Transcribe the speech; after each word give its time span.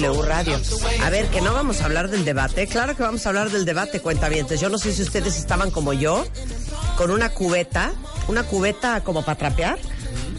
W 0.00 0.22
Radio. 0.22 0.60
A 1.02 1.10
ver, 1.10 1.26
que 1.28 1.40
no 1.40 1.52
vamos 1.52 1.80
a 1.80 1.84
hablar 1.84 2.08
del 2.08 2.24
debate. 2.24 2.66
Claro 2.66 2.96
que 2.96 3.02
vamos 3.02 3.24
a 3.26 3.28
hablar 3.30 3.50
del 3.50 3.64
debate, 3.64 4.00
cuentavientes. 4.00 4.60
Yo 4.60 4.68
no 4.68 4.78
sé 4.78 4.92
si 4.92 5.02
ustedes 5.02 5.36
estaban 5.36 5.70
como 5.70 5.92
yo, 5.92 6.24
con 6.96 7.10
una 7.10 7.30
cubeta, 7.30 7.92
una 8.28 8.44
cubeta 8.44 9.02
como 9.02 9.24
para 9.24 9.38
trapear, 9.38 9.78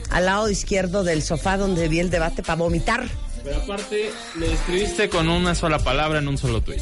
al 0.09 0.25
lado 0.25 0.49
izquierdo 0.49 1.03
del 1.03 1.23
sofá 1.23 1.57
donde 1.57 1.87
vi 1.87 1.99
el 1.99 2.09
debate 2.09 2.41
para 2.43 2.55
vomitar. 2.55 3.07
Pero 3.43 3.57
aparte, 3.57 4.11
lo 4.35 4.47
describiste 4.47 5.09
con 5.09 5.29
una 5.29 5.55
sola 5.55 5.80
palabra 5.80 6.20
en 6.20 6.28
un 6.28 6.38
solo 6.38 6.62
tweet. 6.62 6.82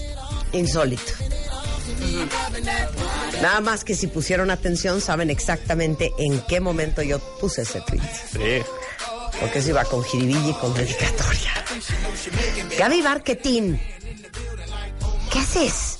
Insólito. 0.54 1.14
Nada 3.42 3.62
más 3.62 3.84
que 3.84 3.96
si 3.96 4.08
pusieron 4.08 4.52
atención 4.52 5.02
saben 5.02 5.30
exactamente 5.30 6.12
en 6.18 6.42
qué 6.42 6.60
momento 6.60 7.02
yo 7.02 7.20
puse 7.40 7.62
ese 7.62 7.82
tweet. 7.82 8.02
Sí. 8.32 8.64
Porque 9.40 9.60
eso 9.60 9.70
iba 9.70 9.84
con 9.86 10.04
jiribilla 10.04 10.50
y 10.50 10.54
con 10.54 10.74
dedicatoria. 10.74 11.54
Gaby 12.78 13.02
Marketing. 13.02 13.76
¿Qué 15.32 15.40
haces? 15.40 16.00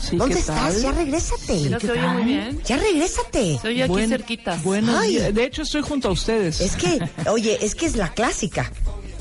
Sí, 0.00 0.16
¿Dónde 0.16 0.34
¿qué 0.36 0.40
estás? 0.40 0.82
Ya 0.82 0.92
regrésate. 0.92 1.70
¿No 1.70 1.80
se 1.80 1.90
oye 1.90 2.06
muy 2.08 2.22
bien? 2.24 2.60
Ya 2.64 2.76
regrésate. 2.76 3.58
Se 3.60 3.68
oye 3.68 3.82
aquí 3.82 3.90
Buen- 3.92 4.08
cerquita. 4.08 4.56
Días. 4.56 5.34
De 5.34 5.44
hecho, 5.44 5.62
estoy 5.62 5.82
junto 5.82 6.08
a 6.08 6.12
ustedes. 6.12 6.60
Es 6.60 6.76
que, 6.76 7.00
oye, 7.30 7.58
es 7.60 7.74
que 7.74 7.86
es 7.86 7.96
la 7.96 8.10
clásica. 8.12 8.70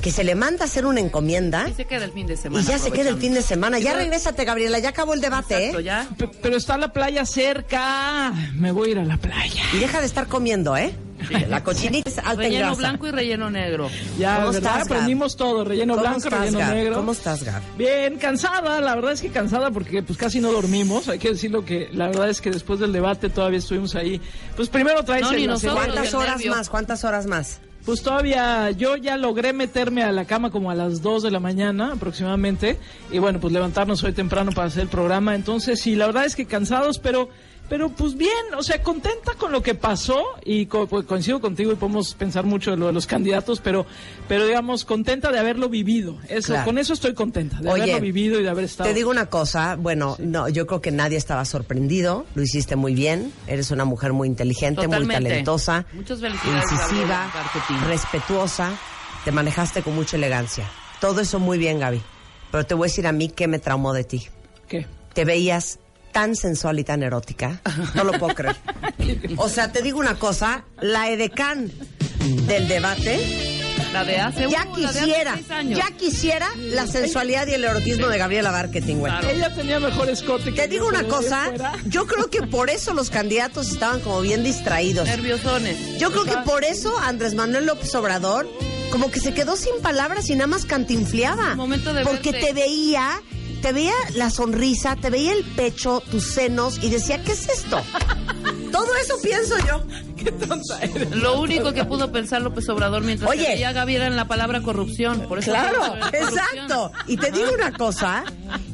Que 0.01 0.11
se 0.11 0.23
le 0.23 0.35
manda 0.35 0.65
a 0.65 0.67
hacer 0.67 0.85
una 0.85 0.99
encomienda 0.99 1.67
Y 1.67 1.73
se 1.73 1.85
queda 1.85 2.05
el 2.05 2.11
fin 2.11 2.27
de 2.27 2.37
semana. 2.37 2.61
y 2.63 2.67
ya 2.67 2.77
se 2.77 2.91
queda 2.91 3.09
el 3.09 3.17
fin 3.17 3.33
de 3.33 3.41
semana. 3.41 3.79
Ya 3.79 3.93
regrésate, 3.95 4.45
Gabriela. 4.45 4.77
Ya 4.77 4.89
acabó 4.89 5.15
el 5.15 5.21
debate, 5.21 5.55
Exacto, 5.69 5.79
¿eh? 5.79 5.83
ya. 5.83 6.07
Pero 6.43 6.57
está 6.57 6.77
la 6.77 6.93
playa 6.93 7.25
cerca. 7.25 8.31
Me 8.53 8.71
voy 8.71 8.89
a 8.89 8.91
ir 8.91 8.99
a 8.99 9.03
la 9.05 9.17
playa. 9.17 9.63
Y 9.73 9.79
deja 9.79 9.99
de 10.01 10.05
estar 10.05 10.27
comiendo, 10.27 10.77
¿eh? 10.77 10.93
La 11.47 11.63
cochinita 11.63 12.09
es 12.09 12.17
alta 12.19 12.31
en 12.33 12.37
Relleno 12.39 12.65
grasa. 12.67 12.79
blanco 12.79 13.07
y 13.07 13.11
relleno 13.11 13.49
negro. 13.49 13.89
Ya, 14.17 14.35
¿Cómo 14.37 14.51
¿verdad? 14.51 14.73
estás? 14.79 14.85
Aprendimos 14.91 15.35
todo. 15.35 15.63
Relleno 15.63 15.93
¿Cómo 15.93 16.01
blanco, 16.03 16.17
estás, 16.27 16.39
relleno 16.39 16.73
negro. 16.73 16.95
¿Cómo 16.95 17.11
estás, 17.13 17.43
Gab? 17.43 17.61
Bien, 17.77 18.17
cansada, 18.17 18.81
la 18.81 18.95
verdad 18.95 19.13
es 19.13 19.21
que 19.21 19.29
cansada 19.29 19.71
porque 19.71 20.03
pues 20.03 20.17
casi 20.17 20.39
no 20.39 20.51
dormimos, 20.51 21.07
hay 21.09 21.17
que 21.19 21.29
decirlo 21.29 21.65
que 21.65 21.89
la 21.93 22.07
verdad 22.07 22.29
es 22.29 22.41
que 22.41 22.51
después 22.51 22.79
del 22.79 22.91
debate 22.91 23.29
todavía 23.29 23.59
estuvimos 23.59 23.95
ahí. 23.95 24.21
Pues 24.55 24.69
primero 24.69 25.03
traes 25.03 25.23
No, 25.23 25.31
el- 25.31 25.47
nosotros. 25.47 25.75
¿Cuántas 25.75 26.13
horas 26.13 26.37
nervio. 26.37 26.51
más? 26.51 26.69
¿Cuántas 26.69 27.03
horas 27.03 27.25
más? 27.25 27.59
Pues 27.85 28.01
todavía 28.01 28.71
yo 28.71 28.95
ya 28.95 29.15
logré 29.15 29.53
meterme 29.53 30.01
a 30.03 30.11
la 30.11 30.25
cama 30.25 30.49
como 30.49 30.71
a 30.71 30.75
las 30.75 31.03
2 31.03 31.21
de 31.21 31.29
la 31.29 31.39
mañana 31.39 31.91
aproximadamente 31.93 32.79
y 33.11 33.19
bueno, 33.19 33.39
pues 33.39 33.53
levantarnos 33.53 34.03
hoy 34.03 34.11
temprano 34.11 34.51
para 34.51 34.67
hacer 34.67 34.81
el 34.83 34.87
programa, 34.89 35.35
entonces 35.35 35.79
sí, 35.79 35.95
la 35.95 36.07
verdad 36.07 36.25
es 36.25 36.35
que 36.35 36.47
cansados, 36.47 36.97
pero 36.97 37.29
pero 37.69 37.89
pues 37.89 38.15
bien, 38.15 38.31
o 38.57 38.61
sea, 38.63 38.81
contenta 38.83 39.33
con 39.33 39.51
lo 39.51 39.61
que 39.63 39.73
pasó 39.75 40.23
y 40.43 40.67
co- 40.67 40.85
pues, 40.87 41.05
coincido 41.05 41.41
contigo 41.41 41.71
y 41.71 41.75
podemos 41.75 42.13
pensar 42.13 42.43
mucho 42.45 42.71
de 42.71 42.77
lo 42.77 42.87
de 42.87 42.93
los 42.93 43.07
candidatos, 43.07 43.59
pero 43.59 43.85
pero 44.27 44.45
digamos 44.45 44.85
contenta 44.85 45.31
de 45.31 45.39
haberlo 45.39 45.67
vivido. 45.69 46.17
Eso 46.29 46.53
Claro. 46.53 46.65
con 46.65 46.77
eso 46.77 46.93
estoy 46.93 47.13
contenta, 47.13 47.59
de 47.59 47.69
Oye, 47.69 47.83
haberlo 47.83 48.01
vivido 48.01 48.39
y 48.39 48.43
de 48.43 48.49
haber 48.49 48.65
estado 48.65 48.89
Te 48.89 48.93
digo 48.95 49.09
una 49.09 49.25
cosa, 49.27 49.75
bueno, 49.77 50.15
no, 50.19 50.47
yo 50.49 50.67
creo 50.67 50.79
que 50.81 50.91
nadie 50.91 51.17
estaba 51.17 51.43
sorprendido, 51.45 52.25
lo 52.35 52.43
hiciste 52.43 52.75
muy 52.75 52.93
bien, 52.93 53.33
eres 53.47 53.71
una 53.71 53.85
mujer 53.85 54.13
muy 54.13 54.27
inteligente, 54.27 54.81
muy 54.81 54.85
Totalmente. 54.97 55.29
talentosa, 55.29 55.85
Muchas 55.93 56.19
felicidades, 56.21 56.71
incisiva, 56.71 57.31
respetuosa, 57.87 58.71
te 59.23 59.31
manejaste 59.31 59.81
con 59.81 59.95
mucha 59.95 60.17
elegancia. 60.17 60.69
Todo 61.01 61.21
eso 61.21 61.39
muy 61.39 61.57
bien, 61.57 61.79
Gaby. 61.79 62.01
Pero 62.51 62.65
te 62.65 62.73
voy 62.75 62.85
a 62.85 62.89
decir 62.89 63.07
a 63.07 63.11
mí 63.11 63.29
qué 63.29 63.47
me 63.47 63.59
traumó 63.59 63.91
de 63.93 64.03
ti. 64.03 64.27
¿Qué? 64.67 64.85
Te 65.13 65.25
veías 65.25 65.79
tan 66.15 66.33
sensual 66.37 66.79
y 66.79 66.85
tan 66.85 67.03
erótica, 67.03 67.59
no 67.93 68.05
lo 68.05 68.13
puedo 68.13 68.33
creer. 68.33 68.55
O 69.35 69.49
sea, 69.49 69.73
te 69.73 69.81
digo 69.81 69.99
una 69.99 70.15
cosa, 70.15 70.63
la 70.79 71.09
edecán 71.09 71.69
del 72.47 72.69
debate 72.69 73.19
La 73.91 74.05
de 74.05 74.17
hace 74.17 74.49
ya 74.49 74.65
uh, 74.65 74.73
hace 74.85 74.99
quisiera, 74.99 75.33
seis 75.35 75.51
años. 75.51 75.77
ya 75.77 75.91
quisiera 75.97 76.47
la 76.57 76.87
sensualidad 76.87 77.47
y 77.47 77.55
el 77.55 77.65
erotismo 77.65 78.07
de 78.07 78.17
Gabriela 78.17 78.51
Marketing, 78.53 78.95
güey. 78.95 79.11
Claro. 79.11 79.29
Ella 79.29 79.53
tenía 79.53 79.79
mejor 79.81 80.07
escote 80.09 80.45
que 80.53 80.61
Te 80.61 80.67
digo 80.69 80.87
una 80.87 81.03
cosa, 81.03 81.47
fuera. 81.49 81.73
yo 81.85 82.07
creo 82.07 82.29
que 82.29 82.43
por 82.43 82.69
eso 82.69 82.93
los 82.93 83.09
candidatos 83.09 83.69
estaban 83.69 83.99
como 83.99 84.21
bien 84.21 84.41
distraídos. 84.41 85.05
Nerviosones. 85.09 85.97
Yo 85.99 86.11
creo 86.11 86.23
que 86.23 86.37
por 86.45 86.63
eso 86.63 86.97
Andrés 86.99 87.33
Manuel 87.35 87.65
López 87.65 87.93
Obrador 87.93 88.47
como 88.89 89.11
que 89.11 89.19
se 89.19 89.33
quedó 89.33 89.57
sin 89.57 89.73
palabras 89.81 90.29
y 90.29 90.35
nada 90.35 90.47
más 90.47 90.63
cantinfleaba. 90.63 91.55
Momento 91.55 91.93
de 91.93 92.03
Porque 92.05 92.31
verte. 92.31 92.47
te 92.47 92.53
veía, 92.53 93.21
te 93.65 93.73
veía 93.73 93.95
la 94.13 94.29
sonrisa, 94.29 94.95
te 94.95 95.09
veía 95.09 95.33
el 95.33 95.43
pecho, 95.43 96.03
tus 96.11 96.23
senos 96.23 96.77
y 96.83 96.91
decía, 96.91 97.23
¿qué 97.23 97.31
es 97.31 97.49
esto? 97.49 97.81
Todo 98.71 98.95
eso 98.97 99.15
pienso 99.23 99.55
yo. 99.65 99.83
Qué 100.15 100.31
tonta 100.31 100.79
eres. 100.81 101.11
Lo 101.11 101.39
único 101.39 101.71
que 101.73 101.83
pudo 101.85 102.11
pensar 102.11 102.41
López 102.41 102.67
Obrador 102.69 103.03
mientras 103.03 103.29
Oye. 103.29 103.43
que 103.45 103.53
veía 103.53 103.69
a 103.69 103.73
Gaby 103.73 103.95
era 103.95 104.07
en 104.07 104.15
la 104.15 104.27
palabra 104.27 104.61
corrupción. 104.61 105.21
Por 105.27 105.39
eso 105.39 105.51
Claro, 105.51 105.95
exacto. 106.13 106.91
Y 107.07 107.17
te 107.17 107.31
digo 107.31 107.51
una 107.53 107.71
cosa, 107.73 108.23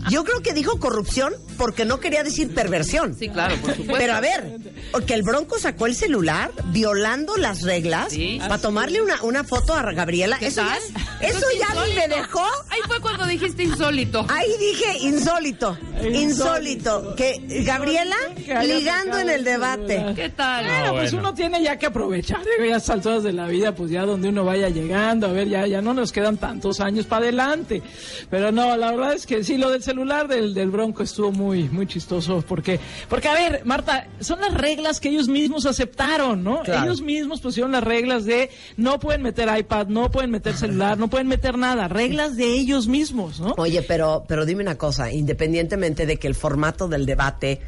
yo 0.09 0.23
creo 0.23 0.41
que 0.41 0.53
dijo 0.53 0.79
corrupción 0.79 1.33
porque 1.57 1.83
no 1.83 1.99
quería 1.99 2.23
decir 2.23 2.53
perversión. 2.53 3.15
Sí, 3.17 3.27
claro, 3.27 3.55
por 3.57 3.71
supuesto. 3.71 3.95
Pero 3.97 4.13
a 4.13 4.21
ver, 4.21 4.57
porque 4.91 5.13
el 5.13 5.23
Bronco 5.23 5.59
sacó 5.59 5.87
el 5.87 5.95
celular 5.95 6.51
violando 6.67 7.35
las 7.37 7.61
reglas 7.63 8.13
Sí. 8.13 8.37
para 8.39 8.57
tomarle 8.59 9.01
una, 9.01 9.21
una 9.23 9.43
foto 9.43 9.73
a 9.73 9.81
Gabriela. 9.91 10.37
¿Qué 10.39 10.47
eso 10.47 10.61
tal? 10.61 10.79
ya, 11.21 11.27
eso 11.27 11.45
es 11.53 11.59
ya 11.59 11.85
ni 11.85 11.93
me 11.95 12.07
dejó. 12.07 12.45
Ahí 12.69 12.79
fue 12.87 13.01
cuando 13.01 13.25
dijiste 13.25 13.63
insólito. 13.63 14.25
Ahí 14.29 14.51
dije 14.57 14.80
insólito, 15.01 15.77
insólito, 16.03 17.15
que 17.15 17.63
Gabriela 17.65 18.15
ligando 18.63 19.17
en 19.19 19.29
el 19.29 19.43
debate. 19.43 20.03
¿Qué 20.15 20.29
tal? 20.29 20.65
Bueno, 20.65 20.91
pues 20.93 21.11
bueno. 21.11 21.29
uno 21.29 21.35
tiene 21.35 21.63
ya 21.63 21.77
que 21.77 21.87
aprovechar, 21.87 22.39
digo, 22.39 22.69
ya 22.69 22.77
estas 22.77 22.95
alturas 22.95 23.23
de 23.23 23.33
la 23.33 23.47
vida, 23.47 23.73
pues 23.75 23.91
ya 23.91 24.05
donde 24.05 24.29
uno 24.29 24.43
vaya 24.43 24.69
llegando, 24.69 25.27
a 25.27 25.31
ver, 25.31 25.47
ya, 25.47 25.67
ya 25.67 25.81
no 25.81 25.93
nos 25.93 26.11
quedan 26.11 26.37
tantos 26.37 26.79
años 26.79 27.05
para 27.05 27.23
adelante. 27.23 27.81
Pero 28.29 28.51
no, 28.51 28.75
la 28.77 28.91
verdad 28.91 29.13
es 29.13 29.25
que 29.25 29.43
sí, 29.43 29.57
lo 29.57 29.69
del 29.69 29.83
celular 29.83 30.27
del, 30.27 30.53
del 30.53 30.69
Bronco 30.69 31.03
estuvo 31.03 31.31
muy, 31.31 31.63
muy 31.69 31.87
chistoso, 31.87 32.43
porque, 32.47 32.79
porque 33.09 33.27
a 33.27 33.33
ver, 33.33 33.61
Marta, 33.65 34.07
son 34.19 34.41
las 34.41 34.53
reglas 34.53 34.99
que 34.99 35.09
ellos 35.09 35.27
mismos 35.27 35.65
aceptaron, 35.65 36.43
¿no? 36.43 36.63
Claro. 36.63 36.85
Ellos 36.85 37.01
mismos 37.01 37.41
pusieron 37.41 37.71
las 37.71 37.83
reglas 37.83 38.25
de 38.25 38.49
no 38.77 38.99
pueden 38.99 39.21
meter 39.21 39.49
iPad, 39.57 39.87
no 39.87 40.11
pueden 40.11 40.31
meter 40.31 40.55
celular, 40.55 40.97
no 40.97 41.07
pueden 41.09 41.27
meter 41.27 41.57
nada, 41.57 41.87
reglas 41.87 42.35
de 42.35 42.45
ellos 42.45 42.87
mismos, 42.87 43.39
¿no? 43.39 43.53
Oye, 43.57 43.81
pero, 43.83 44.23
pero 44.27 44.45
dime 44.45 44.63
una 44.63 44.70
cosa, 44.77 45.11
independientemente 45.11 46.05
de 46.05 46.17
que 46.17 46.27
el 46.27 46.35
formato 46.35 46.87
del 46.87 47.05
debate, 47.05 47.61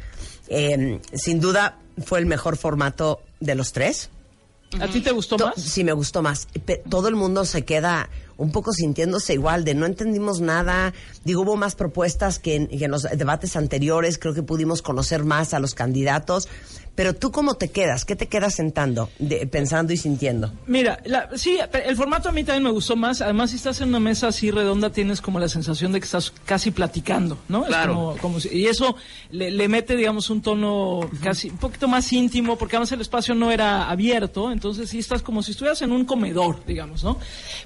eh, 0.48 1.00
sin 1.12 1.40
duda, 1.40 1.78
fue 2.04 2.18
el 2.18 2.26
mejor 2.26 2.56
formato 2.56 3.22
de 3.40 3.54
los 3.54 3.72
tres. 3.72 4.10
¿A 4.80 4.88
ti 4.88 5.00
te 5.00 5.12
gustó 5.12 5.38
más? 5.38 5.54
Sí, 5.56 5.84
me 5.84 5.92
gustó 5.92 6.22
más. 6.22 6.48
Todo 6.88 7.08
el 7.08 7.14
mundo 7.14 7.44
se 7.44 7.64
queda 7.64 8.08
un 8.36 8.50
poco 8.50 8.72
sintiéndose 8.72 9.34
igual, 9.34 9.64
de 9.64 9.74
no 9.74 9.86
entendimos 9.86 10.40
nada. 10.40 10.92
Digo, 11.24 11.42
hubo 11.42 11.56
más 11.56 11.76
propuestas 11.76 12.38
que 12.38 12.56
en, 12.56 12.66
que 12.66 12.84
en 12.84 12.90
los 12.90 13.02
debates 13.02 13.56
anteriores. 13.56 14.18
Creo 14.18 14.34
que 14.34 14.42
pudimos 14.42 14.82
conocer 14.82 15.24
más 15.24 15.54
a 15.54 15.60
los 15.60 15.74
candidatos. 15.74 16.48
Pero 16.94 17.12
tú, 17.14 17.32
¿cómo 17.32 17.54
te 17.54 17.70
quedas? 17.72 18.04
¿Qué 18.04 18.14
te 18.14 18.28
quedas 18.28 18.54
sentando, 18.54 19.10
de- 19.18 19.46
pensando 19.48 19.92
y 19.92 19.96
sintiendo? 19.96 20.52
Mira, 20.68 21.00
la- 21.04 21.28
sí, 21.34 21.58
el 21.84 21.96
formato 21.96 22.28
a 22.28 22.32
mí 22.32 22.44
también 22.44 22.62
me 22.62 22.70
gustó 22.70 22.94
más. 22.94 23.20
Además, 23.20 23.50
si 23.50 23.56
estás 23.56 23.80
en 23.80 23.88
una 23.88 23.98
mesa 23.98 24.28
así 24.28 24.52
redonda, 24.52 24.90
tienes 24.90 25.20
como 25.20 25.40
la 25.40 25.48
sensación 25.48 25.90
de 25.90 25.98
que 25.98 26.04
estás 26.04 26.32
casi 26.44 26.70
platicando, 26.70 27.36
¿no? 27.48 27.62
Es 27.62 27.66
Claro. 27.68 27.94
como- 27.94 28.16
como 28.18 28.40
si- 28.40 28.48
y 28.56 28.66
eso 28.66 28.94
le, 29.32 29.50
le 29.50 29.66
mete, 29.66 29.96
digamos, 29.96 30.30
un 30.30 30.40
tono 30.40 31.00
casi 31.20 31.50
un 31.50 31.56
poquito 31.58 31.88
más 31.88 32.12
íntimo, 32.12 32.56
porque 32.56 32.76
además 32.76 32.92
el 32.92 33.00
espacio 33.00 33.34
no 33.34 33.50
era 33.50 33.90
abierto, 33.90 34.52
entonces 34.52 34.88
sí 34.88 35.00
estás 35.00 35.20
como 35.20 35.42
si 35.42 35.50
estuvieras 35.50 35.82
en 35.82 35.90
un 35.90 36.04
comedor, 36.04 36.64
digamos, 36.64 37.02
¿no? 37.02 37.18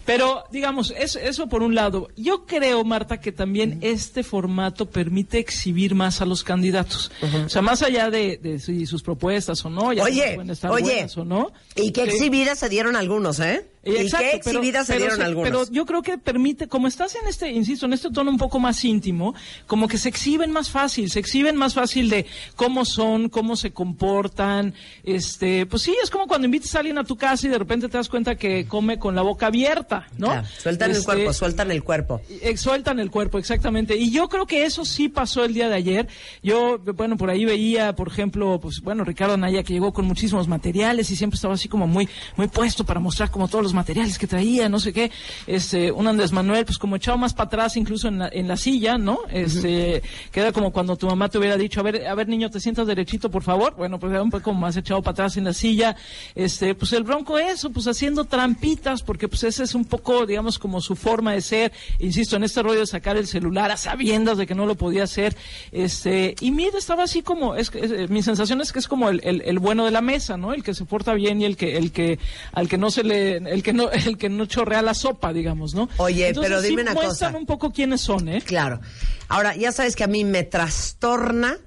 Pero, 0.07 0.45
digamos, 0.51 0.91
es- 0.99 1.17
eso 1.17 1.49
por 1.51 1.63
un 1.63 1.75
lado. 1.75 2.09
Yo 2.17 2.47
creo, 2.47 2.83
Marta, 2.83 3.21
que 3.21 3.31
también 3.33 3.79
este 3.83 4.23
formato 4.23 4.87
permite 4.87 5.39
exhibir 5.39 5.95
más 5.95 6.23
a 6.23 6.25
los 6.25 6.43
candidatos. 6.43 7.11
O 7.45 7.49
sea, 7.51 7.61
más 7.61 7.83
allá 7.83 8.09
de, 8.09 8.39
de 8.39 8.59
sus 8.87 9.03
propuestas 9.03 9.18
o 9.65 9.71
no, 9.71 9.93
ya 9.93 10.05
Oye, 10.05 10.33
pueden 10.35 10.51
estar 10.51 10.71
oye, 10.71 10.85
buenas 10.85 11.17
o 11.19 11.25
no. 11.25 11.53
y 11.77 11.91
qué 11.93 12.05
Sí. 12.05 12.11
exhibidas 12.11 12.59
se 12.59 12.69
dieron 12.69 12.97
algunos, 12.97 13.41
¿eh? 13.41 13.67
Y 13.85 13.97
exacto, 13.97 14.27
qué 14.33 14.41
pero- 14.45 14.59
exhibidas 14.59 14.87
se 14.87 14.93
pero 14.95 15.01
dieron 15.05 15.17
se- 15.19 15.25
algunos. 15.25 15.49
Pero 15.51 15.73
yo 15.73 15.87
creo 15.87 16.03
que 16.03 16.19
permite, 16.19 16.69
como 16.69 16.89
estás 16.89 17.15
en 17.15 17.27
este, 17.29 17.51
insisto, 17.53 17.87
en 17.87 17.93
este 17.93 18.11
tono 18.11 18.31
un 18.31 18.37
poco 18.39 18.59
más 18.59 18.85
íntimo, 18.85 19.35
como 19.67 19.89
que 19.89 19.99
se 19.99 20.09
exhiben 20.09 20.51
más 20.51 20.71
fácil, 20.71 21.11
se 21.11 21.21
exhiben 21.21 21.57
más 21.57 21.75
fácil 21.75 22.11
de 22.11 22.27
cómo 22.57 22.85
son, 22.85 23.29
cómo 23.29 23.57
se 23.57 23.71
comportan, 23.73 24.75
este, 25.05 25.67
pues 25.67 25.83
sí, 25.83 25.97
es 26.03 26.11
como 26.11 26.27
cuando 26.27 26.47
invitas 26.47 26.75
a 26.75 26.79
alguien 26.81 26.99
a 26.99 27.05
tu 27.05 27.17
casa 27.17 27.47
y 27.47 27.51
de 27.51 27.59
repente 27.59 27.89
te 27.89 27.97
das 27.97 28.09
cuenta 28.09 28.35
que 28.37 28.67
come 28.67 28.99
con 28.99 29.15
la 29.15 29.23
boca 29.23 29.47
abierta, 29.47 30.09
¿no? 30.19 30.27
Claro, 30.29 30.47
sueltan 30.59 30.91
el 30.91 30.97
Este, 30.97 31.05
cuerpo, 31.07 31.33
sueltan 31.33 31.71
el 31.71 31.83
cuerpo. 31.85 32.21
eh, 32.43 32.57
Sueltan 32.57 32.99
el 32.99 33.11
cuerpo, 33.11 33.39
exactamente. 33.39 33.97
Y 33.97 34.11
yo 34.11 34.29
creo 34.29 34.47
que 34.47 34.65
eso 34.65 34.85
sí 34.85 35.09
pasó 35.09 35.45
el 35.45 35.55
día 35.55 35.69
de 35.69 35.77
ayer. 35.77 36.09
Yo, 36.43 36.79
bueno, 36.79 37.17
por 37.17 37.31
ahí 37.31 37.45
veía, 37.45 37.95
por 37.95 38.09
ejemplo, 38.09 38.59
pues 38.61 38.81
bueno, 38.83 39.05
Ricardo 39.05 39.35
Anaya 39.35 39.63
que 39.63 39.73
llegó 39.73 39.93
con 39.93 40.05
muchísimos 40.07 40.49
materiales 40.49 41.11
y 41.11 41.17
siempre 41.17 41.37
estaba 41.37 41.55
así 41.55 41.69
como 41.69 41.87
muy, 41.87 42.09
muy 42.37 42.49
puesto 42.49 42.85
para 42.85 43.01
mostrar 43.01 43.31
como 43.31 43.49
todos 43.49 43.63
los 43.63 43.68
materiales 43.75 44.19
que 44.19 44.27
traía, 44.27 44.69
no 44.69 44.79
sé 44.81 44.93
qué. 44.93 45.11
Este, 45.47 45.91
un 45.93 46.07
Andrés 46.07 46.33
Manuel, 46.33 46.65
pues 46.65 46.79
como 46.79 46.97
echado 46.97 47.19
más 47.19 47.35
para 47.35 47.47
atrás, 47.49 47.77
incluso 47.77 48.09
en 48.09 48.19
la, 48.19 48.29
en 48.33 48.49
la 48.49 48.57
silla, 48.57 48.99
¿no? 48.99 49.19
Este, 49.31 50.03
que 50.33 50.41
era 50.41 50.53
como 50.53 50.73
cuando 50.73 50.97
tu 50.97 51.07
mamá 51.07 51.29
te 51.29 51.39
hubiera 51.39 51.57
dicho, 51.57 51.81
a 51.81 51.83
ver, 51.83 52.07
a 52.07 52.15
ver 52.15 52.29
niño, 52.29 52.51
te 52.51 52.61
sientas 52.61 52.87
derechito, 52.87 53.31
por 53.31 53.43
favor. 53.43 53.75
Bueno, 53.77 53.99
pues 53.99 54.13
era 54.13 54.23
un 54.23 54.31
poco 54.31 54.53
más 54.55 54.77
echado 54.77 55.03
para 55.03 55.13
atrás 55.13 55.37
en 55.37 55.45
la 55.45 55.53
silla. 55.53 55.97
Este, 56.35 56.75
pues 56.75 56.93
el 56.93 57.03
Bronco 57.05 57.39
eso, 57.39 57.71
pues 57.71 57.87
haciendo 57.87 58.25
trampitas, 58.25 59.03
porque 59.03 59.29
pues 59.29 59.45
ese 59.45 59.63
es 59.65 59.75
un 59.75 59.85
poco, 59.85 60.27
digamos, 60.27 60.59
como 60.59 60.81
su 60.81 60.97
forma 60.97 61.33
de 61.33 61.41
ser. 61.41 61.73
Insisto, 61.99 62.37
en 62.37 62.45
este 62.45 62.63
rollo 62.63 62.81
de 62.81 62.87
sacar 62.87 63.17
el 63.17 63.27
celular 63.27 63.71
a 63.71 63.77
sabiendas 63.77 64.39
de 64.39 64.47
que 64.47 64.55
no 64.55 64.67
lo 64.67 64.75
podía 64.75 65.05
hacer. 65.05 65.37
Este, 65.73 66.35
y 66.41 66.51
Mid 66.51 66.75
estaba 66.77 67.05
así 67.05 67.23
como, 67.23 67.55
es, 67.55 67.71
es- 67.75 68.11
mi 68.11 68.23
sensación 68.23 68.61
es 68.61 68.73
que 68.73 68.79
es 68.79 68.89
como 68.89 69.09
el, 69.09 69.21
el, 69.25 69.43
el 69.45 69.59
bueno 69.59 69.85
de 69.85 69.91
la 69.91 70.01
mesa, 70.01 70.37
¿no? 70.37 70.53
El 70.55 70.63
que 70.63 70.75
se 70.75 70.85
porta 70.85 71.15
bien 71.15 71.41
y 71.41 71.45
el 71.45 71.57
que, 71.57 71.77
el 71.77 71.93
que, 71.93 72.19
al 72.53 72.69
que 72.69 72.79
no 72.79 72.91
se 72.91 73.05
le, 73.05 73.41
el 73.59 73.63
que 73.65 73.73
no, 73.73 73.91
el 73.91 74.17
que 74.17 74.29
no 74.29 74.47
chorrea 74.47 74.83
la 74.83 74.95
sopa, 74.95 75.33
digamos, 75.33 75.75
¿no? 75.75 75.89
Oye, 75.97 76.29
Entonces, 76.29 76.51
pero 76.51 76.63
sí 76.63 76.69
dime 76.69 76.83
una 76.83 76.95
cosa. 76.95 77.31
un 77.37 77.47
poco 77.47 77.73
quiénes 77.73 78.01
son, 78.01 78.29
¿eh? 78.29 78.41
Claro. 78.41 78.81
Ahora, 79.29 79.57
ya 79.57 79.73
sabes 79.73 79.97
que 79.97 80.05
a 80.05 80.07
mí 80.07 80.25
me 80.25 80.45
trastorna 80.45 81.59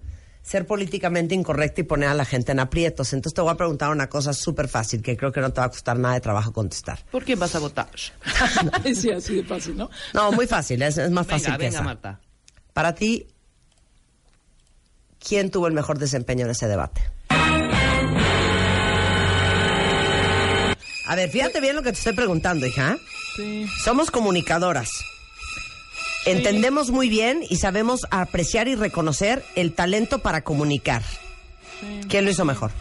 ser 0.42 0.66
políticamente 0.66 1.36
incorrecta 1.36 1.82
y 1.82 1.84
poner 1.84 2.10
a 2.10 2.14
la 2.14 2.26
gente 2.26 2.52
en 2.54 2.60
aprietos. 2.60 3.14
Entonces 3.14 3.36
te 3.36 3.42
voy 3.42 3.52
a 3.52 3.56
preguntar 3.56 3.92
una 3.92 4.08
cosa 4.10 4.34
súper 4.34 4.68
fácil 4.68 5.02
que 5.02 5.16
creo 5.16 5.32
que 5.32 5.42
no 5.42 5.52
te 5.52 5.60
va 5.62 5.68
a 5.68 5.70
costar 5.70 6.00
nada 6.00 6.16
de 6.16 6.22
trabajo 6.22 6.52
contestar. 6.52 7.00
¿Por 7.12 7.24
quién 7.24 7.38
vas 7.40 7.54
a 7.56 7.60
votar? 7.60 7.90
sí, 8.96 9.12
así 9.12 9.36
de 9.36 9.44
fácil, 9.44 9.76
¿no? 9.78 9.90
No, 10.14 10.32
muy 10.32 10.48
fácil, 10.48 10.82
es, 10.82 10.98
es 10.98 11.12
más 11.12 11.28
fácil 11.28 11.48
Venga, 11.48 11.58
que 11.58 11.64
venga, 11.66 11.78
esa. 11.78 11.84
Marta. 11.84 12.20
Para 12.74 12.96
ti, 12.96 13.28
¿quién 15.20 15.52
tuvo 15.52 15.68
el 15.68 15.74
mejor 15.74 16.00
desempeño 16.00 16.46
en 16.46 16.52
ese 16.52 16.68
debate? 16.68 17.02
A 21.06 21.16
ver, 21.16 21.30
fíjate 21.30 21.62
bien 21.62 21.76
lo 21.76 21.84
que 21.84 21.92
te 21.92 21.98
estoy 21.98 22.14
preguntando, 22.14 22.66
hija. 22.66 22.98
Sí. 23.36 23.66
Somos 23.84 24.12
comunicadoras. 24.12 24.90
Entendemos 26.26 26.92
muy 26.92 27.10
bien 27.10 27.44
y 27.50 27.58
sabemos 27.58 28.02
apreciar 28.12 28.68
y 28.68 28.76
reconocer 28.76 29.44
el 29.56 29.74
talento 29.74 30.20
para 30.20 30.42
comunicar. 30.42 31.04
¿Quién 32.08 32.26
lo 32.26 32.32
hizo 32.32 32.46
mejor? 32.46 32.72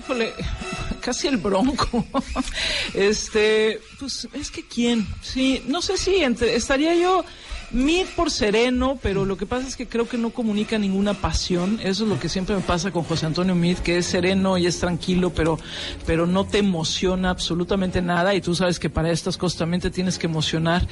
Híjole, 0.00 0.32
casi 1.00 1.28
el 1.28 1.36
bronco. 1.36 2.04
Este, 2.94 3.80
pues 4.00 4.26
es 4.32 4.50
que 4.50 4.66
quién, 4.66 5.06
sí, 5.22 5.62
no 5.68 5.80
sé 5.80 5.96
si 5.96 6.16
entre, 6.24 6.56
estaría 6.56 6.92
yo 6.96 7.24
Mid 7.72 8.06
por 8.16 8.30
sereno, 8.30 8.98
pero 9.00 9.24
lo 9.24 9.36
que 9.36 9.46
pasa 9.46 9.68
es 9.68 9.76
que 9.76 9.86
creo 9.86 10.08
que 10.08 10.18
no 10.18 10.30
comunica 10.30 10.78
ninguna 10.78 11.14
pasión. 11.14 11.78
Eso 11.82 12.04
es 12.04 12.08
lo 12.10 12.18
que 12.18 12.28
siempre 12.28 12.56
me 12.56 12.62
pasa 12.62 12.90
con 12.90 13.04
José 13.04 13.26
Antonio 13.26 13.54
Mid, 13.54 13.78
que 13.78 13.98
es 13.98 14.06
sereno 14.06 14.58
y 14.58 14.66
es 14.66 14.80
tranquilo, 14.80 15.30
pero, 15.30 15.58
pero 16.04 16.26
no 16.26 16.44
te 16.44 16.58
emociona 16.58 17.30
absolutamente 17.30 18.02
nada. 18.02 18.34
Y 18.34 18.40
tú 18.40 18.54
sabes 18.54 18.78
que 18.78 18.90
para 18.90 19.10
estas 19.10 19.36
cosas 19.36 19.58
también 19.58 19.80
te 19.80 19.90
tienes 19.90 20.18
que 20.18 20.26
emocionar. 20.26 20.86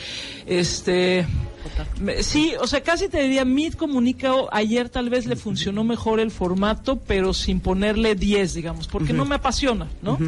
Este, 0.47 1.27
sí, 2.21 2.53
o 2.61 2.67
sea, 2.67 2.81
casi 2.83 3.09
te 3.09 3.23
diría 3.23 3.45
Mid 3.45 3.75
comunica. 3.75 4.33
Ayer 4.53 4.89
tal 4.89 5.11
vez 5.11 5.27
le 5.27 5.37
funcionó 5.37 5.83
mejor 5.85 6.21
el 6.21 6.31
formato, 6.31 6.97
pero 6.97 7.35
sin 7.35 7.61
ponerle 7.61 8.15
10, 8.15 8.55
digamos, 8.55 8.87
porque 8.87 9.13
no 9.13 9.25
me 9.25 9.35
apasiona, 9.35 9.89
¿no? 10.03 10.19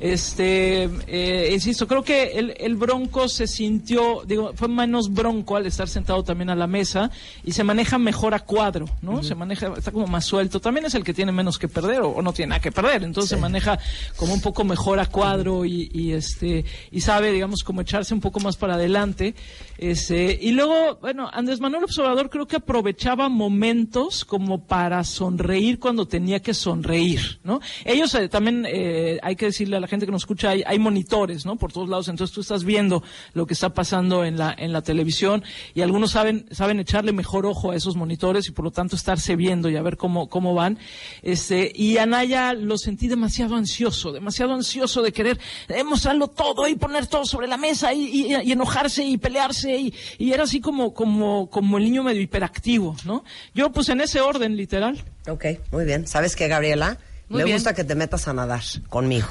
Este, 0.00 0.88
eh, 1.08 1.50
insisto, 1.52 1.88
creo 1.88 2.04
que 2.04 2.38
el, 2.38 2.54
el 2.58 2.76
Bronco 2.76 3.28
se 3.28 3.46
sintió, 3.48 4.22
digo, 4.24 4.52
fue 4.54 4.68
menos 4.68 5.12
bronco 5.12 5.56
al 5.56 5.66
estar 5.66 5.88
sentado 5.88 6.22
también 6.22 6.50
a 6.50 6.54
la 6.54 6.68
mesa 6.68 7.10
y 7.42 7.52
se 7.52 7.64
maneja 7.64 7.98
mejor 7.98 8.32
a 8.32 8.40
cuadro, 8.40 8.86
¿no? 9.02 9.24
Se 9.24 9.34
maneja, 9.34 9.72
está 9.76 9.90
como 9.90 10.06
más 10.06 10.24
suelto. 10.24 10.60
También 10.60 10.86
es 10.86 10.94
el 10.94 11.02
que 11.02 11.12
tiene 11.12 11.32
menos 11.32 11.58
que 11.58 11.66
perder 11.66 12.02
o, 12.02 12.10
o 12.10 12.22
no 12.22 12.32
tiene 12.32 12.50
nada 12.50 12.60
que 12.60 12.70
perder, 12.70 13.02
entonces 13.02 13.30
se 13.30 13.36
maneja 13.36 13.78
como 14.16 14.34
un 14.34 14.40
poco 14.40 14.62
mejor 14.62 15.00
a 15.00 15.06
cuadro 15.06 15.64
y, 15.64 15.90
y, 15.92 16.12
este, 16.12 16.64
y 16.92 17.00
sabe, 17.00 17.32
digamos, 17.32 17.64
como 17.64 17.80
echarse 17.80 18.14
un 18.14 18.20
poco 18.20 18.38
más 18.38 18.56
para 18.56 18.74
adelante. 18.74 19.34
Este, 19.78 20.38
y 20.40 20.52
luego, 20.52 20.98
bueno, 21.00 21.28
Andrés 21.32 21.60
Manuel 21.60 21.84
Observador 21.84 22.30
creo 22.30 22.46
que 22.46 22.56
aprovechaba 22.56 23.28
momentos 23.28 24.24
como 24.24 24.64
para 24.64 25.02
sonreír 25.02 25.78
cuando 25.80 26.06
tenía 26.06 26.40
que 26.40 26.54
sonreír, 26.54 27.40
¿no? 27.42 27.60
Ellos 27.84 28.14
eh, 28.14 28.28
también, 28.28 28.64
eh, 28.68 29.18
hay 29.22 29.34
que 29.34 29.46
decirle 29.46 29.76
a 29.76 29.80
la 29.80 29.87
gente 29.88 30.06
que 30.06 30.12
nos 30.12 30.22
escucha, 30.22 30.50
hay, 30.50 30.62
hay 30.66 30.78
monitores, 30.78 31.44
¿no? 31.46 31.56
Por 31.56 31.72
todos 31.72 31.88
lados, 31.88 32.08
entonces 32.08 32.32
tú 32.34 32.40
estás 32.42 32.64
viendo 32.64 33.02
lo 33.34 33.46
que 33.46 33.54
está 33.54 33.70
pasando 33.70 34.24
en 34.24 34.38
la, 34.38 34.54
en 34.56 34.72
la 34.72 34.82
televisión 34.82 35.42
y 35.74 35.80
algunos 35.82 36.12
saben, 36.12 36.46
saben 36.50 36.78
echarle 36.80 37.12
mejor 37.12 37.46
ojo 37.46 37.72
a 37.72 37.76
esos 37.76 37.96
monitores 37.96 38.46
y 38.48 38.52
por 38.52 38.64
lo 38.64 38.70
tanto 38.70 38.94
estarse 38.96 39.34
viendo 39.36 39.68
y 39.70 39.76
a 39.76 39.82
ver 39.82 39.96
cómo, 39.96 40.28
cómo 40.28 40.54
van. 40.54 40.78
Este, 41.22 41.72
y 41.74 41.98
Anaya 41.98 42.52
lo 42.54 42.78
sentí 42.78 43.08
demasiado 43.08 43.56
ansioso, 43.56 44.12
demasiado 44.12 44.52
ansioso 44.54 45.02
de 45.02 45.12
querer 45.12 45.38
mostrarlo 45.84 46.28
todo 46.28 46.68
y 46.68 46.74
poner 46.76 47.06
todo 47.06 47.24
sobre 47.24 47.48
la 47.48 47.56
mesa 47.56 47.92
y, 47.92 48.04
y- 48.04 48.36
y 48.44 48.52
enojarse 48.52 49.04
y 49.04 49.18
pelearse 49.18 49.76
y, 49.76 49.94
y 50.18 50.32
era 50.32 50.44
así 50.44 50.60
como, 50.60 50.92
como, 50.94 51.48
como 51.50 51.78
el 51.78 51.84
niño 51.84 52.02
medio 52.02 52.20
hiperactivo, 52.20 52.96
¿no? 53.04 53.24
Yo 53.54 53.70
pues 53.72 53.88
en 53.88 54.00
ese 54.00 54.20
orden, 54.20 54.56
literal. 54.56 55.02
Ok, 55.28 55.44
muy 55.72 55.84
bien. 55.84 56.06
¿Sabes 56.06 56.36
qué, 56.36 56.48
Gabriela? 56.48 56.98
Muy 57.28 57.38
Me 57.38 57.44
bien. 57.44 57.56
gusta 57.56 57.74
que 57.74 57.84
te 57.84 57.94
metas 57.94 58.28
a 58.28 58.32
nadar 58.32 58.62
conmigo. 58.88 59.28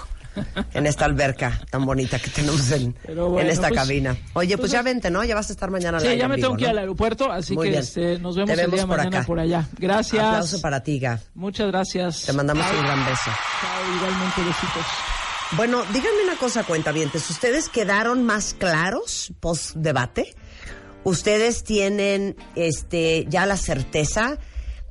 En 0.74 0.86
esta 0.88 1.06
alberca 1.06 1.60
tan 1.70 1.86
bonita 1.86 2.20
que 2.20 2.30
tenemos 2.30 2.70
en, 2.72 2.96
bueno, 3.08 3.40
en 3.40 3.48
esta 3.48 3.70
pues- 3.70 3.80
cabina. 3.80 4.16
Oye, 4.34 4.50
pues, 4.58 4.60
pues 4.60 4.72
ya 4.72 4.82
vente, 4.82 5.10
¿no? 5.10 5.24
Ya 5.24 5.36
vas 5.36 5.50
a 5.50 5.54
estar 5.54 5.70
mañana 5.72 6.00
Sí, 6.00 6.16
ya 6.18 6.28
me 6.28 6.36
tengo 6.38 6.56
que 6.56 6.62
ir 6.64 6.68
¿no? 6.68 6.72
al 6.72 6.78
aeropuerto, 6.80 7.32
así 7.32 7.54
Muy 7.56 7.70
que 7.72 7.78
este, 7.80 8.20
nos 8.20 8.36
Te 8.36 8.42
vemos, 8.46 8.60
el 8.60 8.72
día 8.72 8.88
por 8.88 8.98
mañana 8.98 9.18
acá. 9.20 9.28
por 9.28 9.40
allá. 9.40 9.68
Gracias. 9.78 10.24
Aplauso 10.24 10.62
para 10.62 10.82
ti, 10.84 11.00
Gab. 11.00 11.20
Muchas 11.36 11.68
gracias. 11.68 12.24
Te 12.26 12.34
mandamos 12.34 12.66
un 12.72 12.84
gran 12.86 13.06
beso. 13.06 13.32
Chao, 13.62 13.96
igualmente 13.96 14.42
besitos. 14.42 14.86
Bueno, 15.54 15.84
díganme 15.94 16.24
una 16.26 16.36
cosa, 16.36 16.64
cuentavientes. 16.64 17.30
¿Ustedes 17.30 17.70
quedaron 17.70 18.24
más 18.26 18.54
claros 18.54 19.32
post 19.40 19.76
debate? 19.76 20.36
¿Ustedes 21.04 21.64
tienen 21.64 22.36
este 22.56 23.26
ya 23.30 23.46
la 23.46 23.56
certeza? 23.56 24.38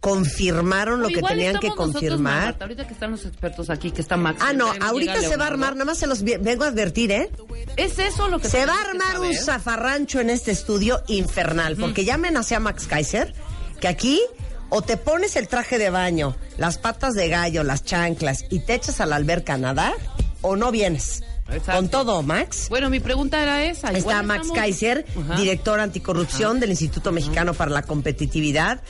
¿Confirmaron 0.06 1.02
lo 1.02 1.08
que 1.08 1.20
tenían 1.20 1.58
que 1.58 1.68
confirmar? 1.70 2.44
Marta, 2.44 2.64
ahorita 2.64 2.86
que 2.86 2.94
están 2.94 3.10
los 3.10 3.24
expertos 3.26 3.70
aquí, 3.70 3.90
que 3.90 4.00
está 4.00 4.16
Max. 4.16 4.40
Ah, 4.40 4.52
no, 4.52 4.72
ahorita 4.80 5.20
se 5.20 5.36
va 5.36 5.46
a 5.46 5.48
armar, 5.48 5.72
nada 5.72 5.84
más 5.84 5.98
se 5.98 6.06
los 6.06 6.22
vengo 6.22 6.62
a 6.62 6.68
advertir, 6.68 7.10
¿eh? 7.10 7.28
Es 7.76 7.98
eso 7.98 8.28
lo 8.28 8.38
que 8.38 8.48
Se 8.48 8.64
va 8.66 8.74
a 8.74 8.80
armar 8.82 9.18
un 9.18 9.34
zafarrancho 9.34 10.20
en 10.20 10.30
este 10.30 10.52
estudio 10.52 11.02
infernal, 11.08 11.76
porque 11.76 12.04
ya 12.04 12.14
amenacé 12.14 12.54
a 12.54 12.60
Max 12.60 12.86
Kaiser 12.86 13.34
que 13.80 13.88
aquí 13.88 14.20
o 14.68 14.80
te 14.80 14.96
pones 14.96 15.34
el 15.34 15.48
traje 15.48 15.76
de 15.76 15.90
baño, 15.90 16.36
las 16.56 16.78
patas 16.78 17.14
de 17.14 17.28
gallo, 17.28 17.64
las 17.64 17.84
chanclas 17.84 18.44
y 18.48 18.60
te 18.60 18.74
echas 18.74 19.00
a 19.00 19.06
la 19.06 19.16
alberca 19.16 19.54
a 19.54 19.58
nadar 19.58 19.94
o 20.40 20.54
no 20.54 20.70
vienes. 20.70 21.24
Exacto. 21.48 21.72
Con 21.72 21.88
todo, 21.88 22.22
Max. 22.22 22.66
Bueno, 22.68 22.90
mi 22.90 23.00
pregunta 23.00 23.42
era 23.42 23.64
esa. 23.64 23.90
Está 23.90 24.22
Max 24.22 24.42
estamos- 24.42 24.56
Kaiser, 24.58 25.04
Ajá. 25.16 25.36
director 25.36 25.80
anticorrupción 25.80 26.60
del 26.60 26.70
Instituto 26.70 27.10
Mexicano 27.12 27.54
para 27.54 27.70
la 27.72 27.82
Competitividad, 27.82 28.80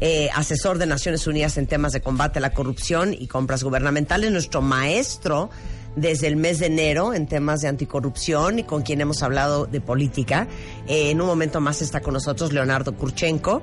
eh, 0.00 0.28
asesor 0.34 0.78
de 0.78 0.86
Naciones 0.86 1.26
Unidas 1.26 1.56
en 1.58 1.66
temas 1.66 1.92
de 1.92 2.00
combate 2.00 2.38
a 2.38 2.42
la 2.42 2.50
corrupción 2.50 3.14
y 3.14 3.26
compras 3.26 3.62
gubernamentales, 3.62 4.30
nuestro 4.30 4.62
maestro 4.62 5.50
desde 5.96 6.28
el 6.28 6.36
mes 6.36 6.60
de 6.60 6.66
enero 6.66 7.12
en 7.14 7.26
temas 7.26 7.60
de 7.60 7.68
anticorrupción 7.68 8.60
y 8.60 8.64
con 8.64 8.82
quien 8.82 9.00
hemos 9.00 9.22
hablado 9.22 9.66
de 9.66 9.80
política. 9.80 10.46
Eh, 10.86 11.10
en 11.10 11.20
un 11.20 11.26
momento 11.26 11.60
más 11.60 11.82
está 11.82 12.00
con 12.00 12.14
nosotros 12.14 12.52
Leonardo 12.52 12.94
Kurchenko. 12.94 13.62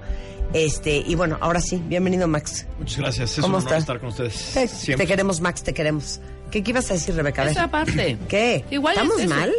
Este, 0.53 0.97
y 0.97 1.15
bueno, 1.15 1.37
ahora 1.41 1.59
sí, 1.61 1.81
bienvenido 1.87 2.27
Max. 2.27 2.65
Muchas 2.79 2.97
gracias. 2.99 3.31
Es 3.31 3.41
¿Cómo 3.41 3.57
un 3.57 3.63
honor 3.63 3.67
estás? 3.67 3.79
estar 3.83 3.99
con 3.99 4.09
ustedes. 4.09 4.51
Te, 4.53 4.67
Siempre. 4.67 5.05
te 5.05 5.09
queremos, 5.11 5.41
Max, 5.41 5.63
te 5.63 5.73
queremos. 5.73 6.19
¿Qué, 6.51 6.63
qué 6.63 6.71
ibas 6.71 6.89
a 6.91 6.93
decir, 6.93 7.15
Rebeca? 7.15 7.41
A. 7.43 7.51
Esa 7.51 7.69
parte. 7.71 8.17
¿Qué? 8.27 8.63
Igual 8.69 8.95
es 8.95 9.03
¿Estamos 9.03 9.25
mal? 9.27 9.53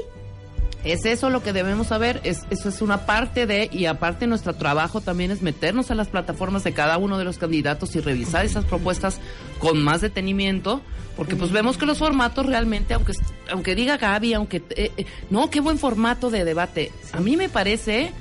Es 0.86 1.04
eso 1.04 1.30
lo 1.30 1.42
que 1.42 1.52
debemos 1.52 1.88
saber, 1.88 2.20
es, 2.22 2.44
eso 2.50 2.68
es 2.68 2.80
una 2.80 3.06
parte 3.06 3.44
de, 3.46 3.68
y 3.72 3.86
aparte 3.86 4.28
nuestro 4.28 4.54
trabajo 4.54 5.00
también 5.00 5.32
es 5.32 5.42
meternos 5.42 5.90
a 5.90 5.96
las 5.96 6.06
plataformas 6.06 6.62
de 6.62 6.74
cada 6.74 6.96
uno 6.96 7.18
de 7.18 7.24
los 7.24 7.38
candidatos 7.38 7.96
y 7.96 8.00
revisar 8.00 8.44
esas 8.44 8.64
propuestas 8.64 9.18
con 9.58 9.82
más 9.82 10.00
detenimiento, 10.00 10.82
porque 11.16 11.34
pues 11.34 11.50
vemos 11.50 11.76
que 11.76 11.86
los 11.86 11.98
formatos 11.98 12.46
realmente, 12.46 12.94
aunque, 12.94 13.14
aunque 13.50 13.74
diga 13.74 13.96
Gaby, 13.96 14.34
aunque, 14.34 14.62
eh, 14.76 14.92
eh, 14.96 15.06
no, 15.28 15.50
qué 15.50 15.58
buen 15.58 15.78
formato 15.78 16.30
de 16.30 16.44
debate, 16.44 16.92
a 17.12 17.18
mí 17.18 17.36
me 17.36 17.48
parece 17.48 18.12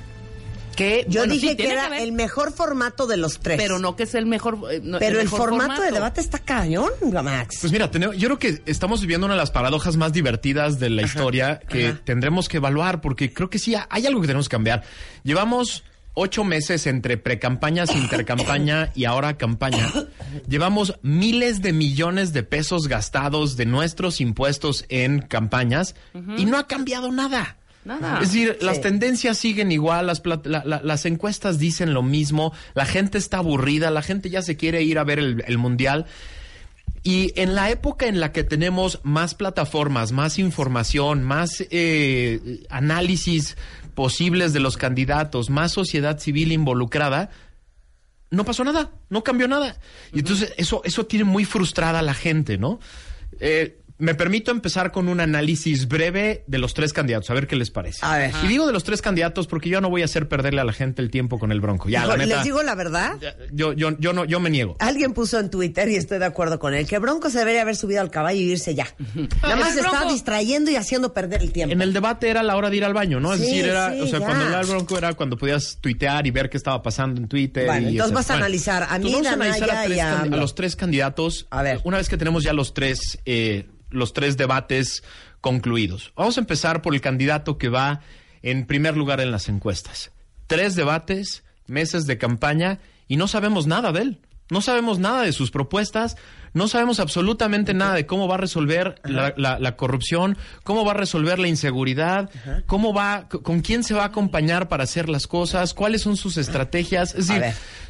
que... 0.76 1.04
Yo 1.08 1.20
bueno, 1.22 1.34
sí, 1.34 1.40
dije 1.40 1.56
que 1.56 1.70
era 1.70 1.98
el 1.98 2.12
mejor 2.12 2.52
formato 2.52 3.06
de 3.06 3.16
los 3.16 3.40
tres. 3.40 3.56
Pero 3.60 3.78
no 3.78 3.96
que 3.96 4.04
es 4.04 4.14
el 4.14 4.26
mejor... 4.26 4.58
eh, 4.70 4.80
no, 4.82 4.98
Pero 4.98 5.18
el, 5.18 5.24
mejor 5.24 5.38
formato, 5.50 5.82
de 5.82 5.90
debate 5.90 6.20
está 6.20 6.38
cañón, 6.38 6.90
Max. 7.10 7.58
Pues 7.60 7.72
mira, 7.72 7.90
tenemos- 7.90 8.16
yo 8.16 8.28
creo 8.28 8.38
que 8.38 8.62
estamos 8.66 9.00
viviendo 9.00 9.26
una 9.26 9.34
de 9.34 9.40
las 9.40 9.50
paradojas 9.50 9.96
más 9.96 10.12
divertidas 10.12 10.78
de 10.78 10.90
la 10.90 11.02
historia 11.02 11.58
que 11.58 11.88
ajá. 11.88 12.00
tendremos 12.04 12.48
que 12.48 12.58
evaluar, 12.58 13.00
porque 13.00 13.32
creo 13.32 13.50
que 13.50 13.58
sí, 13.58 13.74
hay 13.88 14.06
algo 14.06 14.20
que 14.20 14.26
tenemos 14.28 14.48
que 14.48 14.54
cambiar. 14.54 14.84
Llevamos 15.24 15.82
ocho 16.18 16.44
meses 16.44 16.86
entre 16.86 17.18
precampañas, 17.18 17.94
intercampaña 17.94 18.90
y 18.94 19.04
ahora 19.04 19.36
campaña. 19.36 19.92
Llevamos 20.48 20.98
miles 21.02 21.62
de 21.62 21.72
millones 21.72 22.32
de 22.32 22.42
pesos 22.42 22.88
gastados 22.88 23.56
de 23.56 23.66
nuestros 23.66 24.20
impuestos 24.20 24.84
en 24.88 25.20
campañas 25.20 25.94
y 26.38 26.46
no 26.46 26.56
ha 26.58 26.66
cambiado 26.66 27.12
nada. 27.12 27.56
Nada. 27.86 28.20
Es 28.20 28.32
decir, 28.32 28.58
las 28.60 28.80
tendencias 28.80 29.38
siguen 29.38 29.70
igual, 29.72 30.08
las, 30.08 30.20
la- 30.44 30.62
la- 30.64 30.80
las 30.82 31.06
encuestas 31.06 31.58
dicen 31.58 31.94
lo 31.94 32.02
mismo, 32.02 32.52
la 32.74 32.84
gente 32.84 33.16
está 33.16 33.38
aburrida, 33.38 33.90
la 33.90 34.02
gente 34.02 34.28
ya 34.28 34.42
se 34.42 34.56
quiere 34.56 34.82
ir 34.82 34.98
a 34.98 35.04
ver 35.04 35.18
el, 35.20 35.44
el 35.46 35.56
mundial. 35.56 36.06
Y 37.04 37.32
en 37.40 37.54
la 37.54 37.70
época 37.70 38.06
en 38.06 38.18
la 38.18 38.32
que 38.32 38.42
tenemos 38.42 38.98
más 39.04 39.36
plataformas, 39.36 40.10
más 40.10 40.38
información, 40.40 41.22
más 41.22 41.64
eh, 41.70 42.64
análisis 42.68 43.56
posibles 43.94 44.52
de 44.52 44.58
los 44.60 44.76
candidatos, 44.76 45.48
más 45.48 45.70
sociedad 45.72 46.18
civil 46.18 46.50
involucrada, 46.50 47.30
no 48.32 48.44
pasó 48.44 48.64
nada, 48.64 48.90
no 49.08 49.22
cambió 49.22 49.46
nada. 49.46 49.76
Y 50.12 50.18
entonces 50.18 50.52
eso, 50.56 50.82
eso 50.84 51.06
tiene 51.06 51.24
muy 51.24 51.44
frustrada 51.44 52.00
a 52.00 52.02
la 52.02 52.14
gente, 52.14 52.58
¿no? 52.58 52.80
Eh, 53.38 53.78
me 53.98 54.14
permito 54.14 54.50
empezar 54.50 54.92
con 54.92 55.08
un 55.08 55.20
análisis 55.20 55.88
breve 55.88 56.44
de 56.46 56.58
los 56.58 56.74
tres 56.74 56.92
candidatos, 56.92 57.30
a 57.30 57.34
ver 57.34 57.46
qué 57.46 57.56
les 57.56 57.70
parece. 57.70 57.98
A 58.02 58.18
ver. 58.18 58.30
Y 58.44 58.46
digo 58.48 58.66
de 58.66 58.72
los 58.72 58.84
tres 58.84 59.00
candidatos 59.00 59.46
porque 59.46 59.70
yo 59.70 59.80
no 59.80 59.88
voy 59.88 60.02
a 60.02 60.04
hacer 60.04 60.28
perderle 60.28 60.60
a 60.60 60.64
la 60.64 60.72
gente 60.74 61.00
el 61.00 61.10
tiempo 61.10 61.38
con 61.38 61.50
el 61.52 61.60
bronco. 61.62 61.88
Ya, 61.88 62.04
la 62.04 62.16
neta, 62.16 62.36
Les 62.36 62.44
digo 62.44 62.62
la 62.62 62.74
verdad. 62.74 63.14
yo, 63.52 63.72
yo, 63.72 63.96
yo, 63.98 64.12
no, 64.12 64.24
yo 64.26 64.38
me 64.40 64.50
niego. 64.50 64.76
Alguien 64.80 65.14
puso 65.14 65.40
en 65.40 65.48
Twitter, 65.50 65.88
y 65.88 65.96
estoy 65.96 66.18
de 66.18 66.26
acuerdo 66.26 66.58
con 66.58 66.74
él, 66.74 66.86
que 66.86 66.98
Bronco 66.98 67.30
se 67.30 67.38
debería 67.38 67.62
haber 67.62 67.76
subido 67.76 68.00
al 68.02 68.10
caballo 68.10 68.38
y 68.40 68.52
irse 68.52 68.74
ya. 68.74 68.86
Nada 69.42 69.56
más 69.56 69.72
se 69.72 69.80
está 69.80 69.92
Bronco. 69.92 70.12
distrayendo 70.12 70.70
y 70.70 70.76
haciendo 70.76 71.14
perder 71.14 71.40
el 71.42 71.52
tiempo. 71.52 71.72
En 71.72 71.80
el 71.80 71.92
debate 71.92 72.28
era 72.28 72.42
la 72.42 72.56
hora 72.56 72.68
de 72.70 72.76
ir 72.76 72.84
al 72.84 72.92
baño, 72.94 73.18
¿no? 73.20 73.32
Es 73.32 73.40
Sí, 73.40 73.46
decir, 73.46 73.64
era, 73.66 73.92
sí, 73.92 74.00
o 74.02 74.06
sea, 74.06 74.18
ya. 74.18 74.26
cuando 74.26 74.44
hablaba 74.44 74.62
el 74.62 74.68
bronco 74.68 74.98
era 74.98 75.14
cuando 75.14 75.36
podías 75.38 75.78
tuitear 75.80 76.26
y 76.26 76.30
ver 76.30 76.50
qué 76.50 76.56
estaba 76.58 76.82
pasando 76.82 77.20
en 77.20 77.28
Twitter. 77.28 77.66
Bueno, 77.66 77.88
y 77.88 77.92
entonces 77.92 78.14
vas 78.14 78.28
a 78.30 78.34
bueno, 78.34 78.44
analizar 78.44 78.82
a 78.90 78.98
mí, 78.98 79.14
a 79.14 79.32
analizar 79.32 79.70
a, 79.70 79.82
tres 79.84 79.96
y 79.96 80.00
a 80.00 80.04
candi- 80.04 80.18
a 80.18 80.20
AMLO. 80.22 80.36
los 80.36 80.54
tres 80.54 80.76
candidatos. 80.76 81.46
A 81.50 81.62
ver. 81.62 81.80
Una 81.84 81.96
vez 81.96 82.08
que 82.08 82.16
tenemos 82.16 82.42
ya 82.44 82.52
los 82.52 82.74
tres, 82.74 83.18
eh, 83.24 83.66
los 83.96 84.12
tres 84.12 84.36
debates 84.36 85.02
concluidos. 85.40 86.12
Vamos 86.16 86.36
a 86.36 86.40
empezar 86.40 86.82
por 86.82 86.94
el 86.94 87.00
candidato 87.00 87.58
que 87.58 87.68
va 87.68 88.00
en 88.42 88.66
primer 88.66 88.96
lugar 88.96 89.20
en 89.20 89.30
las 89.30 89.48
encuestas. 89.48 90.12
Tres 90.46 90.74
debates, 90.76 91.42
meses 91.66 92.06
de 92.06 92.18
campaña 92.18 92.78
y 93.08 93.16
no 93.16 93.28
sabemos 93.28 93.66
nada 93.66 93.92
de 93.92 94.02
él. 94.02 94.20
No 94.48 94.60
sabemos 94.60 95.00
nada 95.00 95.22
de 95.22 95.32
sus 95.32 95.50
propuestas, 95.50 96.16
no 96.54 96.68
sabemos 96.68 97.00
absolutamente 97.00 97.74
nada 97.74 97.94
de 97.94 98.06
cómo 98.06 98.28
va 98.28 98.36
a 98.36 98.38
resolver 98.38 98.94
la, 99.02 99.34
la- 99.36 99.58
la 99.58 99.76
corrupción, 99.76 100.38
cómo 100.62 100.84
va 100.84 100.92
a 100.92 100.94
resolver 100.94 101.40
la 101.40 101.48
inseguridad, 101.48 102.30
cómo 102.66 102.94
va, 102.94 103.28
con 103.28 103.60
quién 103.60 103.82
se 103.82 103.94
va 103.94 104.04
a 104.04 104.06
acompañar 104.06 104.68
para 104.68 104.84
hacer 104.84 105.08
las 105.08 105.26
cosas, 105.26 105.74
cuáles 105.74 106.02
son 106.02 106.16
sus 106.16 106.36
estrategias. 106.36 107.16
Es 107.16 107.26
decir, 107.26 107.42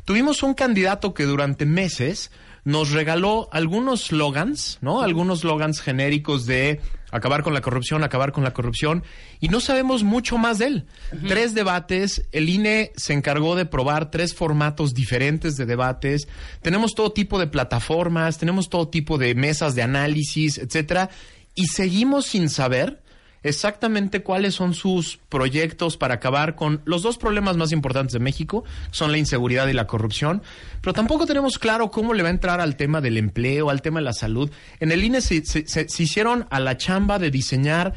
tuvimos 0.06 0.42
un 0.42 0.54
candidato 0.54 1.12
que 1.12 1.24
durante 1.24 1.66
meses 1.66 2.30
nos 2.66 2.90
regaló 2.90 3.48
algunos 3.52 4.06
slogans, 4.06 4.78
¿no? 4.80 5.00
Algunos 5.00 5.40
slogans 5.40 5.80
genéricos 5.80 6.46
de 6.46 6.80
acabar 7.12 7.44
con 7.44 7.54
la 7.54 7.60
corrupción, 7.60 8.02
acabar 8.02 8.32
con 8.32 8.42
la 8.42 8.52
corrupción, 8.52 9.04
y 9.38 9.48
no 9.48 9.60
sabemos 9.60 10.02
mucho 10.02 10.36
más 10.36 10.58
de 10.58 10.66
él. 10.66 10.86
Tres 11.28 11.54
debates, 11.54 12.26
el 12.32 12.48
INE 12.48 12.90
se 12.96 13.12
encargó 13.12 13.54
de 13.54 13.66
probar 13.66 14.10
tres 14.10 14.34
formatos 14.34 14.94
diferentes 14.94 15.56
de 15.56 15.64
debates, 15.64 16.26
tenemos 16.60 16.96
todo 16.96 17.12
tipo 17.12 17.38
de 17.38 17.46
plataformas, 17.46 18.36
tenemos 18.36 18.68
todo 18.68 18.88
tipo 18.88 19.16
de 19.16 19.36
mesas 19.36 19.76
de 19.76 19.82
análisis, 19.82 20.58
etcétera, 20.58 21.10
y 21.54 21.68
seguimos 21.68 22.26
sin 22.26 22.50
saber 22.50 23.00
exactamente 23.42 24.22
cuáles 24.22 24.54
son 24.54 24.74
sus 24.74 25.18
proyectos 25.28 25.96
para 25.96 26.14
acabar 26.14 26.56
con 26.56 26.80
los 26.84 27.02
dos 27.02 27.16
problemas 27.18 27.56
más 27.56 27.72
importantes 27.72 28.12
de 28.12 28.18
México, 28.18 28.64
son 28.90 29.12
la 29.12 29.18
inseguridad 29.18 29.68
y 29.68 29.72
la 29.72 29.86
corrupción, 29.86 30.42
pero 30.80 30.92
tampoco 30.92 31.26
tenemos 31.26 31.58
claro 31.58 31.90
cómo 31.90 32.12
le 32.14 32.22
va 32.22 32.28
a 32.28 32.32
entrar 32.32 32.60
al 32.60 32.76
tema 32.76 33.00
del 33.00 33.16
empleo, 33.18 33.70
al 33.70 33.82
tema 33.82 34.00
de 34.00 34.04
la 34.04 34.12
salud. 34.12 34.50
En 34.80 34.90
el 34.92 35.04
INE 35.04 35.20
se, 35.20 35.44
se- 35.44 35.66
se- 35.66 35.88
se 35.88 36.02
hicieron 36.02 36.46
a 36.50 36.58
la 36.60 36.76
chamba 36.76 37.18
de 37.18 37.30
diseñar 37.30 37.94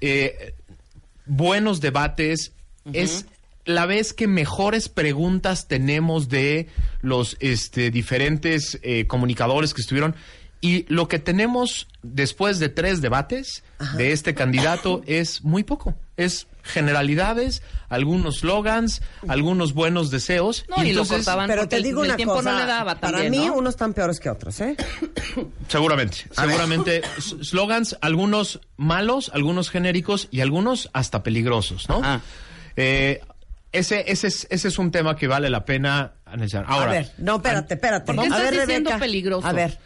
eh, 0.00 0.54
buenos 1.26 1.80
debates. 1.80 2.52
Es 2.92 3.26
la 3.64 3.86
vez 3.86 4.12
que 4.12 4.26
mejores 4.26 4.88
preguntas 4.88 5.68
tenemos 5.68 6.28
de 6.28 6.66
los 7.00 7.36
este, 7.38 7.92
diferentes 7.92 8.80
eh, 8.82 9.06
comunicadores 9.06 9.72
que 9.74 9.80
estuvieron. 9.82 10.16
Y 10.62 10.86
lo 10.88 11.08
que 11.08 11.18
tenemos 11.18 11.88
después 12.02 12.58
de 12.60 12.68
tres 12.68 13.02
debates 13.02 13.64
de 13.96 14.12
este 14.12 14.32
candidato 14.34 15.02
es 15.06 15.42
muy 15.42 15.64
poco. 15.64 15.96
Es 16.16 16.46
generalidades, 16.62 17.62
algunos 17.88 18.38
slogans, 18.38 19.02
algunos 19.26 19.72
buenos 19.74 20.12
deseos. 20.12 20.64
No, 20.68 20.76
y 20.76 20.92
lo 20.92 21.00
entonces- 21.02 21.16
cortaban 21.16 21.48
Pero 21.48 21.68
te 21.68 21.82
digo 21.82 22.02
el, 22.02 22.06
el 22.06 22.10
una 22.10 22.16
tiempo 22.16 22.34
cosa, 22.36 22.52
no 22.52 22.58
le 22.60 22.66
daba 22.66 22.94
para 23.00 23.18
también, 23.18 23.30
mí 23.32 23.46
¿no? 23.48 23.54
unos 23.56 23.74
están 23.74 23.92
peores 23.92 24.20
que 24.20 24.30
otros, 24.30 24.60
¿eh? 24.60 24.76
Seguramente, 25.68 26.18
seguramente 26.30 27.02
slogans, 27.42 27.98
algunos 28.00 28.60
malos, 28.76 29.30
algunos 29.34 29.68
genéricos 29.68 30.28
y 30.30 30.40
algunos 30.42 30.88
hasta 30.92 31.24
peligrosos, 31.24 31.88
¿no? 31.88 31.98
Ajá. 31.98 32.20
Eh, 32.76 33.20
ese, 33.72 34.04
ese, 34.06 34.28
es, 34.28 34.46
ese 34.50 34.68
es 34.68 34.78
un 34.78 34.90
tema 34.92 35.16
que 35.16 35.26
vale 35.26 35.50
la 35.50 35.64
pena 35.64 36.12
analizar. 36.26 36.64
Ahora, 36.68 36.90
a 36.90 36.94
ver, 36.94 37.12
no, 37.18 37.36
espérate, 37.36 37.74
espérate. 37.74 38.06
¿Por 38.06 38.14
qué 38.16 38.20
a 38.20 38.24
estás 38.24 38.40
ver, 38.42 38.50
diciendo 38.52 38.90
Rebeca, 38.90 38.98
peligroso? 38.98 39.46
A 39.46 39.52
ver, 39.52 39.78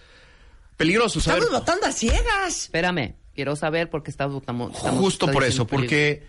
ver, 1.35 1.43
estamos 1.43 1.51
votando 1.61 1.87
a 1.87 1.93
ciegas. 1.93 2.63
Espérame, 2.65 3.15
quiero 3.35 3.57
saber 3.57 3.89
por 3.91 4.03
qué 4.03 4.11
estamos... 4.11 4.43
estamos- 4.43 4.75
estamos- 4.77 5.01
Justo 5.01 5.27
por 5.31 5.45
eso, 5.45 5.67
porque 5.67 6.23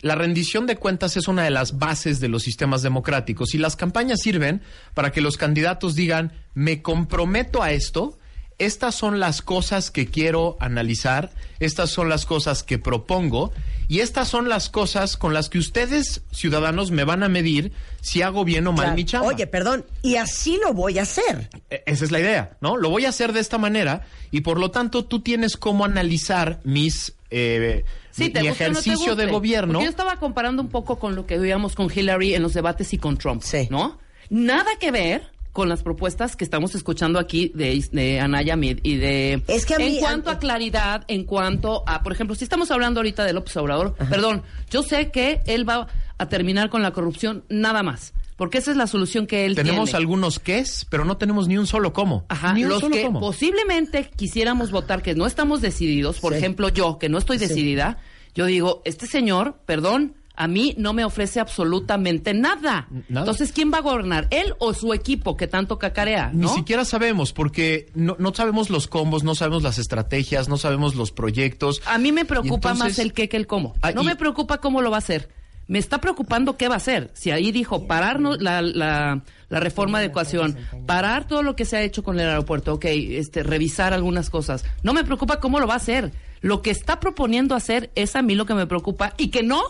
la 0.00 0.14
rendición 0.14 0.66
de 0.66 0.76
cuentas 0.76 1.16
es 1.16 1.28
una 1.28 1.44
de 1.44 1.50
las 1.50 1.78
bases 1.78 2.18
de 2.20 2.28
los 2.28 2.42
sistemas 2.42 2.82
democráticos 2.82 3.54
y 3.54 3.58
las 3.58 3.76
campañas 3.76 4.20
sirven 4.20 4.62
para 4.94 5.12
que 5.12 5.20
los 5.20 5.36
candidatos 5.36 5.94
digan, 5.94 6.32
me 6.54 6.82
comprometo 6.82 7.62
a 7.62 7.72
esto, 7.72 8.18
estas 8.58 8.94
son 8.94 9.20
las 9.20 9.42
cosas 9.42 9.90
que 9.90 10.06
quiero 10.06 10.56
analizar, 10.60 11.30
estas 11.60 11.90
son 11.90 12.08
las 12.08 12.26
cosas 12.26 12.62
que 12.62 12.78
propongo 12.78 13.52
y 13.88 14.00
estas 14.00 14.28
son 14.28 14.48
las 14.48 14.68
cosas 14.68 15.16
con 15.16 15.34
las 15.34 15.48
que 15.48 15.58
ustedes, 15.58 16.22
ciudadanos, 16.32 16.90
me 16.90 17.04
van 17.04 17.22
a 17.22 17.28
medir 17.28 17.72
si 18.00 18.22
hago 18.22 18.44
bien 18.44 18.66
o 18.66 18.72
mal 18.72 18.82
Claro. 18.84 18.96
mi 18.96 19.04
chamba. 19.04 19.28
Oye, 19.28 19.46
perdón, 19.46 19.84
y 20.02 20.16
así 20.16 20.58
lo 20.64 20.72
voy 20.72 20.98
a 20.98 21.02
hacer. 21.02 21.50
E- 21.70 21.82
Esa 21.86 22.04
es 22.04 22.10
la 22.10 22.20
idea, 22.20 22.56
¿no? 22.60 22.76
Lo 22.76 22.88
voy 22.90 23.04
a 23.04 23.10
hacer 23.10 23.32
de 23.32 23.40
esta 23.40 23.58
manera 23.58 24.06
y 24.30 24.40
por 24.42 24.58
lo 24.58 24.70
tanto 24.70 25.04
tú 25.04 25.20
tienes 25.20 25.56
cómo 25.56 25.84
analizar 25.84 26.60
mis 26.64 27.14
eh, 27.30 27.84
Sí, 28.10 28.24
mi, 28.24 28.30
te 28.30 28.42
mi 28.42 28.48
guste 28.48 28.64
o 28.64 28.68
no 28.68 28.74
te 28.74 28.80
ejercicio 28.80 29.16
de 29.16 29.26
gobierno. 29.26 29.72
Porque 29.74 29.84
yo 29.84 29.90
estaba 29.90 30.16
comparando 30.16 30.60
un 30.62 30.68
poco 30.68 30.98
con 30.98 31.14
lo 31.14 31.26
que 31.26 31.38
veíamos 31.38 31.74
con 31.74 31.90
Hillary 31.90 32.34
en 32.34 32.42
los 32.42 32.52
debates 32.54 32.92
y 32.92 32.98
con 32.98 33.16
Trump, 33.16 33.42
Sí. 33.42 33.68
¿no? 33.70 33.98
Nada 34.28 34.70
que 34.78 34.90
ver 34.90 35.30
con 35.52 35.68
las 35.68 35.82
propuestas 35.82 36.34
que 36.34 36.44
estamos 36.44 36.74
escuchando 36.74 37.18
aquí 37.18 37.52
de, 37.54 37.84
de 37.92 38.20
Anaya 38.20 38.56
Mid 38.56 38.78
y 38.82 38.96
de... 38.96 39.42
Es 39.48 39.66
que 39.66 39.74
a 39.74 39.78
mí- 39.78 39.96
En 39.96 40.00
cuanto 40.00 40.30
a- 40.30 40.34
a 40.34 40.38
claridad, 40.38 41.04
en 41.08 41.24
cuanto 41.24 41.84
a... 41.86 42.02
Por 42.02 42.12
ejemplo, 42.12 42.34
si 42.34 42.44
estamos 42.44 42.70
hablando 42.70 43.00
ahorita 43.00 43.24
de 43.24 43.32
López 43.34 43.54
Obrador, 43.58 43.94
perdón, 44.08 44.42
yo 44.70 44.82
sé 44.82 45.10
que 45.10 45.42
él 45.46 45.68
va 45.68 45.88
a 46.18 46.28
terminar 46.28 46.70
con 46.70 46.82
la 46.82 46.92
corrupción 46.92 47.44
nada 47.50 47.82
más. 47.82 48.14
Porque 48.36 48.58
esa 48.58 48.70
es 48.70 48.76
la 48.78 48.86
solución 48.86 49.26
que 49.26 49.44
él 49.44 49.54
Tenemos 49.54 49.90
tiene. 49.90 49.98
algunos 49.98 50.38
qués, 50.40 50.86
pero 50.88 51.04
no 51.04 51.16
tenemos 51.18 51.48
ni 51.48 51.58
un 51.58 51.66
solo 51.66 51.92
cómo. 51.92 52.24
Ajá, 52.30 52.54
Ni 52.54 52.64
un 52.64 52.70
los 52.70 52.80
solo 52.80 52.94
que 52.96 53.02
cómo. 53.04 53.20
posiblemente 53.20 54.10
quisiéramos 54.16 54.70
votar 54.70 55.02
que 55.02 55.14
no 55.14 55.26
estamos 55.26 55.60
decididos, 55.60 56.18
por 56.18 56.32
Sí. 56.32 56.38
ejemplo 56.38 56.70
yo, 56.70 56.98
que 56.98 57.08
no 57.10 57.18
estoy 57.18 57.36
decidida, 57.36 57.98
yo 58.34 58.46
digo, 58.46 58.80
este 58.86 59.06
señor, 59.06 59.60
perdón, 59.66 60.14
a 60.42 60.48
mí 60.48 60.74
no 60.78 60.92
me 60.92 61.04
ofrece 61.04 61.40
absolutamente 61.40 62.34
nada. 62.34 62.88
Nada. 63.08 63.20
Entonces, 63.20 63.52
¿quién 63.52 63.72
va 63.72 63.78
a 63.78 63.82
gobernar? 63.82 64.26
¿Él 64.30 64.54
o 64.58 64.74
su 64.74 64.92
equipo 64.92 65.36
que 65.36 65.46
tanto 65.46 65.78
cacarea? 65.78 66.30
Ni 66.34 66.48
siquiera 66.48 66.84
sabemos, 66.84 67.32
porque 67.32 67.90
no, 67.94 68.16
no 68.18 68.34
sabemos 68.34 68.70
los 68.70 68.86
combos, 68.88 69.24
no 69.24 69.34
sabemos 69.34 69.62
las 69.62 69.78
estrategias, 69.78 70.48
no 70.48 70.56
sabemos 70.56 70.94
los 70.94 71.12
proyectos. 71.12 71.80
A 71.86 71.98
mí 71.98 72.12
me 72.12 72.24
preocupa 72.24 72.70
entonces- 72.72 72.78
más 72.78 72.98
el 72.98 73.12
qué 73.12 73.28
que 73.28 73.36
el 73.36 73.46
cómo. 73.46 73.74
Ah, 73.82 73.92
no 73.92 74.02
y- 74.02 74.06
me 74.06 74.16
preocupa 74.16 74.58
cómo 74.58 74.82
lo 74.82 74.90
va 74.90 74.96
a 74.96 74.98
hacer. 74.98 75.28
Me 75.68 75.78
está 75.78 76.00
preocupando 76.00 76.56
qué 76.56 76.66
va 76.68 76.74
a 76.74 76.78
hacer. 76.78 77.10
Si 77.14 77.30
ahí 77.30 77.52
dijo 77.52 77.86
pararnos 77.86 78.42
la, 78.42 78.60
la, 78.62 79.22
la 79.48 79.60
reforma 79.60 80.00
de 80.00 80.06
ecuación, 80.06 80.56
parar 80.86 81.28
todo 81.28 81.42
lo 81.44 81.54
que 81.54 81.64
se 81.64 81.76
ha 81.76 81.82
hecho 81.82 82.02
con 82.02 82.18
el 82.18 82.28
aeropuerto, 82.28 82.74
ok, 82.74 82.84
este, 82.86 83.42
revisar 83.44 83.92
algunas 83.92 84.28
cosas. 84.28 84.64
No 84.82 84.92
me 84.92 85.04
preocupa 85.04 85.38
cómo 85.38 85.60
lo 85.60 85.68
va 85.68 85.74
a 85.74 85.76
hacer. 85.76 86.12
Lo 86.40 86.60
que 86.62 86.70
está 86.72 86.98
proponiendo 86.98 87.54
hacer 87.54 87.92
es 87.94 88.16
a 88.16 88.22
mí 88.22 88.34
lo 88.34 88.44
que 88.44 88.54
me 88.54 88.66
preocupa 88.66 89.14
y 89.16 89.28
que 89.28 89.44
no 89.44 89.62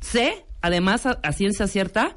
sé, 0.00 0.44
además 0.62 1.06
a, 1.06 1.18
a 1.22 1.32
ciencia 1.32 1.66
cierta, 1.66 2.16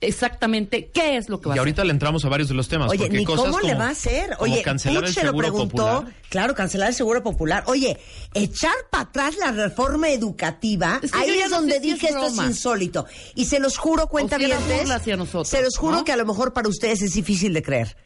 exactamente 0.00 0.90
qué 0.92 1.16
es 1.16 1.28
lo 1.28 1.40
que 1.40 1.48
va 1.48 1.54
Y 1.54 1.58
a 1.58 1.60
ahorita 1.60 1.82
hacer. 1.82 1.86
le 1.86 1.92
entramos 1.92 2.24
a 2.24 2.28
varios 2.28 2.48
de 2.48 2.54
los 2.54 2.68
temas. 2.68 2.90
Oye, 2.90 3.04
porque 3.04 3.16
ni 3.18 3.24
cosas 3.24 3.44
cómo 3.46 3.60
le 3.60 3.74
va 3.74 3.86
a 3.86 3.90
hacer. 3.90 4.30
Oye, 4.40 4.62
cancelar 4.62 5.04
el 5.04 5.14
se 5.14 5.24
lo 5.24 5.32
preguntó. 5.34 5.76
popular. 5.76 6.14
Claro, 6.28 6.54
cancelar 6.54 6.88
el 6.88 6.94
seguro 6.94 7.22
popular. 7.22 7.62
Oye, 7.66 7.98
echar 8.34 8.74
para 8.90 9.04
atrás 9.04 9.36
la 9.38 9.52
reforma 9.52 10.10
educativa, 10.10 10.98
Es 11.02 11.12
que 11.12 11.18
yo 11.18 11.24
ahí 11.24 11.38
es 11.40 11.50
no 11.50 11.56
donde 11.58 11.74
si 11.76 11.80
dije 11.92 12.06
es 12.08 12.14
esto 12.16 12.26
es 12.26 12.36
insólito. 12.48 13.06
Y 13.36 13.44
se 13.44 13.60
los 13.60 13.78
juro, 13.78 14.08
cuenta 14.08 14.38
nosotros, 14.38 15.48
Se 15.48 15.62
los 15.62 15.76
juro 15.76 15.98
¿no? 15.98 16.04
que 16.04 16.12
a 16.12 16.16
lo 16.16 16.26
mejor 16.26 16.52
para 16.52 16.68
ustedes 16.68 17.02
es 17.02 17.12
difícil 17.14 17.52
de 17.54 17.62
creer. 17.62 17.96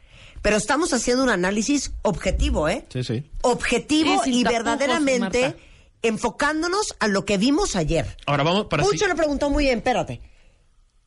Pero 0.43 0.57
estamos 0.57 0.93
haciendo 0.93 1.23
un 1.23 1.29
análisis 1.31 1.93
objetivo, 2.03 2.69
¿eh? 2.69 2.85
Sí, 2.93 3.03
sí. 3.03 3.23
Objetivo 3.41 4.21
Sí, 4.23 4.41
y 4.41 4.43
tapujos, 4.43 4.63
verdaderamente 4.65 5.41
Marta. 5.41 5.57
Enfocándonos 6.01 6.95
a 6.99 7.07
lo 7.07 7.25
que 7.25 7.37
vimos 7.37 7.75
ayer. 7.75 8.17
Ahora 8.25 8.43
vamos 8.43 8.65
para 8.67 8.83
Pucho 8.83 8.97
sí- 9.05 9.07
le 9.07 9.15
preguntó 9.15 9.49
muy 9.49 9.65
bien, 9.65 9.79
espérate. 9.79 10.21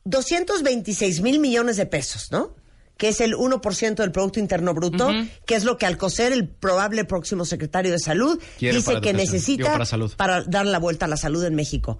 226 0.05 1.21
mil 1.21 1.39
millones 1.39 1.77
de 1.77 1.85
pesos, 1.85 2.31
¿no? 2.31 2.55
Que 2.97 3.09
es 3.09 3.21
el 3.21 3.33
1% 3.35 3.95
del 4.03 4.11
Producto 4.11 4.39
Interno 4.39 4.73
Bruto, 4.73 5.09
que 5.45 5.55
es 5.55 5.63
lo 5.63 5.77
que 5.77 5.85
Alcocer, 5.87 6.33
el 6.33 6.47
probable 6.47 7.03
próximo 7.05 7.45
secretario 7.45 7.91
de 7.91 7.99
Salud, 7.99 8.39
Quiere 8.59 8.77
dice 8.77 9.01
que 9.01 9.13
necesita 9.13 9.63
digo, 9.63 9.71
para 9.73 9.85
salud. 9.85 10.13
para 10.17 10.43
dar 10.43 10.65
la 10.67 10.77
vuelta 10.77 11.05
a 11.05 11.09
la 11.09 11.17
salud 11.17 11.43
en 11.43 11.55
México. 11.55 11.97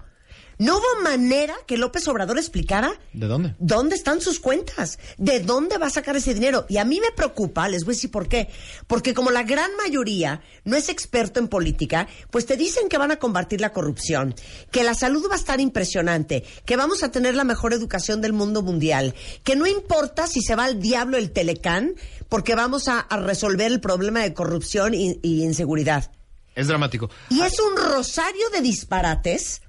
No 0.57 0.77
hubo 0.77 1.03
manera 1.03 1.55
que 1.65 1.77
López 1.77 2.07
Obrador 2.07 2.37
explicara 2.37 2.93
¿De 3.13 3.27
dónde? 3.27 3.55
dónde 3.59 3.95
están 3.95 4.21
sus 4.21 4.39
cuentas, 4.39 4.99
de 5.17 5.39
dónde 5.39 5.77
va 5.77 5.87
a 5.87 5.91
sacar 5.91 6.15
ese 6.15 6.33
dinero. 6.33 6.65
Y 6.69 6.77
a 6.77 6.85
mí 6.85 6.99
me 7.01 7.11
preocupa, 7.11 7.67
les 7.67 7.83
voy 7.83 7.93
a 7.93 7.95
decir 7.95 8.11
por 8.11 8.27
qué. 8.27 8.49
Porque 8.87 9.13
como 9.13 9.31
la 9.31 9.43
gran 9.43 9.71
mayoría 9.75 10.41
no 10.63 10.77
es 10.77 10.89
experto 10.89 11.39
en 11.39 11.47
política, 11.47 12.07
pues 12.29 12.45
te 12.45 12.57
dicen 12.57 12.89
que 12.89 12.97
van 12.97 13.11
a 13.11 13.17
combatir 13.17 13.59
la 13.61 13.73
corrupción, 13.73 14.35
que 14.71 14.83
la 14.83 14.93
salud 14.93 15.25
va 15.29 15.33
a 15.33 15.39
estar 15.39 15.59
impresionante, 15.59 16.43
que 16.65 16.77
vamos 16.77 17.01
a 17.03 17.11
tener 17.11 17.35
la 17.35 17.43
mejor 17.43 17.73
educación 17.73 18.21
del 18.21 18.33
mundo 18.33 18.61
mundial, 18.61 19.15
que 19.43 19.55
no 19.55 19.65
importa 19.65 20.27
si 20.27 20.41
se 20.41 20.55
va 20.55 20.65
al 20.65 20.79
diablo 20.79 21.17
el 21.17 21.31
Telecán, 21.31 21.95
porque 22.29 22.55
vamos 22.55 22.87
a, 22.87 22.99
a 22.99 23.17
resolver 23.17 23.71
el 23.71 23.81
problema 23.81 24.21
de 24.21 24.33
corrupción 24.33 24.93
y, 24.93 25.19
y 25.23 25.43
inseguridad. 25.43 26.11
Es 26.53 26.67
dramático. 26.67 27.09
Y 27.29 27.41
es 27.41 27.59
un 27.59 27.77
rosario 27.77 28.49
de 28.51 28.61
disparates 28.61 29.61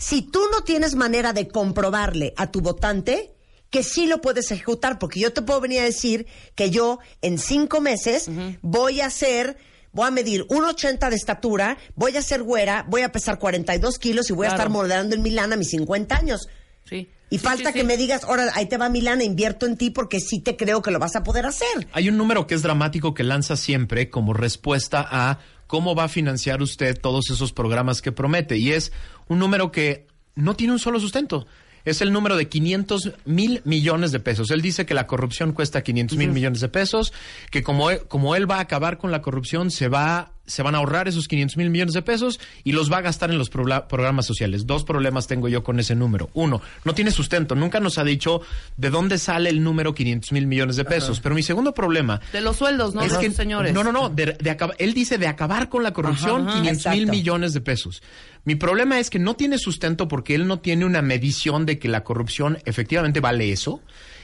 si 0.00 0.22
tú 0.22 0.40
no 0.50 0.62
tienes 0.62 0.94
manera 0.94 1.34
de 1.34 1.46
comprobarle 1.46 2.32
a 2.38 2.50
tu 2.50 2.62
votante 2.62 3.34
que 3.68 3.82
sí 3.82 4.06
lo 4.06 4.22
puedes 4.22 4.50
ejecutar, 4.50 4.98
porque 4.98 5.20
yo 5.20 5.32
te 5.32 5.42
puedo 5.42 5.60
venir 5.60 5.80
a 5.80 5.84
decir 5.84 6.26
que 6.54 6.70
yo 6.70 6.98
en 7.20 7.38
cinco 7.38 7.82
meses 7.82 8.28
voy 8.62 9.02
a 9.02 9.10
ser, 9.10 9.58
voy 9.92 10.08
a 10.08 10.10
medir 10.10 10.46
1,80 10.48 11.10
de 11.10 11.16
estatura, 11.16 11.76
voy 11.96 12.16
a 12.16 12.22
ser 12.22 12.42
güera, 12.42 12.86
voy 12.88 13.02
a 13.02 13.12
pesar 13.12 13.38
42 13.38 13.98
kilos 13.98 14.30
y 14.30 14.32
voy 14.32 14.46
a 14.46 14.50
estar 14.50 14.70
modelando 14.70 15.14
en 15.14 15.22
Milán 15.22 15.52
a 15.52 15.56
mis 15.56 15.68
50 15.68 16.16
años. 16.16 16.48
Sí. 16.88 17.10
Y 17.28 17.38
Sí, 17.38 17.44
falta 17.44 17.68
sí, 17.68 17.74
que 17.74 17.80
sí. 17.82 17.86
me 17.86 17.96
digas, 17.98 18.24
ahora 18.24 18.50
ahí 18.54 18.66
te 18.66 18.78
va 18.78 18.88
Milán, 18.88 19.20
invierto 19.20 19.66
en 19.66 19.76
ti 19.76 19.90
porque 19.90 20.18
sí 20.18 20.40
te 20.40 20.56
creo 20.56 20.80
que 20.82 20.90
lo 20.90 20.98
vas 20.98 21.14
a 21.14 21.22
poder 21.22 21.44
hacer. 21.44 21.68
Hay 21.92 22.08
un 22.08 22.16
número 22.16 22.46
que 22.48 22.54
es 22.56 22.62
dramático 22.62 23.12
que 23.12 23.22
lanza 23.22 23.56
siempre 23.56 24.08
como 24.08 24.32
respuesta 24.32 25.06
a 25.08 25.38
cómo 25.70 25.94
va 25.94 26.04
a 26.04 26.08
financiar 26.08 26.62
usted 26.62 26.98
todos 27.00 27.30
esos 27.30 27.52
programas 27.52 28.02
que 28.02 28.10
promete. 28.10 28.56
Y 28.58 28.72
es 28.72 28.90
un 29.28 29.38
número 29.38 29.70
que 29.70 30.08
no 30.34 30.56
tiene 30.56 30.72
un 30.72 30.80
solo 30.80 30.98
sustento. 30.98 31.46
Es 31.84 32.00
el 32.02 32.12
número 32.12 32.36
de 32.36 32.48
500 32.48 33.12
mil 33.24 33.62
millones 33.64 34.10
de 34.10 34.18
pesos. 34.18 34.50
Él 34.50 34.62
dice 34.62 34.84
que 34.84 34.94
la 34.94 35.06
corrupción 35.06 35.52
cuesta 35.52 35.84
500 35.84 36.18
mil 36.18 36.32
millones 36.32 36.60
de 36.60 36.68
pesos, 36.68 37.12
que 37.52 37.62
como 37.62 37.88
él, 37.90 38.00
como 38.08 38.34
él 38.34 38.50
va 38.50 38.56
a 38.56 38.62
acabar 38.62 38.98
con 38.98 39.12
la 39.12 39.22
corrupción, 39.22 39.70
se 39.70 39.86
va 39.86 40.32
se 40.50 40.62
van 40.62 40.74
a 40.74 40.78
ahorrar 40.78 41.08
esos 41.08 41.28
500 41.28 41.56
mil 41.56 41.70
millones 41.70 41.94
de 41.94 42.02
pesos 42.02 42.38
y 42.64 42.72
los 42.72 42.92
va 42.92 42.98
a 42.98 43.00
gastar 43.00 43.30
en 43.30 43.38
los 43.38 43.48
programas 43.50 44.26
sociales. 44.26 44.66
Dos 44.66 44.84
problemas 44.84 45.26
tengo 45.26 45.48
yo 45.48 45.62
con 45.62 45.80
ese 45.80 45.94
número. 45.94 46.28
Uno, 46.34 46.60
no 46.84 46.94
tiene 46.94 47.10
sustento. 47.10 47.54
Nunca 47.54 47.80
nos 47.80 47.96
ha 47.98 48.04
dicho 48.04 48.42
de 48.76 48.90
dónde 48.90 49.16
sale 49.18 49.48
el 49.50 49.62
número 49.62 49.94
500 49.94 50.32
mil 50.32 50.46
millones 50.46 50.76
de 50.76 50.84
pesos. 50.84 51.20
Pero 51.20 51.34
mi 51.34 51.42
segundo 51.42 51.72
problema 51.72 52.20
De 52.32 52.40
los 52.40 52.56
sueldos, 52.56 52.94
¿no? 52.94 53.02
es 53.02 53.16
que, 53.16 53.30
señores. 53.30 53.72
No, 53.72 53.82
no, 53.84 53.92
no. 53.92 54.08
de- 54.10 54.36
de 54.40 54.56
acab- 54.58 54.74
él 54.78 54.92
dice 54.92 55.16
de 55.18 55.26
acabar 55.28 55.68
con 55.68 55.82
la 55.82 55.92
corrupción, 55.92 56.42
Ajá, 56.42 56.50
ajá. 56.50 56.58
500 56.60 56.92
mil 56.92 57.06
millones 57.06 57.52
de 57.54 57.60
pesos. 57.60 58.02
Mi 58.44 58.54
problema 58.54 58.98
es 58.98 59.10
que 59.10 59.18
no 59.18 59.36
tiene 59.36 59.58
sustento 59.58 60.08
porque 60.08 60.34
él 60.34 60.46
no 60.46 60.60
tiene 60.60 60.84
una 60.84 61.02
medición 61.02 61.66
de 61.66 61.78
que 61.78 61.88
la 61.88 62.02
corrupción 62.04 62.58
efectivamente 62.64 63.20
vale 63.20 63.52
eso. 63.52 63.80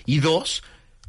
Y 0.06 0.18
dos, 0.20 0.62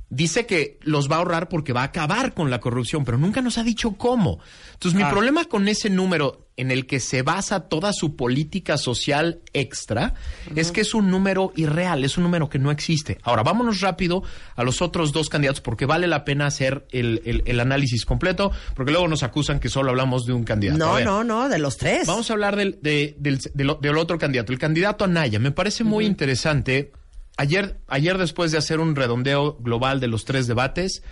dice 0.10 0.46
que 0.46 0.80
los 0.84 1.10
va 1.12 1.16
a 1.16 1.20
ahorrar 1.20 1.50
porque 1.50 1.74
va 1.74 1.82
a 1.82 1.86
acabar 1.86 2.34
con 2.34 2.50
la 2.50 2.60
corrupción, 2.60 3.04
pero 3.06 3.18
nunca 3.18 3.42
nos 3.42 3.58
ha 3.58 3.64
dicho 3.64 3.94
cómo. 3.94 4.40
Entonces, 4.74 4.98
mi 5.00 5.04
problema 5.10 5.46
con 5.46 5.68
ese 5.68 5.90
número 5.90 6.46
en 6.56 6.72
el 6.72 6.88
que 6.88 7.00
se 7.00 7.22
basa 7.22 7.68
toda 7.68 7.94
su 7.94 8.16
política 8.16 8.78
social 8.80 9.42
extra 9.54 10.16
es 10.56 10.72
que 10.72 10.82
es 10.82 10.96
un 10.96 11.12
número 11.12 11.52
irreal, 11.56 12.04
es 12.04 12.18
un 12.18 12.24
número 12.24 12.50
que 12.50 12.58
no 12.58 12.72
existe. 12.72 13.20
Ahora, 13.22 13.44
vámonos 13.44 13.82
rápido 13.82 14.24
a 14.56 14.64
los 14.64 14.82
otros 14.82 15.12
dos 15.12 15.30
candidatos 15.30 15.62
porque 15.62 15.86
vale 15.86 16.08
la 16.08 16.26
pena 16.26 16.48
hacer 16.48 16.88
el, 16.92 17.22
el- 17.26 17.44
el 17.46 17.60
análisis 17.60 18.06
completo, 18.06 18.52
porque 18.76 18.92
luego 18.92 19.08
nos 19.08 19.22
acusan 19.24 19.60
que 19.60 19.70
solo 19.70 19.92
hablamos 19.92 20.26
de 20.26 20.34
un 20.34 20.44
candidato. 20.46 20.80
No, 20.80 20.94
ver. 20.94 21.06
no, 21.06 21.24
no, 21.24 21.48
de 21.50 21.60
los 21.60 21.78
tres. 21.78 22.08
Vamos 22.08 22.30
a 22.32 22.34
hablar 22.34 22.56
del, 22.56 22.80
de- 22.82 23.16
del, 23.20 23.40
del- 23.54 23.78
del 23.80 23.98
otro 23.98 24.18
candidato, 24.18 24.52
el 24.52 24.58
candidato 24.58 25.04
Anaya. 25.06 25.38
Me 25.38 25.52
parece 25.52 25.84
muy 25.84 26.06
interesante. 26.06 26.92
Ayer, 27.38 27.78
ayer, 27.88 28.18
después 28.18 28.52
de 28.52 28.58
hacer 28.58 28.80
un 28.80 28.96
redondeo 28.96 29.58
global 29.60 30.00
de 30.00 30.08
los 30.08 30.26
tres 30.26 30.48
debates, 30.48 31.04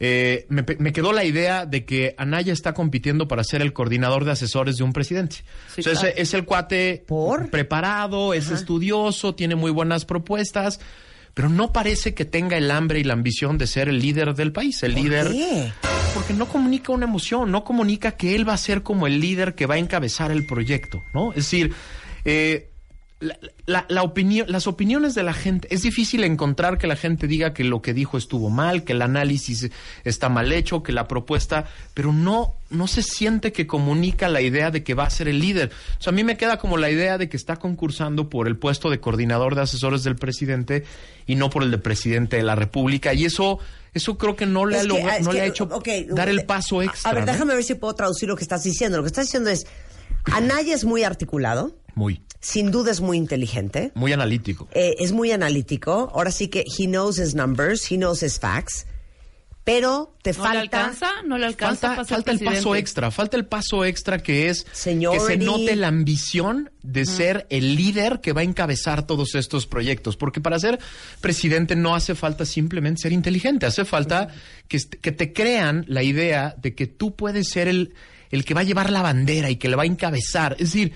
eh, 0.00 0.46
me, 0.48 0.64
quedó 0.92 1.12
la 1.12 1.24
idea 1.24 1.64
de 1.64 1.84
que 1.84 2.14
Anaya 2.18 2.52
está 2.52 2.74
compitiendo 2.74 3.28
para 3.28 3.44
ser 3.44 3.62
el 3.62 3.72
coordinador 3.72 4.24
de 4.24 4.32
asesores 4.32 4.76
de 4.76 4.84
un 4.84 4.92
presidente. 4.92 5.36
Sí, 5.74 5.80
O 5.80 5.84
sea, 5.84 5.92
es- 5.92 5.98
claro. 6.00 6.14
es, 6.16 6.34
el 6.34 6.44
cuate 6.44 7.04
¿Por? 7.06 7.50
preparado, 7.50 8.34
es 8.34 8.50
estudioso, 8.50 9.34
tiene 9.34 9.54
muy 9.54 9.70
buenas 9.70 10.04
propuestas, 10.04 10.80
pero 11.34 11.48
no 11.48 11.72
parece 11.72 12.14
que 12.14 12.24
tenga 12.24 12.56
el 12.58 12.70
hambre 12.70 12.98
y 13.00 13.04
la 13.04 13.12
ambición 13.14 13.56
de 13.58 13.66
ser 13.66 13.88
el 13.88 14.00
líder 14.00 14.34
del 14.34 14.52
país, 14.52 14.82
el 14.82 14.94
líder 14.94 15.28
qué? 15.30 15.72
porque 16.14 16.34
no 16.34 16.46
comunica 16.46 16.92
una 16.92 17.06
emoción, 17.06 17.50
no 17.50 17.64
comunica 17.64 18.12
que 18.12 18.34
él 18.34 18.46
va 18.46 18.52
a 18.54 18.58
ser 18.58 18.82
como 18.82 19.06
el 19.06 19.20
líder 19.20 19.54
que 19.54 19.64
va 19.66 19.76
a 19.76 19.78
encabezar 19.78 20.30
el 20.30 20.46
proyecto, 20.46 21.02
¿no? 21.14 21.30
Es 21.30 21.36
decir, 21.36 21.72
eh, 22.26 22.71
la, 23.22 23.38
la- 23.66 23.86
la 23.88 24.02
opinión, 24.02 24.46
las 24.50 24.66
opiniones 24.66 25.14
de 25.14 25.22
la 25.22 25.32
gente, 25.32 25.68
es 25.70 25.82
difícil 25.82 26.24
encontrar 26.24 26.76
que 26.78 26.86
la 26.86 26.96
gente 26.96 27.26
diga 27.26 27.54
que 27.54 27.64
lo 27.64 27.80
que 27.80 27.94
dijo 27.94 28.18
estuvo 28.18 28.50
mal, 28.50 28.82
que 28.84 28.92
el 28.92 29.02
análisis 29.02 29.70
está 30.04 30.28
mal 30.28 30.52
hecho, 30.52 30.82
que 30.82 30.92
la 30.92 31.06
propuesta, 31.08 31.66
pero 31.94 32.12
no, 32.12 32.54
no 32.70 32.86
se 32.88 33.02
siente 33.02 33.52
que 33.52 33.66
comunica 33.66 34.28
la 34.28 34.40
idea 34.40 34.70
de 34.70 34.82
que 34.82 34.94
va 34.94 35.04
a 35.04 35.10
ser 35.10 35.28
el 35.28 35.38
líder. 35.38 35.70
O 35.98 36.02
sea, 36.02 36.10
a 36.12 36.14
mí 36.14 36.24
me 36.24 36.36
queda 36.36 36.58
como 36.58 36.76
la 36.76 36.90
idea 36.90 37.16
de 37.18 37.28
que 37.28 37.36
está 37.36 37.56
concursando 37.56 38.28
por 38.28 38.48
el 38.48 38.56
puesto 38.56 38.90
de 38.90 38.98
coordinador 39.00 39.54
de 39.54 39.62
asesores 39.62 40.02
del 40.02 40.16
presidente 40.16 40.84
y 41.26 41.36
no 41.36 41.48
por 41.48 41.62
el 41.62 41.70
de 41.70 41.78
presidente 41.78 42.36
de 42.36 42.42
la 42.42 42.56
República. 42.56 43.14
Y 43.14 43.24
eso, 43.24 43.60
eso 43.94 44.18
creo 44.18 44.34
que 44.34 44.46
no 44.46 44.66
le, 44.66 44.78
ha, 44.78 44.82
que, 44.82 45.22
no 45.22 45.32
le 45.32 45.40
ha 45.42 45.46
hecho 45.46 45.66
dar 46.10 46.28
eh, 46.28 46.32
el 46.32 46.44
paso 46.44 46.80
a- 46.80 46.84
extra. 46.84 47.10
A 47.12 47.14
ver, 47.14 47.24
¿no? 47.26 47.32
déjame 47.32 47.54
ver 47.54 47.62
si 47.62 47.74
puedo 47.76 47.94
traducir 47.94 48.28
lo 48.28 48.36
que 48.36 48.42
estás 48.42 48.64
diciendo. 48.64 48.96
Lo 48.98 49.04
que 49.04 49.08
estás 49.08 49.26
diciendo 49.26 49.48
es, 49.50 49.64
Anaya 50.24 50.74
es 50.74 50.84
muy 50.84 51.04
articulado, 51.04 51.74
Muy, 51.94 52.20
sin 52.40 52.70
duda 52.70 52.90
es 52.90 53.00
muy 53.00 53.16
inteligente, 53.18 53.92
muy 53.94 54.12
analítico. 54.12 54.68
eh, 54.74 54.94
es 54.98 55.12
muy 55.12 55.30
analítico. 55.32 56.10
Ahora 56.14 56.30
sí 56.30 56.48
que 56.48 56.64
he 56.78 56.86
knows 56.86 57.18
his 57.18 57.34
numbers, 57.34 57.90
he 57.90 57.96
knows 57.96 58.22
his 58.22 58.38
facts, 58.38 58.86
pero 59.64 60.16
te 60.22 60.30
¿No 60.32 60.38
falta... 60.38 60.52
le 60.54 60.60
alcanza? 60.60 61.06
¿No 61.24 61.38
le 61.38 61.46
alcanza 61.46 61.94
Falta, 61.94 62.04
falta 62.04 62.32
el 62.32 62.40
paso 62.40 62.74
extra, 62.74 63.12
falta 63.12 63.36
el 63.36 63.46
paso 63.46 63.84
extra 63.84 64.18
que 64.20 64.48
es 64.48 64.64
que 64.64 64.70
Seniority. 64.74 65.24
se 65.24 65.36
note 65.36 65.76
la 65.76 65.86
ambición 65.86 66.72
de 66.82 67.06
ser 67.06 67.46
el 67.48 67.76
líder 67.76 68.20
que 68.20 68.32
va 68.32 68.40
a 68.40 68.44
encabezar 68.44 69.06
todos 69.06 69.36
estos 69.36 69.68
proyectos. 69.68 70.16
Porque 70.16 70.40
para 70.40 70.58
ser 70.58 70.80
presidente 71.20 71.76
no 71.76 71.94
hace 71.94 72.16
falta 72.16 72.44
simplemente 72.44 73.02
ser 73.02 73.12
inteligente, 73.12 73.64
hace 73.66 73.84
falta 73.84 74.28
que, 74.66 74.78
que 75.00 75.12
te 75.12 75.32
crean 75.32 75.84
la 75.86 76.02
idea 76.02 76.56
de 76.60 76.74
que 76.74 76.88
tú 76.88 77.14
puedes 77.14 77.48
ser 77.48 77.68
el, 77.68 77.94
el 78.32 78.44
que 78.44 78.54
va 78.54 78.62
a 78.62 78.64
llevar 78.64 78.90
la 78.90 79.02
bandera 79.02 79.48
y 79.48 79.56
que 79.56 79.68
le 79.68 79.76
va 79.76 79.84
a 79.84 79.86
encabezar. 79.86 80.54
Es 80.54 80.72
decir, 80.72 80.92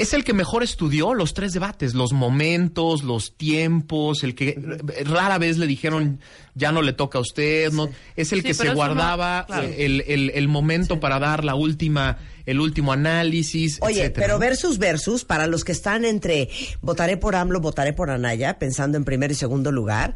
es 0.00 0.14
el 0.14 0.24
que 0.24 0.32
mejor 0.32 0.62
estudió 0.62 1.14
los 1.14 1.34
tres 1.34 1.52
debates, 1.52 1.94
los 1.94 2.12
momentos, 2.12 3.02
los 3.04 3.36
tiempos, 3.36 4.22
el 4.24 4.34
que 4.34 4.58
rara 5.04 5.38
vez 5.38 5.58
le 5.58 5.66
dijeron 5.66 6.20
ya 6.54 6.72
no 6.72 6.82
le 6.82 6.92
toca 6.92 7.18
a 7.18 7.20
usted, 7.20 7.72
no, 7.72 7.88
es 8.16 8.32
el 8.32 8.40
Sí, 8.40 8.46
que 8.48 8.54
se 8.54 8.64
no- 8.66 8.74
guardaba 8.74 9.46
claro. 9.46 9.68
eh, 9.68 9.84
el, 9.86 10.04
el- 10.06 10.30
el 10.30 10.48
momento 10.48 11.00
para 11.00 11.18
dar 11.18 11.44
la 11.44 11.54
última, 11.54 12.18
el 12.46 12.60
último 12.60 12.92
análisis. 12.92 13.78
Oye, 13.82 14.00
etcétera, 14.00 14.26
pero 14.26 14.38
versus 14.38 14.78
versus, 14.78 15.24
para 15.24 15.46
los 15.46 15.64
que 15.64 15.72
están 15.72 16.04
entre 16.04 16.48
votaré 16.80 17.16
por 17.16 17.36
AMLO, 17.36 17.60
votaré 17.60 17.92
por 17.92 18.10
Anaya, 18.10 18.58
pensando 18.58 18.96
en 18.98 19.04
primer 19.04 19.30
y 19.30 19.34
segundo 19.34 19.70
lugar, 19.72 20.14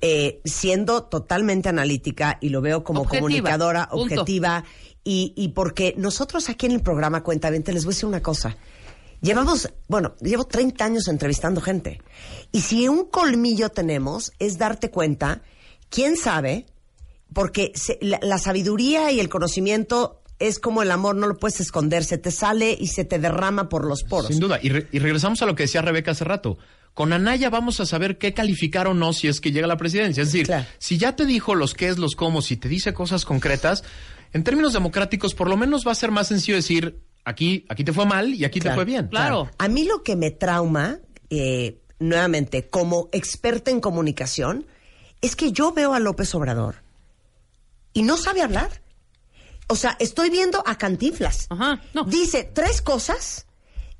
eh, 0.00 0.40
siendo 0.44 1.02
totalmente 1.04 1.68
analítica 1.68 2.38
y 2.40 2.50
lo 2.50 2.60
veo 2.60 2.84
como 2.84 3.00
Objetiva, 3.00 3.20
comunicadora, 3.20 3.88
punto. 3.88 4.02
objetiva, 4.20 4.64
y, 5.04 5.32
y 5.36 5.48
porque 5.48 5.94
nosotros 5.96 6.48
aquí 6.48 6.66
en 6.66 6.72
el 6.72 6.82
programa 6.82 7.22
Cuentamente 7.22 7.72
les 7.72 7.84
voy 7.84 7.92
a 7.92 7.94
decir 7.94 8.06
una 8.08 8.22
cosa. 8.22 8.56
Llevamos, 9.20 9.68
bueno, 9.88 10.14
llevo 10.20 10.44
30 10.44 10.84
años 10.84 11.08
entrevistando 11.08 11.60
gente. 11.60 12.00
Y 12.52 12.60
si 12.60 12.88
un 12.88 13.04
colmillo 13.06 13.68
tenemos 13.70 14.32
es 14.38 14.58
darte 14.58 14.90
cuenta, 14.90 15.42
quién 15.90 16.16
sabe, 16.16 16.66
porque 17.32 17.72
se- 17.74 17.98
la, 18.00 18.20
la 18.22 18.38
sabiduría 18.38 19.10
y 19.10 19.20
el 19.20 19.28
conocimiento 19.28 20.22
es 20.38 20.60
como 20.60 20.82
el 20.82 20.90
amor, 20.92 21.16
no 21.16 21.26
lo 21.26 21.36
puedes 21.36 21.58
esconder, 21.60 22.04
se 22.04 22.16
te 22.16 22.30
sale 22.30 22.76
y 22.78 22.86
se 22.86 23.04
te 23.04 23.18
derrama 23.18 23.68
por 23.68 23.84
los 23.84 24.04
poros. 24.04 24.28
Sin 24.28 24.38
duda. 24.38 24.60
Y, 24.62 24.68
re- 24.68 24.86
y 24.92 25.00
regresamos 25.00 25.42
a 25.42 25.46
lo 25.46 25.56
que 25.56 25.64
decía 25.64 25.82
Rebeca 25.82 26.12
hace 26.12 26.22
rato. 26.24 26.58
Con 26.94 27.12
Anaya 27.12 27.50
vamos 27.50 27.80
a 27.80 27.86
saber 27.86 28.18
qué 28.18 28.34
calificar 28.34 28.86
o 28.86 28.94
no 28.94 29.12
si 29.12 29.26
es 29.28 29.40
que 29.40 29.50
llega 29.50 29.64
a 29.66 29.68
la 29.68 29.76
presidencia. 29.76 30.22
Es 30.22 30.30
decir, 30.32 30.46
Claro. 30.46 30.64
si 30.78 30.96
ya 30.96 31.16
te 31.16 31.26
dijo 31.26 31.54
los 31.56 31.74
qué 31.74 31.88
es, 31.88 31.98
los 31.98 32.14
cómo, 32.14 32.40
si 32.40 32.56
te 32.56 32.68
dice 32.68 32.94
cosas 32.94 33.24
concretas, 33.24 33.82
en 34.32 34.44
términos 34.44 34.72
democráticos, 34.74 35.34
por 35.34 35.48
lo 35.48 35.56
menos 35.56 35.84
va 35.86 35.92
a 35.92 35.96
ser 35.96 36.10
más 36.12 36.28
sencillo 36.28 36.56
decir, 36.56 37.00
aquí, 37.24 37.64
aquí 37.68 37.84
te 37.84 37.92
fue 37.92 38.06
mal 38.06 38.34
y 38.34 38.44
aquí 38.44 38.60
Claro. 38.60 38.74
te 38.74 38.76
fue 38.78 38.84
bien. 38.84 39.08
Claro. 39.08 39.50
A 39.58 39.68
mí 39.68 39.84
lo 39.84 40.02
que 40.02 40.16
me 40.16 40.30
trauma, 40.30 40.98
eh, 41.30 41.80
nuevamente, 41.98 42.68
como 42.68 43.08
experta 43.12 43.70
en 43.70 43.80
comunicación, 43.80 44.66
es 45.20 45.34
que 45.36 45.52
yo 45.52 45.72
veo 45.72 45.94
a 45.94 46.00
López 46.00 46.34
Obrador 46.34 46.76
y 47.92 48.02
no 48.02 48.16
sabe 48.16 48.42
hablar. 48.42 48.82
O 49.66 49.76
sea, 49.76 49.96
estoy 50.00 50.30
viendo 50.30 50.62
a 50.66 50.78
Cantinflas. 50.78 51.46
Ajá, 51.50 51.82
no. 51.92 52.04
Dice 52.04 52.44
tres 52.44 52.80
cosas, 52.80 53.46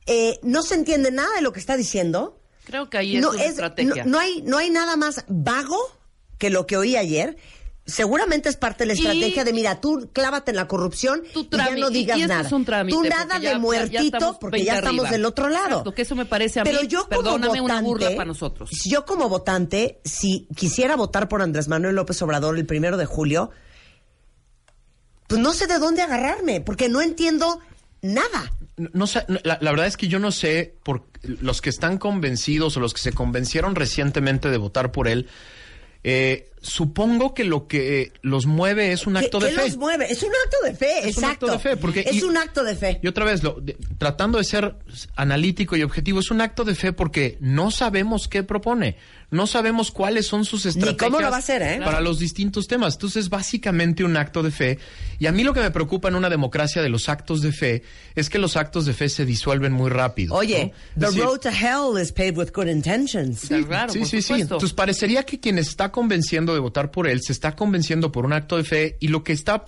eh, 0.07 0.39
no 0.43 0.63
se 0.63 0.75
entiende 0.77 1.11
nada 1.11 1.29
de 1.37 1.43
lo 1.43 1.53
que 1.53 1.61
está 1.61 1.77
diciendo. 1.77 2.41
Creo 2.65 2.89
que 2.89 2.99
ahí 2.99 3.17
es 3.17 3.23
no, 3.23 3.31
una 3.31 3.43
es- 3.45 3.51
estrategia. 3.51 4.05
no- 4.05 4.13
no 4.13 4.19
hay, 4.19 4.43
no 4.43 4.57
hay 4.59 4.71
nada 4.71 4.97
más 4.97 5.25
vago 5.29 5.77
que 6.39 6.51
lo 6.51 6.67
que 6.67 6.77
oí 6.77 6.97
ayer. 6.97 7.37
Seguramente 7.89 8.49
es 8.49 8.57
parte 8.57 8.85
de 8.85 8.89
la 8.89 8.95
Y- 8.95 8.99
estrategia 8.99 9.43
de, 9.43 9.53
mira, 9.53 9.81
tú 9.81 10.09
clávate 10.13 10.53
en 10.53 10.57
la 10.57 10.69
corrupción 10.69 11.23
Tu 11.33 11.41
y 11.41 11.49
ya 11.57 11.71
no 11.77 11.91
digas 11.91 12.17
y 12.19 12.21
eso 12.23 12.29
nada. 12.29 12.47
es 12.47 12.53
un 12.53 12.65
trámite, 12.65 12.97
tú 12.97 13.03
nada 13.03 13.27
ya- 13.35 13.39
de 13.39 13.45
ya- 13.47 13.53
ya 13.55 13.59
muertito 13.59 14.39
porque 14.41 14.59
ya 14.63 14.75
20 14.75 14.79
estamos 14.87 15.05
arriba. 15.07 15.11
del 15.17 15.25
otro 15.25 15.49
lado. 15.49 15.67
Exacto, 15.69 15.95
que 15.95 16.03
eso 16.03 16.15
me 16.15 16.25
parece 16.27 16.61
a 16.61 16.65
Pero 16.65 16.83
mí, 16.83 16.87
yo 16.87 17.09
como 17.09 17.23
perdóname, 17.23 17.61
una 17.61 17.75
votante, 17.75 17.85
burla 17.89 18.11
para 18.11 18.25
nosotros. 18.27 18.71
Yo 18.87 19.05
como 19.05 19.29
votante, 19.29 19.99
si 20.05 20.47
quisiera 20.55 20.95
votar 20.95 21.29
por 21.29 21.43
Andrés 21.43 21.67
Manuel 21.67 21.97
López 21.97 22.23
Obrador 22.23 22.57
el 22.57 22.67
primero 22.67 22.97
de 22.97 23.07
julio, 23.07 23.51
pues 25.27 25.41
no 25.41 25.53
sé 25.53 25.67
de 25.67 25.79
dónde 25.79 26.03
agarrarme, 26.03 26.61
porque 26.61 26.89
no 26.89 27.01
entiendo 27.03 27.61
nada. 28.03 28.53
No, 28.77 28.91
no 28.93 29.07
sé, 29.07 29.25
la 29.43 29.59
verdad 29.61 29.87
es 29.87 29.97
que 29.97 30.09
yo 30.09 30.19
no 30.19 30.31
sé 30.31 30.77
por 30.85 31.05
los 31.23 31.61
que 31.61 31.69
están 31.71 31.99
convencidos 31.99 32.77
o 32.77 32.81
los 32.81 32.95
que 32.95 33.01
se 33.01 33.13
convencieron 33.13 33.75
recientemente 33.75 34.51
de 34.51 34.57
votar 34.57 34.93
por 34.93 35.09
él. 35.09 35.29
eh, 36.05 36.49
supongo 36.61 37.35
que 37.35 37.45
lo 37.45 37.67
que 37.67 38.13
los 38.23 38.47
mueve 38.47 38.93
es 38.93 39.07
un 39.07 39.15
¿Qué, 39.15 39.21
acto 39.27 39.39
de 39.41 39.51
qué 39.51 39.57
fe. 39.57 39.63
los 39.69 39.77
mueve? 39.77 40.11
Es 40.13 40.23
un 40.23 40.31
acto 40.31 40.57
de 40.65 40.75
fe, 40.75 40.99
Es 41.09 41.17
un 41.17 41.25
exacto. 41.25 41.47
acto 41.47 41.53
de 41.53 41.59
fe, 41.59 41.77
porque- 41.77 42.01
es 42.01 42.17
y- 42.17 42.23
un 42.23 42.37
acto 42.37 42.65
de 42.65 42.75
fe. 42.77 43.01
Y 43.03 43.07
otra 43.07 43.25
vez, 43.25 43.43
lo- 43.43 43.59
de- 43.61 43.77
tratando 43.99 44.39
de 44.39 44.45
ser 44.45 44.75
analítico 45.17 45.77
y 45.77 45.83
objetivo, 45.83 46.21
es 46.21 46.31
un 46.31 46.41
acto 46.41 46.65
de 46.65 46.75
fe 46.75 46.93
porque 46.93 47.37
no 47.41 47.71
sabemos 47.71 48.29
qué 48.29 48.43
propone, 48.43 48.97
no 49.31 49.47
sabemos 49.47 49.91
cuáles 49.91 50.27
son 50.27 50.45
sus 50.45 50.65
estrategias 50.67 51.11
cómo 51.11 51.21
lo 51.21 51.31
va 51.31 51.37
a 51.37 51.41
hacer, 51.41 51.61
¿eh? 51.63 51.81
para 51.85 52.01
los 52.01 52.19
distintos 52.19 52.67
temas. 52.67 52.95
Entonces, 52.95 53.25
es 53.25 53.29
básicamente 53.29 54.03
un 54.05 54.17
acto 54.17 54.43
de 54.43 54.51
fe. 54.51 54.79
Y 55.19 55.27
a 55.27 55.33
mí 55.33 55.45
lo 55.45 55.53
que 55.53 55.61
me 55.61 55.71
preocupa 55.71 56.09
en 56.09 56.15
una 56.15 56.31
democracia 56.31 56.81
de 56.83 56.89
los 56.89 57.09
actos 57.09 57.43
de 57.43 57.53
fe 57.53 57.83
es 58.15 58.31
que 58.31 58.39
los 58.39 58.57
actos 58.57 58.87
de 58.87 58.95
fe 58.95 59.09
se 59.09 59.25
disuelven 59.27 59.73
muy 59.73 59.91
rápido. 59.91 60.35
Oye, 60.35 60.73
¿no? 60.97 61.01
the 61.01 61.07
decir, 61.13 61.23
road 61.25 61.41
to 61.41 61.51
hell 61.51 62.03
is 62.03 62.11
paved 62.13 62.39
with 62.39 62.51
good 62.55 62.69
intentions. 62.69 63.41
Sí, 63.41 63.63
claro, 63.65 63.93
sí, 63.93 63.99
por 64.01 64.09
sí. 64.09 64.23
Entonces 64.41 64.73
parecería 64.73 65.25
que 65.25 65.39
quien 65.39 65.59
está 65.59 65.93
convenciendo 65.93 66.48
de 66.55 66.61
votar 66.61 66.91
por 66.91 67.07
él 67.09 67.21
se 67.23 67.33
está 67.33 67.55
convenciendo 67.57 68.13
por 68.13 68.25
un 68.25 68.33
acto 68.33 68.57
de 68.57 68.65
fe 68.65 68.97
y 69.01 69.09
lo 69.09 69.23
que 69.25 69.33
está 69.33 69.65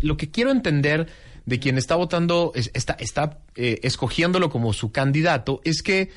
lo 0.00 0.16
que 0.16 0.30
quiero 0.30 0.50
entender 0.50 1.06
de 1.46 1.58
quien 1.58 1.76
está 1.78 1.94
votando 1.96 2.52
es- 2.54 2.70
está 2.74 2.94
está 2.98 3.38
eh, 3.56 3.80
escogiéndolo 3.82 4.50
como 4.50 4.72
su 4.72 4.92
candidato 4.92 5.60
es 5.64 5.82
que 5.82 6.10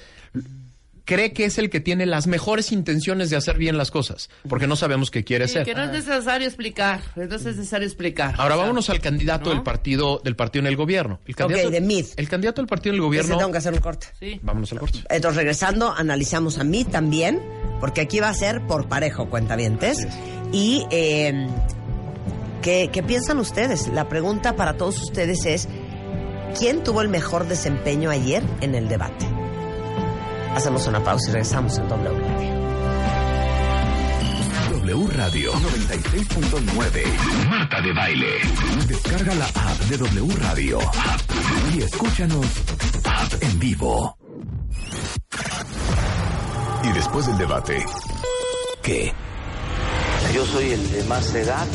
cree 1.07 1.31
que 1.31 1.45
es 1.45 1.57
el 1.57 1.69
que 1.69 1.79
tiene 1.79 2.05
las 2.05 2.27
mejores 2.27 2.71
intenciones 2.73 3.29
de 3.29 3.37
hacer 3.37 3.57
bien 3.57 3.77
las 3.77 3.91
cosas 3.91 4.29
porque 4.49 4.67
no 4.67 4.75
sabemos 4.75 5.09
qué 5.09 5.23
quiere 5.23 5.47
Sí, 5.47 5.53
hacer. 5.53 5.65
que 5.65 5.73
no 5.73 5.85
es 5.85 5.91
necesario 6.05 6.45
explicar, 6.45 6.99
no 7.15 7.23
es 7.23 7.43
necesario 7.45 7.87
explicar. 7.87 8.35
Ahora 8.37 8.55
O 8.55 8.57
sea, 8.57 8.65
vámonos 8.65 8.89
al 8.89 8.99
candidato 8.99 9.45
¿no? 9.45 9.55
del 9.55 9.63
partido 9.63 10.19
del 10.23 10.35
partido 10.35 10.63
en 10.63 10.67
el 10.67 10.75
gobierno. 10.75 11.19
El 11.25 11.35
candidato, 11.35 11.69
de 11.71 11.79
Mid. 11.81 12.05
El 12.17 12.27
candidato 12.27 12.61
del 12.61 12.67
partido 12.67 12.93
en 12.93 12.95
el 12.95 12.99
Ese 12.99 13.05
gobierno. 13.07 13.37
tengo 13.37 13.51
que 13.53 13.57
hacer 13.57 13.73
un 13.73 13.79
corte. 13.79 14.07
Sí. 14.19 14.39
Vámonos 14.43 14.69
al 14.73 14.79
corte. 14.79 14.99
Entonces, 15.09 15.37
regresando, 15.37 15.93
analizamos 15.95 16.57
a 16.59 16.65
mí 16.65 16.83
también, 16.83 17.41
porque 17.79 18.01
aquí 18.01 18.19
va 18.19 18.27
a 18.29 18.33
ser 18.33 18.61
por 18.67 18.89
parejo, 18.89 19.29
cuentavientes. 19.29 20.05
Y, 20.51 20.85
eh, 20.91 21.47
¿qué, 22.61 22.89
¿qué 22.91 23.01
piensan 23.01 23.39
ustedes? 23.39 23.87
La 23.87 24.09
pregunta 24.09 24.57
para 24.57 24.75
todos 24.75 25.01
ustedes 25.01 25.45
es, 25.45 25.69
¿quién 26.59 26.83
tuvo 26.83 27.01
el 27.01 27.07
mejor 27.07 27.47
desempeño 27.47 28.09
ayer 28.09 28.43
en 28.59 28.75
el 28.75 28.89
debate? 28.89 29.25
Hacemos 30.57 30.87
una 30.87 31.03
pausa 31.03 31.29
y 31.29 31.33
regresamos 31.33 31.77
en 31.77 31.87
doble 31.87 32.09
Radio. 32.09 32.57
W 34.71 35.07
Radio 35.15 35.53
96.9. 35.53 37.47
Marta 37.47 37.79
de 37.79 37.93
Baile. 37.93 38.27
Descarga 38.87 39.35
la 39.35 39.45
app 39.45 39.79
de 39.81 39.97
W 39.97 40.35
Radio. 40.37 40.79
Y 41.75 41.83
escúchanos 41.83 42.47
en 43.39 43.59
vivo. 43.59 44.17
Y 46.85 46.91
después 46.91 47.27
del 47.27 47.37
debate, 47.37 47.85
¿qué? 48.81 49.13
Yo 50.33 50.43
soy 50.43 50.71
el 50.71 50.91
de 50.91 51.03
más 51.03 51.35
edad 51.35 51.67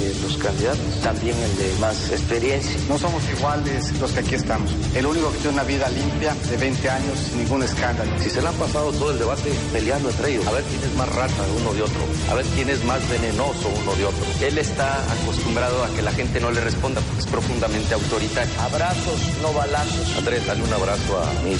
de 0.00 0.14
los 0.20 0.36
candidatos, 0.38 1.00
también 1.02 1.36
el 1.36 1.56
de 1.58 1.78
más 1.78 2.10
experiencia. 2.10 2.72
No 2.88 2.98
somos 2.98 3.22
iguales 3.36 3.92
los 4.00 4.10
que 4.12 4.20
aquí 4.20 4.34
estamos. 4.34 4.72
El 4.94 5.06
único 5.06 5.30
que 5.32 5.38
tiene 5.38 5.54
una 5.54 5.64
vida 5.64 5.88
limpia 5.90 6.34
de 6.34 6.56
20 6.56 6.90
años 6.90 7.18
sin 7.18 7.38
ningún 7.38 7.62
escándalo. 7.62 8.10
Si 8.18 8.30
se 8.30 8.40
le 8.40 8.48
han 8.48 8.54
pasado 8.54 8.90
todo 8.92 9.10
el 9.10 9.18
debate 9.18 9.52
peleando 9.72 10.08
entre 10.10 10.30
ellos, 10.30 10.46
a 10.46 10.52
ver 10.52 10.64
quién 10.64 10.82
es 10.82 10.96
más 10.96 11.08
rata 11.14 11.42
uno 11.60 11.74
de 11.74 11.82
otro, 11.82 12.00
a 12.30 12.34
ver 12.34 12.46
quién 12.54 12.70
es 12.70 12.84
más 12.84 13.08
venenoso 13.08 13.68
uno 13.82 13.94
de 13.94 14.04
otro. 14.06 14.24
Él 14.40 14.58
está 14.58 14.98
acostumbrado 15.12 15.84
a 15.84 15.88
que 15.90 16.02
la 16.02 16.12
gente 16.12 16.40
no 16.40 16.50
le 16.50 16.60
responda 16.60 17.00
porque 17.02 17.20
es 17.20 17.26
profundamente 17.26 17.94
autoritario. 17.94 18.52
Abrazos, 18.60 19.20
no 19.42 19.52
balazos. 19.52 20.16
Andrés, 20.16 20.46
dale 20.46 20.62
un 20.62 20.72
abrazo 20.72 21.22
a 21.22 21.32
mí. 21.44 21.56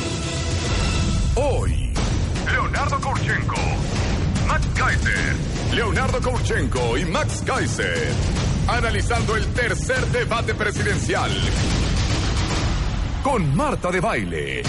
Hoy, 1.37 1.92
Leonardo 2.50 3.00
Kurchenko, 3.00 3.57
Max 4.50 4.66
Kaiser, 4.74 5.36
Leonardo 5.76 6.20
Kurchenko 6.20 6.98
y 6.98 7.04
Max 7.04 7.40
Kaiser, 7.46 8.12
analizando 8.66 9.36
el 9.36 9.46
tercer 9.52 10.04
debate 10.06 10.54
presidencial 10.54 11.30
con 13.22 13.54
Marta 13.54 13.92
de 13.92 14.00
Baile. 14.00 14.62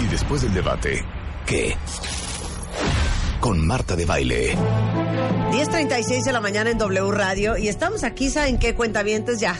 Y 0.00 0.06
después 0.06 0.40
del 0.40 0.54
debate, 0.54 1.04
¿qué? 1.44 1.76
Con 3.40 3.66
Marta 3.66 3.94
de 3.94 4.06
Baile. 4.06 4.56
10.36 5.50 6.24
de 6.24 6.32
la 6.32 6.40
mañana 6.40 6.70
en 6.70 6.78
W 6.78 7.10
Radio 7.10 7.58
y 7.58 7.68
estamos 7.68 8.04
aquí, 8.04 8.30
¿saben 8.30 8.58
qué? 8.58 8.74
Cuentavientes 8.74 9.38
ya. 9.38 9.54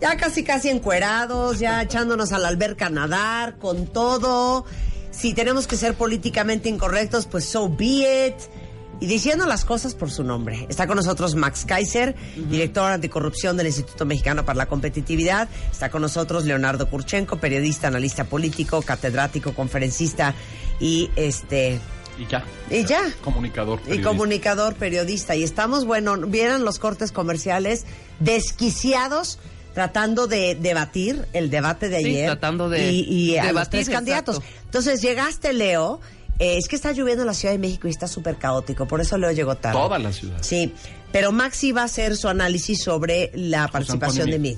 Ya 0.00 0.16
casi 0.16 0.42
casi 0.42 0.68
encuerados, 0.68 1.60
ya 1.60 1.80
echándonos 1.82 2.32
a 2.32 2.40
la 2.40 2.48
alberca 2.48 2.90
nadar, 2.90 3.56
con 3.58 3.86
todo. 3.86 4.66
Si 5.10 5.34
tenemos 5.34 5.66
que 5.66 5.76
ser 5.76 5.94
políticamente 5.94 6.68
incorrectos, 6.68 7.26
pues 7.26 7.44
so 7.44 7.68
be 7.68 8.28
it. 8.28 8.34
Y 9.00 9.06
diciendo 9.06 9.46
las 9.46 9.64
cosas 9.64 9.94
por 9.94 10.10
su 10.10 10.22
nombre. 10.24 10.66
Está 10.68 10.86
con 10.86 10.96
nosotros 10.96 11.34
Max 11.34 11.64
Kaiser, 11.66 12.14
director 12.50 12.92
anticorrupción 12.92 13.56
del 13.56 13.68
Instituto 13.68 14.04
Mexicano 14.04 14.44
para 14.44 14.58
la 14.58 14.66
Competitividad. 14.66 15.48
Está 15.72 15.90
con 15.90 16.02
nosotros 16.02 16.44
Leonardo 16.44 16.88
Kurchenko, 16.90 17.36
periodista, 17.38 17.88
analista 17.88 18.24
político, 18.24 18.82
catedrático, 18.82 19.54
conferencista 19.54 20.34
y 20.80 21.10
este 21.16 21.80
Y 22.18 22.26
ya. 22.26 22.44
y 22.70 22.84
ya. 22.84 23.00
Comunicador. 23.22 23.78
Y 23.78 23.84
periodista. 23.84 24.08
comunicador, 24.10 24.74
periodista. 24.74 25.34
Y 25.34 25.44
estamos, 25.44 25.86
bueno, 25.86 26.18
vieran 26.18 26.66
los 26.66 26.78
cortes 26.78 27.10
comerciales 27.10 27.86
desquiciados 28.18 29.38
tratando 29.80 30.26
de 30.26 30.54
debatir 30.56 31.24
el 31.32 31.48
debate 31.48 31.88
de 31.88 32.00
Sí, 32.00 32.06
ayer. 32.10 32.26
tratando 32.26 32.68
de 32.68 32.92
Y, 32.92 33.00
y 33.32 33.36
a 33.38 33.44
los 33.44 33.46
debatir, 33.52 33.70
tres 33.84 33.88
candidatos. 33.88 34.36
exacto. 34.36 34.60
Entonces 34.66 35.00
llegaste, 35.02 35.52
Leo. 35.54 36.00
eh, 36.38 36.56
es 36.58 36.68
que 36.68 36.76
está 36.76 36.92
lloviendo 36.92 37.22
en 37.22 37.26
la 37.26 37.34
Ciudad 37.34 37.52
de 37.54 37.58
México 37.58 37.86
y 37.88 37.90
está 37.90 38.06
súper 38.06 38.36
caótico. 38.36 38.86
Por 38.86 39.00
eso 39.00 39.16
Leo 39.18 39.30
llegó 39.32 39.56
tarde. 39.56 39.78
Toda 39.78 39.98
la 39.98 40.12
ciudad. 40.12 40.36
Sí. 40.42 40.72
Pero 41.12 41.32
Maxi 41.32 41.72
va 41.72 41.82
a 41.82 41.84
hacer 41.84 42.16
su 42.16 42.28
análisis 42.28 42.82
sobre 42.82 43.30
la 43.34 43.68
participación 43.68 44.30
de 44.30 44.38
Mid. 44.38 44.56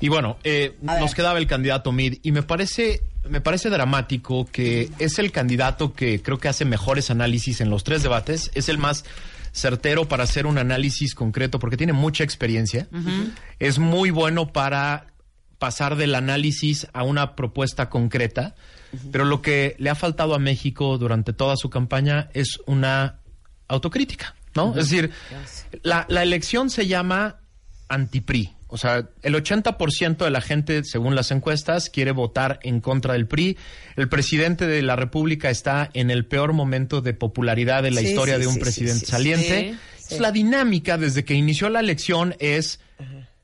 Y 0.00 0.08
bueno, 0.08 0.36
eh, 0.44 0.76
nos 0.82 1.14
quedaba 1.14 1.38
el 1.38 1.46
candidato 1.46 1.90
Mid 1.92 2.18
y 2.22 2.32
me 2.32 2.42
parece 2.42 3.02
me 3.28 3.40
parece 3.42 3.68
dramático 3.70 4.46
que 4.50 4.90
es 4.98 5.18
el 5.18 5.30
candidato 5.30 5.92
que 5.92 6.22
creo 6.22 6.38
que 6.38 6.48
hace 6.48 6.64
mejores 6.64 7.10
análisis 7.10 7.60
en 7.60 7.68
los 7.70 7.84
tres 7.84 8.02
debates, 8.02 8.50
es 8.54 8.68
el 8.70 8.78
más 8.78 9.04
certero 9.52 10.08
para 10.08 10.24
hacer 10.24 10.46
un 10.46 10.58
análisis 10.58 11.14
concreto 11.14 11.58
porque 11.58 11.76
tiene 11.76 11.92
mucha 11.92 12.24
experiencia. 12.24 12.88
Es 13.58 13.78
muy 13.78 14.10
bueno 14.10 14.52
para 14.52 15.06
pasar 15.58 15.96
del 15.96 16.14
análisis 16.14 16.86
a 16.92 17.02
una 17.02 17.36
propuesta 17.36 17.90
concreta, 17.90 18.54
pero 19.12 19.24
lo 19.24 19.42
que 19.42 19.76
le 19.78 19.90
ha 19.90 19.94
faltado 19.94 20.34
a 20.34 20.38
México 20.38 20.96
durante 20.98 21.32
toda 21.32 21.56
su 21.56 21.70
campaña 21.70 22.30
es 22.32 22.58
una 22.66 23.20
autocrítica, 23.68 24.34
¿no? 24.54 24.70
Es 24.70 24.88
decir, 24.88 25.10
la, 25.82 26.06
la 26.08 26.22
elección 26.22 26.70
se 26.70 26.86
llama 26.86 27.40
anti-PRI. 27.88 28.54
O 28.70 28.78
sea, 28.78 29.08
el 29.22 29.34
80% 29.34 30.24
de 30.24 30.30
la 30.30 30.40
gente, 30.40 30.84
según 30.84 31.14
las 31.14 31.30
encuestas, 31.30 31.90
quiere 31.90 32.12
votar 32.12 32.60
en 32.62 32.80
contra 32.80 33.14
del 33.14 33.26
PRI. 33.26 33.56
El 33.96 34.08
presidente 34.08 34.66
de 34.66 34.82
la 34.82 34.96
República 34.96 35.50
está 35.50 35.90
en 35.94 36.10
el 36.10 36.26
peor 36.26 36.52
momento 36.52 37.00
de 37.00 37.14
popularidad 37.14 37.82
de 37.82 37.90
la 37.90 38.00
Sí, 38.00 38.08
historia 38.08 38.36
sí, 38.36 38.40
de 38.42 38.46
un 38.46 38.54
sí, 38.54 38.60
presidente 38.60 39.00
sí, 39.00 39.06
sí, 39.06 39.10
saliente. 39.12 39.74
La 40.18 40.32
dinámica 40.32 40.98
desde 40.98 41.24
que 41.24 41.34
inició 41.34 41.68
la 41.68 41.80
elección 41.80 42.34
es 42.38 42.80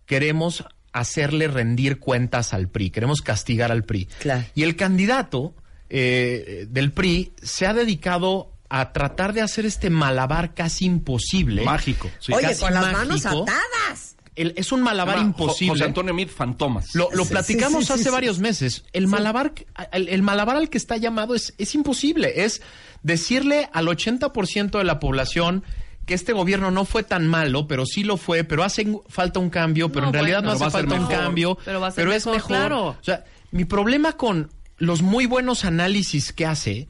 queremos 0.07 0.65
hacerle 0.93 1.47
rendir 1.49 1.99
cuentas 1.99 2.55
al 2.55 2.69
PRI, 2.69 2.91
queremos 2.91 3.21
castigar 3.21 3.71
al 3.71 3.85
PRI. 3.85 4.07
Claro. 4.21 4.45
Y 4.55 4.63
el 4.63 4.77
candidato 4.77 5.55
eh, 5.91 6.67
del 6.71 6.93
PRI 6.93 7.33
se 7.43 7.67
ha 7.67 7.75
dedicado 7.75 8.53
a 8.69 8.93
tratar 8.93 9.33
de 9.33 9.43
hacer 9.43 9.67
este 9.67 9.91
malabar 9.91 10.55
casi 10.55 10.87
imposible. 10.87 11.63
Mágico. 11.65 12.11
sí. 12.19 12.33
Oye, 12.33 12.49
casi 12.49 12.61
con 12.63 12.75
las 12.75 12.93
manos 12.93 13.27
atadas. 13.27 14.16
El- 14.37 14.53
es 14.57 14.71
un 14.71 14.83
malabar 14.83 15.19
imposible. 15.19 15.71
Jo- 15.71 15.75
José 15.75 15.85
Antonio 15.85 16.15
Mid 16.15 16.29
Fantomas. 16.29 16.95
Lo, 16.95 17.09
lo 17.13 17.25
Sí, 17.25 17.31
platicamos 17.31 17.81
sí, 17.81 17.87
sí, 17.87 17.93
hace 17.95 18.05
sí, 18.05 18.11
varios 18.11 18.37
sí. 18.37 18.43
meses. 18.43 18.85
El 18.93 19.07
malabar, 19.09 19.53
el, 19.93 20.09
el 20.09 20.23
malabar 20.23 20.57
al 20.57 20.69
que 20.71 20.79
está 20.79 20.97
llamado 20.97 21.35
es, 21.35 21.55
es 21.59 21.75
imposible. 21.75 22.45
Es 22.45 22.61
decirle 23.03 23.69
al 23.73 23.87
80% 23.87 24.79
de 24.79 24.85
la 24.85 24.99
población 25.01 25.65
que 26.07 26.15
este 26.15 26.33
gobierno 26.33 26.71
no 26.71 26.85
fue 26.85 27.03
tan 27.03 27.27
malo, 27.27 27.67
pero 27.67 27.85
sí 27.87 28.05
lo 28.05 28.17
fue, 28.17 28.45
pero 28.45 28.63
hace 28.63 28.87
falta 29.09 29.41
un 29.41 29.51
cambio, 29.51 29.89
pero 29.91 30.03
No, 30.03 30.09
en 30.09 30.15
realidad 30.15 30.39
bueno, 30.39 30.53
no 30.53 30.59
pero 30.59 30.69
hace 30.69 30.79
falta 30.79 30.95
un 31.01 31.07
cambio, 31.09 31.59
Pero 31.65 31.81
va 31.81 31.89
a 31.89 31.91
ser 31.91 32.07
es 32.09 32.27
mejor, 32.27 32.35
mejor. 32.35 32.49
claro. 32.49 32.87
O 32.89 32.97
sea, 33.03 33.25
mi 33.51 33.65
problema 33.65 34.13
con 34.13 34.51
los 34.79 35.03
muy 35.03 35.27
buenos 35.27 35.65
análisis 35.65 36.33
que 36.33 36.47
hace 36.47 36.87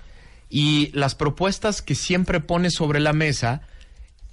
y 0.51 0.91
las 0.93 1.15
propuestas 1.15 1.81
que 1.81 1.95
siempre 1.95 2.41
pone 2.41 2.71
sobre 2.71 3.01
la 3.01 3.13
mesa 3.15 3.63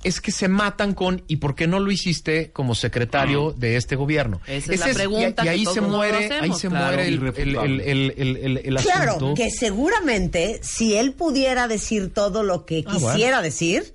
es 0.03 0.19
que 0.21 0.31
se 0.31 0.47
matan 0.47 0.93
con 0.93 1.23
¿y 1.27 1.37
por 1.37 1.55
qué 1.55 1.67
no 1.67 1.79
lo 1.79 1.91
hiciste 1.91 2.51
como 2.51 2.75
secretario 2.75 3.53
de 3.57 3.75
este 3.77 3.95
gobierno? 3.95 4.41
Esa 4.47 4.73
es 4.73 4.79
la 4.79 4.93
pregunta 4.93 5.43
y, 5.43 5.45
y 5.45 5.45
que 5.45 5.49
ahí 5.49 5.63
todos 5.63 5.73
se 5.75 5.81
muere, 5.81 6.25
hacemos, 6.25 6.41
ahí 6.41 6.53
se 6.59 6.67
claro. 6.69 6.85
muere 6.87 7.07
el, 7.07 7.23
el, 7.23 7.55
el, 7.55 7.81
el, 7.81 8.13
el- 8.17 8.37
el- 8.37 8.57
el 8.67 8.75
Claro, 8.77 9.11
asunto. 9.15 9.33
que 9.41 9.49
seguramente 9.49 10.59
si 10.63 10.95
él 10.95 11.13
pudiera 11.13 11.67
decir 11.67 12.13
todo 12.13 12.43
lo 12.43 12.65
que 12.65 12.83
Ah, 12.87 12.91
quisiera 12.93 13.41
decir, 13.41 13.93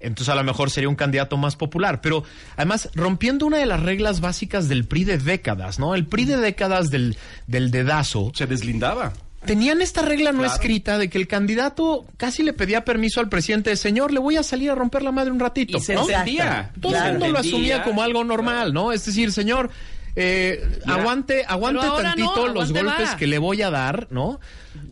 entonces 0.00 0.28
a 0.30 0.34
lo 0.34 0.42
mejor 0.44 0.70
sería 0.70 0.88
un 0.88 0.96
candidato 0.96 1.36
más 1.36 1.54
popular. 1.56 2.00
Pero 2.00 2.24
además, 2.56 2.88
rompiendo 2.94 3.46
una 3.46 3.58
de 3.58 3.66
las 3.66 3.80
reglas 3.80 4.20
básicas 4.20 4.68
del 4.68 4.84
PRI 4.84 5.04
de 5.04 5.18
décadas, 5.18 5.78
¿no? 5.78 5.94
El 5.94 6.06
PRI 6.06 6.24
de 6.24 6.36
décadas 6.38 6.90
del, 6.90 7.16
del 7.46 7.70
dedazo. 7.70 8.32
Se 8.34 8.46
deslindaba. 8.48 9.12
Tenían 9.46 9.82
esta 9.82 10.02
regla 10.02 10.32
no 10.32 10.38
Claro. 10.40 10.54
escrita 10.54 10.98
de 10.98 11.10
que 11.10 11.18
el 11.18 11.26
candidato 11.26 12.04
casi 12.16 12.42
le 12.42 12.52
pedía 12.52 12.84
permiso 12.84 13.20
al 13.20 13.28
presidente, 13.28 13.74
señor, 13.76 14.12
le 14.12 14.20
voy 14.20 14.36
a 14.36 14.42
salir 14.42 14.70
a 14.70 14.74
romper 14.74 15.02
la 15.02 15.10
madre 15.12 15.30
un 15.32 15.40
ratito. 15.40 15.78
Y 15.78 15.80
se 15.80 15.94
¿no? 15.94 16.02
entendía. 16.08 16.70
Todo 16.80 16.92
Claro. 16.92 17.06
el 17.06 17.12
mundo 17.18 17.28
lo 17.32 17.38
asumía 17.40 17.82
como 17.82 18.02
algo 18.02 18.22
normal, 18.24 18.72
¿no? 18.72 18.92
Es 18.92 19.04
decir, 19.04 19.32
señor, 19.32 19.70
eh, 20.14 20.78
aguante, 20.86 21.44
aguante 21.48 21.80
tantito 21.86 22.36
no, 22.48 22.52
los 22.52 22.68
aguante 22.70 22.82
golpes 22.82 23.14
que 23.16 23.26
le 23.26 23.38
voy 23.38 23.62
a 23.62 23.70
dar, 23.70 24.08
¿no? 24.10 24.38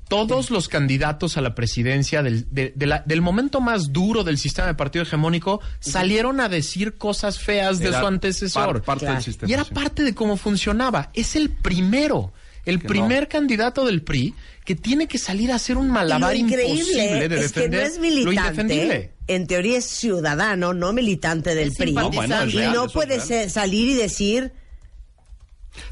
Todos 0.08 0.50
los 0.50 0.68
candidatos 0.68 1.36
a 1.36 1.40
la 1.42 1.54
presidencia 1.54 2.22
del, 2.22 2.46
de- 2.50 2.72
de 2.74 2.86
la- 2.86 3.02
del 3.06 3.20
momento 3.20 3.60
más 3.60 3.92
duro 3.92 4.24
del 4.24 4.38
sistema 4.38 4.66
de 4.66 4.74
partido 4.74 5.02
hegemónico 5.04 5.60
salieron 5.78 6.40
a 6.40 6.48
decir 6.48 6.96
cosas 6.98 7.38
feas 7.38 7.78
de 7.78 7.88
Era 7.88 8.00
su 8.00 8.06
antecesor. 8.06 8.66
par- 8.76 8.82
parte 8.82 9.00
Claro. 9.04 9.14
del 9.16 9.24
sistema. 9.24 9.48
Y 9.50 9.52
era 9.52 9.64
sí. 9.64 9.72
parte 9.74 10.02
de 10.02 10.14
cómo 10.14 10.36
funcionaba. 10.36 11.10
Es 11.14 11.36
el 11.36 11.50
primero, 11.50 12.32
el 12.64 12.81
Que 12.81 12.88
primer 12.88 13.23
no. 13.25 13.29
candidato 13.29 13.85
del 13.87 14.03
PRI 14.03 14.35
que 14.64 14.75
tiene 14.77 15.09
que 15.09 15.18
salir 15.18 15.51
a 15.53 15.57
hacer 15.57 15.77
un 15.77 15.90
malabar 15.90 16.33
lo 16.33 16.38
imposible 16.38 17.29
de 17.29 17.40
es 17.44 17.53
que 17.53 17.68
no 17.68 17.79
es 17.79 17.96
lo 17.96 18.03
militante. 18.03 18.40
indefendible. 18.40 19.12
En 19.27 19.46
teoría 19.46 19.79
es 19.79 19.85
ciudadano, 19.87 20.75
no 20.75 20.92
militante 20.92 21.55
del 21.55 21.68
Es 21.68 21.77
PRI. 21.77 21.88
simpatizante. 21.88 22.29
No, 22.29 22.37
bueno, 22.53 22.61
es 22.61 22.68
y 22.68 22.73
no 22.77 22.88
puede 22.88 23.20
ser- 23.20 23.51
salir 23.51 23.88
y 23.88 23.94
decir, 23.94 24.53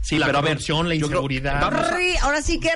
Sí, 0.02 0.18
La 0.18 0.26
pero 0.26 0.38
a 0.38 0.40
ver, 0.42 0.50
corrupción, 0.54 0.88
la 0.88 0.94
creo- 0.96 1.06
inseguridad. 1.06 1.60
vamos, 1.60 1.86
a, 1.86 1.96
"Rí- 1.96 2.16
ahora 2.22 2.42
sí 2.42 2.58
que 2.58 2.70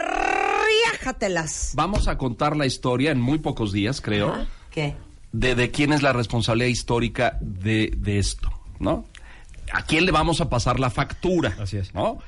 riájatelas. 0.92 1.72
vamos 1.74 2.06
a 2.08 2.16
contar 2.16 2.56
la 2.56 2.64
historia 2.66 3.10
en 3.10 3.20
muy 3.20 3.38
pocos 3.38 3.72
días, 3.72 4.00
creo, 4.00 4.46
¿Qué? 4.70 4.94
de, 5.32 5.54
de 5.54 5.70
quién 5.70 5.92
es 5.92 6.02
la 6.02 6.12
responsabilidad 6.12 6.68
histórica 6.68 7.38
de, 7.40 7.92
de 7.96 8.18
esto, 8.18 8.48
¿no? 8.78 9.04
¿A 9.72 9.84
quién 9.84 10.04
le 10.06 10.12
vamos 10.12 10.40
a 10.40 10.48
pasar 10.50 10.78
la 10.78 10.90
factura? 10.90 11.56
Así 11.60 11.76
es. 11.78 11.92
¿no? 11.94 12.18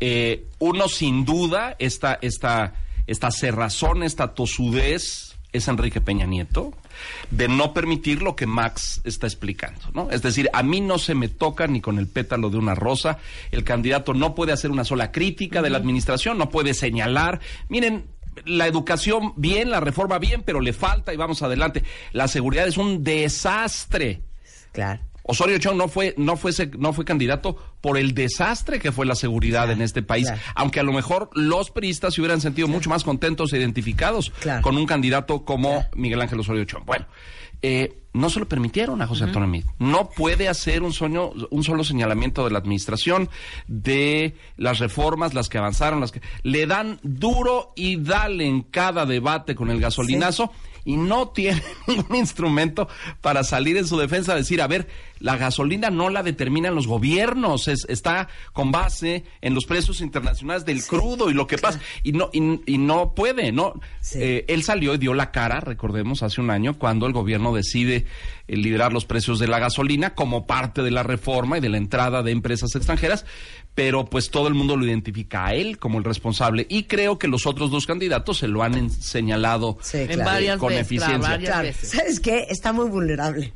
Eh, 0.00 0.46
uno, 0.58 0.88
sin 0.88 1.24
duda, 1.24 1.76
esta, 1.78 2.18
esta, 2.22 2.74
esta 3.06 3.30
cerrazón, 3.30 4.02
esta 4.02 4.34
tosudez 4.34 5.36
es 5.52 5.68
Enrique 5.68 6.00
Peña 6.00 6.26
Nieto, 6.26 6.72
de 7.30 7.48
no 7.48 7.72
permitir 7.72 8.22
lo 8.22 8.36
que 8.36 8.46
Max 8.46 9.00
está 9.04 9.26
explicando, 9.26 9.80
¿no? 9.94 10.10
Es 10.10 10.22
decir, 10.22 10.48
a 10.52 10.62
mí 10.62 10.80
no 10.80 10.98
se 10.98 11.14
me 11.14 11.28
toca 11.28 11.66
ni 11.66 11.80
con 11.80 11.98
el 11.98 12.06
pétalo 12.06 12.50
de 12.50 12.58
una 12.58 12.74
rosa, 12.74 13.18
el 13.50 13.64
candidato 13.64 14.14
no 14.14 14.34
puede 14.34 14.52
hacer 14.52 14.70
una 14.70 14.84
sola 14.84 15.10
crítica 15.12 15.62
de 15.62 15.70
la 15.70 15.78
administración, 15.78 16.38
no 16.38 16.50
puede 16.50 16.74
señalar, 16.74 17.40
miren, 17.68 18.06
la 18.44 18.66
educación 18.66 19.32
bien, 19.36 19.70
la 19.70 19.80
reforma 19.80 20.18
bien, 20.18 20.42
pero 20.44 20.60
le 20.60 20.72
falta 20.72 21.12
y 21.12 21.16
vamos 21.16 21.42
adelante. 21.42 21.82
La 22.12 22.28
seguridad 22.28 22.66
es 22.66 22.76
un 22.76 23.02
desastre. 23.02 24.22
Claro. 24.72 25.00
Osorio 25.30 25.58
Chong 25.58 25.76
no 25.76 25.88
fue, 25.88 26.14
no 26.16 26.36
fue, 26.36 26.52
no 26.78 26.92
fue 26.92 27.04
candidato 27.04 27.56
por 27.80 27.96
el 27.98 28.14
desastre 28.14 28.78
que 28.78 28.92
fue 28.92 29.06
la 29.06 29.14
seguridad 29.14 29.60
Claro, 29.64 29.72
en 29.72 29.82
este 29.82 30.02
país. 30.02 30.26
claro. 30.26 30.40
Aunque 30.54 30.80
a 30.80 30.82
lo 30.82 30.92
mejor 30.92 31.30
los 31.34 31.70
priistas 31.70 32.14
se 32.14 32.20
hubieran 32.20 32.40
sentido 32.40 32.68
mucho 32.68 32.90
más 32.90 33.04
contentos 33.04 33.52
e 33.52 33.58
identificados 33.58 34.32
con 34.62 34.76
un 34.76 34.86
candidato 34.86 35.44
como 35.44 35.84
Miguel 35.94 36.20
Ángel 36.20 36.40
Osorio 36.40 36.64
Chong. 36.64 36.84
Bueno, 36.84 37.06
eh, 37.62 37.98
no 38.12 38.30
se 38.30 38.40
lo 38.40 38.48
permitieron 38.48 39.02
a 39.02 39.06
José 39.06 39.24
Antonio 39.24 39.48
Meade. 39.48 39.66
No 39.78 40.10
puede 40.10 40.48
hacer 40.48 40.82
un, 40.82 40.92
sueño, 40.92 41.30
un 41.50 41.62
solo 41.62 41.84
señalamiento 41.84 42.44
de 42.44 42.50
la 42.50 42.58
administración, 42.58 43.28
de 43.68 44.34
las 44.56 44.78
reformas, 44.78 45.34
las 45.34 45.48
que 45.48 45.58
avanzaron, 45.58 46.00
las 46.00 46.10
que 46.10 46.22
le 46.42 46.66
dan 46.66 46.98
duro 47.02 47.72
y 47.76 47.96
dale 47.96 48.46
en 48.46 48.62
cada 48.62 49.06
debate 49.06 49.54
con 49.54 49.70
el 49.70 49.80
gasolinazo 49.80 50.50
y 50.84 50.96
no 50.96 51.28
tiene 51.34 51.62
ningún 51.86 52.16
instrumento 52.16 52.88
para 53.20 53.44
salir 53.44 53.76
en 53.76 53.86
su 53.86 53.98
defensa, 53.98 54.34
decir, 54.34 54.60
a 54.62 54.66
ver, 54.66 54.88
la 55.20 55.36
gasolina 55.36 55.88
no 55.90 56.10
la 56.10 56.22
determinan 56.22 56.74
los 56.74 56.86
gobiernos, 56.86 57.68
es- 57.68 57.86
está 57.88 58.28
con 58.52 58.72
base 58.72 59.24
en 59.40 59.54
los 59.54 59.64
precios 59.66 60.00
internacionales 60.00 60.64
del 60.64 60.84
crudo 60.84 61.30
y 61.30 61.34
lo 61.34 61.46
que 61.46 61.58
pasa, 61.58 61.78
y 62.02 62.12
no, 62.12 62.30
y, 62.32 62.60
y 62.66 62.78
no 62.78 63.14
puede, 63.14 63.52
¿no? 63.52 63.74
Sí. 64.00 64.18
Eh, 64.20 64.44
él 64.48 64.62
salió 64.64 64.94
y 64.94 64.98
dio 64.98 65.14
la 65.14 65.30
cara, 65.30 65.60
recordemos, 65.60 66.22
hace 66.22 66.40
un 66.40 66.50
año, 66.50 66.78
cuando 66.78 67.06
el 67.06 67.12
gobierno 67.12 67.54
decide 67.54 68.06
eh, 68.48 68.56
liberar 68.56 68.92
los 68.92 69.04
precios 69.04 69.38
de 69.38 69.46
la 69.46 69.58
gasolina 69.58 70.14
como 70.14 70.46
parte 70.46 70.82
de 70.82 70.90
la 70.90 71.02
reforma 71.02 71.58
y 71.58 71.60
de 71.60 71.68
la 71.68 71.76
entrada 71.76 72.22
de 72.22 72.32
empresas 72.32 72.74
extranjeras, 72.74 73.24
pero 73.74 74.04
pues 74.06 74.30
todo 74.30 74.48
el 74.48 74.54
mundo 74.54 74.76
lo 74.76 74.84
identifica 74.84 75.46
a 75.46 75.54
él 75.54 75.78
como 75.78 75.98
el 75.98 76.04
responsable 76.04 76.66
y 76.68 76.84
creo 76.84 77.18
que 77.18 77.28
los 77.28 77.46
otros 77.46 77.70
dos 77.70 77.86
candidatos 77.86 78.38
se 78.38 78.48
lo 78.48 78.62
han 78.62 78.90
señalado 78.90 79.78
Sí, 79.82 79.98
En 79.98 80.06
claro. 80.08 80.24
varias 80.24 80.58
con 80.58 80.68
veces, 80.70 80.86
claro, 80.88 81.02
eficiencia. 81.14 81.30
varias 81.30 81.50
Claro. 81.50 81.68
veces. 81.68 81.88
¿Sabes 81.90 82.20
qué? 82.20 82.46
Está 82.48 82.72
muy 82.72 82.88
vulnerable. 82.88 83.52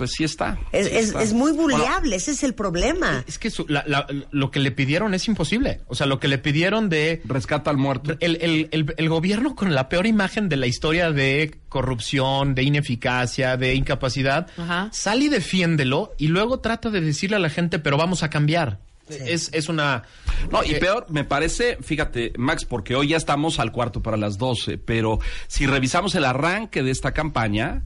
Pues 0.00 0.12
sí 0.12 0.24
está. 0.24 0.58
Es, 0.72 0.88
sí 0.88 0.96
es- 0.96 1.06
está. 1.08 1.22
es 1.22 1.34
muy 1.34 1.52
Bueno, 1.52 1.76
vulnerable, 1.76 2.16
ese 2.16 2.30
es 2.30 2.42
el 2.42 2.54
problema. 2.54 3.22
Es 3.28 3.38
que 3.38 3.50
su- 3.50 3.66
la- 3.68 3.84
la- 3.86 4.06
lo 4.30 4.50
que 4.50 4.58
le 4.58 4.70
pidieron 4.70 5.12
es 5.12 5.28
imposible. 5.28 5.82
O 5.88 5.94
sea, 5.94 6.06
lo 6.06 6.18
que 6.18 6.26
le 6.26 6.38
pidieron 6.38 6.88
de 6.88 7.20
rescata 7.26 7.70
al 7.70 7.76
muerto. 7.76 8.16
el, 8.20 8.38
el- 8.40 8.68
el- 8.72 8.94
el 8.96 9.08
gobierno 9.10 9.54
con 9.54 9.74
la 9.74 9.90
peor 9.90 10.06
imagen 10.06 10.48
de 10.48 10.56
la 10.56 10.66
historia 10.66 11.12
de 11.12 11.58
corrupción, 11.68 12.54
de 12.54 12.62
ineficacia, 12.62 13.58
de 13.58 13.74
incapacidad, 13.74 14.48
Ajá. 14.56 14.88
sale 14.90 15.26
y 15.26 15.28
defiéndelo 15.28 16.14
y 16.16 16.28
luego 16.28 16.60
trata 16.60 16.88
de 16.88 17.02
decirle 17.02 17.36
a 17.36 17.40
la 17.40 17.50
gente, 17.50 17.78
pero 17.78 17.98
vamos 17.98 18.22
a 18.22 18.30
cambiar. 18.30 18.80
Es, 19.10 19.50
es 19.52 19.68
una... 19.68 20.04
No, 20.52 20.62
y 20.64 20.74
peor, 20.76 21.04
me 21.10 21.24
parece, 21.24 21.76
fíjate, 21.82 22.32
Max, 22.38 22.64
porque 22.64 22.94
hoy 22.94 23.08
ya 23.08 23.16
estamos 23.16 23.58
al 23.58 23.72
cuarto 23.72 24.00
para 24.02 24.16
las 24.16 24.38
12, 24.38 24.78
pero 24.78 25.18
si 25.48 25.66
revisamos 25.66 26.14
el 26.14 26.24
arranque 26.24 26.82
de 26.84 26.92
esta 26.92 27.12
campaña, 27.12 27.82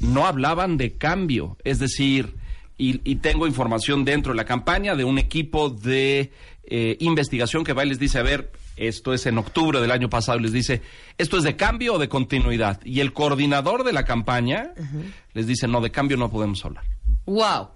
no 0.00 0.26
hablaban 0.26 0.76
de 0.76 0.96
cambio. 0.96 1.56
Es 1.64 1.78
decir, 1.78 2.34
y, 2.76 3.00
y 3.10 3.16
tengo 3.16 3.46
información 3.46 4.04
dentro 4.04 4.32
de 4.32 4.36
la 4.36 4.44
campaña 4.44 4.94
de 4.94 5.04
un 5.04 5.18
equipo 5.18 5.70
de 5.70 6.32
eh, 6.70 6.96
investigación 7.00 7.64
que 7.64 7.72
va 7.72 7.84
y 7.84 7.88
les 7.88 7.98
dice, 7.98 8.18
a 8.18 8.22
ver, 8.22 8.52
esto 8.76 9.14
es 9.14 9.24
en 9.24 9.38
octubre 9.38 9.80
del 9.80 9.90
año 9.90 10.10
pasado, 10.10 10.38
y 10.38 10.42
les 10.42 10.52
dice, 10.52 10.82
¿esto 11.16 11.38
es 11.38 11.44
de 11.44 11.56
cambio 11.56 11.94
o 11.94 11.98
de 11.98 12.10
continuidad? 12.10 12.80
Y 12.84 13.00
el 13.00 13.14
coordinador 13.14 13.84
de 13.84 13.94
la 13.94 14.04
campaña 14.04 14.74
les 15.32 15.46
dice, 15.46 15.66
no, 15.66 15.80
de 15.80 15.90
cambio 15.90 16.18
no 16.18 16.30
podemos 16.30 16.62
hablar. 16.64 16.84
Wow. 17.24 17.68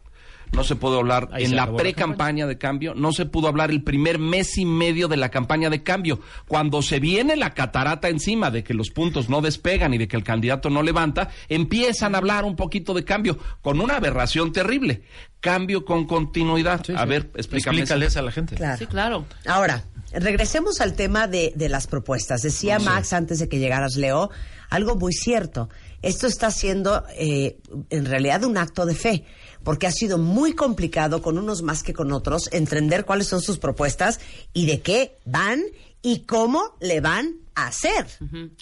No 0.53 0.65
se 0.65 0.77
pudo 0.77 0.99
hablar 0.99 1.31
Ahí 1.33 1.45
en 1.45 1.57
la 1.57 1.75
pre-campaña 1.75 2.47
de 2.47 2.59
cambio, 2.59 2.95
no 2.95 3.13
se 3.13 3.25
pudo 3.25 3.49
hablar 3.49 3.71
el 3.71 3.83
primer 3.83 4.19
mes 4.19 4.59
y 4.59 4.67
medio 4.67 5.09
de 5.09 5.17
la 5.17 5.31
campaña 5.31 5.71
de 5.71 5.83
cambio. 5.83 6.21
Cuando 6.47 6.83
se 6.83 7.01
viene 7.01 7.37
la 7.37 7.55
catarata 7.55 8.11
encima 8.11 8.51
de 8.51 8.63
que 8.63 8.75
los 8.75 8.91
puntos 8.91 9.31
no 9.31 9.41
despegan 9.41 9.95
y 9.95 9.99
de 9.99 10.09
que 10.09 10.17
el 10.17 10.25
candidato 10.25 10.69
no 10.69 10.83
levanta, 10.83 11.31
empiezan 11.49 12.15
a 12.15 12.19
hablar 12.19 12.45
un 12.45 12.55
poquito 12.55 12.93
de 12.93 13.05
cambio, 13.05 13.39
con 13.63 13.81
una 13.81 13.97
aberración 13.97 14.53
terrible. 14.53 15.03
Cambio 15.41 15.85
con 15.87 16.07
continuidad. 16.07 16.83
sí, 16.87 16.93
a 16.95 17.03
sí. 17.03 17.09
ver, 17.09 17.31
explícame. 17.35 17.79
eso. 17.79 17.95
Explícales 17.95 18.17
a 18.19 18.23
la 18.23 18.31
gente. 18.31 18.57
Claro. 18.57 18.79
Sí, 18.79 18.87
claro. 18.87 19.25
Ahora, 19.47 19.85
regresemos 20.13 20.81
al 20.83 20.95
tema 20.95 21.27
de, 21.29 21.53
de 21.57 21.69
las 21.71 21.87
propuestas. 21.87 22.43
Decía 22.43 22.79
Max 22.79 23.15
antes 23.15 23.39
de 23.39 23.49
que 23.49 23.59
llegaras, 23.59 23.97
Leo, 23.97 24.31
algo 24.69 24.97
muy 24.97 25.13
cierto. 25.13 25.69
Esto 26.03 26.27
está 26.27 26.51
siendo 26.51 27.05
eh, 27.17 27.59
en 27.91 28.05
realidad 28.07 28.43
un 28.45 28.57
acto 28.57 28.87
de 28.87 28.95
fe, 28.95 29.25
porque 29.65 29.87
ha 29.87 29.93
sido 29.93 30.19
muy 30.19 30.55
complicado 30.55 31.23
con 31.23 31.39
unos 31.39 31.63
más 31.63 31.83
que 31.83 31.93
con 31.93 32.13
otros 32.13 32.49
entender 32.53 33.05
cuáles 33.05 33.29
son 33.29 33.41
sus 33.41 33.59
propuestas 33.59 34.21
y 34.53 34.67
de 34.67 34.81
qué 34.81 35.19
van 35.25 35.63
y 36.03 36.21
cómo 36.21 36.77
le 36.81 37.01
van 37.01 37.37
a 37.55 37.69
hacer. 37.69 38.07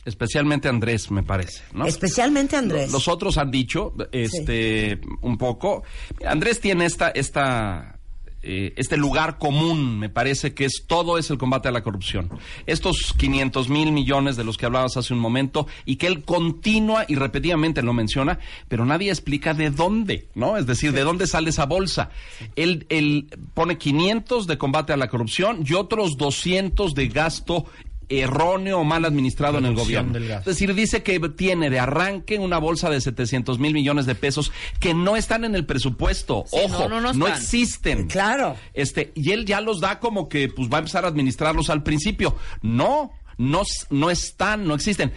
Especialmente 0.05 0.69
Andrés, 0.69 1.11
me 1.11 1.23
parece. 1.23 1.63
¿no? 1.73 1.87
Especialmente 1.87 2.57
Andrés. 2.57 2.93
Los 2.93 3.09
otros 3.09 3.39
han 3.39 3.51
dicho, 3.51 3.95
este, 4.13 5.01
un 5.23 5.39
poco. 5.39 5.83
Andrés 6.27 6.61
tiene 6.61 6.87
esta, 6.87 7.11
esta, 7.11 8.00
eh, 8.43 8.73
este 8.77 8.97
lugar 8.97 9.39
común, 9.39 9.99
me 9.99 10.09
parece 10.09 10.55
que 10.55 10.65
es 10.65 10.85
todo 10.87 11.19
es 11.19 11.31
el 11.31 11.39
combate 11.39 11.69
a 11.69 11.73
la 11.73 11.83
corrupción. 11.83 12.31
Estos 12.67 13.15
500 13.17 13.69
mil 13.69 13.93
millones 13.93 14.37
de 14.37 14.45
los 14.45 14.57
que 14.57 14.67
hablabas 14.67 14.97
hace 14.97 15.13
un 15.13 15.21
momento 15.21 15.67
y 15.85 15.97
que 15.97 16.07
él 16.07 16.25
continúa 16.25 17.05
y 17.07 17.17
repetidamente 17.17 17.83
lo 17.83 17.93
menciona, 17.93 18.39
pero 18.69 18.87
nadie 18.87 19.11
explica 19.11 19.53
de 19.53 19.71
dónde, 19.71 20.29
¿no? 20.35 20.57
Es 20.57 20.67
decir, 20.67 20.93
de 20.93 21.03
dónde 21.03 21.27
sale 21.27 21.51
esa 21.51 21.67
bolsa. 21.67 22.11
Él, 22.57 22.87
él 22.89 23.29
pone 23.55 23.77
500 23.77 24.47
de 24.47 24.59
combate 24.59 24.93
a 24.93 24.97
la 24.97 25.09
corrupción 25.09 25.65
y 25.67 25.75
otros 25.75 26.17
200 26.17 26.95
de 26.95 27.09
gasto 27.09 27.67
erróneo 28.11 28.81
o 28.81 28.85
mal 28.85 29.05
administrado 29.05 29.59
en 29.59 29.65
el 29.67 29.75
gobierno. 29.75 30.19
Es 30.19 30.45
decir, 30.45 30.75
dice 30.75 31.03
que 31.03 31.19
tiene 31.31 31.71
de 31.71 31.79
arranque 31.79 32.39
una 32.39 32.59
bolsa 32.59 32.91
de 32.91 33.01
700 33.01 33.59
mil 33.59 33.73
millones 33.73 34.05
de 34.05 34.15
pesos 34.17 34.53
que 34.81 34.93
no 34.93 35.17
están 35.17 35.45
en 35.45 35.55
el 35.55 35.65
presupuesto. 35.65 36.45
Sí, 36.49 36.59
Ojo, 36.65 36.89
no, 36.89 37.01
no, 37.01 37.01
no, 37.01 37.13
no 37.13 37.27
están. 37.27 37.41
existen. 37.41 38.09
Claro. 38.09 38.57
Este, 38.75 39.13
y 39.15 39.31
él 39.31 39.47
ya 39.47 39.61
los 39.61 39.81
da 39.81 40.01
como 40.01 40.29
que 40.29 40.49
pues 40.49 40.69
va 40.69 40.77
a 40.77 40.81
empezar 40.81 41.05
a 41.05 41.09
administrarlos 41.09 41.71
al 41.71 41.83
principio. 41.83 42.37
No, 42.63 43.13
no, 43.39 43.63
no 43.91 44.11
están, 44.11 44.67
no 44.67 44.75
existen. 44.75 45.13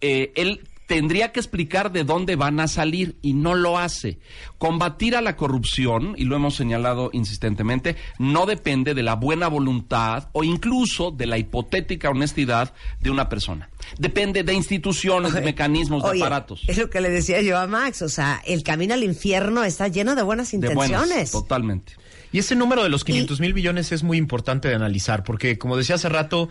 Eh, 0.00 0.32
él 0.34 0.62
tendría 0.86 1.32
que 1.32 1.40
explicar 1.40 1.92
de 1.92 2.04
dónde 2.04 2.36
van 2.36 2.60
a 2.60 2.68
salir 2.68 3.16
y 3.22 3.34
no 3.34 3.54
lo 3.54 3.78
hace. 3.78 4.18
Combatir 4.58 5.16
a 5.16 5.20
la 5.20 5.36
corrupción, 5.36 6.14
y 6.16 6.24
lo 6.24 6.36
hemos 6.36 6.54
señalado 6.54 7.10
insistentemente, 7.12 7.96
no 8.18 8.46
depende 8.46 8.94
de 8.94 9.02
la 9.02 9.14
buena 9.14 9.48
voluntad 9.48 10.28
o 10.32 10.44
incluso 10.44 11.10
de 11.10 11.26
la 11.26 11.38
hipotética 11.38 12.10
honestidad 12.10 12.74
de 13.00 13.10
una 13.10 13.28
persona. 13.28 13.70
Depende 13.98 14.42
de 14.42 14.54
instituciones, 14.54 15.32
de 15.32 15.40
mecanismos, 15.40 16.02
de 16.02 16.18
aparatos. 16.18 16.62
Es 16.66 16.78
lo 16.78 16.90
que 16.90 17.00
le 17.00 17.10
decía 17.10 17.40
yo 17.42 17.58
a 17.58 17.66
Max, 17.66 18.02
o 18.02 18.08
sea, 18.08 18.42
el 18.46 18.62
camino 18.62 18.94
al 18.94 19.04
infierno 19.04 19.64
está 19.64 19.88
lleno 19.88 20.14
de 20.14 20.22
buenas 20.22 20.50
De 20.50 20.56
intenciones. 20.56 21.08
buenas, 21.08 21.30
totalmente. 21.30 21.94
Y 22.32 22.38
ese 22.38 22.54
número 22.54 22.82
de 22.82 22.88
los 22.88 23.04
500 23.04 23.40
mil 23.40 23.54
millones 23.54 23.92
es 23.92 24.02
muy 24.02 24.16
importante 24.16 24.68
de 24.68 24.74
analizar, 24.74 25.22
porque 25.22 25.58
como 25.58 25.76
decía 25.76 25.96
hace 25.96 26.08
rato, 26.08 26.48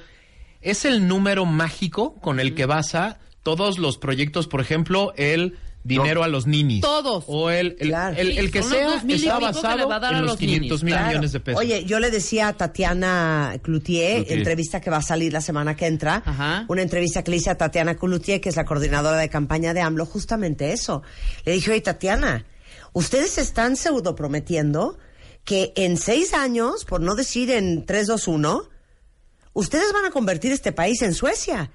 es 0.62 0.86
el 0.86 1.08
número 1.08 1.46
mágico 1.46 2.16
con 2.16 2.40
el 2.40 2.54
que 2.54 2.66
basa 2.68 3.20
todos 3.44 3.78
los 3.80 3.98
proyectos, 3.98 4.48
por 4.48 4.62
ejemplo, 4.62 5.14
el 5.18 5.58
dinero 5.84 6.24
a 6.24 6.28
los 6.28 6.46
ninis. 6.46 6.82
Todos. 6.82 7.24
O 7.28 7.50
el, 7.50 7.76
el, 7.80 7.88
Claro. 7.88 8.16
el- 8.16 8.38
el 8.38 8.52
que 8.52 8.62
son 8.62 8.72
sea 8.72 8.86
dos 8.86 9.04
mil 9.04 9.16
y 9.16 9.20
está 9.26 9.40
pico 9.40 9.48
que 9.50 9.56
le 9.56 9.62
basado 9.64 9.90
va 9.90 9.96
a 9.96 10.00
dar 10.00 10.14
a 10.14 10.18
en 10.18 10.22
los 10.22 10.32
los 10.34 10.40
500 10.40 10.84
mil 10.84 10.94
Claro. 10.94 11.08
millones 11.08 11.32
de 11.32 11.40
pesos. 11.40 11.60
Oye, 11.60 11.84
yo 11.86 12.00
le 12.00 12.12
decía 12.12 12.50
a 12.50 12.54
Tatiana 12.54 13.56
Cloutier, 13.64 14.18
Cloutier. 14.18 14.38
entrevista 14.38 14.80
que 14.80 14.92
va 14.92 14.98
a 14.98 15.02
salir 15.02 15.34
la 15.34 15.42
semana 15.42 15.76
que 15.76 15.88
entra, 15.88 16.22
Ajá. 16.24 16.66
una 16.68 16.84
entrevista 16.84 17.24
que 17.24 17.32
le 17.32 17.38
hice 17.38 17.50
a 17.50 17.58
Tatiana 17.58 17.96
Cloutier, 17.96 18.40
que 18.40 18.50
es 18.50 18.56
la 18.58 18.66
coordinadora 18.66 19.18
de 19.18 19.30
campaña 19.30 19.74
de 19.74 19.82
AMLO, 19.82 20.06
justamente 20.06 20.72
eso. 20.72 21.02
Le 21.46 21.54
dije, 21.54 21.72
oye, 21.72 21.82
Tatiana, 21.82 22.46
ustedes 22.94 23.40
están 23.40 23.76
pseudo 23.76 24.14
prometiendo 24.14 25.00
que 25.46 25.74
en 25.76 25.98
seis 25.98 26.36
años, 26.36 26.86
por 26.86 27.02
no 27.02 27.16
decir 27.16 27.50
en 27.50 27.88
3, 27.88 28.06
2, 28.06 28.28
1, 28.28 28.70
ustedes 29.54 29.92
van 29.94 30.06
a 30.06 30.12
convertir 30.12 30.52
este 30.52 30.72
país 30.72 31.02
en 31.02 31.16
Suecia. 31.16 31.72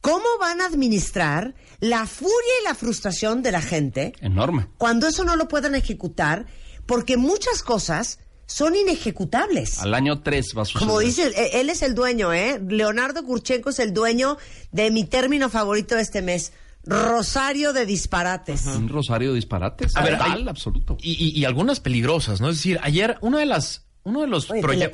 ¿Cómo 0.00 0.24
van 0.40 0.60
a 0.60 0.66
administrar 0.66 1.54
la 1.80 2.06
furia 2.06 2.34
y 2.60 2.64
la 2.64 2.74
frustración 2.74 3.42
de 3.42 3.52
la 3.52 3.60
gente 3.60 4.12
Enorme. 4.20 4.68
cuando 4.78 5.06
eso 5.08 5.24
no 5.24 5.36
lo 5.36 5.48
puedan 5.48 5.74
ejecutar? 5.74 6.46
Porque 6.86 7.16
muchas 7.16 7.62
cosas 7.62 8.18
son 8.46 8.74
inejecutables. 8.76 9.78
Al 9.80 9.92
año 9.94 10.22
3 10.22 10.54
va 10.56 10.62
a 10.62 10.64
suceder. 10.64 10.86
Como 10.86 11.00
dice, 11.00 11.26
eh, 11.36 11.60
él 11.60 11.68
es 11.68 11.82
el 11.82 11.94
dueño, 11.94 12.32
¿eh? 12.32 12.60
Leonardo 12.66 13.22
Kurchenko 13.24 13.70
es 13.70 13.78
el 13.78 13.92
dueño 13.92 14.38
de 14.72 14.90
mi 14.90 15.04
término 15.04 15.50
favorito 15.50 15.96
de 15.96 16.02
este 16.02 16.22
mes, 16.22 16.52
Rosario 16.84 17.74
de 17.74 17.84
disparates. 17.84 18.64
Un 18.64 18.88
rosario 18.88 19.30
de 19.30 19.34
disparates. 19.34 19.94
A 19.96 20.02
ver, 20.02 20.16
Total, 20.16 20.32
hay- 20.38 20.48
absoluto. 20.48 20.96
Y, 21.02 21.12
y- 21.22 21.38
y 21.38 21.44
algunas 21.44 21.80
peligrosas, 21.80 22.40
¿no? 22.40 22.48
Es 22.48 22.56
decir, 22.56 22.78
ayer 22.82 23.18
uno 23.20 23.36
de 23.36 23.44
las 23.46 23.84
uno 24.08 24.22
de 24.22 24.26
los 24.26 24.50
Oye, 24.50 24.90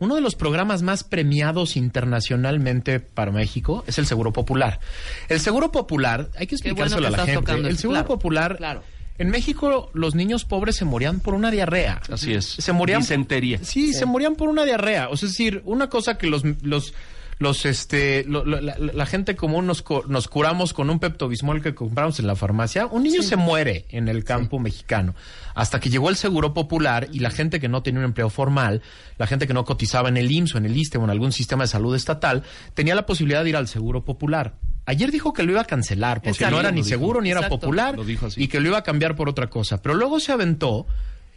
uno 0.00 0.14
de 0.14 0.20
los 0.20 0.34
programas 0.34 0.82
más 0.82 1.04
premiados 1.04 1.76
internacionalmente 1.76 3.00
para 3.00 3.30
México 3.30 3.84
es 3.86 3.98
el 3.98 4.06
Seguro 4.06 4.32
Popular. 4.32 4.80
El 5.28 5.40
Seguro 5.40 5.72
Popular, 5.72 6.28
hay 6.36 6.46
que 6.46 6.56
bueno 6.56 6.72
explicárselo 6.86 7.02
que 7.02 7.06
a 7.06 7.10
la 7.10 7.18
gente. 7.18 7.34
tocando 7.34 7.68
El 7.68 7.78
Seguro 7.78 8.00
claro, 8.00 8.08
Popular 8.08 8.56
claro. 8.56 8.82
en 9.18 9.30
México 9.30 9.90
los 9.94 10.14
niños 10.14 10.44
pobres 10.44 10.76
se 10.76 10.84
morían 10.84 11.20
por 11.20 11.34
una 11.34 11.50
diarrea. 11.50 12.02
Así 12.10 12.34
es. 12.34 12.44
Se 12.44 12.72
morían 12.72 13.00
Disentería. 13.00 13.60
Sí, 13.62 13.94
se 13.94 14.04
morían 14.04 14.34
por 14.34 14.48
una 14.48 14.64
diarrea. 14.64 15.08
O 15.08 15.16
sea, 15.16 15.28
es 15.28 15.32
decir, 15.32 15.62
una 15.64 15.88
cosa 15.88 16.18
que 16.18 16.26
los 16.26 16.42
los 16.62 16.92
los 17.38 17.66
este 17.66 18.24
lo- 18.24 18.44
lo- 18.46 18.60
la, 18.60 18.76
la 18.78 19.06
gente 19.06 19.36
común 19.36 19.66
nos, 19.66 19.84
nos 20.08 20.28
curamos 20.28 20.72
con 20.72 20.88
un 20.88 20.98
Pepto-Bismol 20.98 21.60
que 21.62 21.74
compramos 21.74 22.18
en 22.18 22.26
la 22.26 22.34
farmacia, 22.34 22.86
un 22.86 23.02
niño 23.02 23.22
se 23.22 23.36
muere 23.36 23.84
en 23.90 24.08
el 24.08 24.24
campo 24.24 24.58
mexicano. 24.58 25.14
Hasta 25.54 25.78
que 25.80 25.90
llegó 25.90 26.08
el 26.08 26.16
Seguro 26.16 26.54
Popular 26.54 27.08
y 27.12 27.18
la 27.20 27.30
gente 27.30 27.60
que 27.60 27.68
no 27.68 27.82
tenía 27.82 28.00
un 28.00 28.06
empleo 28.06 28.30
formal, 28.30 28.80
la 29.18 29.26
gente 29.26 29.46
que 29.46 29.52
no 29.54 29.64
cotizaba 29.64 30.08
en 30.08 30.16
el 30.16 30.30
IMSS 30.30 30.54
o 30.54 30.58
en 30.58 30.66
el 30.66 30.76
ISTE 30.76 30.98
o 30.98 31.04
en 31.04 31.10
algún 31.10 31.32
sistema 31.32 31.64
de 31.64 31.68
salud 31.68 31.94
estatal, 31.94 32.42
tenía 32.74 32.94
la 32.94 33.04
posibilidad 33.06 33.42
de 33.44 33.50
ir 33.50 33.56
al 33.56 33.68
Seguro 33.68 34.04
Popular. 34.04 34.54
Ayer 34.86 35.10
dijo 35.10 35.32
que 35.32 35.42
lo 35.42 35.52
iba 35.52 35.60
a 35.60 35.64
cancelar 35.64 36.18
porque 36.18 36.30
Exacto. 36.30 36.54
no 36.54 36.60
era 36.60 36.70
ni 36.70 36.76
dijo. 36.76 36.88
seguro 36.88 37.20
ni 37.20 37.30
era 37.30 37.48
popular 37.48 37.96
y 38.36 38.48
que 38.48 38.60
lo 38.60 38.68
iba 38.68 38.78
a 38.78 38.82
cambiar 38.82 39.16
por 39.16 39.28
otra 39.28 39.48
cosa. 39.48 39.82
Pero 39.82 39.94
luego 39.96 40.20
se 40.20 40.30
aventó 40.32 40.86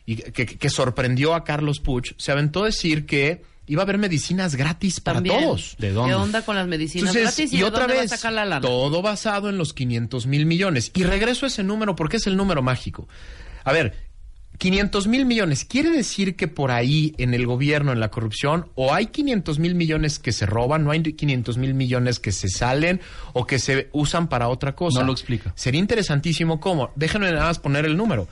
y 0.05 0.17
que, 0.17 0.45
que 0.45 0.69
sorprendió 0.69 1.33
a 1.33 1.43
Carlos 1.43 1.79
Puch, 1.79 2.13
se 2.17 2.31
aventó 2.31 2.61
a 2.63 2.67
decir 2.67 3.05
que 3.07 3.41
iba 3.69 3.81
a 3.81 3.85
haber 3.85 3.97
medicinas 3.97 4.55
gratis 4.55 4.99
para 4.99 5.17
También. 5.17 5.41
todos. 5.41 5.75
¿De 5.79 5.91
dónde? 5.91 6.11
¿Qué 6.11 6.15
onda 6.15 6.41
con 6.41 6.55
las 6.55 6.67
medicinas 6.67 7.15
Entonces, 7.15 7.37
gratis? 7.37 7.53
¿Y, 7.53 7.55
y 7.55 7.59
de 7.59 7.65
otra 7.65 7.79
dónde 7.81 7.93
va 7.93 7.99
a 7.99 8.03
vez, 8.03 8.11
sacar 8.11 8.33
la 8.33 8.45
lana? 8.45 8.61
todo 8.61 9.01
basado 9.01 9.49
en 9.49 9.57
los 9.57 9.73
500 9.73 10.27
mil 10.27 10.45
millones. 10.45 10.91
Y 10.93 11.03
regreso 11.03 11.45
a 11.45 11.47
ese 11.47 11.63
número 11.63 11.95
porque 11.95 12.17
es 12.17 12.27
el 12.27 12.35
número 12.35 12.61
mágico. 12.61 13.07
A 13.63 13.71
ver, 13.71 13.93
500 14.57 15.07
mil 15.07 15.25
millones. 15.25 15.63
¿Quiere 15.63 15.89
decir 15.89 16.35
que 16.35 16.49
por 16.49 16.71
ahí 16.71 17.15
en 17.17 17.33
el 17.33 17.45
gobierno, 17.45 17.93
en 17.93 17.99
la 18.01 18.11
corrupción, 18.11 18.67
o 18.75 18.93
hay 18.93 19.05
500 19.07 19.57
mil 19.57 19.73
millones 19.73 20.19
que 20.19 20.33
se 20.33 20.45
roban, 20.45 20.83
no 20.83 20.91
hay 20.91 21.01
500 21.01 21.57
mil 21.57 21.73
millones 21.73 22.19
que 22.19 22.33
se 22.33 22.49
salen 22.49 22.99
o 23.33 23.47
que 23.47 23.57
se 23.57 23.87
usan 23.93 24.27
para 24.27 24.49
otra 24.49 24.75
cosa? 24.75 24.99
No 24.99 25.05
lo 25.07 25.13
explica. 25.13 25.53
Sería 25.55 25.79
interesantísimo 25.79 26.59
cómo. 26.59 26.91
Déjenme 26.95 27.31
nada 27.31 27.45
más 27.45 27.59
poner 27.59 27.85
el 27.85 27.95
número. 27.95 28.27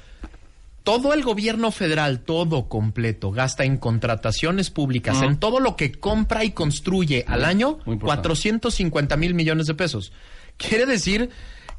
Todo 0.87 1.13
el 1.13 1.21
gobierno 1.23 1.71
federal, 1.71 2.21
todo 2.21 2.69
completo, 2.69 3.31
gasta 3.31 3.65
en 3.65 3.77
contrataciones 3.77 4.69
públicas, 4.71 5.21
en 5.21 5.37
todo 5.37 5.59
lo 5.59 5.75
que 5.75 5.91
compra 5.91 6.43
y 6.45 6.51
construye 6.51 7.25
al 7.27 7.43
año, 7.43 7.79
Muy 7.85 7.95
importante. 7.95 8.29
450 8.29 9.17
mil 9.17 9.33
millones 9.33 9.67
de 9.67 9.73
pesos. 9.75 10.13
Quiere 10.55 10.85
decir 10.85 11.29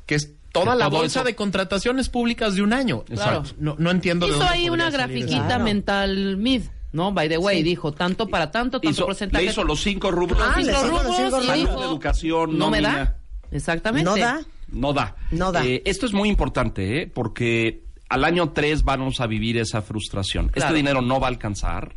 que 0.05 0.15
es 0.15 0.35
toda 0.53 0.73
Que 0.75 0.79
la 0.79 0.89
bolsa 0.89 1.21
eso- 1.21 1.25
de 1.27 1.35
contrataciones 1.35 2.09
públicas 2.11 2.55
de 2.55 2.63
un 2.63 2.73
año. 2.75 3.05
Claro. 3.07 3.45
No, 3.59 3.77
no 3.79 3.91
entiendo 3.91 4.27
de 4.27 4.33
Hizo 4.33 4.41
dónde 4.41 4.55
ahí 4.55 4.69
una 4.71 4.91
grafiquita 4.91 5.47
Claro. 5.47 5.65
mental 5.65 6.37
mid, 6.37 6.63
¿no? 6.93 7.13
By 7.13 7.29
the 7.31 7.39
way, 7.39 7.63
dijo 7.63 7.93
tanto 7.93 8.29
para 8.29 8.51
tanto, 8.51 8.79
tanto 8.81 8.91
Hizo- 8.91 9.07
porcentaje. 9.07 9.45
le 9.45 9.51
hizo 9.51 9.65
los 9.65 9.81
cinco 9.81 10.11
rubros. 10.11 10.39
Ah, 10.43 10.53
Cinco 10.57 10.71
los 10.73 10.83
rubros 10.89 11.03
cinco 11.17 11.21
y 11.23 11.31
rubros. 11.31 11.55
dijo, 11.55 11.73
Salud, 11.73 11.85
educación, 11.85 12.59
no 12.59 12.71
me 12.71 12.81
da. 12.83 13.17
Exactamente. 13.51 14.05
¿No 14.05 14.17
da? 14.17 14.41
No 14.71 14.93
da. 14.93 15.17
No 15.31 15.51
da. 15.51 15.65
Eh, 15.65 15.81
esto 15.87 16.05
es 16.05 16.13
muy 16.13 16.29
importante, 16.29 17.01
¿eh? 17.03 17.07
porque 17.07 17.85
al 18.09 18.25
año 18.25 18.51
3 18.51 18.85
vamos 18.85 19.21
a 19.21 19.27
vivir 19.27 19.59
esa 19.59 19.83
frustración. 19.83 20.49
Claro. 20.49 20.69
Este 20.69 20.77
dinero 20.77 21.03
no 21.03 21.21
va 21.21 21.27
a 21.27 21.31
alcanzar, 21.31 21.95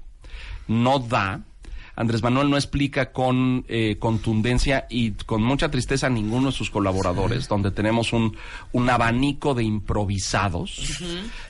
no 0.67 0.99
da. 0.99 1.41
Andrés 1.93 2.23
Manuel 2.23 2.49
no 2.49 2.55
explica 2.55 3.11
con 3.11 3.65
eh, 3.67 3.97
contundencia 3.99 4.87
y 4.89 5.11
con 5.11 5.43
mucha 5.43 5.69
tristeza 5.69 6.07
a 6.07 6.09
ninguno 6.09 6.47
de 6.47 6.53
sus 6.53 6.71
colaboradores, 6.71 7.47
donde 7.49 7.69
tenemos 7.69 8.13
un, 8.13 8.35
un 8.71 8.89
abanico 8.89 9.53
de 9.53 9.65
improvisados. 9.65 11.01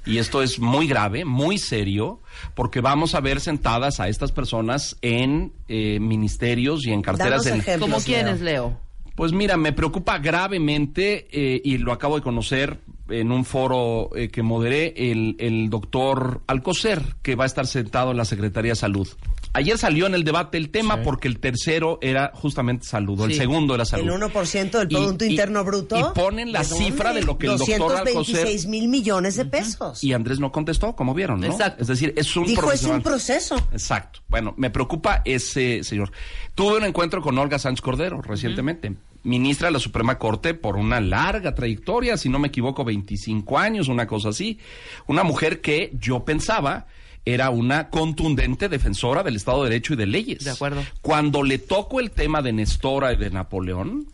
Y 0.06 0.18
esto 0.18 0.42
es 0.42 0.60
muy 0.60 0.88
grave, 0.88 1.26
muy 1.26 1.60
serio, 1.60 2.22
porque 2.56 2.82
vamos 2.82 3.14
a 3.14 3.22
ver 3.22 3.40
sentadas 3.40 4.00
a 4.00 4.10
estas 4.10 4.32
personas 4.32 4.98
en 5.02 5.54
eh, 5.68 6.00
ministerios 6.02 6.86
y 6.86 6.92
en 6.92 7.04
carteras 7.04 7.44
Danos 7.44 7.46
del, 7.46 7.60
ejemplos, 7.60 7.90
¿Cómo 7.90 7.98
Leo. 7.98 8.06
quiénes, 8.06 8.42
Leo? 8.42 8.80
pues 9.16 9.34
mira, 9.34 9.58
me 9.58 9.72
preocupa 9.72 10.18
gravemente 10.18 11.28
eh, 11.32 11.62
y 11.64 11.78
lo 11.78 11.92
acabo 11.92 12.16
de 12.16 12.24
conocer 12.24 12.80
en 13.12 13.32
un 13.32 13.46
foro 13.46 14.10
eh, 14.16 14.30
que 14.30 14.42
moderé 14.44 14.94
el, 15.12 15.36
el 15.40 15.70
doctor 15.70 16.42
Alcocer, 16.48 17.02
que 17.22 17.36
va 17.36 17.44
a 17.44 17.48
estar 17.48 17.68
sentado 17.68 18.12
en 18.12 18.18
la 18.18 18.26
Secretaría 18.26 18.72
de 18.72 18.76
Salud. 18.76 19.08
Ayer 19.54 19.78
salió 19.78 20.08
en 20.08 20.16
el 20.16 20.24
debate 20.24 20.58
el 20.58 20.70
tema 20.70 21.02
porque 21.04 21.28
el 21.28 21.40
tercero 21.40 22.00
era 22.02 22.32
justamente 22.34 22.86
salud, 22.86 23.20
o 23.20 23.26
el 23.26 23.32
Sí. 23.34 23.38
segundo 23.40 23.76
era 23.76 23.84
salud. 23.84 24.06
El 24.06 24.22
1% 24.22 24.80
del 24.80 24.88
Producto 24.88 25.26
y- 25.26 25.30
Interno 25.32 25.64
Bruto. 25.66 26.00
Y 26.00 26.04
ponen 26.18 26.54
la 26.54 26.64
cifra 26.64 27.12
de 27.12 27.22
lo 27.24 27.38
que 27.38 27.48
el 27.48 27.58
doctor 27.58 27.98
Alcocer... 27.98 28.14
226 28.14 28.68
mil 28.68 28.88
millones 28.88 29.36
de 29.36 29.44
pesos. 29.46 30.04
Y 30.06 30.14
Andrés 30.14 30.40
no 30.40 30.52
contestó, 30.54 30.96
como 30.96 31.14
vieron, 31.14 31.42
¿no? 31.42 31.48
Exacto. 31.48 31.82
Es 31.82 31.88
decir, 31.90 32.14
es 32.16 32.34
un 32.38 32.46
Dijo, 32.46 32.72
es 32.72 32.84
un 32.84 33.02
proceso. 33.02 33.58
Exacto. 33.74 34.22
Bueno, 34.30 34.54
me 34.58 34.70
preocupa 34.70 35.22
ese 35.26 35.84
señor. 35.84 36.12
Tuve 36.56 36.78
un 36.78 36.86
encuentro 36.86 37.22
con 37.22 37.38
Olga 37.38 37.60
Sánchez 37.60 37.82
Cordero 37.82 38.22
recientemente, 38.22 38.96
ministra 39.24 39.68
de 39.68 39.74
la 39.74 39.80
Suprema 39.80 40.18
Corte 40.18 40.54
por 40.54 40.78
una 40.78 41.00
larga 41.00 41.54
trayectoria, 41.54 42.18
si 42.18 42.30
no 42.30 42.40
me 42.40 42.48
equivoco, 42.48 42.84
25 42.84 43.58
años, 43.58 43.88
una 43.88 44.08
cosa 44.08 44.30
así. 44.30 44.60
Una 45.08 45.24
mujer 45.24 45.62
que 45.62 45.92
yo 46.00 46.26
pensaba 46.26 46.88
era 47.26 47.50
una 47.52 47.90
contundente 47.90 48.68
defensora 48.68 49.24
del 49.24 49.36
Estado 49.36 49.64
de 49.64 49.70
Derecho 49.70 49.94
y 49.94 49.98
de 49.98 50.08
leyes. 50.08 50.44
De 50.44 50.52
acuerdo. 50.52 50.84
Cuando 51.02 51.44
le 51.44 51.60
toco 51.60 52.00
el 52.00 52.12
tema 52.12 52.42
de 52.42 52.54
Nestora 52.54 53.14
y 53.14 53.18
de 53.18 53.30
Napoleón, 53.30 54.08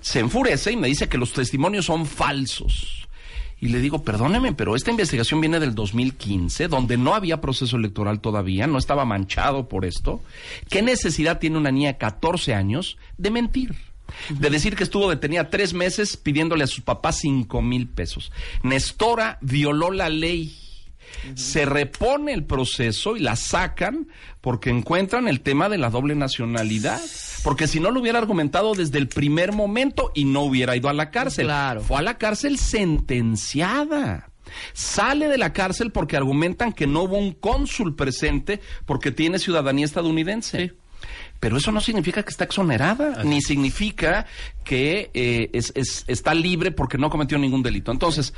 se 0.00 0.20
enfurece 0.20 0.72
y 0.72 0.76
me 0.76 0.88
dice 0.88 1.08
que 1.08 1.18
los 1.18 1.32
testimonios 1.32 1.86
son 1.86 2.06
falsos. 2.06 3.08
Y 3.60 3.68
le 3.68 3.80
digo, 3.80 4.02
perdóneme, 4.02 4.52
pero 4.52 4.76
esta 4.76 4.90
investigación 4.90 5.40
viene 5.40 5.58
del 5.58 5.74
2015, 5.74 6.68
donde 6.68 6.98
no 6.98 7.14
había 7.14 7.40
proceso 7.40 7.76
electoral 7.76 8.20
todavía, 8.20 8.66
no 8.66 8.76
estaba 8.76 9.06
manchado 9.06 9.68
por 9.68 9.86
esto. 9.86 10.20
¿Qué 10.68 10.82
necesidad 10.82 11.38
tiene 11.38 11.56
una 11.56 11.70
niña 11.70 11.92
de 11.92 11.98
14 11.98 12.52
años 12.52 12.98
de 13.16 13.30
mentir? 13.30 13.74
De 14.28 14.50
decir 14.50 14.76
que 14.76 14.84
estuvo 14.84 15.10
detenida 15.10 15.50
tres 15.50 15.74
meses 15.74 16.16
pidiéndole 16.16 16.64
a 16.64 16.68
sus 16.68 16.84
papás 16.84 17.18
cinco 17.20 17.62
mil 17.62 17.88
pesos. 17.88 18.32
Nestora 18.62 19.38
violó 19.40 19.90
la 19.90 20.08
ley. 20.08 20.56
Se 21.34 21.64
repone 21.64 22.32
el 22.32 22.44
proceso 22.44 23.16
y 23.16 23.20
la 23.20 23.36
sacan 23.36 24.08
porque 24.40 24.70
encuentran 24.70 25.26
el 25.28 25.40
tema 25.40 25.68
de 25.68 25.78
la 25.78 25.90
doble 25.90 26.14
nacionalidad. 26.14 27.00
Porque 27.42 27.66
si 27.66 27.80
no 27.80 27.90
lo 27.90 28.00
hubiera 28.00 28.18
argumentado 28.18 28.74
desde 28.74 28.98
el 28.98 29.08
primer 29.08 29.52
momento 29.52 30.10
y 30.14 30.24
no 30.24 30.42
hubiera 30.42 30.76
ido 30.76 30.88
a 30.88 30.92
la 30.92 31.10
cárcel. 31.10 31.46
Claro. 31.46 31.82
Fue 31.82 31.98
a 31.98 32.02
la 32.02 32.18
cárcel 32.18 32.58
sentenciada. 32.58 34.30
Sale 34.72 35.28
de 35.28 35.38
la 35.38 35.52
cárcel 35.52 35.90
porque 35.90 36.16
argumentan 36.16 36.72
que 36.72 36.86
no 36.86 37.02
hubo 37.02 37.16
un 37.16 37.32
cónsul 37.32 37.94
presente 37.94 38.60
porque 38.86 39.10
tiene 39.10 39.38
ciudadanía 39.38 39.84
estadounidense. 39.84 40.74
Pero 41.44 41.58
eso 41.58 41.70
no 41.72 41.82
significa 41.82 42.22
que 42.22 42.30
está 42.30 42.44
exonerada, 42.44 43.22
ni 43.22 43.42
significa 43.42 44.24
que 44.64 45.10
eh, 45.12 45.50
es, 45.52 45.72
es- 45.76 46.06
está 46.08 46.32
libre 46.32 46.70
porque 46.70 46.96
no 46.96 47.10
cometió 47.10 47.36
ningún 47.36 47.62
delito. 47.62 47.92
Entonces, 47.92 48.32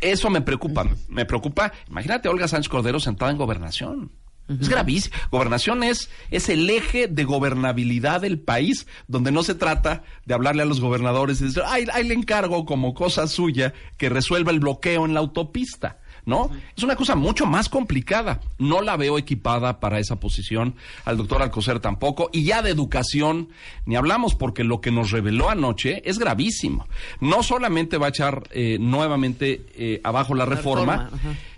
eso 0.00 0.28
me 0.28 0.40
preocupa. 0.40 0.88
Me 1.08 1.24
preocupa, 1.24 1.72
imagínate 1.88 2.26
a 2.26 2.32
Olga 2.32 2.48
Sánchez 2.48 2.68
Cordero 2.68 2.98
sentada 2.98 3.30
en 3.30 3.36
gobernación. 3.38 4.10
Es 4.48 4.68
gravísimo. 4.68 5.14
Gobernación 5.30 5.84
es, 5.84 6.10
es 6.32 6.48
el 6.48 6.68
eje 6.68 7.06
de 7.06 7.22
gobernabilidad 7.22 8.22
del 8.22 8.40
país, 8.40 8.88
donde 9.06 9.30
no 9.30 9.44
se 9.44 9.54
trata 9.54 10.02
de 10.26 10.34
hablarle 10.34 10.62
a 10.62 10.66
los 10.66 10.80
gobernadores 10.80 11.40
y 11.40 11.44
decir, 11.44 11.62
ay, 11.64 11.86
ahí 11.92 12.02
le 12.08 12.14
encargo 12.14 12.64
como 12.66 12.92
cosa 12.92 13.28
suya 13.28 13.72
que 13.96 14.08
resuelva 14.08 14.50
el 14.50 14.58
bloqueo 14.58 15.06
en 15.06 15.14
la 15.14 15.20
autopista. 15.20 16.00
¿No? 16.24 16.50
Es 16.76 16.84
una 16.84 16.94
cosa 16.94 17.16
mucho 17.16 17.46
más 17.46 17.68
complicada. 17.68 18.40
No 18.58 18.80
la 18.80 18.96
veo 18.96 19.18
equipada 19.18 19.80
para 19.80 19.98
esa 19.98 20.16
posición. 20.16 20.74
Al 21.04 21.16
doctor 21.16 21.42
Alcocer 21.42 21.80
tampoco. 21.80 22.30
Y 22.32 22.44
ya 22.44 22.62
de 22.62 22.70
educación 22.70 23.48
ni 23.86 23.96
hablamos 23.96 24.34
porque 24.34 24.62
lo 24.62 24.80
que 24.80 24.92
nos 24.92 25.10
reveló 25.10 25.50
anoche 25.50 26.02
es 26.08 26.18
gravísimo. 26.18 26.86
No 27.20 27.42
solamente 27.42 27.98
va 27.98 28.06
a 28.06 28.10
echar 28.10 28.44
eh, 28.52 28.78
nuevamente 28.80 29.66
eh, 29.74 30.00
abajo 30.04 30.34
la 30.34 30.46
reforma, 30.46 31.10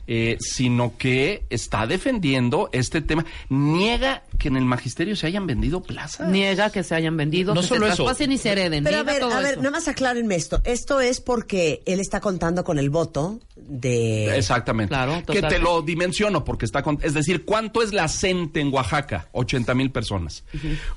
eh, 0.06 0.36
sino 0.40 0.96
que 0.98 1.44
está 1.50 1.86
defendiendo 1.86 2.68
este 2.72 3.00
tema. 3.00 3.24
Niega 3.48 4.22
que 4.38 4.48
en 4.48 4.56
el 4.56 4.64
magisterio 4.64 5.16
se 5.16 5.26
hayan 5.26 5.46
vendido 5.46 5.82
plazas. 5.82 6.28
Niega 6.30 6.70
que 6.70 6.82
se 6.82 6.94
hayan 6.94 7.16
vendido, 7.16 7.54
No 7.54 7.62
que 7.62 7.66
solo 7.66 7.86
se 7.86 7.92
eso. 7.92 8.32
y 8.32 8.38
se 8.38 8.52
hereden. 8.52 8.84
Pero 8.84 8.98
a 8.98 9.02
ver, 9.02 9.22
a 9.22 9.40
ver, 9.40 9.52
eso. 9.52 9.56
nada 9.58 9.70
más 9.70 9.88
aclárenme 9.88 10.34
esto. 10.34 10.60
Esto 10.64 11.00
es 11.00 11.20
porque 11.20 11.82
él 11.86 12.00
está 12.00 12.20
contando 12.20 12.64
con 12.64 12.78
el 12.78 12.90
voto 12.90 13.40
de... 13.66 14.36
Exactamente. 14.36 14.90
Claro, 14.90 15.22
que 15.26 15.42
te 15.42 15.58
lo 15.58 15.82
dimensiono 15.82 16.44
porque 16.44 16.64
está 16.64 16.82
con, 16.82 16.98
es 17.02 17.14
decir, 17.14 17.44
¿cuánto 17.44 17.82
es 17.82 17.92
la 17.92 18.08
CENTE 18.08 18.60
en 18.60 18.72
Oaxaca? 18.72 19.28
80 19.32 19.74
mil 19.74 19.90
personas. 19.90 20.44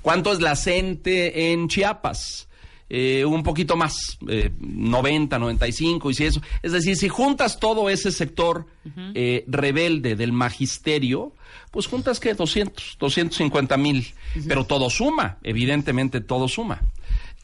¿Cuánto 0.02 0.32
es 0.32 0.42
la 0.42 0.56
CENTE 0.56 1.52
en 1.52 1.68
Chiapas? 1.68 2.48
Eh, 2.90 3.26
un 3.26 3.44
poquito 3.44 3.76
más, 3.76 4.18
eh, 4.30 4.50
90, 4.60 5.38
95 5.38 6.10
y 6.10 6.14
si 6.14 6.26
eso. 6.26 6.42
Es 6.64 6.72
decir, 6.72 6.96
si 6.96 7.10
juntas 7.10 7.60
todo 7.60 7.90
ese 7.90 8.12
sector 8.12 8.66
eh, 9.14 9.44
rebelde 9.48 10.16
del 10.16 10.32
magisterio, 10.32 11.34
pues 11.72 11.88
juntas 11.88 12.22
que 12.22 12.34
200, 12.34 12.96
250 12.98 13.78
mil. 13.78 14.14
Pero 14.48 14.66
todo 14.66 14.90
suma, 14.90 15.38
evidentemente 15.44 16.22
todo 16.22 16.48
suma. 16.48 16.82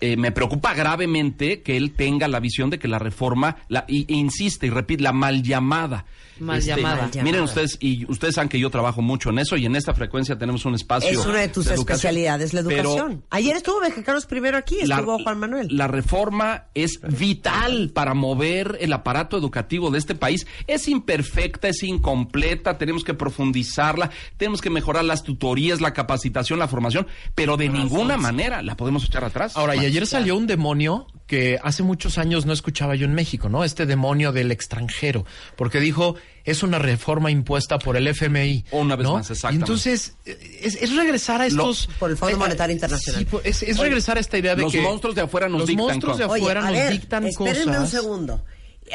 Eh, 0.06 0.18
me 0.18 0.34
preocupa 0.34 0.74
gravemente 0.74 1.62
que 1.62 1.78
él 1.78 1.94
tenga 1.94 2.28
la 2.28 2.42
visión 2.42 2.70
de 2.70 2.78
que 2.78 2.90
la 2.90 3.00
reforma, 3.00 3.56
la, 3.70 3.86
y, 3.88 4.02
e 4.14 4.18
insiste 4.18 4.68
y 4.68 4.70
repite, 4.70 5.02
la 5.02 5.14
mal 5.14 5.42
llamada. 5.44 6.04
Mal 6.40 6.62
llamada. 6.62 7.04
Mal 7.04 7.10
Miren 7.12 7.26
llamada. 7.26 7.44
ustedes, 7.46 7.78
y 7.80 8.06
ustedes 8.12 8.36
saben 8.36 8.50
que 8.50 8.60
yo 8.60 8.70
trabajo 8.70 9.02
mucho 9.02 9.30
en 9.30 9.40
eso, 9.40 9.56
y 9.56 9.66
en 9.66 9.78
esta 9.78 9.94
frecuencia 9.94 10.38
tenemos 10.38 10.66
un 10.66 10.76
espacio. 10.76 11.10
Es 11.10 11.26
una 11.26 11.40
de 11.40 11.48
tus 11.48 11.68
especialidades, 11.68 12.54
la 12.54 12.64
Pero 12.64 12.90
educación. 12.96 13.24
Ayer 13.30 13.56
estuvo 13.56 13.80
Mexicanos 13.80 14.26
primero 14.26 14.58
aquí, 14.58 14.78
la- 14.86 14.96
estuvo 14.96 15.20
Juan 15.24 15.40
Manuel. 15.40 15.68
La 15.72 15.88
reforma 15.88 16.66
es 16.74 17.00
vital 17.18 17.92
para 17.94 18.14
mover 18.14 18.78
el 18.82 18.92
aparato 18.92 19.38
educativo 19.38 19.90
de 19.90 20.00
este 20.00 20.16
país. 20.16 20.46
Es 20.68 20.90
imperfecta, 20.90 21.70
es 21.70 21.82
incompleta, 21.84 22.78
tenemos 22.78 23.04
que 23.06 23.14
profundizarla, 23.14 24.10
tenemos 24.36 24.60
que 24.60 24.70
mejorar 24.70 25.06
las 25.06 25.24
tutorías, 25.24 25.80
la 25.82 25.94
capacitación, 25.94 26.60
la 26.60 26.68
formación, 26.68 27.08
pero 27.36 27.56
de 27.58 27.70
ninguna 27.70 28.18
manera 28.18 28.62
la 28.64 28.76
podemos 28.76 29.06
echar 29.06 29.24
atrás. 29.24 29.56
Ahora, 29.56 29.76
y 29.76 29.86
ayer 29.94 30.08
salió 30.08 30.36
un 30.36 30.48
demonio 30.48 31.08
que 31.28 31.58
hace 31.64 31.84
muchos 31.84 32.18
años 32.18 32.46
no 32.46 32.54
escuchaba 32.54 32.96
yo 32.96 33.06
en 33.06 33.14
México, 33.14 33.48
¿no? 33.50 33.64
Este 33.64 33.86
demonio 33.86 34.32
del 34.34 34.52
extranjero, 34.52 35.26
porque 35.56 35.80
dijo, 35.80 36.16
es 36.44 36.64
una 36.64 36.80
reforma 36.80 37.32
impuesta 37.32 37.80
por 37.80 37.96
el 37.96 38.08
FMI. 38.08 38.66
Una 38.72 38.96
vez 38.98 39.08
¿no? 39.08 39.14
más, 39.16 39.32
exactamente. 39.32 39.62
Y 39.62 39.64
entonces, 39.64 40.16
eh, 40.26 40.60
es, 40.62 40.76
es 40.76 40.96
regresar 40.96 41.42
a 41.42 41.48
Lo- 41.50 41.72
estos... 41.72 41.90
Por 41.98 42.12
el 42.12 42.18
Fondo 42.18 42.36
eh, 42.36 42.40
Monetario 42.40 42.74
Internacional. 42.74 43.20
sí, 43.22 43.26
pues, 43.30 43.46
es, 43.46 43.64
es 43.64 43.78
regresar 43.78 44.18
a 44.18 44.20
esta 44.20 44.38
idea 44.38 44.56
de 44.56 44.64
los 44.64 44.72
que... 44.74 44.82
monstruos 44.82 45.16
de 45.16 45.22
afuera 45.22 45.48
nos 45.48 45.60
los 45.62 45.68
dictan 45.70 45.86
monstruos 45.86 46.18
de 46.18 46.24
cosas. 46.26 46.40
afuera 46.42 46.60
a 46.62 46.64
nos 46.66 46.74
ver, 46.74 46.92
dictan 46.92 47.26
espérenme 47.26 47.66
cosas. 47.66 47.82
un 47.82 47.88
segundo. 47.88 48.44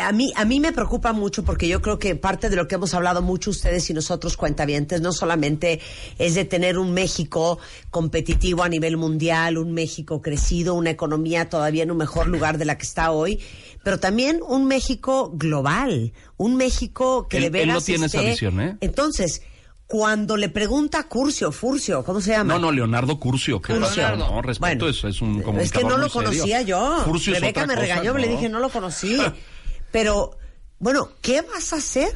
A 0.00 0.12
mí, 0.12 0.32
a 0.36 0.44
mí 0.44 0.60
me 0.60 0.72
preocupa 0.72 1.12
mucho 1.12 1.44
porque 1.44 1.66
yo 1.68 1.82
creo 1.82 1.98
que 1.98 2.14
parte 2.14 2.48
de 2.50 2.56
lo 2.56 2.68
que 2.68 2.76
hemos 2.76 2.94
hablado 2.94 3.22
mucho 3.22 3.50
ustedes 3.50 3.88
y 3.90 3.94
nosotros 3.94 4.36
cuentavientes 4.36 5.00
no 5.00 5.12
solamente 5.12 5.80
es 6.18 6.34
de 6.34 6.44
tener 6.44 6.78
un 6.78 6.92
México 6.92 7.58
competitivo 7.90 8.62
a 8.62 8.68
nivel 8.68 8.96
mundial, 8.96 9.58
un 9.58 9.72
México 9.72 10.22
crecido, 10.22 10.74
una 10.74 10.90
economía 10.90 11.48
todavía 11.48 11.82
en 11.82 11.90
un 11.90 11.96
mejor 11.98 12.28
lugar 12.28 12.58
de 12.58 12.64
la 12.64 12.78
que 12.78 12.84
está 12.86 13.10
hoy, 13.10 13.40
pero 13.82 13.98
también 13.98 14.40
un 14.46 14.66
México 14.66 15.30
global, 15.34 16.12
un 16.36 16.56
México 16.56 17.26
que 17.28 17.38
Él- 17.38 17.52
de 17.52 17.62
él 17.62 17.68
no 17.68 17.80
tiene 17.80 18.06
esa 18.06 18.20
visión, 18.20 18.60
¿eh? 18.60 18.76
Entonces, 18.80 19.42
cuando 19.86 20.36
le 20.36 20.50
pregunta 20.50 20.98
a 21.00 21.08
Curcio, 21.08 21.50
Furcio, 21.50 22.04
¿cómo 22.04 22.20
se 22.20 22.32
llama? 22.32 22.52
No, 22.54 22.58
no, 22.60 22.72
Leonardo 22.72 23.18
Curcio. 23.18 23.60
¿qué 23.62 23.74
Curcio. 23.74 24.16
No, 24.16 24.42
respeto, 24.42 24.84
Bueno, 24.84 24.88
es, 24.88 25.02
es 25.04 25.22
un 25.22 25.38
Es 25.38 25.44
comunicador 25.44 25.82
que 25.82 25.88
no 25.88 25.96
lo 25.96 26.08
serio. 26.10 26.28
conocía 26.30 26.60
yo. 26.62 27.00
Furcio 27.06 27.32
es 27.32 27.40
Rebeca 27.40 27.66
me 27.66 27.74
regañó, 27.74 28.16
le 28.18 28.28
dije, 28.28 28.48
no 28.50 28.60
lo 28.60 28.68
conocí. 28.68 29.16
Pero, 29.90 30.36
bueno, 30.78 31.10
¿qué 31.22 31.42
vas 31.42 31.72
a 31.72 31.76
hacer? 31.76 32.12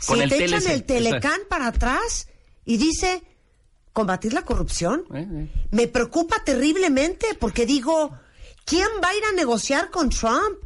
Si 0.00 0.08
Con 0.08 0.22
el 0.22 0.28
te 0.28 0.44
echan 0.44 0.60
TLC, 0.60 0.70
el 0.72 0.84
Telecán 0.84 1.40
para 1.48 1.68
atrás 1.68 2.28
y 2.64 2.76
dice 2.76 3.22
combatir 3.92 4.32
la 4.34 4.42
corrupción, 4.42 5.04
Eh, 5.14 5.26
eh. 5.30 5.66
me 5.70 5.88
preocupa 5.88 6.42
terriblemente 6.44 7.26
porque 7.40 7.64
digo, 7.66 8.12
¿quién 8.64 8.86
va 9.02 9.08
a 9.08 9.14
ir 9.16 9.24
a 9.24 9.32
negociar 9.32 9.90
con 9.90 10.10
Trump? 10.10 10.58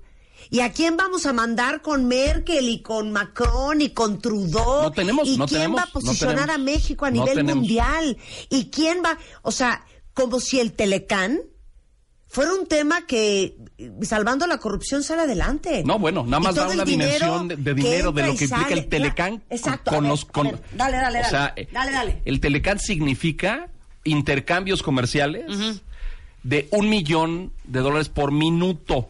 ¿Y 0.53 0.61
a 0.61 0.72
quién 0.72 0.97
vamos 0.97 1.26
a 1.26 1.32
mandar 1.32 1.80
con 1.80 2.07
Merkel 2.09 2.68
y 2.68 2.82
con 2.82 3.12
Macron 3.12 3.80
y 3.82 3.91
con 3.91 4.20
Trudeau? 4.20 4.82
No 4.82 4.91
tenemos, 4.93 5.28
¿Y 5.28 5.36
no 5.36 5.47
quién 5.47 5.61
tenemos, 5.61 5.78
va 5.78 5.82
a 5.84 5.86
no 5.86 5.93
posicionar 5.93 6.47
tenemos. 6.47 6.55
a 6.57 6.59
México 6.59 7.05
a 7.05 7.11
nivel 7.12 7.45
mundial? 7.45 8.16
¿Y 8.49 8.68
quién 8.70 9.01
va? 9.05 9.16
O 9.43 9.53
sea, 9.53 9.84
como 10.12 10.41
si 10.41 10.59
el 10.59 10.72
Telecán 10.72 11.41
fuera 12.31 12.55
un 12.55 12.66
tema 12.66 13.07
que, 13.07 13.57
eh, 13.76 13.93
salvando 14.03 14.47
la 14.47 14.59
corrupción, 14.59 15.03
sale 15.03 15.22
adelante. 15.22 15.83
No, 15.85 15.99
bueno, 15.99 16.22
nada 16.24 16.41
más 16.41 16.55
da 16.55 16.68
una 16.68 16.85
dimensión 16.85 17.49
de, 17.49 17.57
dinero 17.74 18.12
de 18.12 18.26
lo 18.26 18.37
que 18.37 18.45
implica 18.45 18.72
el 18.72 18.87
Telecán 18.87 19.43
Exacto. 19.51 19.91
con 19.91 20.05
ver, 20.05 20.11
los... 20.11 20.24
Con, 20.24 20.47
ver, 20.47 20.62
dale, 20.72 20.97
dale, 20.97 21.18
o 21.18 21.22
dale. 21.22 21.28
sea, 21.28 21.53
eh, 21.57 21.68
dale, 21.72 21.93
dale. 21.93 22.22
El 22.24 22.41
Telecán 22.41 22.78
significa 22.78 23.68
intercambios 24.05 24.83
comerciales 24.83 25.83
de 26.45 26.68
un 26.70 26.89
millón 26.89 27.53
de 27.64 27.81
dólares 27.81 28.09
por 28.09 28.33
minuto. 28.33 29.09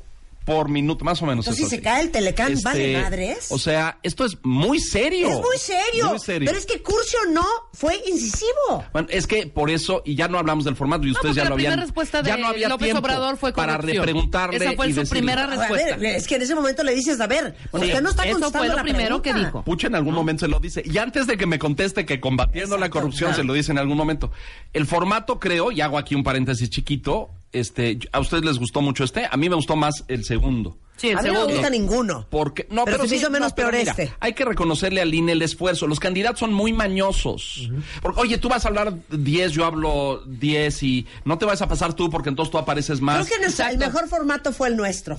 Por 0.51 0.68
minuto, 0.68 1.05
más 1.05 1.22
o 1.22 1.26
menos. 1.26 1.46
Entonces, 1.46 1.64
es 1.64 1.70
si 1.70 1.76
se 1.76 1.82
cae 1.82 2.03
el 2.03 2.11
Telecán, 2.11 2.53
Este, 2.53 2.64
¿vale 2.64 3.03
madres? 3.03 3.46
O 3.51 3.59
sea, 3.59 3.98
esto 4.03 4.24
es 4.24 4.36
muy 4.42 4.80
serio. 4.80 5.28
es 5.28 5.36
muy 5.36 5.57
serio. 5.59 6.09
Muy 6.11 6.18
serio. 6.18 6.46
Pero 6.46 6.59
es 6.59 6.66
que 6.66 6.82
Curcio 6.82 7.18
no 7.32 7.44
fue 7.72 8.01
incisivo. 8.09 8.84
Bueno, 8.92 9.07
es 9.11 9.26
que 9.26 9.46
por 9.46 9.70
eso, 9.70 10.03
y 10.05 10.16
ya 10.16 10.26
no 10.26 10.38
hablamos 10.38 10.64
del 10.64 10.74
formato, 10.74 11.07
y 11.07 11.12
ustedes 11.12 11.36
ya 11.36 11.44
la 11.44 11.51
lo 11.51 11.55
habían. 11.55 11.70
primera 11.72 11.86
respuesta 11.86 12.22
ya 12.22 12.34
de 12.36 12.42
no 12.42 12.48
había 12.48 12.68
López 12.68 12.86
tiempo 12.86 13.01
Obrador 13.01 13.36
fue 13.36 13.53
para 13.53 13.78
repreguntarle. 13.78 14.57
Esa 14.57 14.72
fue 14.72 14.88
y 14.88 14.92
su 14.92 15.01
decirle, 15.01 15.20
primera 15.20 15.44
A 15.44 15.46
respuesta. 15.46 15.96
ver, 15.96 16.16
es 16.16 16.26
que 16.26 16.34
en 16.34 16.42
ese 16.42 16.55
momento 16.57 16.82
le 16.82 16.94
dices, 16.94 17.20
a 17.20 17.26
ver, 17.26 17.55
Bueno, 17.70 17.86
usted 17.86 18.03
no 18.03 18.11
está 18.11 18.24
eso 18.24 18.32
contestando 18.32 18.59
fue 18.59 18.68
lo 18.68 18.76
la 18.76 18.82
primero 18.82 19.22
que 19.22 19.30
pregunta. 19.30 19.48
dijo. 19.48 19.64
Pucha 19.64 19.86
en 19.86 19.94
algún 19.94 20.14
momento 20.14 20.46
se 20.46 20.48
lo 20.51 20.59
dice. 20.61 20.82
Y 20.84 20.98
antes 20.98 21.26
de 21.28 21.36
que 21.36 21.46
me 21.46 21.59
conteste 21.61 22.05
que 22.05 22.18
combatiendo 22.20 22.76
la 22.76 22.90
corrupción 22.90 23.34
se 23.34 23.44
lo 23.44 23.53
dice 23.53 23.70
en 23.72 23.78
algún 23.78 23.96
momento. 23.96 24.32
El 24.72 24.86
formato, 24.86 25.38
creo, 25.38 25.70
y 25.70 25.80
hago 25.80 25.96
aquí 25.96 26.14
un 26.16 26.24
paréntesis 26.24 26.68
chiquito, 26.70 27.30
este, 27.53 27.98
a 28.12 28.20
ustedes 28.20 28.44
les 28.44 28.59
gustó 28.59 28.80
mucho 28.80 29.05
este, 29.05 29.26
a 29.30 29.36
mí 29.36 29.48
me 29.48 29.57
gustó 29.57 29.76
más 29.76 30.05
el 30.09 30.24
segundo. 30.24 30.76
Sí, 30.96 31.09
el 31.09 31.18
a 31.18 31.22
mí 31.22 31.28
no 31.28 31.32
me 31.32 31.38
segundo. 31.38 31.55
gusta 31.55 31.70
ninguno. 31.70 32.26
Porque, 32.28 32.66
no, 32.70 32.84
Pero 32.84 32.98
pero, 32.98 33.09
se 33.09 33.14
sí, 33.14 33.16
hizo 33.22 33.30
menos 33.30 33.53
no, 33.53 33.55
peor 33.57 33.72
mira, 33.74 33.90
este. 33.90 34.12
Hay 34.20 34.34
que 34.34 34.44
reconocerle 34.44 35.01
al 35.01 35.14
INE 35.14 35.32
el 35.32 35.40
esfuerzo. 35.40 35.86
Los 35.86 35.98
candidatos 35.98 36.40
son 36.40 36.53
muy 36.53 36.74
mañosos. 36.74 37.70
Porque, 38.03 38.20
oye, 38.20 38.36
tú 38.38 38.51
vas 38.51 38.66
a 38.66 38.68
hablar 38.68 38.92
10, 39.09 39.53
yo 39.53 39.64
hablo 39.64 40.22
10 40.26 40.82
y 40.82 41.07
no 41.24 41.38
te 41.38 41.46
vas 41.46 41.62
a 41.62 41.68
pasar 41.68 41.94
tú 41.94 42.11
porque 42.11 42.28
entonces 42.28 42.53
tú 42.53 42.59
apareces 42.59 43.01
más. 43.01 43.26
Creo 43.26 43.40
que 43.40 43.62
el 43.70 43.78
mejor 43.78 44.09
formato 44.09 44.53
fue 44.53 44.68
el 44.68 44.76
nuestro. 44.76 45.18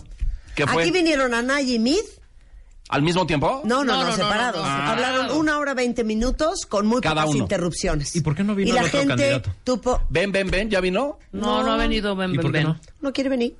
¿Qué 0.55 0.67
fue? 0.67 0.84
Aquí 0.84 0.91
vinieron 0.91 1.34
Anaya 1.34 1.73
y 1.73 1.79
Mid. 1.79 1.97
¿Al 2.92 3.02
mismo 3.02 3.26
tiempo? 3.26 3.62
No, 3.64 3.84
no, 3.84 3.94
no, 3.94 3.94
No, 3.94 4.02
no, 4.04 4.08
no, 4.10 4.16
separados. 4.16 4.64
no, 4.64 4.78
no. 4.78 4.84
Hablaron 4.92 5.32
una 5.38 5.58
hora 5.58 5.74
veinte 5.74 6.04
minutos 6.04 6.66
con 6.68 6.86
muy 6.86 7.02
Cada 7.02 7.22
pocas 7.22 7.30
uno. 7.36 7.44
interrupciones. 7.44 8.16
¿Y 8.16 8.22
por 8.22 8.36
qué 8.36 8.44
no 8.44 8.54
vino 8.54 8.70
Y 8.70 8.74
la 8.74 8.82
el 8.82 8.88
otro 8.88 9.00
gente 9.00 9.16
candidato? 9.16 9.52
tuvo- 9.64 10.02
Ven, 10.10 10.32
ven, 10.32 10.52
ven, 10.52 10.70
¿ya 10.70 10.82
vino? 10.82 11.18
No, 11.32 11.64
no 11.64 11.72
ha 11.72 11.78
venido, 11.78 12.16
ven, 12.16 12.32
¿Y 12.32 12.38
ven, 12.38 12.42
por 12.42 12.52
qué 12.52 12.58
ven. 12.60 12.68
no? 12.68 12.80
no 13.00 13.14
quiere 13.14 13.30
venir. 13.30 13.56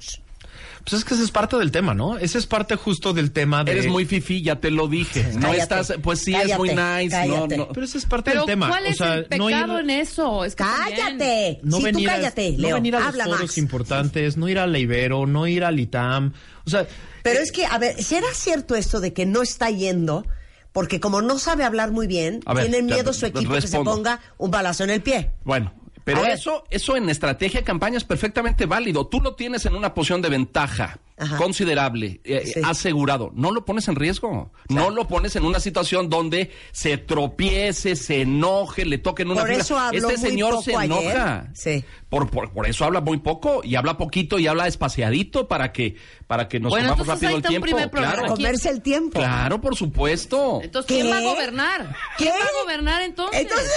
Pues 0.84 1.02
es 1.02 1.06
que 1.06 1.14
ese 1.14 1.24
es 1.24 1.32
parte 1.32 1.58
del 1.58 1.72
tema, 1.72 1.94
¿no? 1.94 2.18
Ese 2.18 2.38
es 2.38 2.48
parte 2.48 2.76
justo 2.76 3.14
del 3.14 3.32
tema 3.32 3.64
de... 3.64 3.72
Eres 3.74 3.88
muy 3.88 4.06
fifi, 4.06 4.42
ya 4.42 4.56
te 4.60 4.72
lo 4.72 4.88
dije. 4.88 5.24
No 5.36 5.42
Cállate, 5.42 5.62
estás, 5.62 5.94
pues 6.02 6.20
sí 6.20 6.34
es 6.34 6.58
muy 6.58 6.70
nice. 6.70 7.10
cállate. 7.10 7.58
No, 7.58 7.66
no. 7.66 7.68
Pero 7.72 7.86
ese 7.86 7.98
es 8.00 8.06
parte 8.06 8.32
Pero 8.32 8.42
del 8.42 8.48
tema. 8.56 8.68
¿cuál 8.70 8.86
o 8.86 8.88
es 8.88 8.98
sea, 8.98 9.14
el 9.16 9.28
no 9.38 9.50
ir- 9.50 9.54
pecado 9.54 9.80
en 9.80 9.90
eso? 9.92 10.44
Es 10.46 10.56
que 10.56 10.64
¡Cállate! 10.64 11.60
no 11.64 11.78
sí, 11.78 11.84
tú 11.84 11.86
venir 11.86 12.10
a- 12.10 12.14
cállate, 12.16 12.52
no 12.54 12.58
Leo. 12.58 12.76
venir 12.76 12.96
a 12.96 13.00
los 13.00 13.08
Habla 13.10 13.24
foros 13.26 13.42
más. 13.42 13.58
importantes, 13.58 14.38
no 14.38 14.50
ir 14.50 14.60
al 14.60 14.76
Ibero, 14.76 15.26
no 15.28 15.46
ir 15.48 15.64
al 15.64 15.80
ITAM. 15.80 16.34
O 16.66 16.70
sea, 16.70 16.88
Pero 17.24 17.40
es 17.40 17.52
que, 17.52 17.66
a 17.66 17.78
ver, 17.78 18.02
¿será 18.04 18.28
cierto 18.34 18.76
esto 18.76 19.00
de 19.00 19.14
que 19.14 19.26
no 19.26 19.42
está 19.44 19.70
yendo? 19.70 20.26
Porque 20.74 21.00
como 21.00 21.22
no 21.22 21.38
sabe 21.38 21.64
hablar 21.64 21.92
muy 21.92 22.08
bien, 22.08 22.40
A 22.46 22.54
ver, 22.54 22.68
tiene 22.70 22.88
ya, 22.88 22.96
miedo 22.96 23.14
su 23.14 23.26
equipo 23.26 23.54
que 23.54 23.62
se 23.62 23.68
respondo. 23.68 23.92
ponga 23.92 24.20
un 24.38 24.52
balazo 24.52 24.84
en 24.86 24.90
el 24.92 25.02
pie. 25.02 25.32
Bueno, 25.44 25.74
pero 26.04 26.22
ver. 26.22 26.32
eso, 26.32 26.64
eso 26.70 26.95
en 26.95 27.10
estrategia 27.10 27.60
de 27.62 27.66
campaña 27.66 27.97
es 27.97 28.04
perfectamente 28.04 28.66
válido. 28.66 29.08
Tú 29.08 29.22
lo 29.22 29.36
tienes 29.36 29.66
en 29.66 29.76
una 29.76 29.93
posición 29.93 30.22
de 30.22 30.30
ventaja. 30.30 30.99
Ajá. 31.18 31.38
considerable, 31.38 32.20
eh, 32.24 32.41
Sí. 32.52 32.62
asegurado, 32.66 33.30
no 33.36 33.52
lo 33.52 33.64
pones 33.64 33.88
en 33.88 33.95
riesgo. 33.95 34.52
No 34.70 34.89
lo 34.89 35.08
pones 35.08 35.36
en 35.36 35.45
una 35.45 35.60
situación 35.60 36.10
donde 36.10 36.49
se 36.72 36.97
tropiece, 36.97 37.95
se 37.95 38.22
enoje, 38.22 38.86
le 38.86 38.97
toquen 38.97 39.30
una 39.30 39.41
Por 39.41 39.52
eso 39.52 39.78
habló 39.78 40.10
Este 40.10 40.20
muy 40.20 40.30
señor 40.32 40.49
poco 40.52 40.64
se 40.64 40.76
ayer. 40.76 40.86
enoja. 40.86 41.47
Sí. 41.54 41.86
Por, 42.10 42.28
por, 42.32 42.52
por 42.52 42.68
eso 42.68 42.86
habla 42.86 43.02
muy 43.02 43.18
poco 43.20 43.62
y 43.64 43.76
habla 43.76 43.97
poquito 43.97 44.39
y 44.39 44.47
habla 44.47 44.66
espaciadito 44.66 45.47
para 45.47 45.72
que, 45.72 45.95
para 46.26 46.47
que 46.47 46.60
nos 46.60 46.72
Bueno, 46.72 46.89
entonces 46.89 47.14
rápido 47.14 47.36
el 47.38 47.43
tiempo. 47.43 47.66
primer 47.66 47.91
problema. 47.91 48.14
Claro, 48.16 48.28
Comerse 48.34 48.70
el 48.70 48.82
tiempo. 48.82 49.20
claro, 49.20 49.62
por 49.62 49.76
supuesto. 49.76 50.60
Entonces, 50.64 50.88
¿Qué? 50.88 51.02
¿quién 51.04 51.14
va 51.14 51.20
a 51.20 51.22
gobernar? 51.22 51.95
¿Quién 52.18 52.34
¿Qué? 52.34 52.39
va 52.39 52.45
a 52.45 52.64
gobernar 52.64 53.02
entonces? 53.04 53.41
Entonces, 53.41 53.68
¿de 53.68 53.74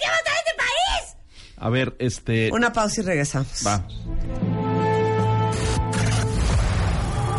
qué 0.00 0.08
va 0.08 0.14
a 0.14 0.18
estar 0.18 0.34
este 0.38 0.54
país? 0.56 0.70
A 1.58 1.70
ver, 1.70 1.96
este. 1.98 2.50
Una 2.52 2.72
pausa 2.72 3.00
y 3.00 3.04
regresamos. 3.04 3.48
Va. 3.66 3.82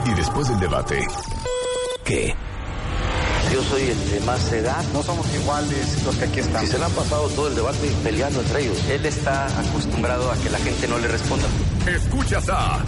Y 0.05 0.13
después 0.15 0.47
del 0.47 0.59
debate, 0.59 1.05
¿qué? 2.05 2.35
Yo 3.53 3.63
soy 3.63 3.83
el 3.83 4.11
de 4.11 4.19
más 4.21 4.51
edad. 4.51 4.83
No 4.93 5.03
somos 5.03 5.25
iguales 5.33 6.03
los 6.03 6.15
que 6.15 6.25
aquí 6.25 6.33
Si 6.35 6.39
estamos. 6.41 6.69
se 6.69 6.77
le 6.79 6.85
han 6.85 6.91
pasado 6.91 7.27
todo 7.29 7.47
el 7.47 7.55
debate 7.55 7.91
peleando 8.03 8.41
entre 8.41 8.61
ellos. 8.63 8.77
Él 8.89 9.05
está 9.05 9.45
acostumbrado 9.59 10.31
a 10.31 10.35
que 10.37 10.49
la 10.49 10.59
gente 10.59 10.87
no 10.87 10.97
le 10.97 11.07
responda. 11.07 11.45
Escuchas 11.87 12.49
a 12.49 12.79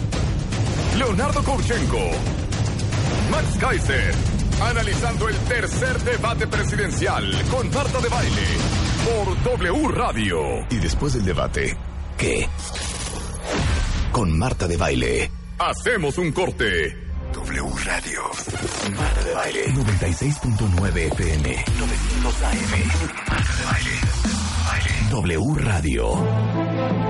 Leonardo 0.97 1.43
Kurchenko, 1.43 2.09
Max 3.31 3.47
Kaiser, 3.59 4.13
analizando 4.61 5.29
el 5.29 5.35
tercer 5.37 5.99
debate 6.03 6.47
presidencial 6.47 7.41
con 7.51 7.69
Marta 7.71 7.99
de 8.01 8.09
Baile 8.09 8.47
por 9.09 9.43
W 9.59 9.87
Radio. 9.89 10.65
Y 10.69 10.77
después 10.77 11.13
del 11.13 11.25
debate, 11.25 11.75
¿qué? 12.17 12.47
Con 14.11 14.37
Marta 14.37 14.67
de 14.67 14.77
Baile. 14.77 15.31
Hacemos 15.57 16.17
un 16.17 16.31
corte. 16.31 16.95
W 17.33 17.69
Radio. 17.85 18.21
Marta 18.95 19.23
de 19.23 19.33
Baile. 19.33 19.65
96.9 19.67 20.97
FM. 20.97 21.65
900 21.77 22.43
AM. 22.43 22.57
Marta 23.27 23.55
de 23.55 23.65
Baile. 23.65 23.91
W 25.11 25.55
Radio. 25.55 27.08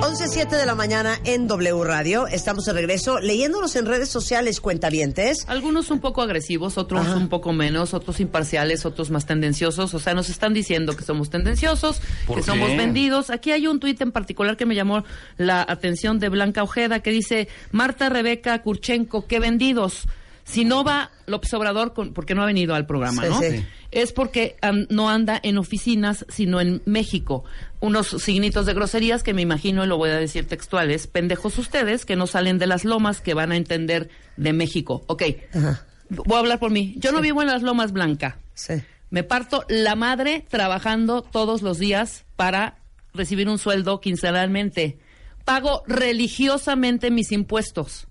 11.07 0.00 0.48
de 0.58 0.64
la 0.66 0.74
mañana 0.74 1.20
en 1.24 1.46
W 1.46 1.84
Radio. 1.84 2.26
Estamos 2.26 2.64
de 2.64 2.72
regreso 2.72 3.20
leyéndonos 3.20 3.76
en 3.76 3.84
redes 3.84 4.08
sociales, 4.08 4.60
cuentavientes. 4.60 5.44
Algunos 5.46 5.90
un 5.90 6.00
poco 6.00 6.22
agresivos, 6.22 6.78
otros 6.78 7.06
un 7.08 7.28
poco 7.28 7.52
menos, 7.52 7.92
otros 7.92 8.18
imparciales, 8.18 8.86
otros 8.86 9.10
más 9.10 9.26
tendenciosos. 9.26 9.92
O 9.92 9.98
sea, 9.98 10.14
nos 10.14 10.30
están 10.30 10.54
diciendo 10.54 10.96
que 10.96 11.04
somos 11.04 11.28
tendenciosos, 11.28 12.00
¿Por 12.26 12.36
que 12.36 12.42
qué? 12.42 12.46
somos 12.50 12.74
vendidos. 12.76 13.28
Aquí 13.30 13.52
hay 13.52 13.66
un 13.66 13.78
tuit 13.78 14.00
en 14.00 14.10
particular 14.10 14.56
que 14.56 14.64
me 14.64 14.74
llamó 14.74 15.04
la 15.36 15.60
atención 15.68 16.18
de 16.18 16.30
Blanca 16.30 16.62
Ojeda 16.62 17.00
que 17.00 17.10
dice, 17.10 17.48
Marta 17.70 18.08
Rebeca 18.08 18.62
Kurchenko, 18.62 19.26
qué 19.26 19.38
vendidos. 19.38 20.06
Si 20.44 20.64
no 20.64 20.82
va 20.84 21.10
López 21.26 21.52
Obrador, 21.54 21.92
con, 21.92 22.12
porque 22.12 22.34
no 22.34 22.42
ha 22.42 22.46
venido 22.46 22.74
al 22.74 22.86
programa, 22.86 23.22
Sí, 23.22 23.28
¿no? 23.28 23.40
sí. 23.40 23.64
Es 23.92 24.12
porque 24.12 24.56
an- 24.62 24.86
no 24.90 25.08
anda 25.10 25.38
en 25.42 25.58
oficinas, 25.58 26.24
sino 26.28 26.60
en 26.60 26.82
México. 26.86 27.44
Unos 27.80 28.08
signitos 28.08 28.66
de 28.66 28.74
groserías 28.74 29.22
que 29.22 29.34
me 29.34 29.42
imagino, 29.42 29.84
y 29.84 29.86
lo 29.86 29.96
voy 29.96 30.10
a 30.10 30.16
decir 30.16 30.46
textuales, 30.46 31.06
pendejos 31.06 31.58
ustedes 31.58 32.04
que 32.04 32.16
no 32.16 32.26
salen 32.26 32.58
de 32.58 32.66
las 32.66 32.84
lomas 32.84 33.20
que 33.20 33.34
van 33.34 33.52
a 33.52 33.56
entender 33.56 34.08
de 34.36 34.52
México. 34.52 35.02
Ok, 35.06 35.22
Ajá. 35.54 35.84
voy 36.08 36.36
a 36.36 36.40
hablar 36.40 36.58
por 36.58 36.70
mí. 36.70 36.94
Yo 36.98 37.12
no 37.12 37.20
vivo 37.20 37.42
en 37.42 37.48
las 37.48 37.62
lomas 37.62 37.92
Blanca. 37.92 38.38
Sí. 38.54 38.74
Me 39.10 39.24
parto 39.24 39.64
la 39.68 39.96
madre 39.96 40.44
trabajando 40.48 41.22
todos 41.22 41.62
los 41.62 41.78
días 41.78 42.24
para 42.36 42.78
recibir 43.12 43.48
un 43.48 43.58
sueldo 43.58 44.00
quincenalmente. 44.00 44.98
Pago 45.44 45.82
religiosamente 45.88 47.10
mis 47.10 47.32
impuestos. 47.32 48.06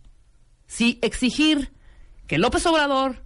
Si 0.67 0.99
exigir 1.01 1.71
que 2.29 2.37
López 2.37 2.63
Obrador 2.67 3.23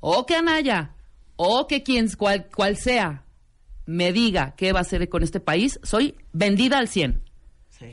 o 0.00 0.24
que 0.24 0.34
Anaya 0.34 0.94
o 1.36 1.66
que 1.66 1.82
quien 1.82 2.08
cual, 2.16 2.48
cual 2.48 2.78
sea 2.78 3.26
me 3.84 4.14
diga 4.14 4.54
qué 4.56 4.72
va 4.72 4.78
a 4.78 4.82
hacer 4.82 5.10
con 5.10 5.22
este 5.22 5.40
país, 5.40 5.78
soy 5.82 6.16
vendida 6.32 6.78
al 6.78 6.88
100. 6.88 7.22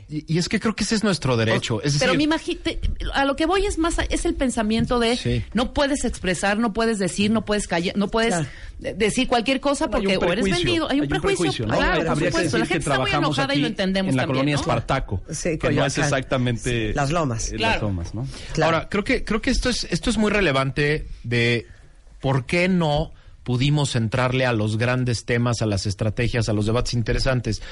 Y, 0.08 0.24
y 0.34 0.38
es 0.38 0.48
que 0.48 0.58
creo 0.60 0.74
que 0.74 0.84
ese 0.84 0.94
es 0.94 1.04
nuestro 1.04 1.36
derecho. 1.36 1.82
Es 1.82 1.98
Pero 1.98 2.12
decir, 2.12 2.16
me 2.16 2.24
imagino, 2.24 2.60
a 3.12 3.24
lo 3.24 3.36
que 3.36 3.46
voy 3.46 3.66
es 3.66 3.76
más, 3.78 3.98
a- 3.98 4.04
es 4.04 4.24
el 4.24 4.34
pensamiento 4.34 4.98
de 4.98 5.16
Sí. 5.16 5.44
no 5.52 5.72
puedes 5.74 6.04
expresar, 6.04 6.58
no 6.58 6.72
puedes 6.72 6.98
decir, 6.98 7.30
no 7.30 7.44
puedes 7.44 7.66
callar, 7.68 7.96
no 7.96 8.08
puedes 8.08 8.34
Claro. 8.34 8.48
decir 8.96 9.28
cualquier 9.28 9.60
cosa 9.60 9.84
Hay 9.84 9.90
porque 9.90 10.18
un 10.18 10.24
o 10.24 10.32
eres 10.32 10.44
prejuicio, 10.44 10.64
vendido. 10.64 10.90
Hay 10.90 11.00
un 11.00 11.08
prejuicio, 11.08 11.66
¿no? 11.66 11.76
claro, 11.76 12.04
por 12.06 12.18
supuesto. 12.24 12.58
La 12.58 12.66
gente 12.66 12.78
está 12.78 12.90
muy 12.98 13.10
trabajamos 13.10 13.36
enojada 13.38 13.54
y 13.54 13.60
lo 13.60 13.66
entendemos 13.66 14.10
En 14.10 14.16
la 14.16 14.22
también, 14.22 14.36
colonia 14.36 14.54
¿no? 14.54 14.60
Espartaco, 14.60 15.22
Sí, 15.30 15.58
que 15.58 15.70
no 15.70 15.84
es 15.86 15.98
exactamente... 15.98 16.94
Las 16.94 17.10
Lomas. 17.10 17.52
eh, 17.52 17.56
Claro. 17.56 17.72
Las 17.74 17.82
lomas, 17.82 18.14
¿no? 18.14 18.26
Claro. 18.54 18.74
Ahora, 18.76 18.88
creo 18.88 19.04
que, 19.04 19.24
creo 19.24 19.42
que 19.42 19.50
esto 19.50 19.68
es, 19.68 19.84
esto 19.90 20.08
es 20.10 20.16
muy 20.16 20.30
relevante 20.30 21.08
de 21.22 21.66
por 22.20 22.46
qué 22.46 22.68
no 22.68 23.12
pudimos 23.44 23.94
entrarle 23.94 24.46
a 24.46 24.52
los 24.52 24.76
grandes 24.78 25.24
temas, 25.24 25.62
a 25.62 25.66
las 25.66 25.86
estrategias, 25.86 26.48
a 26.48 26.52
los 26.52 26.66
debates 26.66 26.94
interesantes. 26.94 27.62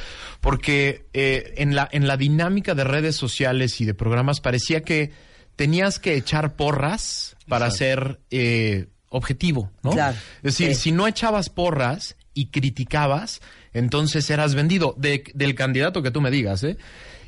Porque 0.40 1.06
eh, 1.12 1.54
en, 1.56 1.74
la, 1.74 1.88
en 1.90 2.06
la 2.06 2.16
dinámica 2.16 2.74
de 2.74 2.84
redes 2.84 3.16
sociales 3.16 3.80
y 3.80 3.84
de 3.84 3.94
programas 3.94 4.40
parecía 4.40 4.82
que 4.82 5.10
tenías 5.56 5.98
que 5.98 6.14
echar 6.16 6.54
porras 6.56 7.36
para 7.48 7.70
ser 7.70 8.20
eh, 8.30 8.86
objetivo, 9.08 9.70
¿no? 9.82 9.90
Claro. 9.90 10.16
Es 10.38 10.56
decir, 10.56 10.74
Sí. 10.74 10.82
si 10.82 10.92
no 10.92 11.06
echabas 11.06 11.50
porras 11.50 12.16
y 12.34 12.46
criticabas, 12.46 13.40
entonces 13.74 14.28
eras 14.30 14.54
vendido 14.54 14.94
de- 14.96 15.24
del 15.34 15.54
candidato 15.54 16.02
que 16.02 16.10
tú 16.10 16.20
me 16.20 16.30
digas, 16.30 16.62
¿eh? 16.64 16.76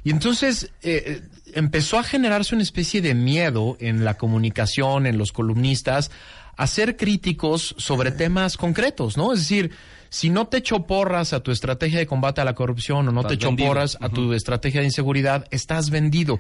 Y 0.03 0.11
entonces 0.11 0.70
eh, 0.82 1.22
empezó 1.55 1.99
a 1.99 2.03
generarse 2.05 2.55
una 2.55 2.62
especie 2.62 3.01
de 3.01 3.14
miedo 3.14 3.76
en 3.80 4.05
la 4.05 4.14
comunicación, 4.18 5.07
en 5.07 5.16
los 5.16 5.32
columnistas, 5.32 6.11
a 6.57 6.66
ser 6.66 6.96
críticos 6.96 7.74
sobre 7.78 8.11
temas 8.11 8.57
concretos, 8.57 9.16
¿no? 9.16 9.32
Es 9.32 9.40
decir, 9.40 9.72
si 10.09 10.30
no 10.30 10.46
te 10.46 10.59
echo 10.59 10.86
porras 10.86 11.32
a 11.32 11.40
tu 11.40 11.50
estrategia 11.50 11.98
de 11.98 12.07
combate 12.07 12.40
a 12.40 12.44
la 12.44 12.55
corrupción 12.55 13.09
o 13.09 13.12
no 13.12 13.20
Estás 13.20 13.30
te 13.30 13.34
echo 13.34 13.48
vendido. 13.48 13.68
porras 13.68 13.98
a 14.00 14.09
tu 14.09 14.32
estrategia 14.32 14.80
de 14.80 14.86
inseguridad, 14.86 15.46
estás 15.50 15.90
vendido. 15.90 16.38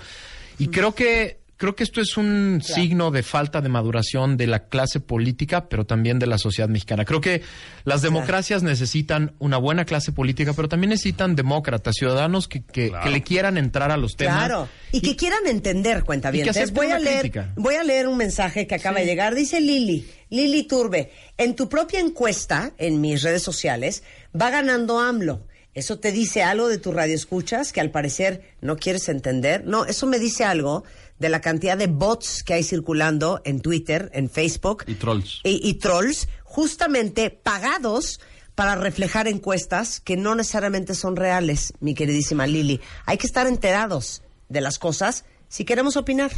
Y 0.58 0.68
creo 0.68 0.94
que 0.94 1.43
creo 1.64 1.76
que 1.76 1.84
esto 1.84 2.02
es 2.02 2.18
un 2.18 2.60
signo 2.62 3.10
de 3.10 3.22
falta 3.22 3.62
de 3.62 3.70
maduración 3.70 4.36
de 4.36 4.46
la 4.46 4.68
clase 4.68 5.00
política, 5.00 5.66
pero 5.70 5.86
también 5.86 6.18
de 6.18 6.26
la 6.26 6.36
sociedad 6.36 6.68
mexicana. 6.68 7.06
Creo 7.06 7.22
que 7.22 7.40
las 7.84 8.02
democracias 8.02 8.62
necesitan 8.62 9.32
una 9.38 9.56
buena 9.56 9.86
clase 9.86 10.12
política, 10.12 10.52
pero 10.52 10.68
también 10.68 10.90
necesitan 10.90 11.34
demócratas, 11.34 11.94
ciudadanos 11.98 12.48
que, 12.48 12.62
que, 12.62 12.92
que 13.02 13.08
le 13.08 13.22
quieran 13.22 13.56
entrar 13.56 13.90
a 13.90 13.96
los 13.96 14.14
temas. 14.14 14.44
Claro. 14.44 14.68
Y 14.92 15.00
que 15.00 15.16
quieran 15.16 15.46
entender, 15.46 16.04
cuenta 16.04 16.30
bien. 16.30 16.46
a 16.50 16.98
leer, 16.98 17.20
crítica. 17.20 17.50
voy 17.56 17.76
a 17.76 17.82
leer 17.82 18.08
un 18.08 18.18
mensaje 18.18 18.66
que 18.66 18.74
acaba 18.74 19.00
de 19.00 19.06
llegar. 19.06 19.34
Dice 19.34 19.58
Lili, 19.58 20.06
Lili 20.28 20.64
Turbe, 20.64 21.12
en 21.38 21.56
tu 21.56 21.70
propia 21.70 21.98
encuesta 21.98 22.72
en 22.76 23.00
mis 23.00 23.22
redes 23.22 23.42
sociales 23.42 24.02
va 24.38 24.50
ganando 24.50 25.00
AMLO. 25.00 25.46
¿Eso 25.74 25.98
te 25.98 26.12
dice 26.12 26.44
algo 26.44 26.68
de 26.68 26.78
tu 26.78 26.92
radio 26.92 27.16
escuchas 27.16 27.72
que 27.72 27.80
al 27.80 27.90
parecer 27.90 28.42
no 28.60 28.76
quieres 28.76 29.08
entender? 29.08 29.64
No, 29.66 29.86
eso 29.86 30.06
me 30.06 30.20
dice 30.20 30.44
algo 30.44 30.84
de 31.24 31.30
la 31.30 31.40
cantidad 31.40 31.78
de 31.78 31.86
bots 31.86 32.42
que 32.44 32.52
hay 32.52 32.62
circulando 32.62 33.40
en 33.46 33.60
Twitter, 33.62 34.10
en 34.12 34.28
Facebook. 34.28 34.84
Y 34.86 34.94
trolls. 34.94 35.40
Y, 35.42 35.58
y 35.66 35.74
trolls, 35.74 36.28
justamente 36.42 37.30
pagados 37.30 38.20
para 38.54 38.74
reflejar 38.74 39.26
encuestas 39.26 40.00
que 40.00 40.16
no 40.18 40.34
necesariamente 40.34 40.94
son 40.94 41.16
reales, 41.16 41.72
mi 41.80 41.94
queridísima 41.94 42.46
Lili. 42.46 42.78
Hay 43.06 43.16
que 43.16 43.26
estar 43.26 43.46
enterados 43.46 44.20
de 44.50 44.60
las 44.60 44.78
cosas 44.78 45.24
si 45.48 45.64
queremos 45.64 45.96
opinar. 45.96 46.30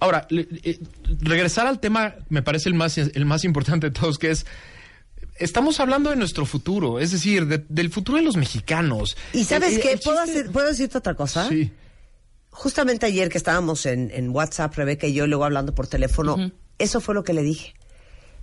Ahora, 0.00 0.26
le- 0.30 0.46
eh, 0.62 0.78
regresar 1.20 1.66
al 1.66 1.80
tema 1.80 2.14
me 2.28 2.42
parece 2.42 2.68
el 2.68 2.74
más, 2.74 2.98
el 2.98 3.24
más 3.24 3.44
importante 3.44 3.88
de 3.88 3.92
todos, 3.98 4.18
que 4.18 4.30
es, 4.30 4.44
estamos 5.38 5.80
hablando 5.80 6.10
de 6.10 6.16
nuestro 6.16 6.44
futuro, 6.46 7.00
es 7.00 7.12
decir, 7.12 7.46
de- 7.46 7.64
del 7.68 7.90
futuro 7.90 8.18
de 8.18 8.24
los 8.24 8.36
mexicanos. 8.36 9.16
¿Y 9.32 9.44
sabes 9.44 9.72
Eh, 9.72 9.76
eh, 9.76 9.80
qué? 9.82 9.96
¿Puedo, 10.04 10.20
hacer- 10.20 10.50
¿Puedo 10.50 10.66
decirte 10.68 10.98
otra 10.98 11.14
cosa? 11.14 11.48
Sí. 11.48 11.70
Justamente 12.50 13.06
ayer 13.06 13.28
que 13.28 13.38
estábamos 13.38 13.86
en, 13.86 14.10
en 14.12 14.30
WhatsApp, 14.30 14.74
Rebeca 14.74 15.06
y 15.06 15.12
yo, 15.12 15.26
luego 15.26 15.44
hablando 15.44 15.74
por 15.74 15.86
teléfono, 15.86 16.50
eso 16.78 17.00
fue 17.00 17.14
lo 17.14 17.22
que 17.24 17.32
le 17.32 17.42
dije. 17.42 17.74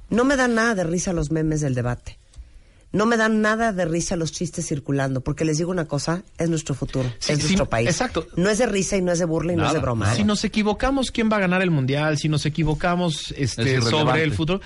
No 0.10 0.24
me 0.24 0.36
dan 0.36 0.56
nada 0.56 0.76
de 0.76 0.84
risa 0.84 1.12
los 1.14 1.32
memes 1.32 1.62
del 1.62 1.74
debate. 1.76 2.18
No 2.92 3.06
me 3.06 3.18
dan 3.18 3.42
nada 3.42 3.74
de 3.74 3.84
risa 3.84 4.16
los 4.16 4.32
chistes 4.32 4.66
circulando, 4.68 5.20
porque 5.22 5.44
les 5.44 5.58
digo 5.58 5.70
una 5.70 5.86
cosa, 5.86 6.24
es 6.38 6.50
nuestro 6.50 6.76
futuro, 6.76 7.10
Sí, 7.20 7.34
es 7.34 7.40
sí, 7.40 7.44
nuestro 7.48 7.68
país. 7.68 7.90
exacto. 7.90 8.26
No 8.38 8.50
es 8.50 8.58
de 8.60 8.68
risa 8.68 8.96
y 8.96 9.02
no 9.02 9.12
es 9.12 9.20
de 9.20 9.26
burla 9.26 9.52
y 9.52 9.56
no 9.58 9.68
es 9.68 9.74
de 9.74 9.80
broma. 9.80 10.14
¿eh? 10.14 10.16
Si 10.16 10.24
nos 10.24 10.46
equivocamos, 10.46 11.12
¿quién 11.12 11.30
va 11.30 11.36
a 11.38 11.40
ganar 11.42 11.62
el 11.62 11.72
mundial? 11.72 12.18
Si 12.18 12.30
nos 12.30 12.46
equivocamos 12.46 13.34
este, 13.36 13.82
sobre 13.82 14.24
el 14.24 14.32
futuro, 14.32 14.62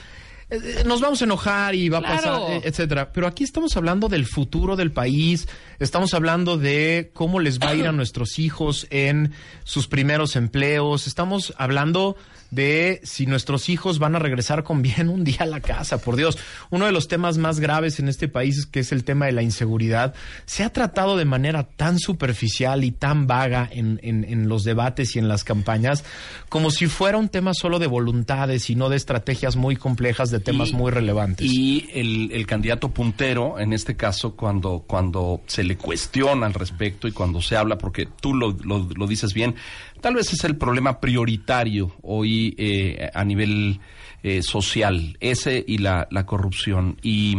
eh, 0.50 0.80
eh, 0.80 0.84
nos 0.86 1.02
vamos 1.02 1.22
a 1.22 1.26
enojar 1.26 1.76
y 1.76 1.89
va 1.89 2.00
a 2.00 2.02
pasar, 2.02 2.41
eh, 2.52 2.62
etcétera. 2.64 3.12
Pero 3.14 3.28
aquí 3.28 3.43
estamos 3.43 3.78
hablando 3.78 4.08
del 4.08 4.26
futuro 4.26 4.76
del 4.76 4.91
país, 4.91 5.47
estamos 5.80 6.14
hablando 6.14 6.58
de 6.58 7.12
cómo 7.14 7.39
les 7.39 7.60
va 7.60 7.70
a 7.70 7.76
ir 7.76 7.88
a 7.88 7.91
nuestros 7.93 8.39
hijos 8.39 8.88
en 8.89 9.34
sus 9.64 9.88
primeros 9.88 10.36
empleos, 10.36 11.08
estamos 11.08 11.54
hablando 11.58 12.16
de 12.52 13.00
si 13.04 13.26
nuestros 13.26 13.70
hijos 13.70 14.00
van 14.00 14.16
a 14.16 14.20
regresar 14.20 14.64
con 14.64 14.82
bien 14.82 15.10
un 15.10 15.24
día 15.24 15.39
a 15.41 15.45
la 15.45 15.60
casa. 15.62 16.00
Por 16.02 16.16
Dios, 16.16 16.38
uno 16.70 16.86
de 16.86 16.91
los 16.91 17.08
temas 17.08 17.38
más 17.38 17.60
graves 17.60 18.00
en 18.00 18.08
este 18.10 18.28
país, 18.28 18.66
que 18.66 18.80
es 18.80 18.91
el 18.91 19.04
tema 19.04 19.28
de 19.28 19.32
la 19.34 19.41
inseguridad, 19.43 20.14
se 20.45 20.64
ha 20.64 20.72
tratado 20.72 21.18
de 21.18 21.26
manera 21.26 21.64
tan 21.64 22.00
superficial 22.00 22.84
y 22.84 22.91
tan 22.91 23.28
vaga 23.28 23.70
en, 23.72 24.00
en- 24.04 24.24
en 24.24 24.50
los 24.50 24.64
debates 24.64 25.16
y 25.16 25.20
en 25.20 25.28
las 25.28 25.43
campañas, 25.43 26.04
como 26.50 26.72
si 26.72 26.88
fuera 26.88 27.18
un 27.18 27.30
tema 27.30 27.54
solo 27.54 27.80
de 27.80 27.88
voluntades 27.88 28.70
y 28.70 28.76
no 28.76 28.89
de 28.89 28.95
estrategias 28.97 29.56
muy 29.56 29.76
complejas 29.76 30.32
de 30.32 30.39
temas 30.39 30.70
Y- 30.70 30.74
muy 30.74 30.91
relevantes. 30.91 31.45
Y 31.52 31.89
el, 31.93 32.32
el 32.32 32.47
candidato 32.47 32.89
puntero, 32.89 33.60
en 33.60 33.74
este 33.74 33.95
caso, 33.95 34.36
cuando, 34.36 34.84
cuando 34.88 35.41
se 35.47 35.64
le 35.64 35.78
cuestiona 35.78 36.45
al 36.47 36.54
respecto 36.54 37.08
y 37.08 37.12
cuando 37.12 37.41
se 37.41 37.56
habla, 37.56 37.78
porque 37.78 38.08
tú 38.08 38.34
lo, 38.34 38.52
lo, 38.64 38.88
lo 38.95 39.08
dices 39.08 39.34
bien, 39.34 39.56
tal 40.02 40.16
vez 40.16 40.32
es 40.34 40.43
el 40.43 40.58
problema 40.58 41.00
prioritario 41.00 41.95
hoy 42.02 42.56
eh, 42.58 43.10
a 43.14 43.24
nivel 43.24 43.80
eh, 44.24 44.41
social, 44.41 45.18
ese 45.20 45.64
y 45.68 45.78
la, 45.80 46.08
la 46.12 46.26
corrupción. 46.26 46.97
Y 47.02 47.38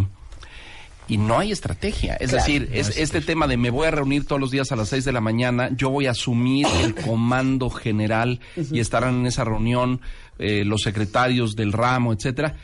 y 1.09 1.17
no 1.17 1.41
hay 1.41 1.51
estrategia. 1.51 2.15
Es 2.15 2.31
Claro. 2.31 2.45
decir, 2.47 2.69
es, 2.73 2.97
este 2.97 3.21
tema 3.21 3.49
de 3.49 3.57
me 3.57 3.71
voy 3.71 3.89
a 3.89 3.91
reunir 3.91 4.27
todos 4.27 4.41
los 4.41 4.53
días 4.53 4.71
a 4.71 4.77
las 4.77 4.91
seis 4.91 5.05
de 5.05 5.11
la 5.11 5.21
mañana, 5.21 5.69
yo 5.77 5.91
voy 5.91 6.07
a 6.07 6.13
asumir 6.13 6.69
el 6.85 6.95
comando 7.05 7.69
general 7.69 8.39
y 8.71 8.79
estarán 8.79 9.17
en 9.17 9.27
esa 9.27 9.43
reunión 9.43 10.01
eh, 10.39 10.65
los 10.65 10.83
secretarios 10.83 11.57
del 11.57 11.73
ramo, 11.73 12.13
etcétera. 12.13 12.55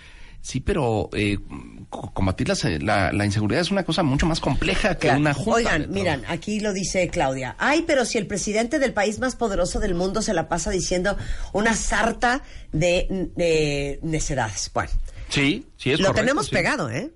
Sí, 0.40 0.60
pero 0.60 1.10
eh, 1.12 1.38
combatir 1.88 2.48
la, 2.48 2.54
se- 2.54 2.78
la, 2.80 3.12
la 3.12 3.24
inseguridad 3.24 3.60
es 3.62 3.70
una 3.70 3.84
cosa 3.84 4.02
mucho 4.02 4.26
más 4.26 4.40
compleja 4.40 4.94
que 4.96 5.06
Claro. 5.08 5.20
una 5.20 5.34
junta. 5.34 5.52
Oigan, 5.52 5.90
miran, 5.90 6.22
aquí 6.28 6.60
lo 6.60 6.72
dice 6.72 7.08
Claudia. 7.08 7.54
Ay, 7.58 7.84
pero 7.86 8.04
si 8.04 8.18
el 8.18 8.26
presidente 8.26 8.78
del 8.78 8.92
país 8.92 9.18
más 9.18 9.36
poderoso 9.36 9.80
del 9.80 9.94
mundo 9.94 10.22
se 10.22 10.34
la 10.34 10.48
pasa 10.48 10.70
diciendo 10.70 11.16
una 11.52 11.74
sarta 11.74 12.42
de, 12.72 13.28
de 13.36 13.98
necedades. 14.02 14.70
Bueno, 14.74 14.90
Sí, 15.28 15.66
sí 15.76 15.90
es 15.90 15.98
lo 16.00 16.06
correcto, 16.08 16.22
tenemos 16.22 16.46
sí. 16.46 16.52
pegado, 16.52 16.88
¿eh? 16.90 17.10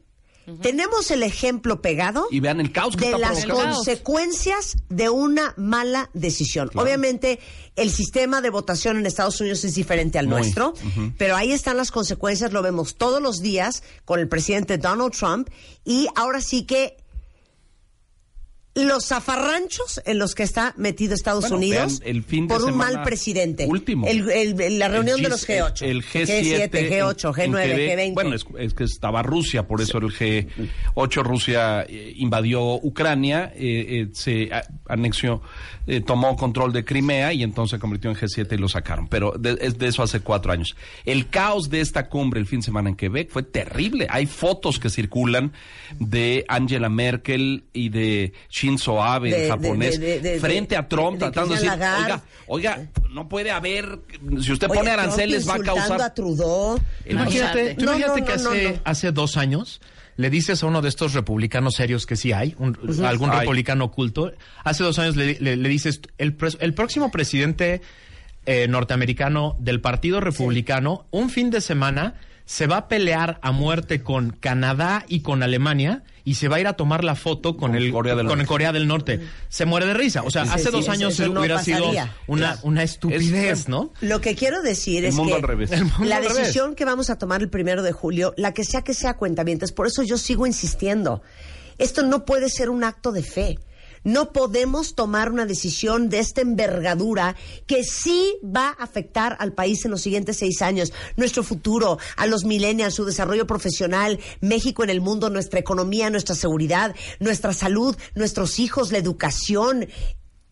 Tenemos 0.62 1.10
el 1.10 1.22
ejemplo 1.22 1.80
pegado 1.80 2.26
Y 2.30 2.40
vean 2.40 2.60
el 2.60 2.72
caos 2.72 2.96
que 2.96 3.06
de 3.06 3.12
está 3.12 3.18
las 3.18 3.44
provocando. 3.44 3.76
consecuencias 3.76 4.76
de 4.88 5.08
una 5.08 5.54
mala 5.56 6.10
decisión. 6.12 6.70
Obviamente, 6.74 7.38
el 7.76 7.90
sistema 7.90 8.40
de 8.40 8.50
votación 8.50 8.96
en 8.98 9.06
Estados 9.06 9.40
Unidos 9.40 9.64
es 9.64 9.74
diferente 9.74 10.18
al 10.18 10.26
Muy. 10.26 10.40
nuestro, 10.40 10.74
pero 11.18 11.36
ahí 11.36 11.52
están 11.52 11.76
las 11.76 11.90
consecuencias, 11.92 12.52
lo 12.52 12.62
vemos 12.62 12.96
todos 12.96 13.22
los 13.22 13.40
días 13.40 13.82
con 14.04 14.18
el 14.18 14.28
presidente 14.28 14.76
Donald 14.78 15.12
Trump 15.12 15.48
y 15.84 16.08
ahora 16.16 16.40
sí 16.40 16.64
que 16.64 16.96
los 18.86 19.06
zafarranchos 19.06 20.00
en 20.04 20.18
los 20.18 20.34
que 20.34 20.42
está 20.42 20.74
metido 20.76 21.14
Estados 21.14 21.42
Bueno, 21.44 21.56
Unidos 21.56 22.00
el 22.04 22.22
fin 22.22 22.46
de 22.46 22.54
por 22.54 22.64
un 22.64 22.76
mal 22.76 23.02
presidente. 23.02 23.66
último. 23.66 24.06
El- 24.06 24.28
el- 24.30 24.78
la 24.78 24.88
reunión 24.88 25.16
El 25.18 25.22
de 25.24 25.28
G- 25.28 25.30
los 25.30 25.48
G8. 25.48 25.82
El, 25.82 25.90
el 25.98 26.04
G7, 26.04 26.70
G8, 26.70 27.38
en- 27.38 27.44
en 27.44 27.52
G9, 27.52 27.74
que- 27.76 27.96
G20. 27.96 28.14
Bueno, 28.14 28.34
es, 28.34 28.44
es 28.58 28.74
que 28.74 28.84
estaba 28.84 29.22
Rusia, 29.22 29.66
por 29.66 29.80
eso 29.80 29.98
el 29.98 30.04
G8 30.12 31.22
Rusia 31.22 31.82
eh, 31.88 32.12
invadió 32.16 32.74
Ucrania, 32.74 33.52
eh, 33.54 33.86
eh, 33.88 34.08
se 34.12 34.50
anexió, 34.88 35.42
eh, 35.86 36.00
tomó 36.00 36.36
control 36.36 36.72
de 36.72 36.84
Crimea 36.84 37.32
y 37.32 37.42
entonces 37.42 37.76
se 37.76 37.80
convirtió 37.80 38.10
en 38.10 38.16
G7 38.16 38.52
y 38.54 38.58
lo 38.58 38.68
sacaron. 38.68 39.08
Pero 39.08 39.32
de, 39.38 39.58
es 39.60 39.78
de 39.78 39.88
eso 39.88 40.02
hace 40.02 40.20
cuatro 40.20 40.52
años. 40.52 40.76
El 41.04 41.28
caos 41.28 41.70
de 41.70 41.80
esta 41.80 42.08
cumbre 42.08 42.40
el 42.40 42.46
fin 42.46 42.60
de 42.60 42.64
semana 42.66 42.90
en 42.90 42.96
Quebec 42.96 43.30
fue 43.30 43.42
terrible. 43.42 44.06
Hay 44.10 44.26
fotos 44.26 44.78
que 44.78 44.90
circulan 44.90 45.52
de 45.98 46.44
Angela 46.48 46.88
Merkel 46.88 47.64
y 47.72 47.88
de 47.88 48.32
Shinzo 48.70 49.02
Abe, 49.02 49.30
De- 49.30 49.36
el 49.36 49.42
de- 49.42 49.48
japonés, 49.50 50.00
de- 50.00 50.20
de- 50.20 50.30
de- 50.32 50.40
frente 50.40 50.76
a 50.76 50.88
Trump, 50.88 51.18
de- 51.18 51.26
de 51.26 51.30
tratando 51.32 51.54
de 51.54 51.60
decir, 51.60 51.70
oiga, 51.72 52.22
oiga, 52.46 52.86
no 53.10 53.28
puede 53.28 53.50
haber, 53.50 53.98
si 54.40 54.52
usted 54.52 54.68
Oye, 54.70 54.78
pone 54.78 54.90
aranceles 54.90 55.48
va 55.48 55.54
a 55.54 55.58
causar... 55.60 56.00
a 56.02 56.14
Trudeau. 56.14 56.78
Imagínate, 57.06 57.74
No, 57.76 57.82
imagínate 57.96 58.20
no, 58.20 58.26
que 58.26 58.32
hace, 58.32 58.44
no, 58.44 58.70
no. 58.70 58.78
hace 58.84 59.12
dos 59.12 59.36
años 59.36 59.80
le 60.16 60.28
dices 60.30 60.62
a 60.62 60.66
uno 60.66 60.82
de 60.82 60.88
estos 60.90 61.14
republicanos 61.14 61.74
serios 61.76 62.04
que 62.04 62.14
sí 62.16 62.32
hay, 62.32 62.54
un- 62.58 62.76
algún 63.04 63.30
Ay. 63.30 63.40
republicano 63.40 63.86
oculto, 63.86 64.32
hace 64.64 64.84
dos 64.84 64.98
años 64.98 65.16
le, 65.16 65.38
le- 65.40 65.56
le 65.56 65.68
dices, 65.68 66.00
el, 66.18 66.36
el 66.60 66.74
próximo 66.74 67.10
presidente 67.10 67.80
eh, 68.46 68.66
norteamericano 68.68 69.56
del 69.60 69.80
Partido 69.80 70.20
Republicano, 70.20 71.06
un 71.10 71.30
fin 71.30 71.50
de 71.50 71.60
semana 71.60 72.14
se 72.50 72.66
va 72.66 72.78
a 72.78 72.88
pelear 72.88 73.38
a 73.42 73.52
muerte 73.52 74.02
con 74.02 74.30
Canadá 74.30 75.04
y 75.06 75.20
con 75.20 75.44
Alemania 75.44 76.02
y 76.24 76.34
se 76.34 76.48
va 76.48 76.56
a 76.56 76.60
ir 76.60 76.66
a 76.66 76.72
tomar 76.72 77.04
la 77.04 77.14
foto 77.14 77.56
con, 77.56 77.70
Con 77.70 77.76
el, 77.80 77.92
Corea 77.92 78.16
del 78.16 78.26
con 78.26 78.38
Norte. 78.38 78.42
el 78.42 78.48
Corea 78.48 78.72
del 78.72 78.88
Norte. 78.88 79.20
Se 79.48 79.66
muere 79.66 79.86
de 79.86 79.94
risa. 79.94 80.24
O 80.24 80.32
sea, 80.32 80.44
Sí, 80.46 80.50
hace 80.54 80.64
sí, 80.64 80.70
dos 80.72 80.88
años 80.88 81.16
no 81.20 81.38
hubiera 81.38 81.62
sido 81.62 81.90
una, 82.26 82.46
Claro. 82.54 82.58
una 82.64 82.82
estupidez, 82.82 83.60
Es- 83.60 83.68
¿no? 83.68 83.92
Lo 84.00 84.20
que 84.20 84.34
quiero 84.34 84.62
decir 84.62 85.04
El 85.04 85.10
es 85.10 85.14
mundo 85.14 85.34
que 85.34 85.36
al 85.36 85.42
revés. 85.46 85.70
El 85.70 85.84
mundo 85.84 86.04
la 86.06 86.16
al 86.16 86.22
revés. 86.24 86.38
decisión 86.38 86.74
que 86.74 86.84
vamos 86.84 87.08
a 87.08 87.18
tomar 87.18 87.40
el 87.40 87.50
primero 87.50 87.84
de 87.84 87.92
julio, 87.92 88.34
la 88.36 88.52
que 88.52 88.64
sea 88.64 88.82
que 88.82 88.94
sea 88.94 89.14
cuentavientes, 89.14 89.70
por 89.70 89.86
eso 89.86 90.02
yo 90.02 90.18
sigo 90.18 90.44
insistiendo. 90.44 91.22
Esto 91.78 92.02
no 92.02 92.24
puede 92.24 92.48
ser 92.48 92.68
un 92.68 92.82
acto 92.82 93.12
de 93.12 93.22
fe. 93.22 93.58
No 94.04 94.32
podemos 94.32 94.94
tomar 94.94 95.30
una 95.30 95.46
decisión 95.46 96.08
de 96.08 96.20
esta 96.20 96.40
envergadura 96.40 97.36
que 97.66 97.84
sí 97.84 98.36
va 98.44 98.68
a 98.68 98.84
afectar 98.84 99.36
al 99.40 99.52
país 99.52 99.84
en 99.84 99.90
los 99.90 100.00
siguientes 100.00 100.38
seis 100.38 100.62
años, 100.62 100.92
nuestro 101.16 101.42
futuro, 101.42 101.98
a 102.16 102.26
los 102.26 102.44
millennials, 102.44 102.94
su 102.94 103.04
desarrollo 103.04 103.46
profesional, 103.46 104.18
México 104.40 104.82
en 104.82 104.90
el 104.90 105.00
mundo, 105.00 105.28
nuestra 105.28 105.60
economía, 105.60 106.08
nuestra 106.10 106.34
seguridad, 106.34 106.94
nuestra 107.18 107.52
salud, 107.52 107.96
nuestros 108.14 108.58
hijos, 108.58 108.90
la 108.92 108.98
educación, 108.98 109.88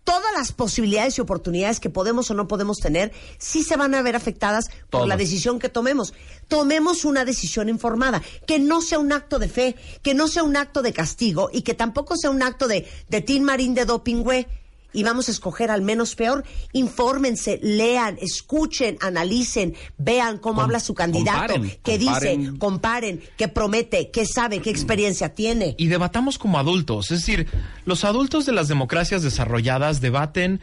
todas 0.08 0.32
las 0.34 0.52
posibilidades 0.52 1.18
y 1.18 1.20
oportunidades 1.20 1.80
que 1.80 1.90
podemos 1.90 2.30
o 2.30 2.34
no 2.34 2.48
podemos 2.48 2.78
tener 2.78 3.12
sí 3.36 3.62
se 3.62 3.76
van 3.76 3.94
a 3.94 4.00
ver 4.00 4.16
afectadas 4.16 4.70
por 4.88 5.06
la 5.06 5.18
decisión 5.18 5.58
que 5.58 5.68
tomemos. 5.68 6.14
Tomemos 6.48 7.04
una 7.04 7.26
decisión 7.26 7.68
informada, 7.68 8.22
que 8.46 8.58
no 8.58 8.80
sea 8.80 9.00
un 9.00 9.12
acto 9.12 9.38
de 9.38 9.50
fe, 9.50 9.76
que 10.02 10.14
no 10.14 10.26
sea 10.26 10.44
un 10.44 10.56
acto 10.56 10.80
de 10.80 10.94
castigo 10.94 11.50
y 11.52 11.60
que 11.60 11.74
tampoco 11.74 12.16
sea 12.16 12.30
un 12.30 12.42
acto 12.42 12.68
de, 12.68 12.88
de 13.10 13.20
Tin 13.20 13.44
Marín 13.44 13.74
de 13.74 13.84
doping, 13.84 14.22
güey. 14.22 14.46
Y 14.92 15.02
vamos 15.02 15.28
a 15.28 15.32
escoger 15.32 15.70
al 15.70 15.82
menos 15.82 16.14
peor. 16.14 16.44
Infórmense, 16.72 17.60
lean, 17.62 18.18
escuchen, 18.20 18.96
analicen, 19.00 19.74
vean 19.98 20.38
cómo 20.38 20.56
Com- 20.56 20.64
habla 20.64 20.80
su 20.80 20.94
candidato, 20.94 21.52
comparen, 21.54 21.78
qué 21.82 21.98
comparen. 21.98 22.40
dice, 22.40 22.58
comparen, 22.58 23.20
qué 23.36 23.48
promete, 23.48 24.10
qué 24.10 24.24
sabe, 24.24 24.60
qué 24.62 24.70
experiencia 24.70 25.34
tiene. 25.34 25.74
y 25.78 25.88
debatamos 25.88 26.38
como 26.38 26.58
adultos. 26.58 27.10
Es 27.10 27.18
decir, 27.20 27.46
los 27.84 28.04
adultos 28.04 28.46
de 28.46 28.52
las 28.52 28.68
democracias 28.68 29.22
desarrolladas 29.22 30.00
debaten 30.00 30.60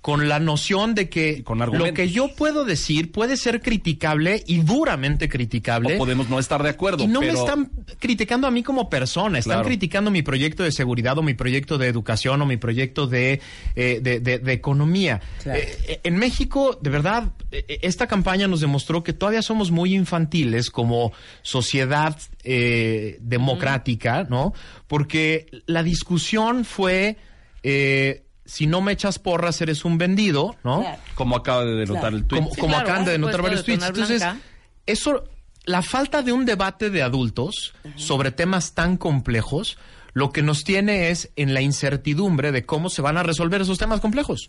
con 0.00 0.28
la 0.30 0.40
noción 0.40 0.94
de 0.94 1.10
que 1.10 1.44
Con 1.44 1.58
lo 1.58 1.92
que 1.92 2.08
yo 2.08 2.34
puedo 2.34 2.64
decir 2.64 3.12
puede 3.12 3.36
ser 3.36 3.60
criticable 3.60 4.42
y 4.46 4.60
duramente 4.62 5.28
criticable. 5.28 5.96
O 5.96 5.98
podemos 5.98 6.30
no 6.30 6.38
estar 6.38 6.62
de 6.62 6.70
acuerdo, 6.70 7.04
y 7.04 7.06
no 7.06 7.20
me 7.20 7.28
están 7.28 7.70
criticando 7.98 8.46
a 8.46 8.50
mí 8.50 8.62
como 8.62 8.88
persona, 8.88 9.38
están 9.38 9.56
Claro. 9.56 9.66
criticando 9.68 10.10
mi 10.10 10.22
proyecto 10.22 10.62
de 10.62 10.72
seguridad 10.72 11.18
o 11.18 11.22
mi 11.22 11.34
proyecto 11.34 11.76
de 11.76 11.88
educación 11.88 12.40
o 12.40 12.46
mi 12.46 12.56
proyecto 12.56 13.06
de, 13.06 13.40
eh, 13.76 14.00
de, 14.02 14.20
de- 14.20 14.38
de 14.38 14.52
economía. 14.54 15.20
Claro. 15.42 15.60
Eh, 15.60 16.00
en 16.02 16.16
México, 16.16 16.78
de 16.80 16.88
verdad, 16.90 17.32
eh, 17.52 17.80
esta 17.82 18.06
campaña 18.06 18.48
nos 18.48 18.60
demostró 18.62 19.02
que 19.04 19.12
todavía 19.12 19.42
somos 19.42 19.70
muy 19.70 19.94
infantiles 19.94 20.70
como 20.70 21.12
sociedad 21.42 22.16
eh, 22.42 23.18
democrática, 23.20 24.24
¿no? 24.30 24.54
Porque 24.86 25.46
la 25.66 25.82
discusión 25.82 26.64
fue... 26.64 27.18
eh, 27.62 28.22
si 28.50 28.66
no 28.66 28.80
me 28.80 28.90
echas 28.92 29.18
porras, 29.20 29.60
eres 29.60 29.84
un 29.84 29.96
vendido, 29.96 30.56
¿no? 30.64 30.80
Claro. 30.80 30.98
Como 31.14 31.36
acaba 31.36 31.64
de 31.64 31.74
denotar 31.76 32.00
Claro. 32.10 32.16
el 32.16 32.24
tuit. 32.24 32.42
como, 32.42 32.54
Sí, 32.54 32.60
como 32.60 32.72
claro, 32.74 32.84
acaban 32.88 33.04
de 33.04 33.12
denotar 33.12 33.42
varios 33.42 33.64
tweets. 33.64 33.84
Entonces, 33.84 34.18
Blanca. 34.20 34.40
eso, 34.86 35.24
la 35.66 35.82
falta 35.82 36.22
de 36.22 36.32
un 36.32 36.44
debate 36.44 36.90
de 36.90 37.02
adultos 37.02 37.74
sobre 37.94 38.32
temas 38.32 38.72
tan 38.74 38.96
complejos, 38.96 39.78
lo 40.12 40.30
que 40.30 40.42
nos 40.42 40.64
tiene 40.64 41.10
es 41.10 41.30
en 41.36 41.54
la 41.54 41.60
incertidumbre 41.60 42.52
de 42.52 42.64
cómo 42.64 42.90
se 42.90 43.02
van 43.02 43.16
a 43.16 43.22
resolver 43.22 43.60
esos 43.62 43.78
temas 43.78 44.00
complejos. 44.00 44.48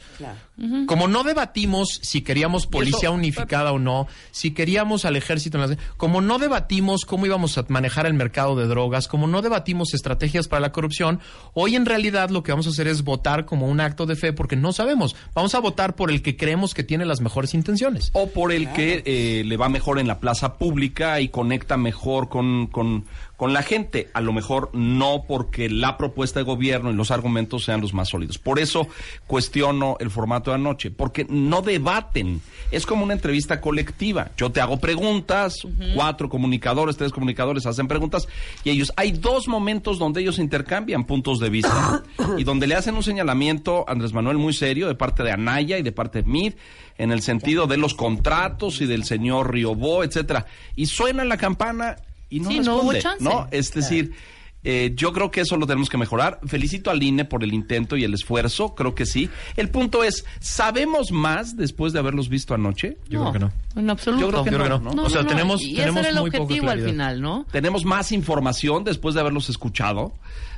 Como 0.88 1.08
no 1.08 1.24
debatimos 1.24 2.00
si 2.02 2.22
queríamos 2.22 2.68
policía 2.68 3.10
eso- 3.10 3.14
unificada 3.14 3.72
o 3.72 3.80
no, 3.80 4.08
si 4.32 4.52
queríamos 4.52 5.06
al 5.06 5.16
ejército, 5.16 5.58
en 5.62 5.70
las- 5.70 5.78
como 5.98 6.22
no 6.22 6.38
debatimos 6.40 7.06
cómo 7.06 7.26
íbamos 7.26 7.58
a 7.58 7.66
manejar 7.68 8.06
el 8.06 8.14
mercado 8.14 8.56
de 8.56 8.68
drogas, 8.68 9.08
como 9.08 9.28
no 9.28 9.42
debatimos 9.42 9.94
estrategias 9.94 10.48
para 10.48 10.60
la 10.62 10.72
corrupción, 10.72 11.20
hoy 11.54 11.76
en 11.76 11.86
realidad 11.86 12.30
lo 12.30 12.44
que 12.44 12.52
vamos 12.52 12.68
a 12.68 12.70
hacer 12.72 12.88
es 12.88 13.04
votar 13.04 13.46
como 13.46 13.68
un 13.68 13.80
acto 13.80 14.06
de 14.06 14.16
fe 14.16 14.34
porque 14.34 14.56
no 14.56 14.74
sabemos. 14.74 15.16
Vamos 15.34 15.56
a 15.56 15.60
votar 15.60 15.96
por 15.96 16.12
el 16.12 16.22
que 16.22 16.38
creemos 16.38 16.74
que 16.74 16.84
tiene 16.84 17.06
las 17.06 17.22
mejores 17.22 17.54
intenciones. 17.54 18.10
o 18.14 18.28
por 18.28 18.52
el 18.52 18.72
que 18.74 19.02
eh, 19.06 19.44
le 19.46 19.58
va 19.58 19.68
mejor 19.70 20.00
en 20.00 20.08
la 20.08 20.20
plaza 20.20 20.58
pública 20.58 21.20
y 21.22 21.30
conecta 21.30 21.78
mejor 21.78 22.30
con, 22.30 22.68
con, 22.68 23.06
con 23.42 23.54
la 23.54 23.64
gente. 23.64 24.08
A 24.14 24.22
lo 24.22 24.34
mejor 24.34 24.70
no 24.72 25.24
porque 25.28 25.68
la 25.68 25.98
propuesta 25.98 26.40
de 26.40 26.44
gobierno 26.44 26.92
y 26.92 26.94
los 26.94 27.10
argumentos 27.10 27.64
sean 27.64 27.82
los 27.82 27.92
más 27.92 28.10
sólidos. 28.10 28.38
Por 28.38 28.60
eso 28.60 28.88
cuestiono 29.26 29.98
el 30.00 30.12
formato 30.12 30.52
de 30.52 30.58
anoche, 30.58 30.92
porque 30.92 31.26
no 31.28 31.64
debaten. 31.64 32.40
Es 32.70 32.86
como 32.86 33.04
una 33.04 33.14
entrevista 33.14 33.60
colectiva. 33.60 34.30
Yo 34.38 34.52
te 34.52 34.62
hago 34.62 34.78
preguntas, 34.78 35.56
cuatro 35.96 36.30
comunicadores, 36.30 36.98
tres 36.98 37.12
comunicadores 37.12 37.66
hacen 37.66 37.88
preguntas 37.88 38.28
y 38.64 38.70
ellos, 38.70 38.94
hay 38.96 39.12
dos 39.12 39.48
momentos 39.48 39.98
donde 39.98 40.22
ellos 40.22 40.38
intercambian 40.38 41.06
puntos 41.06 41.40
de 41.40 41.50
vista 41.50 42.04
y 42.38 42.44
donde 42.44 42.68
le 42.68 42.76
hacen 42.76 42.94
un 42.94 43.02
señalamiento, 43.02 43.86
Andrés 43.88 44.14
Manuel, 44.14 44.38
muy 44.38 44.54
serio 44.54 44.88
de 44.88 44.94
parte 44.94 45.24
de 45.24 45.32
Anaya 45.32 45.80
y 45.80 45.82
de 45.82 45.92
parte 45.92 46.22
de 46.22 46.30
Mid 46.30 46.54
en 47.00 47.12
el 47.12 47.24
sentido 47.24 47.66
de 47.66 47.78
los 47.78 47.96
contratos 47.96 48.82
y 48.82 48.86
del 48.86 49.04
señor 49.04 49.52
Riobó, 49.52 50.04
etcétera. 50.04 50.46
Y 50.76 50.86
suena 50.86 51.26
la 51.26 51.38
campana 51.38 51.96
y 52.32 52.40
no 52.40 52.50
Sí, 52.50 52.60
no 52.62 52.78
hubo 52.78 52.92
responde, 52.94 53.02
chance. 53.02 53.24
¿no? 53.24 53.48
Es 53.52 53.72
decir, 53.74 54.14
eh, 54.64 54.94
yo 54.96 55.12
creo 55.12 55.32
que 55.32 55.42
eso 55.42 55.58
lo 55.58 55.66
tenemos 55.68 55.90
que 55.90 55.98
mejorar. 55.98 56.40
Felicito 56.46 56.90
al 56.92 57.02
INE 57.02 57.26
por 57.26 57.44
el 57.44 57.54
intento 57.54 57.98
y 57.98 58.04
el 58.04 58.14
esfuerzo, 58.14 58.74
creo 58.76 58.94
que 58.96 59.06
sí. 59.06 59.30
El 59.58 59.70
punto 59.70 60.04
es, 60.04 60.24
¿sabemos 60.40 61.12
más 61.12 61.58
después 61.58 61.94
de 61.94 62.00
haberlos 62.00 62.30
visto 62.30 62.54
anoche? 62.54 62.98
Yo 63.10 63.22
creo 63.22 63.34
que 63.34 63.40
no. 63.40 63.52
En 63.76 63.90
absoluto. 63.90 64.22
Yo 64.22 64.30
creo 64.30 64.44
que 64.44 64.52
Yo 64.52 64.58
creo 64.58 64.80
no, 64.80 64.90
que 64.92 64.96
no. 64.96 65.04
O 65.04 65.10
sea, 65.10 65.26
tenemos- 65.26 65.62
y 65.64 65.76
tenemos 65.76 66.02
ese 66.02 66.10
era 66.10 66.20
el 66.20 66.22
muy 66.24 66.30
objetivo 66.40 66.70
al 66.70 66.82
final, 66.84 67.22
¿no? 67.22 67.46
¿Tenemos 67.52 67.86
más 67.86 68.12
información 68.12 68.84
después 68.84 69.16
de 69.16 69.22
haberlos 69.22 69.50
escuchado? 69.50 70.14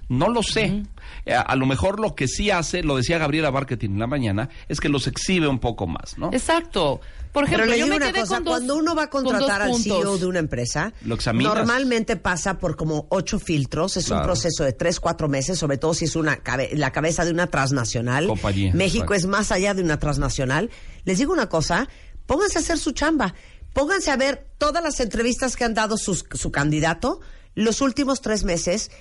No 0.09 0.28
lo 0.28 0.43
sé. 0.43 0.84
Eh, 1.26 1.34
a, 1.34 1.55
lo 1.55 1.65
mejor 1.65 2.01
lo 2.01 2.13
que 2.13 2.28
sí 2.28 2.51
hace, 2.51 2.84
lo 2.84 2.97
decía 2.97 3.17
Gabriela 3.17 3.51
Marketing 3.51 3.91
en 3.91 3.99
la 3.99 4.07
mañana, 4.07 4.49
es 4.67 4.82
que 4.82 4.89
los 4.89 5.07
exhibe 5.07 5.47
un 5.47 5.59
poco 5.59 5.88
más, 5.88 6.17
¿no? 6.17 6.30
Exacto. 6.34 6.99
Por 7.34 7.45
ejemplo, 7.45 7.63
Pero 7.65 7.71
le 7.73 7.79
yo 7.79 7.86
digo 7.86 7.95
me 7.97 7.97
una 8.05 8.11
quedé 8.13 8.21
cosa, 8.21 8.36
con 8.36 8.43
dos- 8.43 8.53
cuando 8.53 8.75
uno 8.77 8.95
va 8.95 9.03
a 9.03 9.09
contratar 9.09 9.61
al. 9.63 9.75
CEO 9.75 10.17
de 10.19 10.25
una 10.27 10.38
empresa, 10.39 10.93
Lo 11.03 11.17
normalmente 11.34 12.15
pasa 12.15 12.59
por 12.59 12.75
como 12.75 13.07
ocho 13.09 13.39
filtros, 13.39 13.97
es 13.97 14.09
un 14.11 14.21
proceso 14.21 14.63
de 14.63 14.73
tres, 14.73 14.99
cuatro 14.99 15.27
meses, 15.27 15.57
sobre 15.57 15.77
todo 15.77 15.93
si 15.95 16.05
es 16.05 16.15
una 16.15 16.38
cabe- 16.43 16.69
la 16.75 16.91
cabeza 16.91 17.25
de 17.25 17.31
una 17.31 17.47
transnacional. 17.47 18.27
Compañía, 18.27 18.71
México 18.75 19.13
exacto. 19.13 19.15
es 19.15 19.25
más 19.25 19.51
allá 19.51 19.73
de 19.73 19.81
una 19.81 19.97
transnacional. 19.97 20.69
Les 21.05 21.17
digo 21.17 21.34
una 21.34 21.49
cosa, 21.49 21.89
pónganse 22.27 22.59
a 22.59 22.61
hacer 22.61 22.77
su 22.77 22.91
chamba, 22.91 23.34
pónganse 23.73 24.11
a 24.11 24.15
ver 24.15 24.45
todas 24.59 24.84
las 24.84 24.99
entrevistas 24.99 25.55
que 25.55 25.63
han 25.63 25.73
dado 25.73 25.97
sus- 25.97 26.25
su 26.34 26.51
candidato 26.51 27.19
los 27.55 27.81
últimos 27.81 28.21
tres 28.21 28.43
meses. 28.43 28.91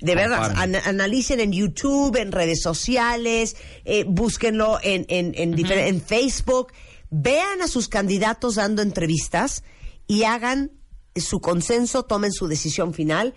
De 0.00 0.14
verdad, 0.14 0.52
an- 0.56 0.74
analicen 0.76 1.40
en 1.40 1.52
YouTube, 1.52 2.16
en 2.16 2.30
redes 2.32 2.60
sociales, 2.60 3.56
eh, 3.86 4.04
búsquenlo 4.06 4.78
en, 4.82 5.06
en, 5.08 5.32
en, 5.36 5.54
difer- 5.56 5.86
en 5.86 6.02
Facebook, 6.02 6.72
vean 7.10 7.62
a 7.62 7.68
sus 7.68 7.88
candidatos 7.88 8.56
dando 8.56 8.82
entrevistas 8.82 9.64
y 10.06 10.24
hagan 10.24 10.72
su 11.14 11.40
consenso, 11.40 12.04
tomen 12.04 12.32
su 12.32 12.46
decisión 12.46 12.92
final, 12.94 13.34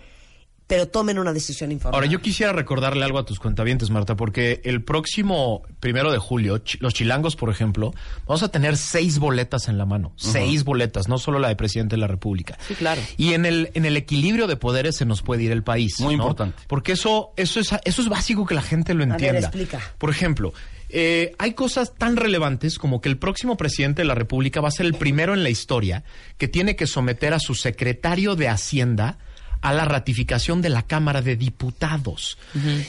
pero 0.66 0.86
tomen 0.86 1.18
una 1.18 1.32
decisión 1.32 1.72
informada. 1.72 1.96
Ahora, 1.96 2.06
yo 2.08 2.20
quisiera 2.20 2.52
recordarle 2.52 3.04
algo 3.04 3.18
a 3.18 3.24
tus 3.24 3.40
cuentavientes, 3.40 3.90
Marta, 3.90 4.14
porque 4.14 4.60
el 4.62 4.84
próximo 4.84 5.62
primero 5.80 6.12
de 6.12 6.18
julio, 6.18 6.62
los 6.78 6.94
chilangos, 6.94 7.34
por 7.34 7.50
ejemplo, 7.50 7.92
vamos 8.24 8.44
a 8.44 8.50
tener 8.52 8.76
seis 8.76 9.18
boletas 9.18 9.66
en 9.66 9.78
la 9.78 9.84
mano. 9.84 10.12
Seis 10.16 10.62
boletas, 10.62 11.08
no 11.08 11.18
solo 11.18 11.40
la 11.40 11.48
de 11.48 11.56
presidente 11.56 11.96
de 11.96 12.00
la 12.00 12.06
República. 12.06 12.56
Sí, 12.68 12.76
claro. 12.76 13.00
Y 13.16 13.32
en 13.32 13.46
el, 13.46 13.72
en 13.74 13.84
el 13.84 13.96
equilibrio 13.96 14.46
de 14.46 14.54
poderes 14.56 14.94
se 14.94 15.04
nos 15.06 15.22
puede 15.22 15.42
ir 15.42 15.50
el 15.50 15.64
país. 15.64 15.98
Muy 15.98 16.16
¿no? 16.16 16.22
importante. 16.22 16.62
Porque 16.68 16.92
eso, 16.92 17.32
eso, 17.36 17.58
es, 17.58 17.70
eso 17.84 18.02
es 18.02 18.08
básico 18.08 18.46
que 18.46 18.54
la 18.54 18.62
gente 18.62 18.94
lo 18.94 19.00
ver, 19.00 19.10
entienda. 19.10 19.40
explica. 19.40 19.80
Por 19.98 20.10
ejemplo, 20.10 20.52
eh, 20.92 21.32
hay 21.38 21.54
cosas 21.54 21.94
tan 21.94 22.16
relevantes 22.16 22.78
como 22.78 23.00
que 23.00 23.08
el 23.08 23.18
próximo 23.18 23.56
presidente 23.56 24.02
de 24.02 24.06
la 24.06 24.14
República 24.14 24.60
va 24.60 24.68
a 24.68 24.72
ser 24.72 24.86
el 24.86 24.94
primero 24.94 25.34
en 25.34 25.42
la 25.42 25.50
historia 25.50 26.04
que 26.38 26.48
tiene 26.48 26.76
que 26.76 26.86
someter 26.86 27.34
a 27.34 27.40
su 27.40 27.54
secretario 27.54 28.36
de 28.36 28.48
Hacienda 28.48 29.18
a 29.60 29.72
la 29.72 29.84
ratificación 29.84 30.62
de 30.62 30.70
la 30.70 30.86
Cámara 30.86 31.22
de 31.22 31.36
Diputados. 31.36 32.38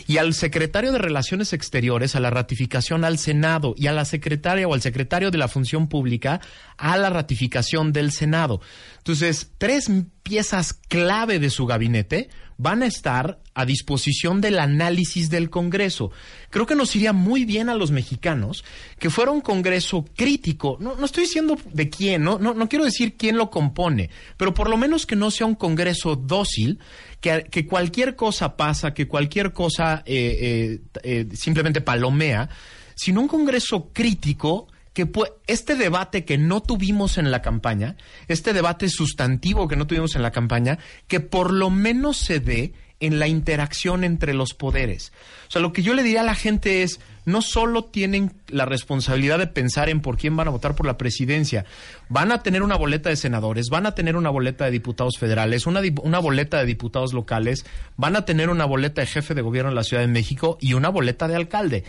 Y 0.07 0.17
al 0.17 0.33
secretario 0.33 0.91
de 0.91 0.99
Relaciones 0.99 1.53
Exteriores 1.53 2.15
a 2.15 2.19
la 2.19 2.29
ratificación 2.29 3.03
al 3.03 3.17
Senado. 3.17 3.73
Y 3.77 3.87
a 3.87 3.91
la 3.91 4.05
secretaria 4.05 4.67
o 4.67 4.73
al 4.73 4.81
secretario 4.81 5.31
de 5.31 5.37
la 5.37 5.49
Función 5.49 5.87
Pública 5.87 6.39
a 6.77 6.97
la 6.97 7.09
ratificación 7.09 7.91
del 7.91 8.11
Senado. 8.11 8.61
Entonces, 8.99 9.51
tres 9.57 9.91
piezas 10.23 10.73
clave 10.73 11.39
de 11.39 11.49
su 11.49 11.65
gabinete 11.65 12.29
van 12.57 12.83
a 12.83 12.87
estar 12.87 13.40
a 13.61 13.65
disposición 13.65 14.41
del 14.41 14.59
análisis 14.59 15.29
del 15.29 15.49
Congreso. 15.49 16.11
Creo 16.49 16.65
que 16.65 16.75
nos 16.75 16.95
iría 16.95 17.13
muy 17.13 17.45
bien 17.45 17.69
a 17.69 17.75
los 17.75 17.91
mexicanos 17.91 18.63
que 18.99 19.09
fuera 19.09 19.31
un 19.31 19.41
Congreso 19.41 20.05
crítico. 20.15 20.77
No, 20.79 20.95
no 20.95 21.05
estoy 21.05 21.23
diciendo 21.23 21.57
de 21.71 21.89
quién, 21.89 22.23
no, 22.23 22.39
no, 22.39 22.53
no 22.53 22.67
quiero 22.67 22.85
decir 22.85 23.15
quién 23.15 23.37
lo 23.37 23.49
compone, 23.49 24.09
pero 24.37 24.53
por 24.53 24.69
lo 24.69 24.77
menos 24.77 25.05
que 25.05 25.15
no 25.15 25.31
sea 25.31 25.47
un 25.47 25.55
Congreso 25.55 26.15
dócil, 26.15 26.79
que, 27.19 27.43
que 27.49 27.65
cualquier 27.65 28.15
cosa 28.15 28.57
pasa, 28.57 28.93
que 28.93 29.07
cualquier 29.07 29.53
cosa 29.53 30.03
eh, 30.05 30.79
eh, 30.93 30.99
eh, 31.03 31.27
simplemente 31.35 31.81
palomea, 31.81 32.49
sino 32.95 33.21
un 33.21 33.27
Congreso 33.27 33.91
crítico 33.93 34.67
que 34.93 35.09
este 35.47 35.75
debate 35.75 36.25
que 36.25 36.37
no 36.37 36.61
tuvimos 36.61 37.17
en 37.17 37.31
la 37.31 37.41
campaña, 37.41 37.95
este 38.27 38.53
debate 38.53 38.89
sustantivo 38.89 39.67
que 39.67 39.75
no 39.75 39.87
tuvimos 39.87 40.15
en 40.15 40.21
la 40.21 40.31
campaña, 40.31 40.79
que 41.07 41.19
por 41.19 41.53
lo 41.53 41.69
menos 41.69 42.17
se 42.17 42.39
dé 42.39 42.73
en 43.01 43.19
la 43.19 43.27
interacción 43.27 44.03
entre 44.05 44.33
los 44.33 44.53
poderes. 44.53 45.11
O 45.47 45.51
sea, 45.51 45.61
lo 45.61 45.73
que 45.73 45.83
yo 45.83 45.93
le 45.93 46.03
diría 46.03 46.21
a 46.21 46.23
la 46.23 46.35
gente 46.35 46.83
es, 46.83 46.99
no 47.25 47.41
solo 47.41 47.83
tienen 47.83 48.31
la 48.47 48.65
responsabilidad 48.65 49.37
de 49.37 49.47
pensar 49.47 49.89
en 49.89 49.99
por 50.01 50.17
quién 50.17 50.35
van 50.37 50.47
a 50.47 50.51
votar 50.51 50.75
por 50.75 50.85
la 50.85 50.97
presidencia, 50.97 51.65
van 52.09 52.31
a 52.31 52.41
tener 52.41 52.63
una 52.63 52.77
boleta 52.77 53.09
de 53.09 53.15
senadores, 53.17 53.67
van 53.69 53.85
a 53.85 53.93
tener 53.93 54.15
una 54.15 54.29
boleta 54.29 54.65
de 54.65 54.71
diputados 54.71 55.17
federales, 55.19 55.67
una, 55.67 55.81
una 56.03 56.19
boleta 56.19 56.59
de 56.59 56.65
diputados 56.65 57.11
locales, 57.13 57.65
van 57.97 58.15
a 58.15 58.23
tener 58.25 58.49
una 58.49 58.65
boleta 58.65 59.01
de 59.01 59.07
jefe 59.07 59.33
de 59.35 59.41
gobierno 59.41 59.69
en 59.69 59.75
la 59.75 59.83
Ciudad 59.83 60.01
de 60.03 60.07
México 60.07 60.57
y 60.61 60.73
una 60.73 60.89
boleta 60.89 61.27
de 61.27 61.35
alcalde. 61.35 61.83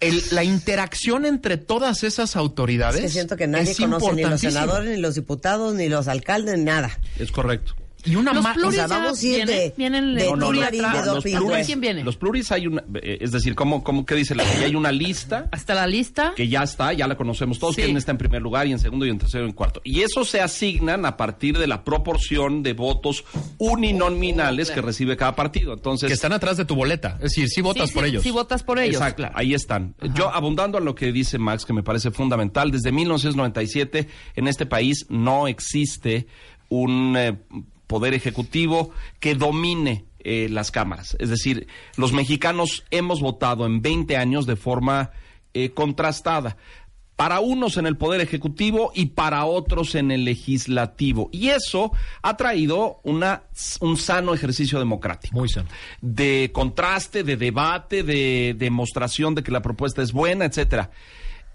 El- 0.00 0.22
la 0.30 0.44
interacción 0.44 1.26
entre 1.26 1.58
todas 1.58 2.04
esas 2.04 2.34
autoridades 2.34 2.96
Es 3.00 3.02
que 3.02 3.08
siento 3.10 3.36
que 3.36 3.46
nadie 3.46 3.74
conoce 3.76 4.12
ni 4.14 4.22
los 4.22 4.40
senadores, 4.40 4.90
ni 4.96 4.96
los 5.02 5.14
diputados, 5.14 5.74
ni 5.74 5.90
los 5.90 6.08
alcaldes, 6.08 6.56
ni 6.56 6.64
nada. 6.64 6.98
Es 7.18 7.30
correcto. 7.30 7.74
Y 8.04 8.16
una 8.16 8.32
Los 8.32 8.46
pluris 8.46 8.68
o 8.68 8.72
sea, 8.72 8.86
ya 8.88 8.98
vamos 8.98 9.22
a 9.22 9.26
ir 9.26 9.34
vienen, 9.36 9.56
de- 9.56 9.74
vienen 9.76 10.14
de 10.14 10.24
No, 10.26 10.36
no. 10.36 10.48
Pluris, 10.50 10.80
Los 11.06 11.24
pluris-. 11.24 11.66
¿Quién 11.66 11.80
viene? 11.80 12.04
Los 12.04 12.16
pluris 12.16 12.50
hay 12.52 12.66
una, 12.66 12.82
eh, 13.02 13.18
es 13.20 13.32
decir, 13.32 13.54
¿cómo, 13.54 13.82
cómo 13.84 14.04
qué 14.06 14.14
dice 14.14 14.34
la 14.34 14.44
ley? 14.44 14.64
Hay 14.64 14.74
una 14.76 14.92
lista 14.92 15.48
Hasta 15.52 15.74
la 15.74 15.86
lista. 15.86 16.32
que 16.36 16.48
ya 16.48 16.62
está, 16.62 16.92
ya 16.92 17.06
la 17.06 17.16
conocemos 17.16 17.58
todos, 17.58 17.74
Sí. 17.76 17.82
quién 17.82 17.96
está 17.96 18.12
en 18.12 18.18
primer 18.18 18.42
lugar 18.42 18.66
y 18.66 18.72
en 18.72 18.78
segundo 18.78 19.06
y 19.06 19.10
en 19.10 19.18
tercero 19.18 19.44
y 19.44 19.48
en 19.48 19.54
cuarto. 19.54 19.80
Y 19.84 20.00
eso 20.02 20.24
se 20.24 20.40
asignan 20.40 21.04
a 21.06 21.16
partir 21.16 21.58
de 21.58 21.66
la 21.66 21.84
proporción 21.84 22.62
de 22.62 22.72
votos 22.72 23.24
uninominales 23.58 24.70
que 24.70 24.80
recibe 24.80 25.16
cada 25.16 25.34
partido. 25.34 25.72
Entonces, 25.74 26.06
que 26.08 26.14
están 26.14 26.32
atrás 26.32 26.56
de 26.56 26.64
tu 26.64 26.74
boleta. 26.74 27.14
Es 27.16 27.34
decir, 27.34 27.48
si 27.48 27.60
votas 27.60 27.88
Sí, 27.88 27.94
por 27.94 28.04
sí, 28.04 28.10
ellos. 28.10 28.22
Si 28.22 28.30
votas 28.30 28.62
por 28.62 28.78
ellos. 28.78 28.94
Exacto, 28.96 29.16
claro. 29.18 29.34
ahí 29.36 29.54
están. 29.54 29.94
Yo, 30.14 30.30
abundando 30.32 30.78
a 30.78 30.80
lo 30.80 30.94
que 30.94 31.12
dice 31.12 31.38
Max, 31.38 31.64
que 31.64 31.72
me 31.72 31.82
parece 31.82 32.10
fundamental, 32.10 32.70
desde 32.70 32.92
1997 32.92 34.08
en 34.36 34.48
este 34.48 34.66
país 34.66 35.06
no 35.08 35.48
existe 35.48 36.26
un 36.68 37.16
eh, 37.16 37.36
poder 37.90 38.14
ejecutivo 38.14 38.92
que 39.18 39.34
domine 39.34 40.04
eh, 40.20 40.46
las 40.48 40.70
cámaras. 40.70 41.16
Es 41.18 41.28
decir, 41.28 41.66
los 41.96 42.12
mexicanos 42.12 42.84
hemos 42.92 43.20
votado 43.20 43.66
en 43.66 43.82
20 43.82 44.16
años 44.16 44.46
de 44.46 44.54
forma 44.54 45.10
eh, 45.54 45.70
contrastada. 45.70 46.56
Para 47.16 47.40
unos 47.40 47.76
en 47.78 47.86
el 47.86 47.96
Poder 47.96 48.20
Ejecutivo 48.20 48.92
y 48.94 49.06
para 49.06 49.44
otros 49.44 49.96
en 49.96 50.12
el 50.12 50.24
Legislativo. 50.24 51.30
Y 51.32 51.48
eso 51.48 51.90
ha 52.22 52.36
traído 52.36 53.00
una, 53.02 53.42
un 53.80 53.96
sano 53.96 54.34
ejercicio 54.34 54.78
democrático 54.78 55.36
Muy 55.36 55.48
sano. 55.48 55.68
de 56.00 56.50
contraste, 56.54 57.24
de 57.24 57.36
debate, 57.36 58.04
de 58.04 58.54
demostración 58.56 59.34
de 59.34 59.42
que 59.42 59.50
la 59.50 59.62
propuesta 59.62 60.00
es 60.00 60.12
buena, 60.12 60.44
etcétera. 60.44 60.92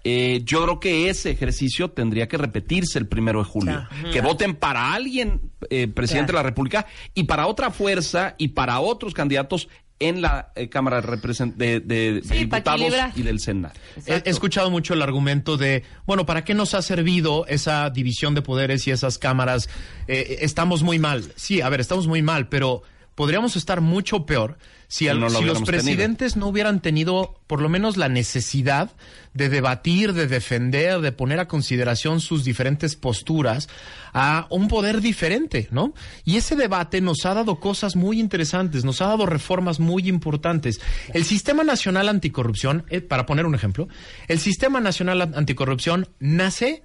Eh, 0.08 0.42
yo 0.44 0.62
creo 0.62 0.78
que 0.78 1.08
ese 1.08 1.32
ejercicio 1.32 1.90
tendría 1.90 2.28
que 2.28 2.36
repetirse 2.36 2.96
el 2.98 3.08
primero 3.08 3.40
de 3.40 3.44
julio. 3.46 3.86
Claro. 3.90 4.12
Que 4.12 4.20
voten 4.20 4.54
para 4.54 4.92
alguien, 4.94 5.50
eh, 5.68 5.88
presidente 5.88 6.30
Claro. 6.30 6.38
de 6.38 6.44
la 6.44 6.50
República, 6.50 6.86
y 7.12 7.24
para 7.24 7.48
otra 7.48 7.72
fuerza 7.72 8.36
y 8.38 8.48
para 8.48 8.78
otros 8.78 9.14
candidatos 9.14 9.68
en 9.98 10.20
la 10.22 10.52
eh, 10.54 10.68
Cámara 10.68 11.00
de, 11.00 11.10
de- 11.56 11.80
de- 11.80 12.22
Sí, 12.22 12.34
Diputados 12.40 12.92
y 13.16 13.22
del 13.22 13.40
Senado. 13.40 13.74
He, 14.06 14.12
he 14.24 14.30
escuchado 14.30 14.70
mucho 14.70 14.94
el 14.94 15.02
argumento 15.02 15.56
de, 15.56 15.82
bueno, 16.06 16.24
¿para 16.24 16.44
qué 16.44 16.54
nos 16.54 16.74
ha 16.74 16.82
servido 16.82 17.44
esa 17.48 17.90
división 17.90 18.34
de 18.36 18.42
poderes 18.42 18.86
y 18.86 18.92
esas 18.92 19.18
cámaras? 19.18 19.68
Eh, 20.06 20.38
estamos 20.42 20.82
muy 20.84 20.98
mal. 21.00 21.32
Sí, 21.34 21.62
a 21.62 21.68
ver, 21.68 21.80
estamos 21.80 22.06
muy 22.06 22.22
mal, 22.22 22.48
pero 22.48 22.82
podríamos 23.16 23.56
estar 23.56 23.80
mucho 23.80 24.24
peor 24.26 24.56
si, 24.86 25.08
al- 25.08 25.18
no 25.18 25.28
lo 25.28 25.38
si 25.40 25.44
los 25.44 25.54
tenido. 25.64 25.66
presidentes 25.66 26.36
no 26.36 26.46
hubieran 26.46 26.80
tenido 26.80 27.40
por 27.48 27.60
lo 27.60 27.68
menos 27.68 27.96
la 27.96 28.08
necesidad 28.08 28.92
de 29.34 29.48
debatir, 29.48 30.12
de 30.12 30.28
defender, 30.28 31.00
de 31.00 31.10
poner 31.10 31.40
a 31.40 31.48
consideración 31.48 32.20
sus 32.20 32.44
diferentes 32.44 32.94
posturas 32.94 33.68
a 34.12 34.46
un 34.48 34.68
poder 34.68 35.00
diferente, 35.00 35.66
¿no? 35.72 35.92
Y 36.24 36.36
ese 36.36 36.54
debate 36.54 37.00
nos 37.00 37.26
ha 37.26 37.34
dado 37.34 37.58
cosas 37.58 37.96
muy 37.96 38.20
interesantes, 38.20 38.84
nos 38.84 39.02
ha 39.02 39.06
dado 39.08 39.26
reformas 39.26 39.80
muy 39.80 40.08
importantes. 40.08 40.80
El 41.12 41.24
Sistema 41.24 41.64
Nacional 41.64 42.08
Anticorrupción, 42.08 42.84
eh, 42.90 43.00
para 43.00 43.26
poner 43.26 43.44
un 43.44 43.54
ejemplo, 43.56 43.88
el 44.28 44.38
Sistema 44.38 44.80
Nacional 44.80 45.20
Anticorrupción 45.34 46.08
nace 46.20 46.84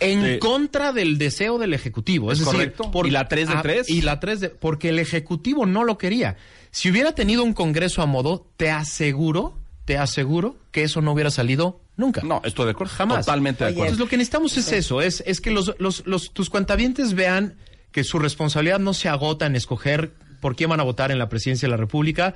en 0.00 0.22
de- 0.22 0.38
contra 0.38 0.92
del 0.92 1.18
deseo 1.18 1.58
del 1.58 1.74
Ejecutivo. 1.74 2.32
Es, 2.32 2.38
Es 2.40 2.44
decir, 2.46 2.72
correcto. 2.74 3.06
¿Y 3.06 3.10
la 3.10 3.28
tres 3.28 3.48
de 3.48 3.54
Ah, 3.54 3.62
tres? 3.62 3.88
Y 3.90 4.02
la 4.02 4.18
3 4.20 4.40
de... 4.40 4.48
Porque 4.50 4.88
el 4.90 4.98
Ejecutivo 4.98 5.66
no 5.66 5.84
lo 5.84 5.98
quería. 5.98 6.36
Si 6.70 6.90
hubiera 6.90 7.12
tenido 7.14 7.42
un 7.42 7.52
Congreso 7.52 8.02
a 8.02 8.06
modo, 8.06 8.46
te 8.56 8.70
aseguro, 8.70 9.58
te 9.84 9.96
aseguro 9.98 10.56
que 10.72 10.82
eso 10.82 11.00
no 11.00 11.12
hubiera 11.12 11.30
salido 11.30 11.80
nunca. 11.96 12.22
No, 12.22 12.42
estoy 12.44 12.64
de 12.66 12.72
acuerdo. 12.72 12.92
Jamás. 12.94 13.24
Totalmente 13.26 13.64
de 13.64 13.70
acuerdo. 13.70 13.84
Entonces 13.84 13.98
lo 14.00 14.08
que 14.08 14.16
necesitamos 14.16 14.56
es 14.56 14.72
eso, 14.72 15.00
es, 15.00 15.22
es 15.26 15.40
que 15.40 15.50
los, 15.50 15.74
los, 15.78 16.02
los- 16.06 16.32
tus 16.32 16.50
cuentavientes 16.50 17.14
vean 17.14 17.54
que 17.92 18.04
su 18.04 18.18
responsabilidad 18.18 18.78
no 18.80 18.92
se 18.92 19.08
agota 19.08 19.46
en 19.46 19.56
escoger 19.56 20.12
por 20.40 20.54
quién 20.56 20.68
van 20.68 20.80
a 20.80 20.82
votar 20.82 21.10
en 21.10 21.18
la 21.18 21.28
presidencia 21.30 21.66
de 21.66 21.70
la 21.70 21.76
República, 21.78 22.34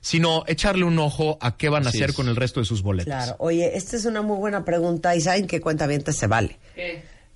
sino 0.00 0.44
echarle 0.46 0.84
un 0.84 0.98
ojo 0.98 1.38
a 1.40 1.56
qué 1.56 1.68
van 1.68 1.86
a 1.86 1.88
Así 1.88 1.98
hacer 1.98 2.10
es. 2.10 2.16
con 2.16 2.28
el 2.28 2.36
resto 2.36 2.60
de 2.60 2.66
sus 2.66 2.82
boletos. 2.82 3.06
Claro. 3.12 3.36
Oye, 3.38 3.76
esta 3.76 3.96
es 3.96 4.04
una 4.04 4.22
muy 4.22 4.36
buena 4.38 4.64
pregunta 4.64 5.14
y 5.16 5.20
¿saben 5.20 5.46
qué 5.46 5.60
cuenta 5.60 5.86
bien 5.86 6.04
se 6.12 6.26
vale? 6.26 6.58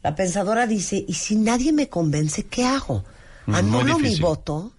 La 0.02 0.14
pensadora 0.14 0.66
dice, 0.66 1.04
¿y 1.06 1.14
si 1.14 1.36
nadie 1.36 1.72
me 1.72 1.88
convence, 1.88 2.44
qué 2.46 2.64
hago? 2.64 3.04
Mm, 3.46 3.54
¿Anulo 3.54 3.98
mi 3.98 4.16
voto? 4.16 4.72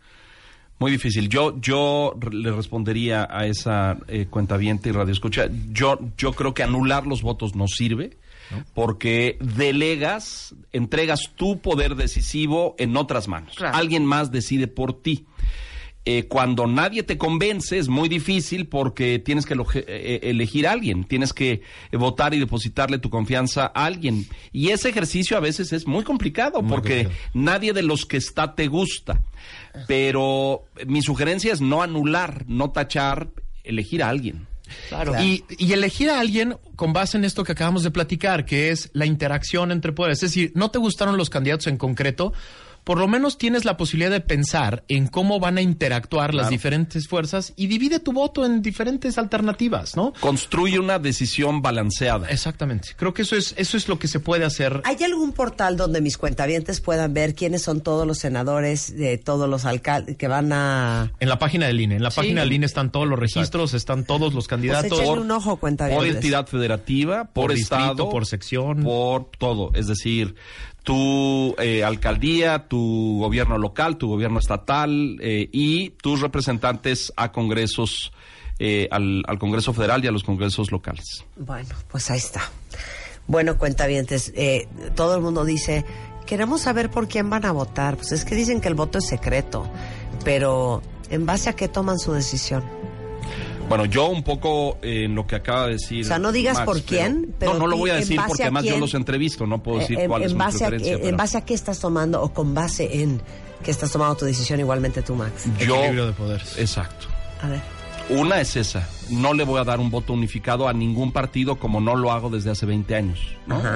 Muy 0.80 0.92
difícil. 0.92 1.30
Yo, 1.30 1.60
yo 1.62 2.18
le 2.32 2.52
respondería 2.52 3.28
a 3.30 3.46
esa 3.46 3.98
eh, 4.08 4.28
cuentaviente 4.30 4.90
y 4.90 4.92
radio 4.92 5.14
escucha. 5.14 5.48
Yo, 5.72 5.98
yo 6.18 6.34
creo 6.34 6.54
que 6.54 6.64
anular 6.64 7.08
los 7.08 7.22
votos 7.22 7.56
no 7.56 7.68
sirve. 7.68 8.18
Porque 8.74 9.38
delegas, 9.40 10.54
entregas 10.74 11.32
tu 11.36 11.60
poder 11.60 11.96
decisivo 11.96 12.76
en 12.78 12.96
otras 12.98 13.28
manos. 13.28 13.56
Claro. 13.56 13.76
Alguien 13.76 14.06
más 14.06 14.32
decide 14.32 14.68
por 14.68 15.02
ti. 15.02 15.26
Eh, 16.06 16.24
cuando 16.28 16.68
nadie 16.68 17.04
te 17.04 17.18
convence 17.18 17.78
es 17.78 17.88
muy 17.88 18.10
difícil 18.10 18.68
porque 18.68 19.20
tienes 19.20 19.46
que 19.46 19.56
eloge- 19.56 19.86
eh, 19.88 20.20
elegir 20.24 20.68
a 20.68 20.74
alguien, 20.74 21.06
tienes 21.06 21.32
que 21.32 21.62
eh, 21.92 21.98
votar 21.98 22.34
y 22.34 22.40
depositarle 22.40 22.98
tu 22.98 23.10
confianza 23.10 23.72
a 23.74 23.86
alguien. 23.86 24.28
Y 24.52 24.70
ese 24.72 24.90
ejercicio 24.90 25.38
a 25.38 25.40
veces 25.40 25.72
es 25.72 25.88
muy 25.88 26.04
complicado 26.04 26.62
porque 26.62 27.04
complicado. 27.06 27.30
nadie 27.34 27.72
de 27.72 27.84
los 27.84 28.06
que 28.06 28.18
está 28.18 28.54
te 28.54 28.68
gusta. 28.68 29.22
Pero 29.88 30.64
eh, 30.78 30.86
mi 30.86 31.02
sugerencia 31.02 31.54
es 31.54 31.62
no 31.62 31.82
anular, 31.82 32.44
no 32.48 32.72
tachar, 32.72 33.30
elegir 33.64 34.04
a 34.04 34.10
alguien. 34.10 34.46
Claro. 34.90 35.14
Y, 35.22 35.44
y 35.58 35.74
elegir 35.74 36.10
a 36.10 36.20
alguien 36.20 36.58
con 36.76 36.94
base 36.94 37.18
en 37.18 37.26
esto 37.26 37.44
que 37.44 37.52
acabamos 37.52 37.84
de 37.84 37.92
platicar, 37.92 38.46
que 38.46 38.72
es 38.72 38.90
la 38.94 39.06
interacción 39.06 39.72
entre 39.72 39.92
poderes. 39.92 40.18
Es 40.24 40.32
decir, 40.32 40.52
no 40.56 40.72
te 40.72 40.80
gustaron 40.80 41.16
los 41.18 41.30
candidatos 41.30 41.68
en 41.68 41.78
concreto, 41.78 42.34
por 42.84 42.98
lo 42.98 43.08
menos 43.08 43.38
tienes 43.38 43.66
la 43.66 43.78
posibilidad 43.78 44.12
de 44.12 44.20
pensar 44.22 44.84
en 44.88 45.08
cómo 45.08 45.40
van 45.40 45.58
a 45.58 45.62
interactuar 45.62 46.34
las 46.34 46.50
diferentes 46.50 47.08
fuerzas 47.08 47.54
y 47.56 47.68
divide 47.68 48.00
tu 48.00 48.12
voto 48.14 48.46
en 48.46 48.62
diferentes 48.62 49.18
alternativas, 49.18 49.96
¿no? 49.96 50.14
Construye 50.20 50.80
una 50.80 51.00
decisión 51.00 51.62
balanceada. 51.62 52.30
Exactamente. 52.30 52.90
Creo 52.98 53.14
que 53.14 53.22
eso 53.22 53.36
es, 53.36 53.54
eso 53.58 53.78
es 53.78 53.88
lo 53.88 54.00
que 54.00 54.08
se 54.08 54.20
puede 54.20 54.46
hacer. 54.46 54.82
¿Hay 54.86 55.02
algún 55.04 55.32
portal 55.32 55.78
donde 55.78 56.02
mis 56.02 56.18
cuentavientes 56.18 56.82
puedan 56.82 57.14
ver 57.14 57.36
quiénes 57.36 57.62
son 57.62 57.82
todos 57.82 58.06
los 58.06 58.18
senadores, 58.20 58.96
de 58.96 59.18
todos 59.18 59.50
los 59.50 59.66
alcaldes 59.66 60.18
que 60.18 60.28
van 60.28 60.52
a... 60.54 61.12
En 61.20 61.30
la 61.30 61.40
página 61.40 61.68
del 61.68 61.80
INE. 61.80 61.96
En 61.96 62.04
la 62.04 62.12
Sí. 62.12 62.18
página 62.18 62.42
del 62.42 62.52
INE 62.54 62.66
están 62.66 62.92
todos 62.92 63.08
los 63.08 63.18
registros, 63.18 63.74
están 63.74 64.04
todos 64.04 64.34
los 64.34 64.44
Pues 64.44 64.48
candidatos. 64.50 65.00
échenle 65.00 65.22
un 65.22 65.32
ojo, 65.32 65.56
cuentavientes. 65.58 66.06
por 66.08 66.16
entidad 66.16 66.48
federativa, 66.48 67.26
por, 67.26 67.46
Por 67.48 67.54
distrito, 67.56 67.84
estado, 67.92 68.10
por 68.10 68.26
sección. 68.26 68.84
por 68.84 69.26
todo. 69.38 69.72
Es 69.74 69.88
decir, 69.88 70.36
tu 70.84 71.56
eh, 71.58 71.84
alcaldía, 71.84 72.68
tu 72.68 73.18
gobierno 73.20 73.58
local, 73.58 73.98
tu 73.98 74.08
gobierno 74.08 74.40
estatal 74.40 75.18
eh, 75.22 75.50
y 75.52 75.92
tus 75.92 76.22
representantes 76.22 77.12
a 77.16 77.32
congresos, 77.32 78.12
eh, 78.60 78.88
al, 78.92 79.24
al 79.28 79.40
Congreso 79.40 79.74
Federal 79.74 80.04
y 80.04 80.08
a 80.08 80.12
los 80.12 80.24
congresos 80.24 80.72
locales. 80.72 81.26
Bueno, 81.38 81.70
pues 81.90 82.12
ahí 82.12 82.20
está. 82.20 82.42
Bueno, 83.28 83.58
cuentavientes, 83.58 84.34
eh, 84.36 84.68
todo 84.96 85.16
el 85.16 85.22
mundo 85.22 85.46
dice, 85.46 85.86
queremos 86.26 86.62
saber 86.62 86.90
por 86.90 87.08
quién 87.08 87.30
van 87.30 87.46
a 87.46 87.52
votar. 87.52 87.96
Pues 87.96 88.12
es 88.12 88.26
que 88.26 88.36
dicen 88.36 88.60
que 88.60 88.68
el 88.68 88.76
voto 88.76 88.98
es 88.98 89.08
secreto, 89.08 89.66
pero 90.26 90.82
¿en 91.10 91.26
base 91.26 91.50
a 91.50 91.54
qué 91.54 91.70
toman 91.70 92.00
su 92.00 92.12
decisión? 92.12 92.64
Bueno, 93.70 93.86
yo 93.86 94.08
un 94.08 94.24
poco 94.24 94.78
eh, 94.82 95.06
en 95.06 95.16
lo 95.16 95.26
que 95.26 95.36
acaba 95.36 95.68
de 95.68 95.74
decir. 95.74 96.06
O 96.06 96.08
sea, 96.08 96.20
no 96.20 96.32
digas 96.32 96.56
Max, 96.56 96.66
por 96.66 96.82
quién, 96.82 97.34
pero 97.40 97.54
no, 97.54 97.60
no 97.60 97.68
lo 97.68 97.78
voy 97.78 97.90
a 97.90 97.96
decir 97.96 98.18
base 98.18 98.28
porque 98.28 98.44
a 98.44 98.46
además 98.48 98.64
yo 98.64 98.70
quién. 98.72 98.82
los 98.82 98.94
entrevisto, 98.94 99.48
no 99.48 99.64
puedo 99.64 99.80
decir 99.80 99.98
Eh, 100.00 100.04
en, 100.04 100.10
cuál 100.10 100.24
es 100.24 100.32
en 100.32 100.38
mi 100.38 100.44
base 100.44 100.66
a, 100.66 100.70
en 100.70 101.18
base 101.18 101.38
a 101.38 101.42
qué 101.42 101.54
estás 101.54 101.80
tomando 101.80 102.22
o 102.22 102.34
con 102.34 102.54
base 102.54 103.02
en 103.02 103.22
qué 103.64 103.72
estás 103.72 103.92
tomando 103.92 104.16
tu 104.16 104.26
decisión 104.26 104.60
igualmente 104.60 105.02
tú, 105.02 105.16
Max. 105.16 105.46
yo, 105.60 105.76
Equilibrio 105.76 106.08
de 106.08 106.14
poderes. 106.14 106.58
Exacto. 106.58 107.08
A 107.42 107.48
ver. 107.50 107.62
Una 108.10 108.42
es 108.42 108.56
esa. 108.56 108.88
No 109.10 109.34
le 109.34 109.44
voy 109.44 109.60
a 109.60 109.64
dar 109.64 109.80
un 109.80 109.90
voto 109.90 110.14
unificado 110.14 110.68
a 110.68 110.74
ningún 110.74 111.12
partido 111.12 111.58
como 111.58 111.80
no 111.82 111.96
lo 111.96 112.12
hago 112.12 112.30
desde 112.30 112.52
hace 112.52 112.66
20 112.66 112.96
años. 112.96 113.20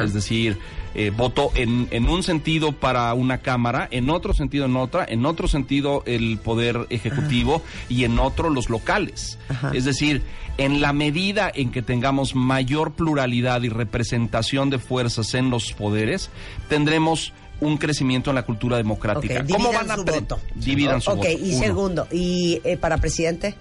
Es 0.03 0.13
decir, 0.13 0.57
eh, 0.95 1.11
voto 1.15 1.51
en, 1.55 1.87
en 1.91 2.09
un 2.09 2.23
sentido 2.23 2.71
para 2.71 3.13
una 3.13 3.39
Cámara, 3.39 3.87
en 3.91 4.09
otro 4.09 4.33
sentido 4.33 4.65
en 4.65 4.75
otra, 4.75 5.05
en 5.07 5.25
otro 5.25 5.47
sentido 5.47 6.03
el 6.05 6.37
Poder 6.39 6.87
Ejecutivo 6.89 7.61
y 7.89 8.03
en 8.03 8.19
otro 8.19 8.49
los 8.49 8.69
locales. 8.69 9.37
Es 9.73 9.85
decir, 9.85 10.23
en 10.57 10.81
la 10.81 10.91
medida 10.93 11.51
en 11.53 11.71
que 11.71 11.81
tengamos 11.81 12.35
mayor 12.35 12.93
pluralidad 12.93 13.61
y 13.63 13.69
representación 13.69 14.69
de 14.69 14.79
fuerzas 14.79 15.33
en 15.35 15.49
los 15.49 15.73
poderes, 15.73 16.29
tendremos 16.67 17.33
un 17.59 17.77
crecimiento 17.77 18.29
en 18.31 18.35
la 18.35 18.43
cultura 18.43 18.77
democrática. 18.77 19.41
Ok, 19.41 19.49
¿Cómo 19.51 19.71
van 19.71 19.89
a 19.89 19.95
su 19.95 20.03
voto. 20.05 20.39
Dividan 20.55 21.01
su 21.01 21.11
ok, 21.11 21.17
voto. 21.17 21.29
y 21.29 21.49
Uno. 21.55 21.59
segundo, 21.59 22.07
¿y 22.11 22.61
eh, 22.63 22.77
para 22.77 22.97
presidente? 22.97 23.55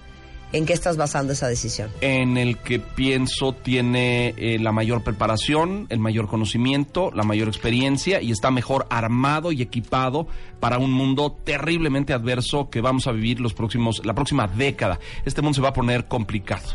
¿En 0.53 0.65
qué 0.65 0.73
estás 0.73 0.95
basando 0.95 1.33
esa 1.33 1.47
decisión? 1.47 1.89
en 1.99 2.37
el 2.37 2.57
que 2.57 2.79
pienso 2.79 3.53
tiene 3.53 4.33
eh, 4.37 4.57
la 4.59 4.71
mayor 4.71 5.03
preparación, 5.03 5.87
el 5.89 5.99
mayor 5.99 6.27
conocimiento, 6.27 7.11
la 7.13 7.23
mayor 7.23 7.49
experiencia 7.49 8.21
y 8.21 8.31
está 8.31 8.49
mejor 8.49 8.87
armado 8.89 9.51
y 9.51 9.61
equipado 9.61 10.27
para 10.59 10.77
un 10.77 10.91
mundo 10.91 11.37
terriblemente 11.43 12.13
adverso 12.13 12.69
que 12.69 12.79
vamos 12.79 13.07
a 13.07 13.11
vivir 13.11 13.41
los 13.41 13.53
próximos, 13.53 14.05
la 14.05 14.15
próxima 14.15 14.47
década. 14.47 14.99
Este 15.25 15.41
mundo 15.41 15.55
se 15.55 15.61
va 15.61 15.69
a 15.69 15.73
poner 15.73 16.05
complicado. 16.05 16.65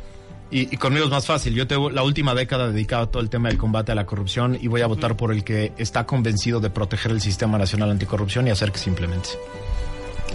Y, 0.50 0.74
y 0.74 0.76
conmigo 0.76 1.06
es 1.06 1.10
más 1.10 1.26
fácil. 1.26 1.54
Yo 1.54 1.66
tengo 1.66 1.88
la 1.88 2.02
última 2.02 2.34
década 2.34 2.70
dedicado 2.70 3.04
a 3.04 3.10
todo 3.10 3.22
el 3.22 3.30
tema 3.30 3.48
del 3.48 3.56
combate 3.56 3.92
a 3.92 3.94
la 3.94 4.04
corrupción 4.04 4.58
y 4.60 4.68
voy 4.68 4.82
a 4.82 4.86
votar 4.86 5.16
por 5.16 5.32
el 5.32 5.44
que 5.44 5.72
está 5.78 6.04
convencido 6.04 6.60
de 6.60 6.68
proteger 6.68 7.10
el 7.12 7.22
Sistema 7.22 7.56
Nacional 7.56 7.90
Anticorrupción 7.90 8.46
y 8.46 8.50
hacer 8.50 8.70
que 8.70 8.78
se 8.78 8.90
implemente. 8.90 9.30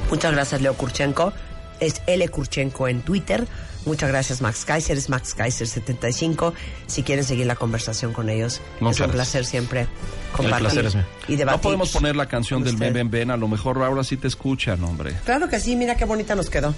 Muchas 0.10 0.32
gracias, 0.32 0.60
Leo 0.62 0.74
Kurchenko. 0.74 1.34
Es 1.80 2.02
L. 2.08 2.28
Kurchenko 2.30 2.88
en 2.88 3.02
Twitter. 3.02 3.48
Muchas 3.86 4.10
gracias, 4.10 4.42
Max 4.42 4.66
Kaiser. 4.66 4.98
Es 4.98 5.08
Max 5.10 5.36
Kaiser75. 5.38 6.54
Si 6.88 7.04
quieren 7.04 7.24
seguir 7.24 7.46
la 7.46 7.56
conversación 7.56 8.12
con 8.12 8.30
ellos, 8.30 8.60
Muchas 8.82 8.96
es 8.98 9.02
un 9.02 9.08
gracias. 9.08 9.12
placer 9.14 9.46
siempre 9.46 9.88
compartir 10.36 10.70
placer 10.70 11.06
y 11.30 11.36
debatir. 11.38 11.58
No 11.58 11.62
podemos 11.62 11.90
poner 11.92 12.16
la 12.16 12.26
canción 12.26 12.64
del. 12.64 12.76
Ben 12.76 12.94
Ben 12.94 13.10
Ben, 13.10 13.32
a 13.32 13.38
lo 13.38 13.48
mejor 13.48 13.82
ahora 13.84 14.04
sí 14.04 14.18
te 14.18 14.28
escuchan, 14.28 14.84
hombre. 14.84 15.14
Claro 15.24 15.48
que 15.48 15.60
sí, 15.60 15.76
mira 15.76 15.96
qué 15.96 16.04
bonita 16.06 16.36
nos 16.36 16.50
quedó. 16.50 16.76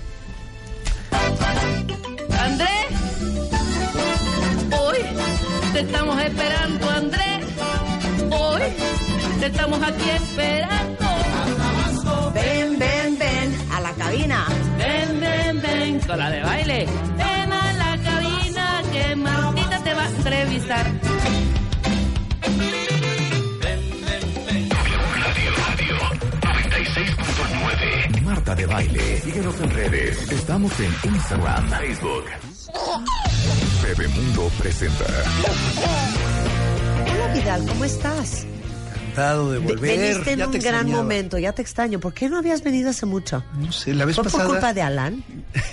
Andrés, 2.40 2.70
hoy 4.80 4.98
te 5.74 5.80
estamos 5.80 6.22
esperando, 6.22 6.90
Andrés. 6.90 7.46
Hoy 8.32 8.62
te 9.40 9.46
estamos 9.48 9.82
aquí 9.82 10.10
esperando. 10.10 11.06
Ven, 16.10 16.18
ven, 16.18 16.18
con 16.18 16.20
la 16.20 16.30
de 16.30 16.44
baile. 16.44 16.86
Ven 17.18 17.54
a 17.54 17.74
la 17.74 18.04
cabina 18.04 18.82
que 18.92 19.16
Martita 19.16 19.84
te 19.84 19.94
va 19.94 20.04
a 20.04 20.10
entrevistar. 20.10 20.92
Marta 28.24 28.56
de 28.56 28.66
Baile. 28.66 29.22
Síguenos 29.22 29.60
en 29.62 29.70
redes. 29.72 30.32
Estamos 30.32 30.80
en 30.80 30.94
Instagram, 31.04 31.70
Facebook. 31.70 32.26
Bebemundo 33.84 34.50
presenta. 34.60 35.06
Hola, 37.12 37.34
Vidal, 37.34 37.66
¿cómo 37.68 37.86
estás? 37.86 38.46
Encantado 39.20 39.52
de 39.52 39.60
Ve- 39.60 39.66
volver. 39.66 40.00
Veniste 40.00 40.32
en 40.34 40.40
Ya 40.40 40.46
un 40.48 40.52
te 40.52 40.60
gran 40.60 40.74
extrañaba. 40.76 41.02
momento, 41.04 41.38
ya 41.38 41.52
te 41.54 41.62
extraño. 41.62 42.00
¿Por 42.00 42.14
qué 42.14 42.30
no 42.30 42.38
habías 42.38 42.64
venido 42.64 42.90
hace 42.90 43.06
mucho? 43.06 43.44
No 43.60 43.72
sé, 43.72 43.94
la 43.94 44.06
vez 44.06 44.16
¿Fue 44.16 44.24
por 44.24 44.32
pasada. 44.32 44.50
culpa 44.50 44.74
de 44.74 44.82
Alan? 44.82 45.24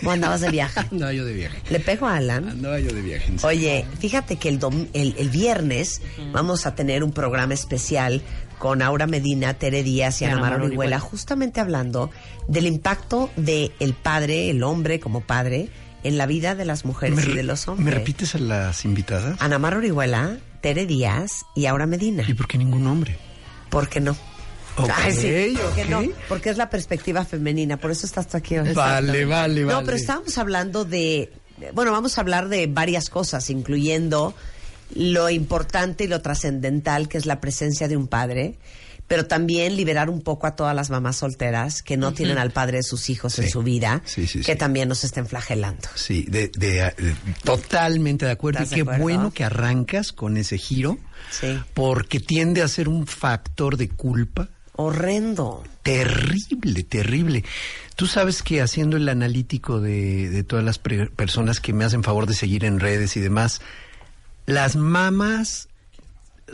¿O 0.04 0.10
andabas 0.10 0.40
de 0.40 0.50
viaje? 0.50 0.80
Andaba 0.90 1.12
yo 1.12 1.24
de 1.24 1.32
viaje. 1.32 1.62
¿Le 1.70 1.80
pego 1.80 2.06
a 2.06 2.16
Alan? 2.16 2.48
Andaba 2.48 2.78
yo 2.80 2.92
de 2.92 3.00
viaje. 3.00 3.32
en. 3.32 3.38
Oye, 3.44 3.86
fíjate 4.00 4.36
que 4.36 4.48
el, 4.48 4.58
dom- 4.60 4.88
el, 4.92 5.14
el 5.18 5.30
viernes 5.30 6.02
vamos 6.32 6.66
a 6.66 6.74
tener 6.74 7.04
un 7.04 7.12
programa 7.12 7.54
especial 7.54 8.22
con 8.58 8.82
Aura 8.82 9.06
Medina, 9.06 9.54
Tere 9.54 9.82
Díaz 9.82 10.20
y 10.22 10.24
Ana 10.24 10.34
Ana 10.34 10.42
Mar 10.42 10.52
Mar 10.58 10.62
Orihuela, 10.62 10.98
justamente 10.98 11.60
hablando 11.60 12.10
del 12.48 12.66
impacto 12.66 13.30
del 13.36 13.72
el 13.80 13.92
padre, 13.94 14.50
el 14.50 14.62
hombre 14.62 14.98
como 14.98 15.20
padre, 15.20 15.68
en 16.04 16.16
la 16.18 16.26
vida 16.26 16.54
de 16.54 16.64
las 16.64 16.84
mujeres 16.84 17.16
¿Me, 17.26 17.32
y 17.32 17.34
de 17.36 17.42
los 17.42 17.66
¿Me 17.66 17.72
hombres. 17.74 17.94
repites 17.94 18.34
a 18.34 18.38
las 18.38 18.84
invitadas? 18.84 19.36
Ana 19.40 19.58
Mar 19.58 19.76
Orihuela, 19.76 20.38
Tere 20.62 20.86
Díaz 20.86 21.44
y 21.54 21.66
Aura 21.66 21.86
Medina. 21.86 22.24
¿Y 22.26 22.32
por 22.34 22.46
qué 22.48 22.56
ningún 22.58 22.86
hombre? 22.86 23.18
¿Por 23.70 23.88
qué 23.88 24.00
no? 24.00 24.16
Ok, 24.78 24.90
Ay, 24.94 25.12
sí, 25.12 25.56
¿por 25.60 25.74
qué 25.74 25.82
ok. 25.84 25.88
no? 25.88 26.02
Porque 26.28 26.50
es 26.50 26.56
la 26.58 26.68
perspectiva 26.68 27.24
femenina, 27.24 27.78
por 27.78 27.90
eso 27.90 28.04
estás 28.06 28.28
tú 28.28 28.36
aquí 28.36 28.58
hoy. 28.58 28.72
Vale, 28.74 29.24
vale, 29.24 29.62
No, 29.62 29.66
vale. 29.68 29.84
pero 29.86 29.96
estábamos 29.96 30.36
hablando 30.38 30.84
de, 30.84 31.32
bueno, 31.72 31.92
vamos 31.92 32.18
a 32.18 32.20
hablar 32.20 32.48
de 32.48 32.66
varias 32.66 33.08
cosas, 33.08 33.48
incluyendo 33.48 34.34
lo 34.94 35.30
importante 35.30 36.04
y 36.04 36.08
lo 36.08 36.20
trascendental 36.22 37.08
que 37.08 37.16
es 37.18 37.26
la 37.26 37.40
presencia 37.40 37.88
de 37.88 37.96
un 37.96 38.06
padre, 38.06 38.56
pero 39.08 39.26
también 39.26 39.76
liberar 39.76 40.10
un 40.10 40.20
poco 40.20 40.46
a 40.46 40.56
todas 40.56 40.74
las 40.74 40.90
mamás 40.90 41.16
solteras 41.16 41.82
que 41.82 41.96
no 41.96 42.12
tienen 42.12 42.38
al 42.38 42.50
padre 42.50 42.78
de 42.78 42.82
sus 42.82 43.08
hijos 43.08 43.38
en 43.38 43.48
su 43.48 43.62
vida, 43.62 44.02
Sí, 44.04 44.26
sí, 44.26 44.40
que 44.40 44.56
también 44.56 44.88
nos 44.88 45.04
estén 45.04 45.26
flagelando. 45.26 45.88
Sí, 45.94 46.24
de, 46.28 46.48
de- 46.48 46.92
de- 46.96 47.16
totalmente 47.44 48.26
de 48.26 48.32
acuerdo. 48.32 48.60
Y 48.60 48.62
¿Estás 48.64 48.70
de 48.70 48.76
qué 48.76 48.82
acuerdo? 48.82 49.02
bueno 49.02 49.30
que 49.32 49.44
arrancas 49.44 50.12
con 50.12 50.36
ese 50.36 50.58
giro, 50.58 50.98
Sí. 51.30 51.58
porque 51.74 52.20
tiende 52.20 52.62
a 52.62 52.68
ser 52.68 52.88
un 52.88 53.06
factor 53.06 53.76
de 53.76 53.88
culpa 53.88 54.48
Horrendo. 54.74 55.62
terrible, 55.82 56.82
terrible. 56.82 57.44
Tú 57.94 58.06
sabes 58.06 58.42
que 58.42 58.60
haciendo 58.60 58.96
el 58.96 59.08
analítico 59.08 59.80
de, 59.80 60.28
de 60.28 60.42
todas 60.44 60.64
las 60.64 60.78
pre- 60.78 61.06
personas 61.10 61.60
que 61.60 61.72
me 61.72 61.84
hacen 61.84 62.02
favor 62.02 62.26
de 62.26 62.34
seguir 62.34 62.64
en 62.64 62.80
redes 62.80 63.16
y 63.16 63.20
demás, 63.20 63.60
las 64.46 64.76
mamás 64.76 65.65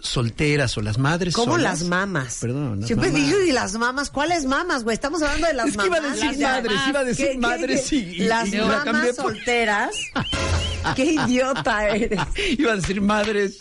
solteras 0.00 0.76
o 0.78 0.80
las 0.80 0.98
madres 0.98 1.34
¿Cómo 1.34 1.54
solas- 1.54 1.80
las 1.80 1.88
mamas? 1.88 2.38
Perdón, 2.40 2.80
las 2.80 2.86
Siempre 2.86 3.10
mamás. 3.10 3.26
dije, 3.26 3.46
¿y 3.48 3.52
las 3.52 3.74
mamas? 3.74 4.10
¿Cuáles 4.10 4.44
mamas, 4.46 4.84
güey? 4.84 4.94
Estamos 4.94 5.22
hablando 5.22 5.46
de 5.48 5.54
las 5.54 5.68
Es 5.68 5.76
que 5.76 5.86
iba 5.86 5.96
a 5.98 6.00
mamás. 6.00 6.20
decir 6.20 6.38
madres, 6.42 6.80
iba 6.88 7.00
a 7.00 7.04
decir 7.04 7.28
¿qué- 7.32 7.38
madres 7.38 7.86
qué? 7.90 7.96
y- 7.96 7.98
y- 8.00 8.18
Las 8.26 8.48
y 8.48 8.56
la 8.56 8.84
por- 8.84 9.14
solteras. 9.14 9.94
¡Qué 10.96 11.04
idiota 11.12 11.88
eres! 11.90 12.18
Iba 12.58 12.72
a 12.72 12.76
decir 12.76 13.00
madres 13.00 13.56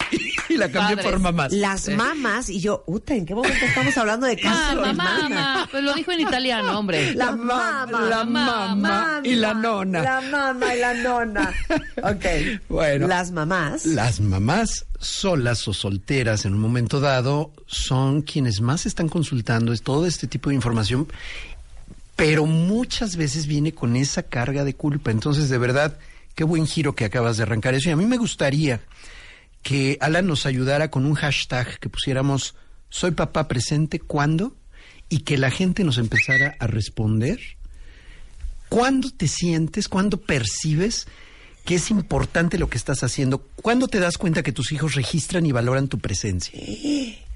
y, 0.50 0.58
la 0.58 0.72
cambié 0.72 0.96
Padres. 0.96 1.12
por 1.12 1.20
mamás. 1.20 1.52
Las 1.54 1.88
mamas. 1.90 2.50
Y 2.50 2.60
yo, 2.60 2.84
uta, 2.88 3.14
¿en 3.14 3.26
qué 3.28 3.36
momento 3.36 3.64
estamos 3.64 3.96
hablando 3.98 4.26
de 4.26 4.38
casi 4.38 4.76
Mamá, 4.76 4.88
las 4.88 4.96
mamá, 4.96 5.30
mamas? 5.30 5.70
Pues 5.70 5.84
lo 5.84 5.94
dijo 5.94 6.12
en 6.14 6.22
italiano, 6.22 6.80
hombre. 6.80 7.14
La 7.14 7.32
mama. 7.34 7.86
la 8.10 8.24
mamá 8.26 9.22
y 9.24 9.36
la 9.36 9.54
nona. 9.54 10.02
La 10.02 10.22
mama 10.22 10.74
y 10.76 10.80
la 10.80 10.94
nona. 10.96 11.54
Ok. 12.02 12.26
Bueno. 12.70 13.08
Las 13.08 13.32
mamás. 13.32 13.86
Las 13.86 14.20
mamás 14.20 14.86
solas 15.02 15.68
o 15.68 15.74
solteras 15.74 16.46
en 16.46 16.54
un 16.54 16.60
momento 16.60 17.00
dado 17.00 17.52
son 17.66 18.22
quienes 18.22 18.62
más 18.62 18.86
están 18.86 19.10
consultando 19.10 19.76
todo 19.78 20.06
este 20.06 20.28
tipo 20.28 20.50
de 20.50 20.56
información, 20.56 21.08
pero 22.16 22.46
muchas 22.46 23.16
veces 23.16 23.48
viene 23.48 23.74
con 23.74 23.96
esa 23.96 24.24
carga 24.24 24.64
de 24.64 24.76
culpa. 24.76 25.12
Entonces, 25.12 25.50
de 25.50 25.58
verdad, 25.58 25.98
qué 26.36 26.44
buen 26.44 26.68
giro 26.68 26.96
que 26.96 27.06
acabas 27.06 27.38
de 27.38 27.44
arrancar 27.44 27.74
eso. 27.74 27.90
Y 27.90 27.92
a 27.92 27.98
mí 27.98 28.06
me 28.06 28.18
gustaría 28.18 28.82
que 29.64 29.98
Alan 30.02 30.28
nos 30.28 30.46
ayudara 30.46 30.90
con 30.90 31.06
un 31.06 31.16
hashtag 31.16 31.80
que 31.80 31.90
pusiéramos 31.90 32.56
soy 32.90 33.12
papá 33.12 33.48
presente 33.48 34.00
cuando 34.00 34.56
y 35.10 35.20
que 35.20 35.38
la 35.38 35.52
gente 35.52 35.84
nos 35.84 35.98
empezara 35.98 36.56
a 36.60 36.68
responder 36.68 37.40
¿Cuándo 38.72 39.10
te 39.10 39.28
sientes, 39.28 39.90
cuándo 39.90 40.16
percibes 40.16 41.06
que 41.66 41.76
es 41.76 41.92
importante 41.92 42.58
lo 42.58 42.70
que 42.70 42.78
estás 42.78 43.04
haciendo? 43.04 43.48
¿Cuándo 43.62 43.88
te 43.88 44.00
das 44.00 44.18
cuenta 44.18 44.44
que 44.44 44.52
tus 44.52 44.72
hijos 44.72 44.96
registran 44.96 45.46
y 45.46 45.52
valoran 45.52 45.88
tu 45.88 46.00
presencia? 46.00 46.60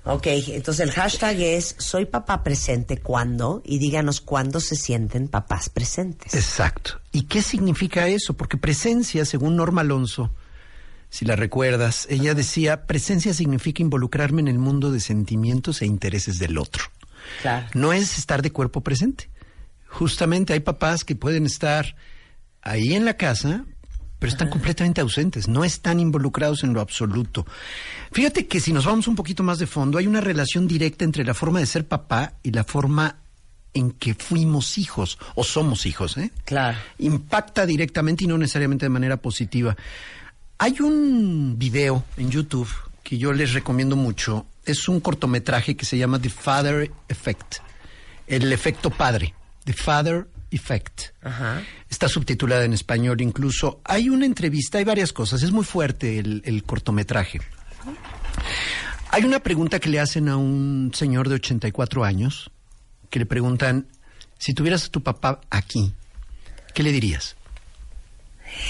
Ok, 0.04 0.28
entonces 0.28 0.88
el 0.88 0.92
hashtag 0.92 1.42
es 1.42 1.76
soy 1.80 2.06
papá 2.06 2.44
presente 2.44 2.98
cuando 2.98 3.64
y 3.66 3.80
díganos 3.80 4.22
cuándo 4.22 4.60
se 4.60 4.76
sienten 4.76 5.28
papás 5.28 5.70
presentes. 5.70 6.36
Exacto. 6.36 7.00
¿Y 7.12 7.24
qué 7.24 7.42
significa 7.42 8.08
eso? 8.08 8.36
Porque 8.36 8.58
presencia, 8.58 9.26
según 9.26 9.56
Norma 9.56 9.82
Alonso, 9.82 10.32
si 11.10 11.26
la 11.26 11.36
recuerdas, 11.36 12.06
ella 12.10 12.36
decía, 12.36 12.86
presencia 12.86 13.34
significa 13.34 13.82
involucrarme 13.82 14.42
en 14.42 14.48
el 14.48 14.60
mundo 14.60 14.92
de 14.92 15.00
sentimientos 15.00 15.82
e 15.82 15.88
intereses 15.88 16.38
del 16.38 16.60
otro. 16.60 16.84
Claro. 17.42 17.68
No 17.74 17.92
es 17.92 18.20
estar 18.20 18.44
de 18.44 18.52
cuerpo 18.52 18.82
presente. 18.82 19.30
Justamente 19.88 20.54
hay 20.54 20.60
papás 20.60 21.04
que 21.04 21.16
pueden 21.16 21.48
estar 21.48 21.96
ahí 22.62 22.94
en 22.94 23.06
la 23.06 23.18
casa, 23.18 23.66
pero 24.26 24.34
están 24.34 24.50
completamente 24.50 25.02
ausentes, 25.02 25.48
no 25.48 25.64
están 25.64 26.00
involucrados 26.00 26.64
en 26.64 26.74
lo 26.74 26.82
absoluto. 26.82 27.46
Fíjate 28.12 28.48
que 28.48 28.60
si 28.60 28.74
nos 28.74 28.84
vamos 28.84 29.08
un 29.08 29.16
poquito 29.16 29.44
más 29.44 29.60
de 29.60 29.68
fondo, 29.68 30.00
hay 30.00 30.08
una 30.08 30.20
relación 30.20 30.68
directa 30.68 31.06
entre 31.06 31.24
la 31.24 31.36
forma 31.36 31.60
de 31.60 31.68
ser 31.68 31.88
papá 31.88 32.34
y 32.42 32.50
la 32.50 32.64
forma 32.64 33.18
en 33.76 33.92
que 33.92 34.16
fuimos 34.16 34.80
hijos 34.80 35.20
o 35.36 35.44
somos 35.44 35.86
hijos, 35.86 36.18
¿eh? 36.18 36.32
Claro. 36.44 36.76
Impacta 36.98 37.68
directamente 37.68 38.24
y 38.24 38.28
no 38.28 38.40
necesariamente 38.40 38.88
de 38.88 38.90
manera 38.90 39.18
positiva. 39.18 39.78
Hay 40.58 40.78
un 40.80 41.60
video 41.60 42.04
en 42.18 42.32
YouTube 42.32 42.70
que 43.04 43.20
yo 43.20 43.32
les 43.32 43.54
recomiendo 43.54 43.96
mucho. 43.96 44.48
Es 44.66 44.90
un 44.90 45.02
cortometraje 45.02 45.76
que 45.78 45.86
se 45.86 46.00
llama 46.00 46.20
The 46.20 46.32
Father 46.32 46.92
Effect. 47.10 47.58
El 48.26 48.52
efecto 48.52 48.90
padre. 48.90 49.36
The 49.66 49.74
Father 49.74 50.26
Effect. 50.56 51.14
Ajá. 51.22 51.62
Está 51.90 52.08
subtitulada 52.08 52.66
en 52.66 52.74
español 52.74 53.22
incluso. 53.22 53.82
Hay 53.84 54.10
una 54.10 54.26
entrevista, 54.26 54.78
hay 54.78 54.84
varias 54.84 55.14
cosas. 55.14 55.44
Es 55.44 55.52
muy 55.52 55.66
fuerte 55.66 56.20
el, 56.20 56.42
el 56.46 56.64
cortometraje. 56.64 57.42
Hay 59.12 59.24
una 59.24 59.40
pregunta 59.40 59.80
que 59.80 59.90
le 59.90 60.00
hacen 60.00 60.28
a 60.30 60.38
un 60.38 60.92
señor 60.94 61.30
de 61.30 61.36
84 61.36 62.04
años, 62.04 62.52
que 63.10 63.20
le 63.20 63.26
preguntan, 63.26 63.88
si 64.38 64.54
tuvieras 64.54 64.86
a 64.86 64.90
tu 64.90 65.02
papá 65.02 65.40
aquí, 65.50 65.94
¿qué 66.74 66.84
le 66.84 66.92
dirías? 66.92 67.36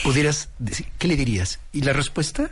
Pudieras 0.04 0.50
decir, 0.60 0.88
¿qué 1.00 1.08
le 1.08 1.16
dirías? 1.16 1.60
Y 1.72 1.82
la 1.82 1.94
respuesta 1.94 2.52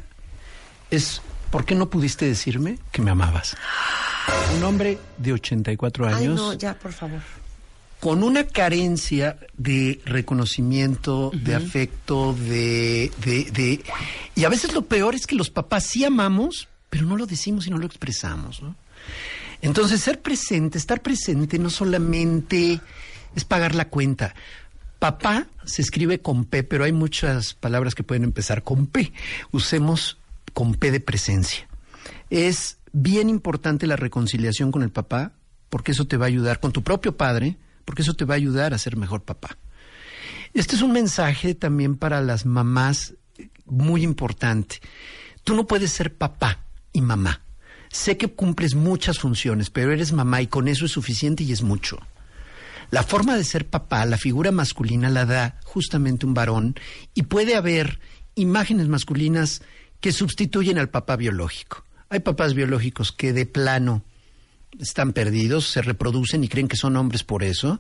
es, 0.90 1.22
¿por 1.52 1.66
qué 1.66 1.76
no 1.76 1.90
pudiste 1.90 2.26
decirme 2.26 2.80
que 2.92 3.02
me 3.02 3.12
amabas? 3.12 3.56
Un 4.56 4.64
hombre 4.64 4.98
de 5.18 5.34
84 5.34 6.08
Ay, 6.08 6.14
años 6.14 6.36
no, 6.36 6.54
ya, 6.54 6.74
por 6.74 6.94
favor. 6.94 7.22
Con 8.04 8.22
una 8.22 8.44
carencia 8.46 9.38
de 9.56 10.02
reconocimiento, 10.04 11.32
de 11.34 11.56
afecto, 11.56 12.34
de, 12.34 13.10
de, 13.24 13.50
de... 13.50 13.82
Y 14.36 14.44
a 14.44 14.50
veces 14.50 14.74
lo 14.74 14.82
peor 14.82 15.16
es 15.16 15.26
que 15.26 15.38
los 15.38 15.50
papás 15.50 15.86
sí 15.86 16.04
amamos, 16.04 16.68
pero 16.90 17.06
no 17.06 17.16
lo 17.16 17.26
decimos 17.26 17.66
y 17.66 17.70
no 17.70 17.78
lo 17.78 17.86
expresamos, 17.86 18.62
¿no? 18.62 18.76
Entonces, 19.62 20.02
ser 20.02 20.22
presente, 20.22 20.78
estar 20.78 21.02
presente 21.02 21.58
no 21.60 21.70
solamente 21.70 22.82
es 23.38 23.46
pagar 23.46 23.74
la 23.74 23.88
cuenta. 23.88 24.36
Papá 25.00 25.48
se 25.64 25.82
escribe 25.82 26.20
con 26.20 26.44
P, 26.44 26.66
pero 26.66 26.84
hay 26.84 26.92
muchas 26.92 27.54
palabras 27.54 27.96
que 27.96 28.04
pueden 28.04 28.26
empezar 28.26 28.64
con 28.64 28.86
P. 28.86 29.14
Usemos 29.54 30.18
con 30.52 30.76
P 30.76 30.92
de 30.92 31.00
presencia. 31.00 31.70
Es 32.30 32.80
bien 32.92 33.30
importante 33.30 33.88
la 33.88 33.96
reconciliación 33.96 34.74
con 34.74 34.84
el 34.84 34.90
papá, 34.90 35.32
porque 35.70 35.94
eso 35.94 36.04
te 36.04 36.18
va 36.18 36.26
a 36.26 36.28
ayudar 36.28 36.60
con 36.60 36.74
tu 36.74 36.84
propio 36.84 37.16
padre, 37.16 37.56
porque 37.86 38.02
eso 38.02 38.14
te 38.14 38.26
va 38.26 38.36
a 38.36 38.38
ayudar 38.38 38.74
a 38.74 38.78
ser 38.78 38.98
mejor 38.98 39.24
papá. 39.24 39.58
Este 40.54 40.76
es 40.76 40.82
un 40.82 40.92
mensaje 40.92 41.56
también 41.56 41.96
para 41.96 42.22
las 42.22 42.46
mamás 42.46 43.16
eh, 43.38 43.50
muy 43.66 44.04
importante. 44.04 44.80
Tú 45.44 45.56
no 45.56 45.66
puedes 45.66 45.92
ser 45.92 46.16
papá 46.16 46.66
y 46.92 47.02
mamá. 47.02 47.42
Sé 47.92 48.18
que 48.18 48.28
cumples 48.28 48.76
muchas 48.76 49.20
funciones, 49.20 49.70
pero 49.70 49.92
eres 49.92 50.14
mamá 50.14 50.42
y 50.42 50.48
con 50.48 50.68
eso 50.68 50.86
es 50.86 50.92
suficiente 50.92 51.44
y 51.44 51.52
es 51.52 51.62
mucho. 51.62 52.00
La 52.92 53.04
forma 53.04 53.36
de 53.36 53.44
ser 53.44 53.68
papá, 53.68 54.06
la 54.06 54.18
figura 54.18 54.52
masculina 54.52 55.10
la 55.10 55.26
da 55.26 55.60
justamente 55.64 56.26
un 56.26 56.34
varón 56.34 56.76
y 57.14 57.24
puede 57.24 57.56
haber 57.56 58.00
imágenes 58.36 58.88
masculinas 58.88 59.62
que 60.00 60.12
sustituyen 60.12 60.78
al 60.78 60.90
papá 60.90 61.16
biológico. 61.16 61.84
Hay 62.10 62.20
papás 62.20 62.54
biológicos 62.54 63.12
que 63.12 63.34
de 63.34 63.46
plano 63.46 64.04
están 64.80 65.14
perdidos, 65.14 65.68
se 65.70 65.82
reproducen 65.82 66.44
y 66.44 66.48
creen 66.50 66.68
que 66.68 66.78
son 66.78 66.96
hombres 66.98 67.24
por 67.24 67.44
eso. 67.44 67.80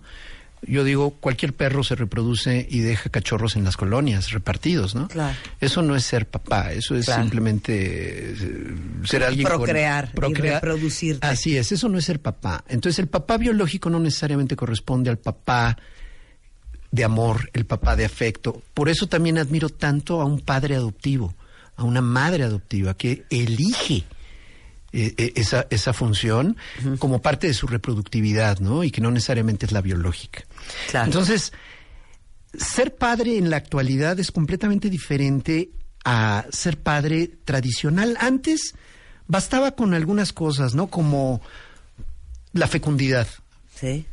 Yo 0.65 0.85
digo, 0.85 1.11
cualquier 1.19 1.51
perro 1.53 1.83
se 1.83 1.93
reproduce 1.95 2.65
y 2.69 2.79
deja 2.79 3.09
cachorros 3.09 3.57
en 3.57 3.65
las 3.65 3.75
colonias 3.75 4.31
repartidos, 4.31 4.95
¿no? 4.95 5.09
Claro. 5.09 5.35
Eso 5.59 5.81
no 5.81 5.93
es 5.93 6.05
ser 6.05 6.25
papá, 6.25 6.71
eso 6.71 6.95
es 6.95 7.03
Claro. 7.05 7.23
simplemente 7.23 8.31
eh, 8.31 8.75
ser 9.03 9.23
alguien 9.25 9.45
con- 9.45 9.57
Procrear 9.57 10.09
y 10.15 10.33
reproducirte. 10.33 11.27
Así 11.27 11.57
es, 11.57 11.73
eso 11.73 11.89
no 11.89 11.97
es 11.97 12.05
ser 12.05 12.21
papá. 12.21 12.63
Entonces 12.69 12.99
el 12.99 13.07
papá 13.07 13.37
biológico 13.37 13.89
no 13.89 13.99
necesariamente 13.99 14.55
corresponde 14.55 15.09
al 15.09 15.17
papá 15.17 15.77
de 16.91 17.03
amor, 17.03 17.49
el 17.51 17.65
papá 17.65 17.97
de 17.97 18.05
afecto. 18.05 18.61
Por 18.73 18.87
eso 18.87 19.07
también 19.07 19.39
admiro 19.39 19.67
tanto 19.67 20.21
a 20.21 20.25
un 20.25 20.39
padre 20.39 20.75
adoptivo, 20.75 21.35
a 21.75 21.83
una 21.83 22.01
madre 22.01 22.43
adoptiva 22.43 22.93
que 22.93 23.25
elige 23.29 24.03
eh, 24.93 25.13
eh, 25.17 25.33
esa, 25.35 25.65
esa 25.71 25.91
función 25.91 26.55
como 26.99 27.21
parte 27.21 27.47
de 27.47 27.53
su 27.53 27.67
reproductividad, 27.67 28.59
¿no? 28.59 28.83
Y 28.83 28.91
que 28.91 29.01
no 29.01 29.11
necesariamente 29.11 29.65
es 29.65 29.71
la 29.71 29.81
biológica. 29.81 30.43
Claro. 30.91 31.05
Entonces, 31.07 31.51
ser 32.57 32.95
padre 32.95 33.37
en 33.37 33.49
la 33.49 33.57
actualidad 33.57 34.19
es 34.19 34.31
completamente 34.31 34.89
diferente 34.89 35.71
a 36.05 36.45
ser 36.51 36.77
padre 36.77 37.27
tradicional. 37.43 38.17
Antes 38.19 38.75
bastaba 39.27 39.71
con 39.71 39.93
algunas 39.93 40.33
cosas, 40.33 40.75
¿no? 40.75 40.87
Como 40.87 41.41
la 42.51 42.67
fecundidad 42.67 43.27
Sí. 43.79 44.05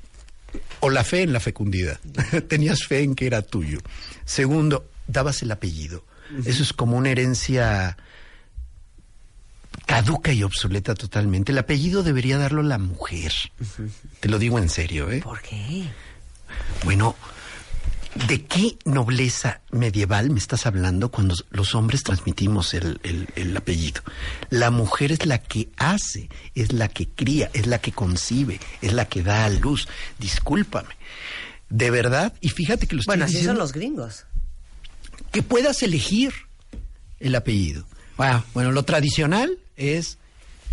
o 0.80 0.88
la 0.88 1.04
fe 1.04 1.22
en 1.22 1.32
la 1.32 1.40
fecundidad. 1.40 2.00
Tenías 2.48 2.84
fe 2.84 3.02
en 3.02 3.14
que 3.14 3.26
era 3.26 3.42
tuyo. 3.42 3.78
Segundo, 4.24 4.88
dabas 5.06 5.42
el 5.42 5.50
apellido. 5.52 6.04
Eso 6.46 6.62
es 6.62 6.72
como 6.72 6.96
una 6.96 7.10
herencia 7.10 7.96
caduca 9.90 10.32
y 10.32 10.42
obsoleta 10.42 10.94
totalmente. 10.94 11.52
El 11.52 11.58
apellido 11.58 12.02
debería 12.02 12.38
darlo 12.38 12.62
la 12.62 12.78
mujer. 12.78 13.32
Te 14.20 14.28
lo 14.28 14.38
digo 14.38 14.58
en 14.58 14.68
serio, 14.68 15.10
¿eh? 15.10 15.20
¿Por 15.22 15.40
qué? 15.42 15.84
Bueno, 16.84 17.16
¿De 18.26 18.44
qué 18.44 18.76
nobleza 18.84 19.60
medieval 19.70 20.30
me 20.30 20.40
estás 20.40 20.66
hablando 20.66 21.12
cuando 21.12 21.36
los 21.50 21.76
hombres 21.76 22.02
transmitimos 22.02 22.74
el, 22.74 22.98
el- 23.04 23.28
el 23.36 23.56
apellido? 23.56 24.02
La 24.50 24.72
mujer 24.72 25.12
es 25.12 25.26
la 25.26 25.38
que 25.38 25.68
hace, 25.76 26.28
es 26.56 26.72
la 26.72 26.88
que 26.88 27.08
cría, 27.08 27.50
es 27.54 27.68
la 27.68 27.78
que 27.78 27.92
concibe, 27.92 28.58
es 28.82 28.94
la 28.94 29.04
que 29.04 29.22
da 29.22 29.44
a 29.44 29.48
luz. 29.48 29.86
Discúlpame. 30.18 30.88
De 31.68 31.90
verdad, 31.92 32.34
y 32.40 32.48
fíjate 32.48 32.88
que 32.88 32.96
lo 32.96 33.00
estoy 33.02 33.12
Bueno, 33.12 33.26
así 33.26 33.44
son 33.44 33.58
los 33.58 33.72
gringos. 33.72 34.24
que 35.30 35.44
puedas 35.44 35.80
elegir 35.84 36.32
el 37.20 37.36
apellido. 37.36 37.86
Bueno, 38.20 38.44
bueno, 38.52 38.70
lo 38.72 38.82
tradicional 38.82 39.56
es, 39.78 40.18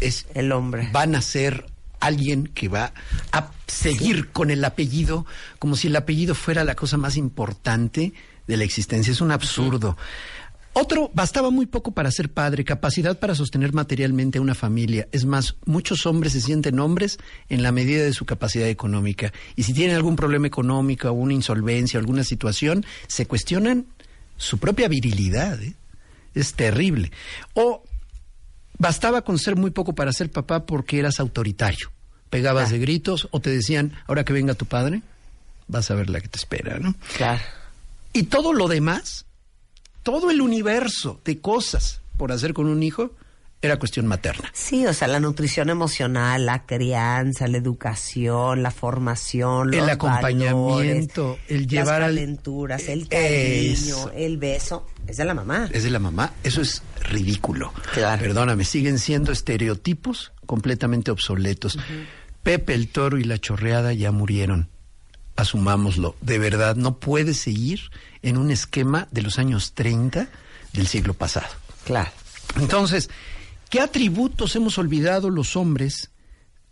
es 0.01 0.25
El 0.33 0.51
hombre. 0.51 0.89
van 0.91 1.15
a 1.15 1.21
ser 1.21 1.65
alguien 2.01 2.47
que 2.47 2.67
va 2.67 2.91
a 3.31 3.51
seguir 3.67 4.31
con 4.31 4.51
el 4.51 4.65
apellido 4.65 5.25
como 5.57 5.77
si 5.77 5.87
el 5.87 5.95
apellido 5.95 6.35
fuera 6.35 6.65
la 6.65 6.75
cosa 6.75 6.97
más 6.97 7.15
importante 7.15 8.11
de 8.47 8.57
la 8.57 8.65
existencia. 8.65 9.11
Es 9.11 9.21
un 9.21 9.31
absurdo. 9.31 9.95
Otro, 10.73 11.09
bastaba 11.13 11.49
muy 11.49 11.67
poco 11.67 11.91
para 11.91 12.11
ser 12.11 12.27
padre, 12.27 12.65
capacidad 12.65 13.17
para 13.17 13.33
sostener 13.33 13.71
materialmente 13.71 14.39
a 14.39 14.41
una 14.41 14.53
familia. 14.53 15.07
Es 15.13 15.23
más, 15.23 15.55
muchos 15.63 16.05
hombres 16.05 16.33
se 16.33 16.41
sienten 16.41 16.81
hombres 16.81 17.17
en 17.47 17.63
la 17.63 17.71
medida 17.71 18.03
de 18.03 18.11
su 18.11 18.25
capacidad 18.25 18.67
económica. 18.67 19.31
Y 19.55 19.63
si 19.63 19.71
tienen 19.71 19.95
algún 19.95 20.17
problema 20.17 20.47
económico, 20.47 21.09
una 21.13 21.33
insolvencia, 21.33 21.97
alguna 21.97 22.25
situación, 22.25 22.85
se 23.07 23.25
cuestionan 23.25 23.85
su 24.35 24.57
propia 24.57 24.89
virilidad. 24.89 25.63
¿eh? 25.63 25.75
Es 26.39 26.53
terrible. 26.53 27.11
O 27.53 27.83
bastaba 28.77 29.23
con 29.23 29.39
ser 29.39 29.55
muy 29.55 29.71
poco 29.71 29.93
para 29.95 30.13
ser 30.13 30.31
papá 30.31 30.65
porque 30.65 30.99
eras 30.99 31.19
autoritario. 31.19 31.91
Pegabas 32.29 32.71
de 32.71 32.79
gritos 32.79 33.27
o 33.31 33.39
te 33.39 33.49
decían, 33.49 33.93
ahora 34.05 34.25
que 34.25 34.33
venga 34.33 34.53
tu 34.53 34.65
padre, 34.65 35.01
vas 35.67 35.89
a 35.91 35.95
ver 35.95 36.09
la 36.09 36.19
que 36.19 36.27
te 36.27 36.37
espera, 36.37 36.77
¿no? 36.79 36.93
Claro. 37.15 37.41
Y 38.13 38.23
todo 38.23 38.53
lo 38.53 38.67
demás, 38.67 39.25
todo 40.03 40.29
el 40.29 40.41
universo 40.41 41.21
de 41.23 41.39
cosas 41.39 42.01
por 42.17 42.31
hacer 42.31 42.53
con 42.53 42.67
un 42.67 42.83
hijo, 42.83 43.11
era 43.61 43.77
cuestión 43.79 44.05
materna. 44.05 44.49
Sí, 44.53 44.85
o 44.85 44.93
sea, 44.93 45.07
la 45.07 45.19
nutrición 45.19 45.69
emocional, 45.69 46.45
la 46.45 46.65
crianza, 46.65 47.47
la 47.47 47.57
educación, 47.57 48.61
la 48.61 48.69
formación, 48.71 49.73
El 49.73 49.79
los 49.81 49.89
acompañamiento, 49.89 51.23
valores, 51.29 51.41
el 51.49 51.67
llevar 51.67 52.01
las 52.01 52.09
al- 52.09 52.15
calenturas, 52.15 52.87
el 52.87 53.07
Eso. 53.09 54.01
cariño, 54.05 54.11
el 54.15 54.37
beso, 54.37 54.85
es 55.07 55.17
de 55.17 55.25
la 55.25 55.33
mamá. 55.33 55.69
Es 55.71 55.83
de 55.83 55.89
la 55.89 55.99
mamá, 55.99 56.33
eso 56.43 56.61
es 56.61 56.83
ridículo. 57.09 57.73
Claro. 57.93 58.21
Perdóname, 58.21 58.63
siguen 58.63 58.99
siendo 58.99 59.31
estereotipos 59.31 60.31
completamente 60.45 61.09
obsoletos. 61.11 61.77
Pepe 62.43 62.73
el 62.75 62.87
toro 62.89 63.17
y 63.17 63.23
la 63.23 63.39
chorreada 63.39 63.91
ya 63.93 64.11
murieron. 64.11 64.69
Asumámoslo. 65.35 66.15
De 66.21 66.39
verdad, 66.39 66.75
no 66.75 66.97
puede 66.99 67.33
seguir 67.33 67.81
en 68.21 68.37
un 68.37 68.49
esquema 68.51 69.07
de 69.11 69.21
los 69.21 69.37
años 69.39 69.73
30 69.73 70.27
del 70.73 70.87
siglo 70.87 71.13
pasado. 71.13 71.47
Claro. 71.85 72.09
Entonces, 72.59 73.09
¿qué 73.69 73.81
atributos 73.81 74.55
hemos 74.55 74.77
olvidado 74.77 75.29
los 75.29 75.55
hombres 75.55 76.11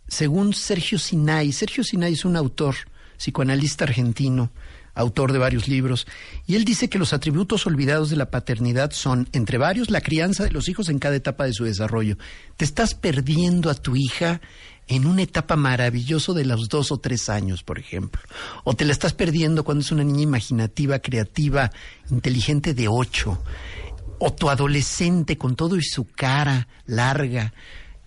según 0.08 0.54
Sergio 0.54 0.98
Sinai? 0.98 1.52
Sergio 1.52 1.84
Sinai 1.84 2.14
es 2.14 2.24
un 2.24 2.36
autor, 2.36 2.76
psicoanalista 3.16 3.84
argentino, 3.84 4.50
autor 4.94 5.32
de 5.32 5.38
varios 5.38 5.68
libros, 5.68 6.06
y 6.46 6.56
él 6.56 6.64
dice 6.64 6.88
que 6.88 6.98
los 6.98 7.12
atributos 7.12 7.66
olvidados 7.66 8.08
de 8.08 8.16
la 8.16 8.30
paternidad 8.30 8.92
son, 8.92 9.28
entre 9.32 9.58
varios, 9.58 9.90
la 9.90 10.00
crianza 10.00 10.44
de 10.44 10.50
los 10.50 10.68
hijos 10.68 10.88
en 10.88 10.98
cada 10.98 11.16
etapa 11.16 11.44
de 11.44 11.52
su 11.52 11.64
desarrollo. 11.64 12.16
Te 12.56 12.64
estás 12.64 12.94
perdiendo 12.94 13.68
a 13.68 13.74
tu 13.74 13.94
hija 13.94 14.40
en 14.88 15.06
una 15.06 15.22
etapa 15.22 15.56
maravillosa 15.56 16.32
de 16.32 16.44
los 16.44 16.68
dos 16.68 16.92
o 16.92 16.98
tres 16.98 17.28
años, 17.28 17.62
por 17.62 17.78
ejemplo. 17.78 18.22
O 18.64 18.74
te 18.74 18.84
la 18.84 18.92
estás 18.92 19.12
perdiendo 19.12 19.64
cuando 19.64 19.82
es 19.82 19.92
una 19.92 20.04
niña 20.04 20.22
imaginativa, 20.22 21.00
creativa, 21.00 21.72
inteligente 22.10 22.72
de 22.72 22.88
ocho 22.88 23.42
o 24.18 24.32
tu 24.32 24.50
adolescente 24.50 25.38
con 25.38 25.56
todo 25.56 25.76
y 25.76 25.82
su 25.82 26.04
cara 26.04 26.68
larga, 26.86 27.52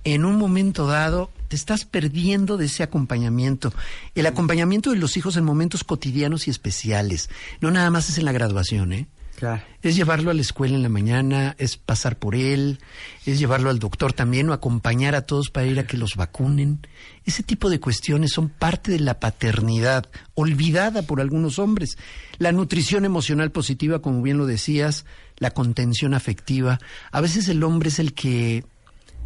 en 0.03 0.25
un 0.25 0.37
momento 0.37 0.87
dado 0.87 1.31
te 1.49 1.55
estás 1.55 1.83
perdiendo 1.83 2.57
de 2.57 2.65
ese 2.65 2.83
acompañamiento. 2.83 3.73
El 4.15 4.27
acompañamiento 4.27 4.91
de 4.91 4.97
los 4.97 5.17
hijos 5.17 5.35
en 5.35 5.43
momentos 5.43 5.83
cotidianos 5.83 6.47
y 6.47 6.51
especiales. 6.51 7.29
No 7.59 7.71
nada 7.71 7.89
más 7.89 8.07
es 8.09 8.19
en 8.19 8.25
la 8.25 8.31
graduación, 8.31 8.93
¿eh? 8.93 9.07
Claro. 9.39 9.63
Es 9.81 9.95
llevarlo 9.95 10.31
a 10.31 10.33
la 10.33 10.41
escuela 10.41 10.75
en 10.75 10.83
la 10.83 10.89
mañana, 10.89 11.55
es 11.57 11.77
pasar 11.77 12.19
por 12.19 12.35
él, 12.35 12.79
es 13.25 13.39
llevarlo 13.39 13.69
al 13.69 13.79
doctor 13.79 14.11
también 14.11 14.49
o 14.49 14.53
acompañar 14.53 15.15
a 15.15 15.21
todos 15.21 15.49
para 15.49 15.65
ir 15.65 15.79
a 15.79 15.87
que 15.87 15.95
los 15.95 16.17
vacunen. 16.17 16.85
Ese 17.23 17.41
tipo 17.41 17.69
de 17.69 17.79
cuestiones 17.79 18.31
son 18.33 18.49
parte 18.49 18.91
de 18.91 18.99
la 18.99 19.21
paternidad, 19.21 20.07
olvidada 20.35 21.03
por 21.03 21.21
algunos 21.21 21.57
hombres. 21.57 21.97
La 22.37 22.51
nutrición 22.51 23.05
emocional 23.05 23.49
positiva, 23.51 24.01
como 24.01 24.21
bien 24.21 24.37
lo 24.37 24.45
decías, 24.45 25.05
la 25.39 25.51
contención 25.51 26.13
afectiva. 26.13 26.79
A 27.11 27.21
veces 27.21 27.47
el 27.47 27.63
hombre 27.63 27.89
es 27.89 27.99
el 27.99 28.13
que, 28.13 28.63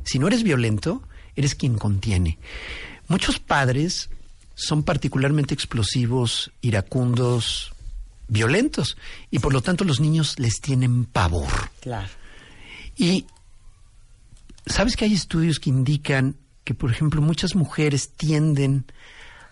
si 0.03 0.19
no 0.19 0.27
eres 0.27 0.43
violento, 0.43 1.03
eres 1.35 1.55
quien 1.55 1.77
contiene. 1.77 2.37
Muchos 3.07 3.39
padres 3.39 4.09
son 4.55 4.83
particularmente 4.83 5.53
explosivos, 5.53 6.51
iracundos, 6.61 7.73
violentos 8.27 8.97
y 9.29 9.39
por 9.39 9.53
lo 9.53 9.61
tanto 9.61 9.83
los 9.83 9.99
niños 9.99 10.39
les 10.39 10.61
tienen 10.61 11.05
pavor. 11.05 11.71
Claro. 11.81 12.07
Y 12.95 13.25
sabes 14.65 14.95
que 14.95 15.05
hay 15.05 15.13
estudios 15.13 15.59
que 15.59 15.69
indican 15.69 16.35
que, 16.63 16.73
por 16.73 16.91
ejemplo, 16.91 17.21
muchas 17.21 17.55
mujeres 17.55 18.11
tienden 18.15 18.85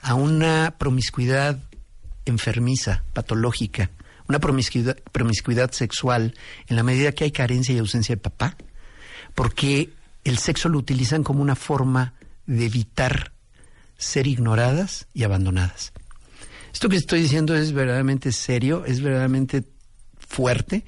a 0.02 0.14
una 0.16 0.76
promiscuidad 0.78 1.60
enfermiza, 2.26 3.04
patológica, 3.14 3.90
una 4.32 4.40
promiscuidad, 4.40 5.72
sexual 5.72 6.34
en 6.68 6.76
la 6.76 6.84
medida 6.84 7.12
que 7.12 7.26
hay 7.26 7.32
carencia 7.32 7.76
y 7.76 7.80
ausencia 7.80 8.16
de 8.16 8.22
papá, 8.22 8.56
porque 9.36 9.90
el 10.24 10.38
sexo 10.38 10.70
lo 10.70 10.78
utilizan 10.78 11.24
como 11.24 11.42
una 11.42 11.56
forma 11.56 12.14
de 12.46 12.66
evitar 12.66 13.34
ser 13.98 14.28
ignoradas 14.28 15.08
y 15.14 15.24
abandonadas. 15.24 15.92
Esto 16.74 16.90
que 16.90 16.96
estoy 16.96 17.22
diciendo 17.22 17.56
es 17.56 17.74
verdaderamente 17.74 18.32
serio, 18.32 18.86
es 18.86 19.02
verdaderamente 19.02 19.64
fuerte 20.18 20.86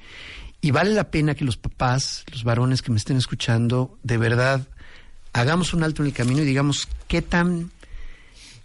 y 0.60 0.70
vale 0.70 0.94
la 0.94 1.10
pena 1.10 1.34
que 1.34 1.44
los 1.44 1.58
papás, 1.58 2.24
los 2.32 2.44
varones 2.44 2.80
que 2.80 2.90
me 2.90 2.96
estén 2.96 3.18
escuchando, 3.18 3.98
de 4.02 4.16
verdad 4.16 4.66
hagamos 5.34 5.74
un 5.74 5.82
alto 5.82 6.02
en 6.02 6.08
el 6.08 6.14
camino 6.14 6.42
y 6.42 6.46
digamos 6.46 6.88
qué 7.06 7.20
tan 7.20 7.70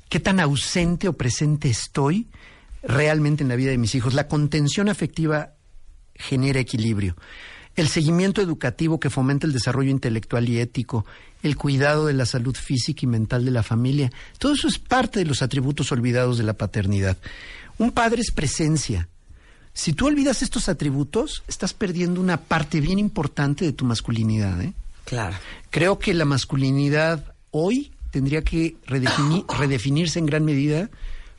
qué 0.08 0.20
tan 0.20 0.40
ausente 0.40 1.08
o 1.08 1.14
presente 1.14 1.70
estoy 1.70 2.28
realmente 2.84 3.44
en 3.44 3.50
la 3.50 3.56
vida 3.56 3.72
de 3.72 3.78
mis 3.78 3.96
hijos. 3.96 4.14
La 4.14 4.28
contención 4.28 4.90
afectiva 4.90 5.54
genera 6.16 6.60
equilibrio. 6.60 7.16
El 7.76 7.88
seguimiento 7.88 8.42
educativo 8.42 9.00
que 9.00 9.10
fomenta 9.10 9.48
el 9.48 9.54
desarrollo 9.54 9.90
intelectual 9.90 10.50
y 10.50 10.60
ético, 10.60 11.06
el 11.44 11.56
cuidado 11.56 12.08
de 12.08 12.14
la 12.14 12.26
salud 12.26 12.56
física 12.56 13.02
y 13.04 13.08
mental 13.08 13.46
de 13.46 13.52
la 13.52 13.64
familia, 13.64 14.12
todo 14.38 14.54
eso 14.54 14.68
es 14.68 14.80
parte 14.80 15.20
de 15.20 15.26
los 15.26 15.42
atributos 15.42 15.92
olvidados 15.92 16.38
de 16.38 16.44
la 16.44 16.54
paternidad. 16.54 17.16
Un 17.78 17.92
padre 17.92 18.22
es 18.22 18.32
presencia. 18.32 19.08
Si 19.72 19.94
tú 19.94 20.08
olvidas 20.08 20.42
estos 20.42 20.68
atributos, 20.68 21.44
estás 21.48 21.74
perdiendo 21.74 22.20
una 22.20 22.38
parte 22.38 22.82
bien 22.82 23.00
importante 23.00 23.64
de 23.64 23.72
tu 23.72 23.86
masculinidad. 23.86 24.62
¿eh? 24.62 24.74
Claro. 25.06 25.38
Creo 25.70 26.00
que 26.00 26.14
la 26.14 26.26
masculinidad 26.26 27.34
hoy 27.52 27.94
tendría 28.12 28.42
que 28.42 28.76
redefini- 28.88 29.46
redefinirse 29.58 30.20
en 30.20 30.26
gran 30.26 30.44
medida 30.44 30.90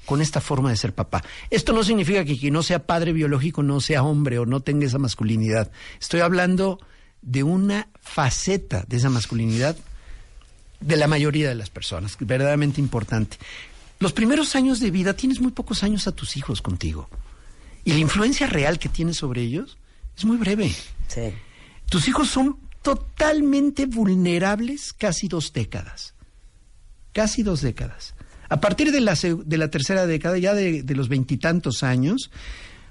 con 0.07 0.21
esta 0.21 0.41
forma 0.41 0.71
de 0.71 0.77
ser 0.77 0.95
papá. 0.95 1.23
Esto 1.51 1.73
no 1.73 1.85
significa 1.85 2.25
que 2.25 2.39
quien 2.39 2.55
no 2.55 2.63
sea 2.63 2.87
padre 2.87 3.13
biológico 3.13 3.63
no 3.63 3.81
sea 3.81 4.03
hombre 4.03 4.39
o 4.39 4.47
no 4.47 4.61
tenga 4.61 4.87
esa 4.87 4.99
masculinidad. 4.99 5.71
Estoy 6.01 6.21
hablando 6.21 6.81
de 7.23 7.43
una 7.43 7.89
faceta 8.01 8.85
de 8.89 8.97
esa 8.97 9.11
masculinidad 9.11 9.77
de 10.81 10.97
la 10.97 11.07
mayoría 11.07 11.49
de 11.49 11.55
las 11.55 11.71
personas, 11.71 12.17
verdaderamente 12.19 12.81
importante. 12.81 13.37
Los 13.99 14.13
primeros 14.13 14.57
años 14.57 14.81
de 14.81 14.91
vida 14.91 15.15
tienes 15.15 15.41
muy 15.41 15.53
pocos 15.53 15.83
años 15.83 16.07
a 16.07 16.13
tus 16.13 16.37
hijos 16.37 16.63
contigo. 16.63 17.09
Y 17.85 17.93
la 17.93 17.99
influencia 17.99 18.47
real 18.47 18.79
que 18.79 18.89
tienes 18.89 19.19
sobre 19.19 19.43
ellos 19.43 19.77
es 20.17 20.25
muy 20.25 20.39
breve. 20.39 20.75
Sí. 21.09 21.33
Tus 21.89 22.09
hijos 22.09 22.29
son 22.29 22.59
totalmente 22.83 23.87
vulnerables 23.87 24.93
casi 24.95 25.29
dos 25.29 25.53
décadas. 25.53 26.15
Casi 27.13 27.43
dos 27.43 27.61
décadas. 27.61 28.15
A 28.51 28.61
partir 28.61 28.93
de 28.93 29.01
la, 29.01 29.15
de 29.15 29.59
la 29.59 29.71
tercera 29.71 30.07
década, 30.07 30.37
ya 30.37 30.53
de, 30.53 30.83
de 30.83 30.95
los 30.95 31.09
veintitantos 31.09 31.83
años, 31.83 32.31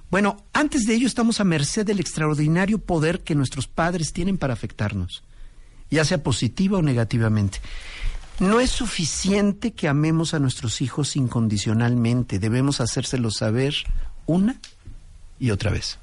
bueno, 0.09 0.43
antes 0.53 0.87
de 0.87 0.95
ello 0.95 1.05
estamos 1.05 1.39
a 1.39 1.43
merced 1.43 1.85
del 1.85 1.99
extraordinario 1.99 2.79
poder 2.79 3.19
que 3.19 3.35
nuestros 3.35 3.67
padres 3.67 4.11
tienen 4.11 4.39
para 4.39 4.53
afectarnos, 4.53 5.23
ya 5.91 6.03
sea 6.03 6.23
positiva 6.23 6.79
o 6.79 6.81
negativamente. 6.81 7.59
No 8.39 8.59
es 8.59 8.71
suficiente 8.71 9.73
que 9.73 9.87
amemos 9.87 10.33
a 10.33 10.39
nuestros 10.39 10.81
hijos 10.81 11.15
incondicionalmente, 11.15 12.39
debemos 12.39 12.79
hacérselo 12.81 13.29
saber 13.29 13.75
una 14.25 14.55
y 15.39 15.51
otra 15.51 15.71
vez. 15.71 15.99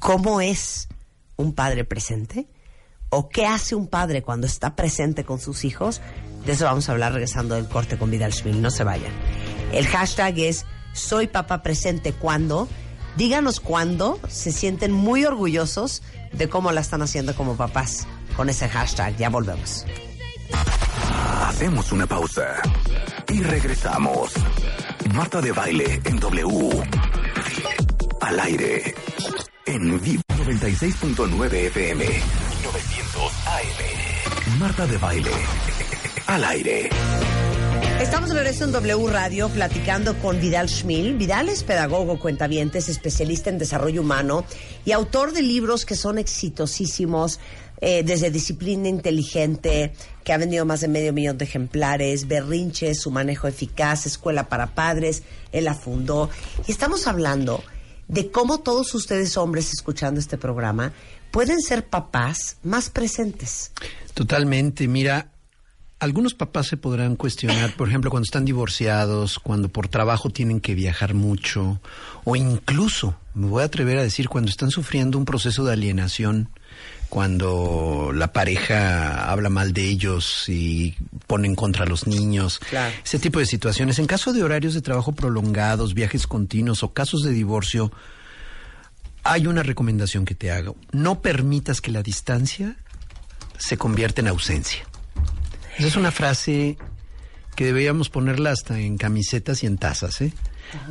¿Cómo 0.00 0.40
es 0.40 0.88
un 1.36 1.54
padre 1.54 1.84
presente? 1.84 2.46
¿O 3.16 3.28
qué 3.28 3.46
hace 3.46 3.76
un 3.76 3.86
padre 3.86 4.22
cuando 4.22 4.44
está 4.44 4.74
presente 4.74 5.22
con 5.22 5.38
sus 5.38 5.64
hijos? 5.64 6.00
De 6.44 6.50
eso 6.54 6.64
vamos 6.64 6.88
a 6.88 6.92
hablar 6.92 7.12
regresando 7.12 7.54
del 7.54 7.68
corte 7.68 7.96
con 7.96 8.10
Vidal 8.10 8.32
Schmil. 8.32 8.60
No 8.60 8.72
se 8.72 8.82
vayan. 8.82 9.12
El 9.70 9.86
hashtag 9.86 10.36
es 10.40 10.66
soy 10.94 11.28
papá 11.28 11.62
presente 11.62 12.12
cuando. 12.12 12.66
Díganos 13.16 13.60
cuándo 13.60 14.18
se 14.28 14.50
sienten 14.50 14.90
muy 14.90 15.24
orgullosos 15.24 16.02
de 16.32 16.48
cómo 16.48 16.72
la 16.72 16.80
están 16.80 17.02
haciendo 17.02 17.36
como 17.36 17.56
papás 17.56 18.08
con 18.36 18.48
ese 18.48 18.68
hashtag. 18.68 19.16
Ya 19.16 19.30
volvemos. 19.30 19.86
Hacemos 21.46 21.92
una 21.92 22.08
pausa 22.08 22.56
y 23.28 23.40
regresamos. 23.44 24.32
Marta 25.14 25.40
de 25.40 25.52
baile 25.52 26.00
en 26.04 26.18
W. 26.18 26.82
Al 28.20 28.40
aire. 28.40 28.92
En 29.66 30.00
vivo 30.00 30.33
96.9 30.44 31.54
FM. 31.54 32.04
900 32.04 33.32
AM. 33.46 34.58
Marta 34.58 34.86
de 34.86 34.98
baile. 34.98 35.30
Al 36.26 36.44
aire. 36.44 36.90
Estamos 37.98 38.28
de 38.28 38.34
regreso 38.34 38.64
en 38.64 38.72
W 38.72 39.06
Radio 39.10 39.48
platicando 39.48 40.14
con 40.18 40.38
Vidal 40.42 40.68
Schmil. 40.68 41.16
Vidal 41.16 41.48
es 41.48 41.62
pedagogo, 41.62 42.18
cuentavientes, 42.18 42.90
especialista 42.90 43.48
en 43.48 43.56
desarrollo 43.56 44.02
humano 44.02 44.44
y 44.84 44.92
autor 44.92 45.32
de 45.32 45.40
libros 45.40 45.86
que 45.86 45.96
son 45.96 46.18
exitosísimos, 46.18 47.40
eh, 47.80 48.02
desde 48.02 48.30
Disciplina 48.30 48.88
Inteligente, 48.88 49.94
que 50.24 50.32
ha 50.34 50.38
vendido 50.38 50.66
más 50.66 50.82
de 50.82 50.88
medio 50.88 51.14
millón 51.14 51.38
de 51.38 51.46
ejemplares, 51.46 52.28
Berrinches, 52.28 53.00
su 53.00 53.10
manejo 53.10 53.48
eficaz, 53.48 54.04
Escuela 54.04 54.50
para 54.50 54.74
Padres, 54.74 55.22
él 55.52 55.64
la 55.64 55.74
fundó. 55.74 56.28
Y 56.68 56.72
estamos 56.72 57.06
hablando 57.06 57.64
de 58.08 58.30
cómo 58.30 58.60
todos 58.60 58.94
ustedes 58.94 59.36
hombres 59.36 59.72
escuchando 59.72 60.20
este 60.20 60.38
programa 60.38 60.92
pueden 61.30 61.60
ser 61.60 61.86
papás 61.86 62.56
más 62.62 62.90
presentes. 62.90 63.72
Totalmente. 64.14 64.86
Mira, 64.86 65.32
algunos 65.98 66.34
papás 66.34 66.68
se 66.68 66.76
podrán 66.76 67.16
cuestionar, 67.16 67.74
por 67.76 67.88
ejemplo, 67.88 68.10
cuando 68.10 68.24
están 68.24 68.44
divorciados, 68.44 69.38
cuando 69.38 69.68
por 69.68 69.88
trabajo 69.88 70.30
tienen 70.30 70.60
que 70.60 70.74
viajar 70.74 71.14
mucho, 71.14 71.80
o 72.24 72.36
incluso, 72.36 73.16
me 73.34 73.46
voy 73.46 73.62
a 73.62 73.66
atrever 73.66 73.98
a 73.98 74.02
decir, 74.02 74.28
cuando 74.28 74.50
están 74.50 74.70
sufriendo 74.70 75.18
un 75.18 75.24
proceso 75.24 75.64
de 75.64 75.72
alienación, 75.72 76.50
cuando 77.14 78.10
la 78.12 78.32
pareja 78.32 79.30
habla 79.30 79.48
mal 79.48 79.72
de 79.72 79.84
ellos 79.88 80.48
y 80.48 80.96
ponen 81.28 81.54
contra 81.54 81.86
los 81.86 82.08
niños, 82.08 82.58
Claro. 82.68 82.92
ese 83.04 83.20
tipo 83.20 83.38
de 83.38 83.46
situaciones. 83.46 84.00
En 84.00 84.08
caso 84.08 84.32
de 84.32 84.42
horarios 84.42 84.74
de 84.74 84.82
trabajo 84.82 85.12
prolongados, 85.12 85.94
viajes 85.94 86.26
continuos 86.26 86.82
o 86.82 86.92
casos 86.92 87.22
de 87.22 87.30
divorcio, 87.30 87.92
hay 89.22 89.46
una 89.46 89.62
recomendación 89.62 90.24
que 90.24 90.34
te 90.34 90.50
hago. 90.50 90.74
No 90.90 91.20
permitas 91.22 91.80
que 91.80 91.92
la 91.92 92.02
distancia 92.02 92.74
se 93.58 93.76
convierta 93.78 94.20
en 94.20 94.26
ausencia. 94.26 94.80
Esa 95.78 95.86
es 95.86 95.94
una 95.94 96.10
frase 96.10 96.76
que 97.54 97.66
deberíamos 97.66 98.10
ponerla 98.10 98.50
hasta 98.50 98.76
en 98.80 98.98
camisetas 98.98 99.62
y 99.62 99.66
en 99.68 99.78
tazas, 99.78 100.20
¿eh? 100.20 100.32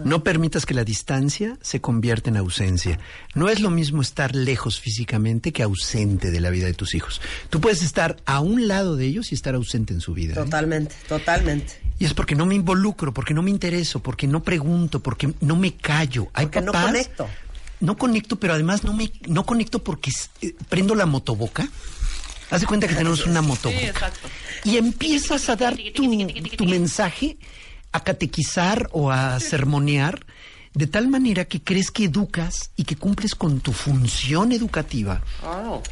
No 0.03 0.23
permitas 0.23 0.65
que 0.65 0.73
la 0.73 0.83
distancia 0.83 1.57
se 1.61 1.81
convierta 1.81 2.29
en 2.29 2.37
ausencia. 2.37 2.99
No 3.35 3.49
es 3.49 3.59
lo 3.59 3.69
mismo 3.69 4.01
estar 4.01 4.35
lejos 4.35 4.79
físicamente 4.79 5.51
que 5.51 5.63
ausente 5.63 6.31
de 6.31 6.39
la 6.39 6.49
vida 6.49 6.65
de 6.67 6.73
tus 6.73 6.93
hijos. 6.95 7.21
Tú 7.49 7.61
puedes 7.61 7.81
estar 7.81 8.17
a 8.25 8.39
un 8.39 8.67
lado 8.67 8.95
de 8.95 9.05
ellos 9.05 9.31
y 9.31 9.35
estar 9.35 9.55
ausente 9.55 9.93
en 9.93 10.01
su 10.01 10.13
vida. 10.13 10.33
¿eh? 10.33 10.35
Totalmente, 10.35 10.95
totalmente. 11.07 11.79
Y 11.99 12.05
es 12.05 12.13
porque 12.13 12.35
no 12.35 12.45
me 12.45 12.55
involucro, 12.55 13.13
porque 13.13 13.33
no 13.33 13.41
me 13.43 13.51
intereso, 13.51 14.01
porque 14.01 14.27
no 14.27 14.43
pregunto, 14.43 15.01
porque 15.01 15.33
no 15.41 15.55
me 15.55 15.73
callo. 15.75 16.27
Hay 16.33 16.45
Porque 16.47 16.61
no 16.61 16.71
papás- 16.71 16.85
conecto. 16.91 17.29
No 17.79 17.97
conecto, 17.97 18.37
pero 18.39 18.53
además 18.53 18.83
no 18.85 18.93
me 18.93 19.11
no 19.27 19.45
conecto 19.45 19.83
porque 19.83 20.09
eh, 20.41 20.55
prendo 20.69 20.95
la 20.95 21.05
motoboca. 21.05 21.67
Haz 22.49 22.61
de 22.61 22.67
cuenta 22.67 22.87
que 22.87 22.93
tenemos 22.95 23.25
una 23.25 23.41
motoboca. 23.41 24.11
Y 24.63 24.77
empiezas 24.77 25.49
a 25.49 25.55
dar 25.55 25.75
tu, 25.93 26.03
tu 26.55 26.65
mensaje, 26.65 27.37
a 27.93 28.01
catequizar 28.01 28.89
o 28.91 29.11
a 29.11 29.39
sermonear, 29.39 30.25
de 30.73 30.87
tal 30.87 31.07
manera 31.07 31.45
que 31.45 31.63
crees 31.63 31.91
que 31.91 32.05
educas 32.05 32.71
y 32.75 32.83
que 32.83 32.95
cumples 32.95 33.35
con 33.35 33.61
tu 33.61 33.71
función 33.71 34.51
educativa. 34.51 35.21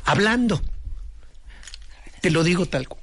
Hablando. 0.03 0.61
Te 2.19 2.31
lo 2.31 2.43
digo 2.43 2.65
tal 2.65 2.87
cual. 2.87 3.01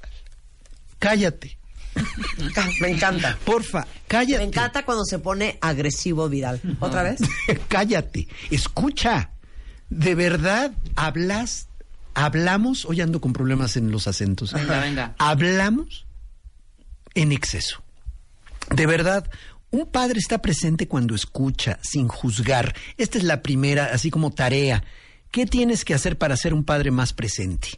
Cállate. 0.99 1.57
Me 2.81 2.89
encanta. 2.89 3.37
Porfa, 3.43 3.87
cállate. 4.07 4.39
Me 4.39 4.49
encanta 4.49 4.83
cuando 4.83 5.05
se 5.05 5.19
pone 5.19 5.57
agresivo 5.61 6.29
Vidal. 6.29 6.61
¿Otra 6.79 7.03
vez? 7.03 7.19
Cállate, 7.67 8.27
escucha. 8.51 9.31
De 9.89 10.13
verdad, 10.13 10.71
hablas, 10.95 11.67
hablamos, 12.13 12.85
hoy 12.85 13.01
ando 13.01 13.19
con 13.19 13.33
problemas 13.33 13.75
en 13.75 13.91
los 13.91 14.07
acentos. 14.07 14.53
Venga, 14.53 14.79
venga. 14.79 15.15
Hablamos 15.17 16.05
en 17.15 17.31
exceso. 17.31 17.81
De 18.75 18.85
verdad, 18.85 19.29
un 19.71 19.85
padre 19.85 20.19
está 20.19 20.41
presente 20.41 20.87
cuando 20.87 21.15
escucha, 21.15 21.79
sin 21.81 22.07
juzgar. 22.07 22.75
Esta 22.97 23.17
es 23.17 23.23
la 23.23 23.41
primera, 23.41 23.85
así 23.93 24.09
como 24.09 24.31
tarea. 24.31 24.83
¿Qué 25.31 25.45
tienes 25.45 25.85
que 25.85 25.93
hacer 25.93 26.17
para 26.17 26.35
ser 26.37 26.53
un 26.53 26.63
padre 26.63 26.91
más 26.91 27.13
presente? 27.13 27.69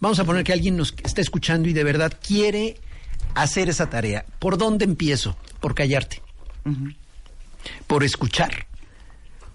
Vamos 0.00 0.18
a 0.18 0.24
poner 0.24 0.42
que 0.42 0.52
alguien 0.52 0.76
nos 0.76 0.94
está 1.04 1.20
escuchando 1.20 1.68
y 1.68 1.74
de 1.74 1.84
verdad 1.84 2.12
quiere 2.26 2.76
hacer 3.34 3.68
esa 3.68 3.88
tarea. 3.90 4.24
¿Por 4.38 4.58
dónde 4.58 4.84
empiezo? 4.84 5.36
Por 5.60 5.74
callarte. 5.74 6.22
Por 7.86 8.04
escuchar. 8.04 8.66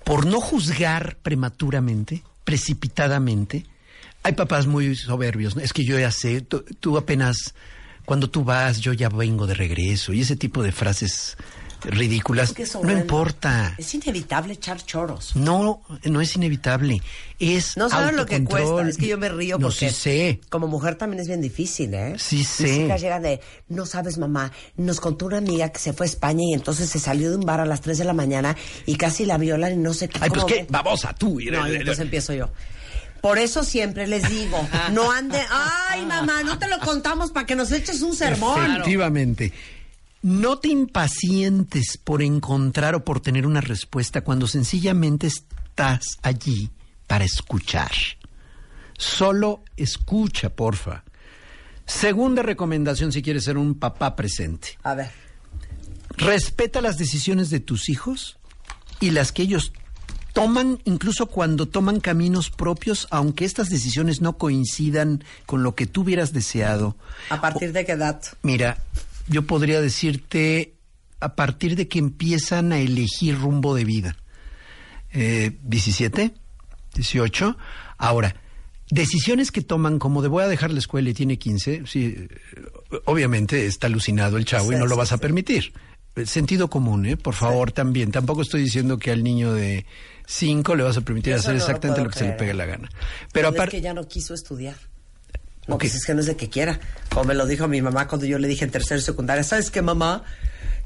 Por 0.04 0.26
no 0.26 0.40
juzgar 0.40 1.18
prematuramente, 1.22 2.24
precipitadamente. 2.44 3.66
Hay 4.24 4.34
papás 4.34 4.68
muy 4.68 4.96
soberbios. 4.96 5.56
¿no? 5.56 5.62
Es 5.62 5.74
que 5.74 5.84
yo 5.84 6.00
ya 6.00 6.12
sé, 6.12 6.42
tú, 6.42 6.64
tú 6.80 6.98
apenas, 6.98 7.56
cuando 8.08 8.30
tú 8.30 8.46
vas, 8.46 8.80
yo 8.80 8.94
ya 8.94 9.10
vengo 9.10 9.46
de 9.48 9.54
regreso. 9.54 10.14
Y 10.14 10.22
ese 10.22 10.38
tipo 10.38 10.64
de 10.64 10.72
frases 10.72 11.36
ridículas. 11.84 12.50
Es 12.52 12.56
que 12.56 12.64
eso, 12.64 12.82
no 12.82 12.92
importa. 12.92 13.76
Es 13.78 13.94
inevitable 13.94 14.54
echar 14.54 14.84
choros. 14.84 15.36
No, 15.36 15.82
no 16.06 16.22
es 16.22 16.36
inevitable. 16.38 17.02
Es 17.38 17.76
No 17.76 17.90
sabes 17.90 18.16
lo 18.16 18.26
que 18.26 18.42
cuesta. 18.46 18.88
Es 18.88 18.96
que 18.98 19.08
yo 19.08 19.18
me 19.18 19.28
río 19.28 19.58
No, 19.60 19.68
porque 19.68 19.90
sí 19.90 19.96
sé. 19.96 20.40
como 20.50 20.68
mujer 20.68 20.96
también 20.96 21.20
es 21.22 21.28
bien 21.28 21.42
difícil, 21.42 21.94
¿eh? 21.94 22.16
Sí 22.18 22.38
Mis 22.38 22.48
sé. 22.48 22.86
hijas 22.86 23.02
llegan 23.02 23.22
de, 23.24 23.42
no 23.68 23.86
sabes, 23.86 24.18
mamá, 24.18 24.54
nos 24.78 25.02
contó 25.02 25.26
una 25.26 25.38
amiga 25.40 25.70
que 25.70 25.80
se 25.80 25.92
fue 25.92 26.06
a 26.06 26.10
España 26.10 26.44
y 26.50 26.54
entonces 26.54 26.90
se 26.90 27.00
salió 27.00 27.30
de 27.30 27.36
un 27.36 27.46
bar 27.46 27.60
a 27.60 27.66
las 27.66 27.82
3 27.82 27.98
de 27.98 28.06
la 28.06 28.14
mañana 28.14 28.56
y 28.86 28.96
casi 28.96 29.26
la 29.26 29.38
violan 29.38 29.74
y 29.74 29.78
no 29.78 29.94
sé 29.94 30.08
qué. 30.08 30.18
Ay, 30.22 30.30
pues 30.30 30.46
qué, 30.46 30.54
ve". 30.62 30.68
babosa, 30.70 31.14
tú. 31.14 31.40
No, 31.52 31.68
y 31.68 31.76
entonces 31.76 32.00
empiezo 32.00 32.34
yo. 32.34 32.50
Por 33.28 33.40
eso 33.40 33.66
siempre 33.66 34.08
les 34.08 34.30
digo, 34.30 34.58
no 34.94 35.12
ande, 35.12 35.38
ay 35.52 36.06
mamá, 36.06 36.44
no 36.44 36.58
te 36.58 36.70
lo 36.70 36.80
contamos 36.80 37.32
para 37.32 37.46
que 37.46 37.58
nos 37.58 37.74
eches 37.74 38.02
un 38.02 38.16
sermón. 38.16 38.72
Efectivamente. 38.72 39.52
No 40.22 40.60
te 40.60 40.70
impacientes 40.70 41.98
por 42.02 42.22
encontrar 42.22 42.96
o 42.96 43.04
por 43.04 43.20
tener 43.20 43.46
una 43.46 43.60
respuesta 43.60 44.22
cuando 44.22 44.48
sencillamente 44.48 45.28
estás 45.28 46.18
allí 46.22 46.70
para 47.06 47.26
escuchar. 47.26 47.92
Solo 48.98 49.62
escucha, 49.76 50.50
porfa. 50.50 51.04
Segunda 51.86 52.44
recomendación 52.44 53.12
si 53.12 53.22
quieres 53.22 53.44
ser 53.44 53.58
un 53.58 53.78
papá 53.78 54.16
presente. 54.16 54.78
A 54.84 54.96
ver, 54.96 55.12
Respeta 56.16 56.80
las 56.80 56.98
decisiones 56.98 57.50
de 57.50 57.60
tus 57.60 57.90
hijos 57.90 58.38
y 59.02 59.12
las 59.12 59.34
que 59.34 59.42
ellos 59.42 59.74
toman, 60.38 60.80
incluso 60.86 61.26
cuando 61.26 61.68
toman 61.68 62.00
caminos 62.00 62.52
propios, 62.52 63.08
aunque 63.10 63.44
estas 63.44 63.70
decisiones 63.70 64.22
no 64.22 64.38
coincidan 64.38 65.24
con 65.48 65.64
lo 65.64 65.74
que 65.74 65.88
tú 65.88 66.02
hubieras 66.02 66.32
deseado. 66.32 66.96
¿a 67.30 67.42
partir 67.42 67.74
de 67.74 67.86
qué 67.86 67.94
edad? 67.94 68.22
Mira, 68.44 68.78
yo 69.28 69.48
podría 69.48 69.82
decirte 69.82 70.76
a 71.20 71.36
partir 71.36 71.76
de 71.76 71.88
que 71.88 71.98
empiezan 71.98 72.72
a 72.72 72.80
elegir 72.80 73.40
rumbo 73.40 73.74
de 73.74 73.86
vida. 73.86 74.18
Eh, 75.12 75.58
17, 75.64 76.34
18. 76.94 77.58
Ahora, 77.98 78.36
decisiones 78.92 79.52
que 79.52 79.62
toman 79.62 79.98
como 79.98 80.22
de 80.22 80.28
voy 80.28 80.44
a 80.44 80.48
dejar 80.48 80.72
la 80.72 80.80
escuela 80.80 81.10
y 81.10 81.16
tiene 81.16 81.40
15, 81.40 81.84
sí, 81.88 82.28
obviamente 83.06 83.66
está 83.66 83.88
alucinado 83.88 84.38
el 84.38 84.46
chavo 84.46 84.72
y 84.72 84.76
Sí, 84.76 84.80
no 84.80 84.86
lo 84.86 84.96
vas 84.96 85.12
a 85.12 85.18
permitir. 85.18 85.74
Eh, 86.16 86.26
Sentido 86.26 86.70
común, 86.70 87.06
¿eh? 87.06 87.18
Por 87.18 87.34
favor, 87.34 87.72
también. 87.72 88.12
Tampoco 88.12 88.42
estoy 88.42 88.64
diciendo 88.64 88.98
que 88.98 89.12
al 89.12 89.24
niño 89.24 89.54
de 89.54 89.86
5 90.30 90.76
le 90.76 90.84
vas 90.84 90.98
a 90.98 91.02
permitir 91.02 91.34
Eso 91.34 91.40
hacer 91.42 91.54
no 91.56 91.60
exactamente 91.62 92.04
lo 92.04 92.10
que 92.10 92.20
se 92.20 92.26
le 92.26 92.34
pegue 92.34 92.54
la 92.54 92.66
gana. 92.66 92.90
Pero 92.90 93.00
Pero 93.34 93.48
es 93.50 93.54
aparte... 93.56 93.72
que 93.78 93.82
ya 93.82 93.94
no 93.94 94.08
quiso 94.08 94.34
estudiar. 94.34 94.76
No, 95.68 95.76
Ok. 95.76 95.82
pues 95.82 95.96
es 95.96 96.06
que 96.06 96.14
no 96.14 96.20
es 96.20 96.26
de 96.28 96.36
que 96.38 96.50
quiera. 96.50 96.80
Como 97.10 97.26
me 97.26 97.34
lo 97.34 97.46
dijo 97.46 97.68
mi 97.68 97.82
mamá 97.82 98.08
cuando 98.08 98.26
yo 98.28 98.38
le 98.38 98.48
dije 98.48 98.64
en 98.66 98.72
tercero 98.72 99.00
y 99.00 99.04
secundaria, 99.04 99.44
¿sabes 99.44 99.72
qué, 99.72 99.82
mamá? 99.82 100.24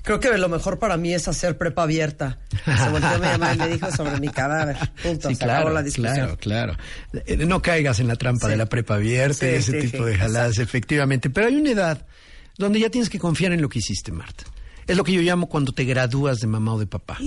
Creo 0.04 0.20
que 0.20 0.36
lo 0.38 0.50
mejor 0.50 0.80
para 0.80 0.98
mí 0.98 1.14
es 1.14 1.28
hacer 1.28 1.58
prepa 1.60 1.84
abierta. 1.84 2.40
Se 2.66 2.90
volteó 2.90 3.12
mi 3.20 3.28
mamá 3.28 3.54
y 3.54 3.58
me 3.58 3.68
dijo 3.68 3.92
sobre 3.92 4.20
mi 4.20 4.30
cadáver. 4.30 4.78
Punto. 5.04 5.30
Sí, 5.30 5.36
se 5.36 5.44
acabó 5.44 5.60
claro, 5.62 5.74
la 5.76 5.84
discusión. 5.84 6.16
claro, 6.38 6.38
claro. 6.38 6.78
Eh, 7.28 7.38
No 7.46 7.62
caigas 7.62 8.00
en 8.00 8.08
la 8.08 8.16
trampa 8.16 8.48
Sí. 8.48 8.52
de 8.52 8.58
la 8.58 8.66
prepa 8.68 8.96
abierta 8.96 9.36
Sí, 9.36 9.46
y 9.46 9.50
ese 9.50 9.74
tipo 9.82 10.06
de 10.06 10.18
jaladas, 10.18 10.58
efectivamente. 10.58 11.30
Pero 11.30 11.48
hay 11.48 11.56
una 11.56 11.70
edad 11.72 12.06
donde 12.58 12.80
ya 12.80 12.90
tienes 12.90 13.10
que 13.12 13.20
confiar 13.20 13.52
en 13.54 13.62
lo 13.62 13.70
que 13.70 13.78
hiciste, 13.80 14.12
Marta. 14.12 14.44
Es 14.88 14.98
lo 14.98 15.04
que 15.04 15.12
yo 15.14 15.22
llamo 15.22 15.48
cuando 15.50 15.72
te 15.72 15.84
gradúas 15.84 16.40
de 16.40 16.48
mamá 16.48 16.74
o 16.74 16.80
de 16.80 16.88
papá. 16.88 17.20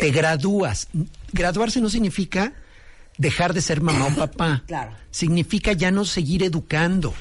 Te 0.00 0.10
gradúas. 0.10 0.88
Graduarse 1.32 1.80
no 1.80 1.88
significa 1.90 2.52
dejar 3.18 3.54
de 3.54 3.60
ser 3.60 3.80
mamá 3.80 4.06
o 4.06 4.14
papá. 4.16 4.62
Claro. 4.66 4.92
Significa 5.10 5.72
ya 5.72 5.90
no 5.90 6.04
seguir 6.04 6.42
educando. 6.42 7.14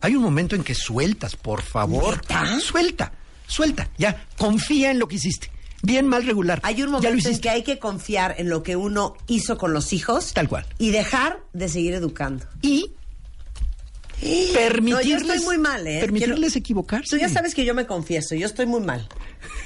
Hay 0.00 0.16
un 0.16 0.22
momento 0.22 0.56
en 0.56 0.64
que 0.64 0.74
sueltas, 0.74 1.36
por 1.36 1.62
favor. 1.62 2.16
¿Neta? 2.16 2.58
Suelta, 2.60 3.12
suelta. 3.46 3.88
Ya, 3.98 4.26
confía 4.36 4.90
en 4.90 4.98
lo 4.98 5.06
que 5.06 5.14
hiciste. 5.16 5.50
Bien, 5.84 6.06
mal, 6.06 6.24
regular. 6.24 6.60
Hay 6.64 6.74
un 6.74 6.80
Ya 6.80 6.84
lo 6.86 6.90
momento 6.92 7.08
en 7.10 7.18
hiciste. 7.18 7.40
que 7.40 7.50
hay 7.50 7.62
que 7.62 7.78
confiar 7.78 8.34
en 8.38 8.48
lo 8.48 8.62
que 8.62 8.76
uno 8.76 9.16
hizo 9.26 9.58
con 9.58 9.72
los 9.72 9.92
hijos. 9.92 10.32
Tal 10.32 10.48
cual. 10.48 10.66
Y 10.78 10.90
dejar 10.90 11.40
de 11.52 11.68
seguir 11.68 11.94
educando. 11.94 12.46
Y 12.62 12.92
No, 14.42 14.46
yo 14.48 14.54
permitirles, 14.54 15.22
estoy 15.22 15.40
muy 15.40 15.58
mal, 15.58 15.86
¿eh? 15.86 16.00
permitirles 16.00 16.38
Quiero- 16.52 16.58
equivocarse. 16.58 17.10
Tú 17.10 17.16
ya 17.20 17.28
sabes 17.28 17.54
que 17.54 17.64
yo 17.64 17.74
me 17.74 17.86
confieso, 17.86 18.34
yo 18.34 18.46
estoy 18.46 18.66
muy 18.66 18.80
mal. 18.80 19.08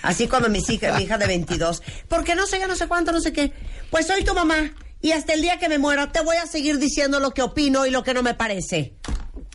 Así 0.03 0.29
cuando 0.29 0.49
mis 0.49 0.69
hijas, 0.71 0.97
mi 0.99 1.05
hija 1.05 1.19
de 1.19 1.27
22, 1.27 1.83
porque 2.09 2.35
no 2.35 2.47
sé 2.47 2.59
qué, 2.59 2.67
no 2.67 2.77
sé 2.77 2.87
cuánto, 2.87 3.13
no 3.13 3.21
sé 3.21 3.33
qué. 3.33 3.53
Pues 3.91 4.07
soy 4.07 4.25
tu 4.25 4.35
mamá 4.35 4.73
y 5.03 5.13
hasta 5.13 5.35
el 5.35 5.43
día 5.43 5.59
que 5.59 5.69
me 5.69 5.79
muera 5.79 6.11
te 6.13 6.21
voy 6.23 6.37
a 6.37 6.47
seguir 6.47 6.79
diciendo 6.79 7.21
lo 7.21 7.33
que 7.33 7.43
opino 7.43 7.87
y 7.87 7.91
lo 7.91 8.03
que 8.03 8.15
no 8.15 8.23
me 8.23 8.35
parece. 8.35 8.95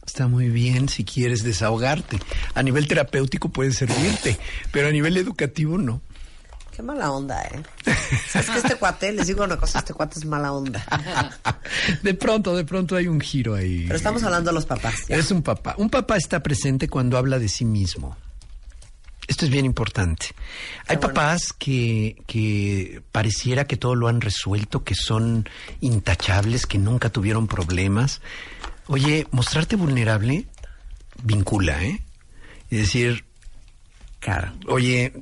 Está 0.05 0.27
muy 0.27 0.49
bien 0.49 0.89
si 0.89 1.03
quieres 1.05 1.43
desahogarte. 1.43 2.19
A 2.53 2.63
nivel 2.63 2.87
terapéutico 2.87 3.49
puede 3.49 3.71
servirte, 3.71 4.37
pero 4.71 4.87
a 4.87 4.91
nivel 4.91 5.15
educativo 5.17 5.77
no. 5.77 6.01
Qué 6.75 6.81
mala 6.81 7.11
onda, 7.11 7.41
¿eh? 7.43 7.63
Es 8.33 8.49
que 8.49 8.57
este 8.57 8.75
cuate, 8.75 9.11
les 9.11 9.27
digo 9.27 9.43
una 9.43 9.57
cosa, 9.57 9.79
este 9.79 9.93
cuate 9.93 10.19
es 10.19 10.25
mala 10.25 10.53
onda. 10.53 10.83
De 12.01 12.13
pronto, 12.13 12.55
de 12.55 12.63
pronto 12.63 12.95
hay 12.95 13.07
un 13.07 13.19
giro 13.19 13.55
ahí. 13.55 13.83
Pero 13.85 13.97
estamos 13.97 14.23
hablando 14.23 14.51
de 14.51 14.55
los 14.55 14.65
papás. 14.65 15.07
ya. 15.07 15.17
Es 15.17 15.31
un 15.31 15.43
papá. 15.43 15.75
Un 15.77 15.89
papá 15.89 16.17
está 16.17 16.41
presente 16.41 16.87
cuando 16.87 17.17
habla 17.17 17.39
de 17.39 17.49
sí 17.49 17.65
mismo. 17.65 18.15
Esto 19.27 19.45
es 19.45 19.51
bien 19.51 19.65
importante. 19.65 20.27
Hay 20.87 20.97
bueno. 20.97 21.13
papás 21.13 21.53
que, 21.53 22.21
que 22.27 23.01
pareciera 23.11 23.65
que 23.65 23.77
todo 23.77 23.95
lo 23.95 24.07
han 24.07 24.21
resuelto, 24.21 24.83
que 24.83 24.95
son 24.95 25.47
intachables, 25.81 26.65
que 26.65 26.77
nunca 26.77 27.09
tuvieron 27.09 27.47
problemas. 27.47 28.21
Oye, 28.87 29.27
mostrarte 29.31 29.75
vulnerable 29.75 30.47
vincula, 31.23 31.83
¿eh? 31.83 32.01
Y 32.69 32.77
decir, 32.77 33.25
Claro. 34.21 34.53
Oye, 34.67 35.13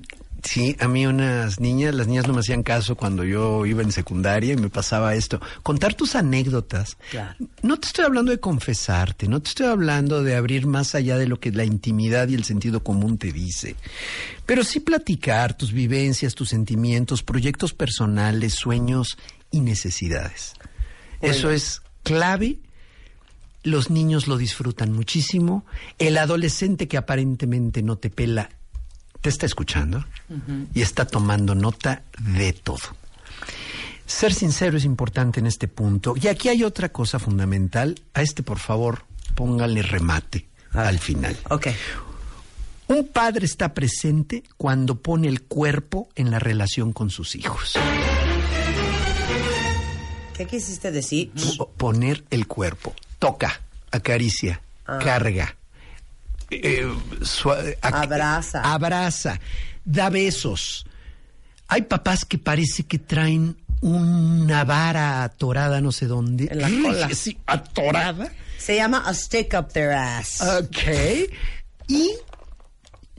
sí, 0.43 0.75
a 0.79 0.87
mí 0.87 1.05
unas 1.05 1.59
niñas, 1.59 1.93
las 1.95 2.07
niñas 2.07 2.27
no 2.27 2.33
me 2.33 2.39
hacían 2.39 2.63
caso 2.63 2.95
cuando 2.95 3.23
yo 3.23 3.65
iba 3.65 3.81
en 3.81 3.91
secundaria 3.91 4.53
y 4.53 4.57
me 4.57 4.69
pasaba 4.69 5.15
esto. 5.15 5.39
Contar 5.63 5.93
tus 5.93 6.15
anécdotas. 6.15 6.97
Claro. 7.11 7.35
No 7.61 7.77
te 7.79 7.87
estoy 7.87 8.05
hablando 8.05 8.31
de 8.31 8.39
confesarte, 8.39 9.27
no 9.27 9.41
te 9.41 9.49
estoy 9.49 9.67
hablando 9.67 10.23
de 10.23 10.35
abrir 10.35 10.67
más 10.67 10.95
allá 10.95 11.17
de 11.17 11.27
lo 11.27 11.39
que 11.39 11.51
la 11.51 11.63
intimidad 11.63 12.27
y 12.27 12.35
el 12.35 12.43
sentido 12.43 12.83
común 12.83 13.17
te 13.17 13.31
dice. 13.31 13.75
Pero 14.45 14.63
sí 14.63 14.79
platicar 14.79 15.55
tus 15.57 15.71
vivencias, 15.71 16.35
tus 16.35 16.49
sentimientos, 16.49 17.23
proyectos 17.23 17.73
personales, 17.73 18.53
sueños 18.53 19.17
y 19.51 19.61
necesidades. 19.61 20.53
Eso 21.21 21.51
es 21.51 21.81
clave 22.03 22.59
los 23.63 23.89
niños 23.89 24.27
lo 24.27 24.37
disfrutan 24.37 24.93
muchísimo. 24.93 25.65
El 25.97 26.17
adolescente 26.17 26.87
que 26.87 26.97
aparentemente 26.97 27.83
no 27.83 27.97
te 27.97 28.09
pela, 28.09 28.49
te 29.21 29.29
está 29.29 29.45
escuchando 29.45 30.05
y 30.73 30.81
está 30.81 31.05
tomando 31.05 31.55
nota 31.55 32.03
de 32.19 32.53
todo. 32.53 32.79
Ser 34.05 34.33
sincero 34.33 34.77
es 34.77 34.85
importante 34.85 35.39
en 35.39 35.45
este 35.45 35.67
punto. 35.67 36.15
Y 36.19 36.27
aquí 36.27 36.49
hay 36.49 36.63
otra 36.63 36.89
cosa 36.89 37.19
fundamental. 37.19 38.01
A 38.13 38.21
este, 38.21 38.41
por 38.43 38.57
favor, 38.59 39.03
póngale 39.35 39.81
remate 39.83 40.47
al 40.73 40.97
final. 40.99 41.37
Ok. 41.49 41.67
Un 42.87 43.07
padre 43.09 43.45
está 43.45 43.73
presente 43.75 44.43
cuando 44.57 44.95
pone 44.95 45.27
el 45.27 45.43
cuerpo 45.43 46.09
en 46.15 46.31
la 46.31 46.39
relación 46.39 46.91
con 46.91 47.11
sus 47.11 47.35
hijos. 47.35 47.75
¿Qué 50.35 50.45
quisiste 50.47 50.91
decir? 50.91 51.31
Po- 51.57 51.69
Poner 51.69 52.23
el 52.31 52.47
cuerpo. 52.47 52.95
Toca, 53.19 53.61
acaricia, 53.91 54.61
carga. 54.85 55.55
Eh, 56.49 56.87
Abraza. 57.81 58.61
Abraza. 58.61 59.39
Da 59.85 60.09
besos. 60.09 60.85
Hay 61.67 61.83
papás 61.83 62.25
que 62.25 62.37
parece 62.37 62.83
que 62.83 62.99
traen 62.99 63.57
una 63.81 64.63
vara 64.65 65.23
atorada 65.23 65.81
no 65.81 65.91
sé 65.91 66.07
dónde. 66.07 66.47
En 66.51 66.61
la 66.61 66.69
cola. 66.69 67.09
Sí, 67.13 67.37
atorada. 67.45 68.31
Se 68.57 68.75
llama 68.75 69.03
a 69.05 69.13
stick 69.13 69.53
up 69.57 69.71
their 69.71 69.91
ass. 69.91 70.41
Ok. 70.41 71.29
Y 71.87 72.11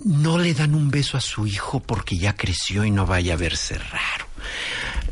no 0.05 0.39
le 0.39 0.55
dan 0.55 0.75
un 0.75 0.91
beso 0.91 1.17
a 1.17 1.21
su 1.21 1.47
hijo 1.47 1.81
porque 1.81 2.17
ya 2.17 2.35
creció 2.35 2.85
y 2.85 2.91
no 2.91 3.07
vaya 3.07 3.35
a 3.35 3.37
verse 3.37 3.79
raro. 3.79 4.27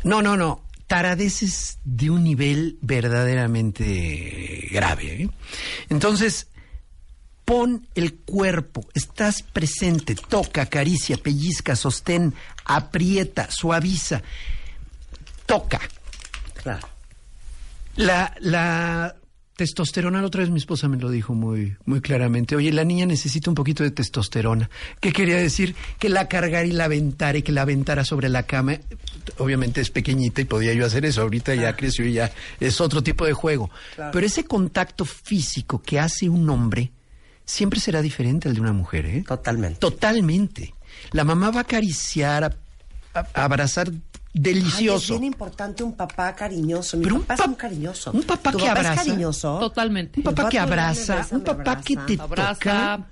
No, 0.03 0.21
no, 0.21 0.37
no. 0.37 0.63
Taradeces 0.87 1.79
de 1.83 2.09
un 2.09 2.23
nivel 2.23 2.77
verdaderamente 2.81 4.67
grave. 4.71 5.23
¿eh? 5.23 5.29
Entonces, 5.89 6.47
pon 7.49 7.87
el 7.95 8.13
cuerpo, 8.13 8.87
estás 8.93 9.41
presente, 9.41 10.13
toca, 10.13 10.61
acaricia, 10.61 11.17
pellizca, 11.17 11.75
sostén, 11.75 12.35
aprieta, 12.63 13.49
suaviza, 13.49 14.21
toca. 15.47 15.81
Claro. 16.61 16.87
La, 17.95 18.35
la 18.39 19.15
testosterona, 19.55 20.21
la 20.21 20.27
otra 20.27 20.41
vez 20.41 20.51
mi 20.51 20.59
esposa 20.59 20.87
me 20.87 20.97
lo 20.97 21.09
dijo 21.09 21.33
muy, 21.33 21.75
muy 21.85 22.01
claramente. 22.01 22.55
Oye, 22.55 22.71
la 22.71 22.83
niña 22.83 23.07
necesita 23.07 23.49
un 23.49 23.55
poquito 23.55 23.81
de 23.81 23.89
testosterona. 23.89 24.69
¿Qué 24.99 25.11
quería 25.11 25.37
decir? 25.37 25.75
Que 25.97 26.09
la 26.09 26.27
cargara 26.27 26.67
y 26.67 26.71
la 26.71 26.85
aventara 26.85 27.39
y 27.39 27.41
que 27.41 27.51
la 27.51 27.63
aventara 27.63 28.05
sobre 28.05 28.29
la 28.29 28.43
cama. 28.43 28.77
Obviamente 29.39 29.81
es 29.81 29.89
pequeñita 29.89 30.41
y 30.41 30.45
podía 30.45 30.75
yo 30.75 30.85
hacer 30.85 31.03
eso. 31.03 31.23
Ahorita 31.23 31.55
ya 31.55 31.75
creció 31.75 32.05
y 32.05 32.13
ya 32.13 32.31
es 32.59 32.79
otro 32.79 33.01
tipo 33.01 33.25
de 33.25 33.33
juego. 33.33 33.71
Pero 34.13 34.23
ese 34.23 34.43
contacto 34.43 35.03
físico 35.03 35.81
que 35.81 35.99
hace 35.99 36.29
un 36.29 36.47
hombre 36.47 36.91
siempre 37.49 37.79
será 37.79 38.01
diferente 38.01 38.47
al 38.47 38.55
de 38.55 38.61
una 38.61 38.73
mujer, 38.73 39.05
¿eh? 39.05 39.23
Totalmente. 39.27 39.79
Totalmente. 39.79 40.73
La 41.11 41.23
mamá 41.23 41.49
va 41.51 41.59
a 41.59 41.61
acariciar, 41.63 42.43
a, 42.43 42.55
a- 43.13 43.27
a 43.33 43.43
abrazar 43.43 43.89
Ay, 43.89 44.01
delicioso. 44.33 45.13
es 45.15 45.19
bien 45.19 45.23
importante 45.33 45.83
un 45.83 45.95
papá 45.95 46.35
cariñoso. 46.35 46.97
Mi 46.97 47.03
Pero 47.03 47.15
un 47.15 47.21
papá 47.23 47.41
es 47.43 47.47
muy 47.49 47.57
cariñoso. 47.57 48.11
un 48.11 48.23
papá 48.23 48.51
¿Tu 48.51 48.57
que 48.59 48.65
papá 48.67 48.79
abraza. 48.79 49.01
es 49.01 49.07
cariñoso? 49.07 49.59
Totalmente. 49.59 50.19
Un 50.19 50.23
papá 50.23 50.49
que 50.49 50.59
abraza, 50.59 51.15
besa, 51.15 51.35
un 51.35 51.43
papá 51.43 51.81
que 51.81 51.95
te 51.95 52.21
abraza. 52.21 52.53
Toca 52.53 53.05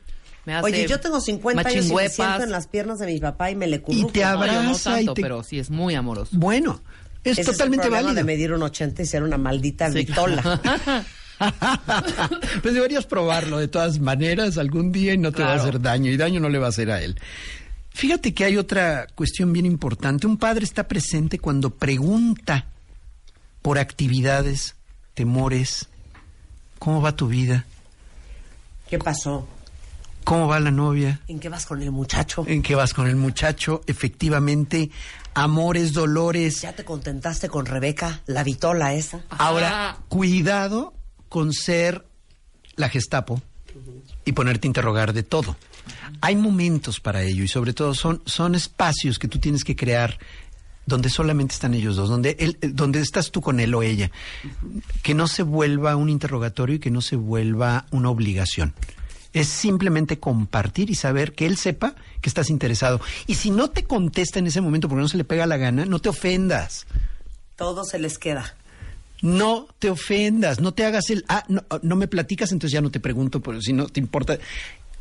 me 0.45 0.53
hace 0.55 0.65
Oye, 0.65 0.87
yo 0.87 0.99
tengo 1.01 1.19
50 1.19 1.67
años 1.69 1.87
y 1.89 1.93
me 1.93 2.07
siento 2.09 2.43
en 2.43 2.51
las 2.51 2.67
piernas 2.67 2.99
de 2.99 3.07
mi 3.07 3.19
papá 3.19 3.51
y 3.51 3.55
me 3.55 3.67
le 3.67 3.77
y 3.77 3.79
curruco. 3.79 4.11
te 4.13 4.21
No, 4.21 4.25
yo 4.25 4.37
no 4.37 4.59
abraza 4.59 4.95
tanto, 4.95 5.11
y 5.11 5.15
te... 5.15 5.21
pero 5.21 5.43
sí 5.43 5.59
es 5.59 5.69
muy 5.69 5.93
amoroso. 5.95 6.31
Bueno, 6.37 6.79
es 7.23 7.39
Ese 7.39 7.51
totalmente 7.51 7.87
es 7.87 7.87
el 7.87 7.93
válido. 7.93 8.13
de 8.13 8.23
medir 8.23 8.53
un 8.53 8.61
80 8.63 9.01
y 9.01 9.05
ser 9.07 9.23
una 9.23 9.37
maldita 9.37 9.91
Sí. 9.91 10.05
vitola. 10.05 10.61
pues 12.61 12.73
deberías 12.73 13.05
probarlo 13.05 13.57
de 13.57 13.67
todas 13.67 13.99
maneras 13.99 14.57
algún 14.57 14.91
día 14.91 15.13
y 15.13 15.17
no 15.17 15.31
te 15.31 15.43
va 15.43 15.53
a 15.53 15.55
hacer 15.55 15.81
daño 15.81 16.11
y 16.11 16.17
daño 16.17 16.39
no 16.39 16.49
le 16.49 16.59
va 16.59 16.67
a 16.67 16.69
hacer 16.69 16.91
a 16.91 17.01
él. 17.01 17.19
Fíjate 17.89 18.33
que 18.33 18.45
hay 18.45 18.57
otra 18.57 19.07
cuestión 19.15 19.51
bien 19.53 19.65
importante. 19.65 20.27
Un 20.27 20.37
padre 20.37 20.65
está 20.65 20.87
presente 20.87 21.39
cuando 21.39 21.71
pregunta 21.71 22.67
por 23.63 23.79
actividades, 23.79 24.75
temores, 25.13 25.87
¿cómo 26.77 27.01
va 27.01 27.15
tu 27.15 27.27
vida? 27.27 27.65
¿Qué 28.87 28.99
pasó? 28.99 29.47
¿Cómo 30.23 30.47
va 30.47 30.59
la 30.59 30.71
novia? 30.71 31.21
¿En 31.27 31.39
qué 31.39 31.49
vas 31.49 31.65
con 31.65 31.81
el 31.81 31.89
muchacho? 31.91 32.43
¿En 32.47 32.61
qué 32.61 32.75
vas 32.75 32.93
con 32.93 33.07
el 33.07 33.15
muchacho? 33.15 33.81
Efectivamente, 33.87 34.91
amores, 35.33 35.93
dolores. 35.93 36.61
¿Ya 36.61 36.73
te 36.73 36.83
contentaste 36.83 37.49
con 37.49 37.65
Rebeca, 37.65 38.21
la 38.25 38.43
vitola 38.43 38.93
esa? 38.93 39.21
Ahora, 39.29 39.97
cuidado 40.09 40.96
con 41.29 41.53
ser 41.53 42.05
la 42.75 42.89
Gestapo 42.89 43.41
y 44.25 44.31
ponerte 44.33 44.67
a 44.67 44.69
interrogar 44.69 45.13
de 45.13 45.23
todo. 45.23 45.55
Hay 46.21 46.35
momentos 46.35 46.99
para 46.99 47.23
ello 47.23 47.43
y 47.43 47.47
sobre 47.47 47.73
todo 47.73 47.93
son, 47.93 48.21
son 48.25 48.55
espacios 48.55 49.19
que 49.19 49.27
tú 49.27 49.39
tienes 49.39 49.63
que 49.63 49.75
crear 49.75 50.17
donde 50.87 51.09
solamente 51.09 51.53
están 51.53 51.73
ellos 51.73 51.97
dos, 51.97 52.09
donde, 52.09 52.37
él, 52.39 52.57
eh, 52.61 52.69
donde 52.73 53.01
estás 53.01 53.29
tú 53.29 53.41
con 53.41 53.59
él 53.59 53.75
o 53.75 53.83
ella. 53.83 54.09
Que 55.03 55.13
no 55.13 55.27
se 55.27 55.43
vuelva 55.43 55.95
un 55.95 56.09
interrogatorio 56.09 56.77
y 56.77 56.79
que 56.79 56.89
no 56.89 57.01
se 57.01 57.17
vuelva 57.17 57.85
una 57.91 58.09
obligación. 58.09 58.73
Es 59.33 59.47
simplemente 59.49 60.17
compartir 60.17 60.89
y 60.89 60.95
saber 60.95 61.33
que 61.33 61.45
él 61.45 61.57
sepa 61.57 61.93
que 62.21 62.29
estás 62.29 62.49
interesado. 62.49 63.01
Y 63.27 63.35
si 63.35 63.51
no 63.51 63.69
te 63.69 63.83
contesta 63.83 64.39
en 64.39 64.47
ese 64.47 64.61
momento 64.61 64.87
porque 64.87 65.01
no 65.01 65.09
se 65.09 65.17
le 65.17 65.25
pega 65.25 65.45
la 65.45 65.57
gana, 65.57 65.85
no 65.85 65.99
te 65.99 66.09
ofendas. 66.09 66.87
Todo 67.57 67.83
se 67.83 67.99
les 67.99 68.17
queda. 68.17 68.55
No 69.21 69.67
te 69.79 69.89
ofendas, 69.89 70.59
no 70.59 70.73
te 70.73 70.85
hagas 70.85 71.09
el, 71.09 71.25
ah, 71.27 71.43
no, 71.47 71.63
no 71.81 71.95
me 71.95 72.07
platicas, 72.07 72.51
entonces 72.51 72.73
ya 72.73 72.81
no 72.81 72.91
te 72.91 72.99
pregunto, 72.99 73.41
pero 73.41 73.61
si 73.61 73.73
no 73.73 73.87
te 73.87 73.99
importa, 73.99 74.37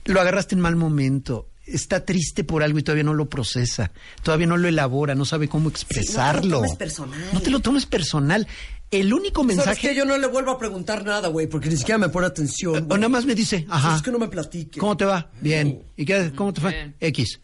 lo 0.07 0.21
agarraste 0.21 0.55
en 0.55 0.61
mal 0.63 0.75
momento, 0.77 1.49
está 1.67 2.05
triste 2.05 2.45
por 2.45 2.63
algo 2.63 2.79
y 2.79 2.83
todavía 2.83 3.05
no 3.05 3.13
lo 3.15 3.29
procesa, 3.29 3.91
todavía 4.23 4.47
no 4.47 4.57
lo 4.57 4.69
elabora, 4.69 5.15
no 5.15 5.25
sabe 5.25 5.49
cómo 5.49 5.69
expresarlo. 5.69 6.57
tomes 6.59 6.77
personal. 6.77 7.21
No 7.33 7.41
te 7.43 7.51
lo 7.51 7.61
tomes 7.61 7.85
personal. 7.87 8.47
El 8.91 9.13
único 9.13 9.43
¿Sabes 9.43 9.57
mensaje... 9.57 9.89
qué? 9.89 9.95
Yo 9.97 10.05
no 10.05 10.17
le 10.17 10.29
vuelvo 10.29 10.53
a 10.53 10.59
preguntar 10.59 11.05
nada, 11.05 11.27
güey, 11.29 11.49
porque 11.49 11.69
ni 11.69 11.77
siquiera 11.77 11.99
me 11.99 12.09
pone 12.09 12.29
atención. 12.29 12.87
O 12.89 12.97
nada 12.97 13.09
más 13.09 13.25
me 13.27 13.35
dice, 13.35 13.67
ajá. 13.69 13.97
Es 13.97 14.03
que 14.03 14.13
no 14.13 14.19
me 14.21 14.29
platique. 14.29 14.79
¿Cómo 14.79 14.97
te 14.97 15.05
va? 15.05 15.29
Bien. 15.41 15.83
¿Y 15.97 16.05
qué, 16.05 16.33
cómo 16.37 16.53
te 16.53 16.61
fue? 16.61 16.71
Bien. 16.71 16.95
X. 17.01 17.41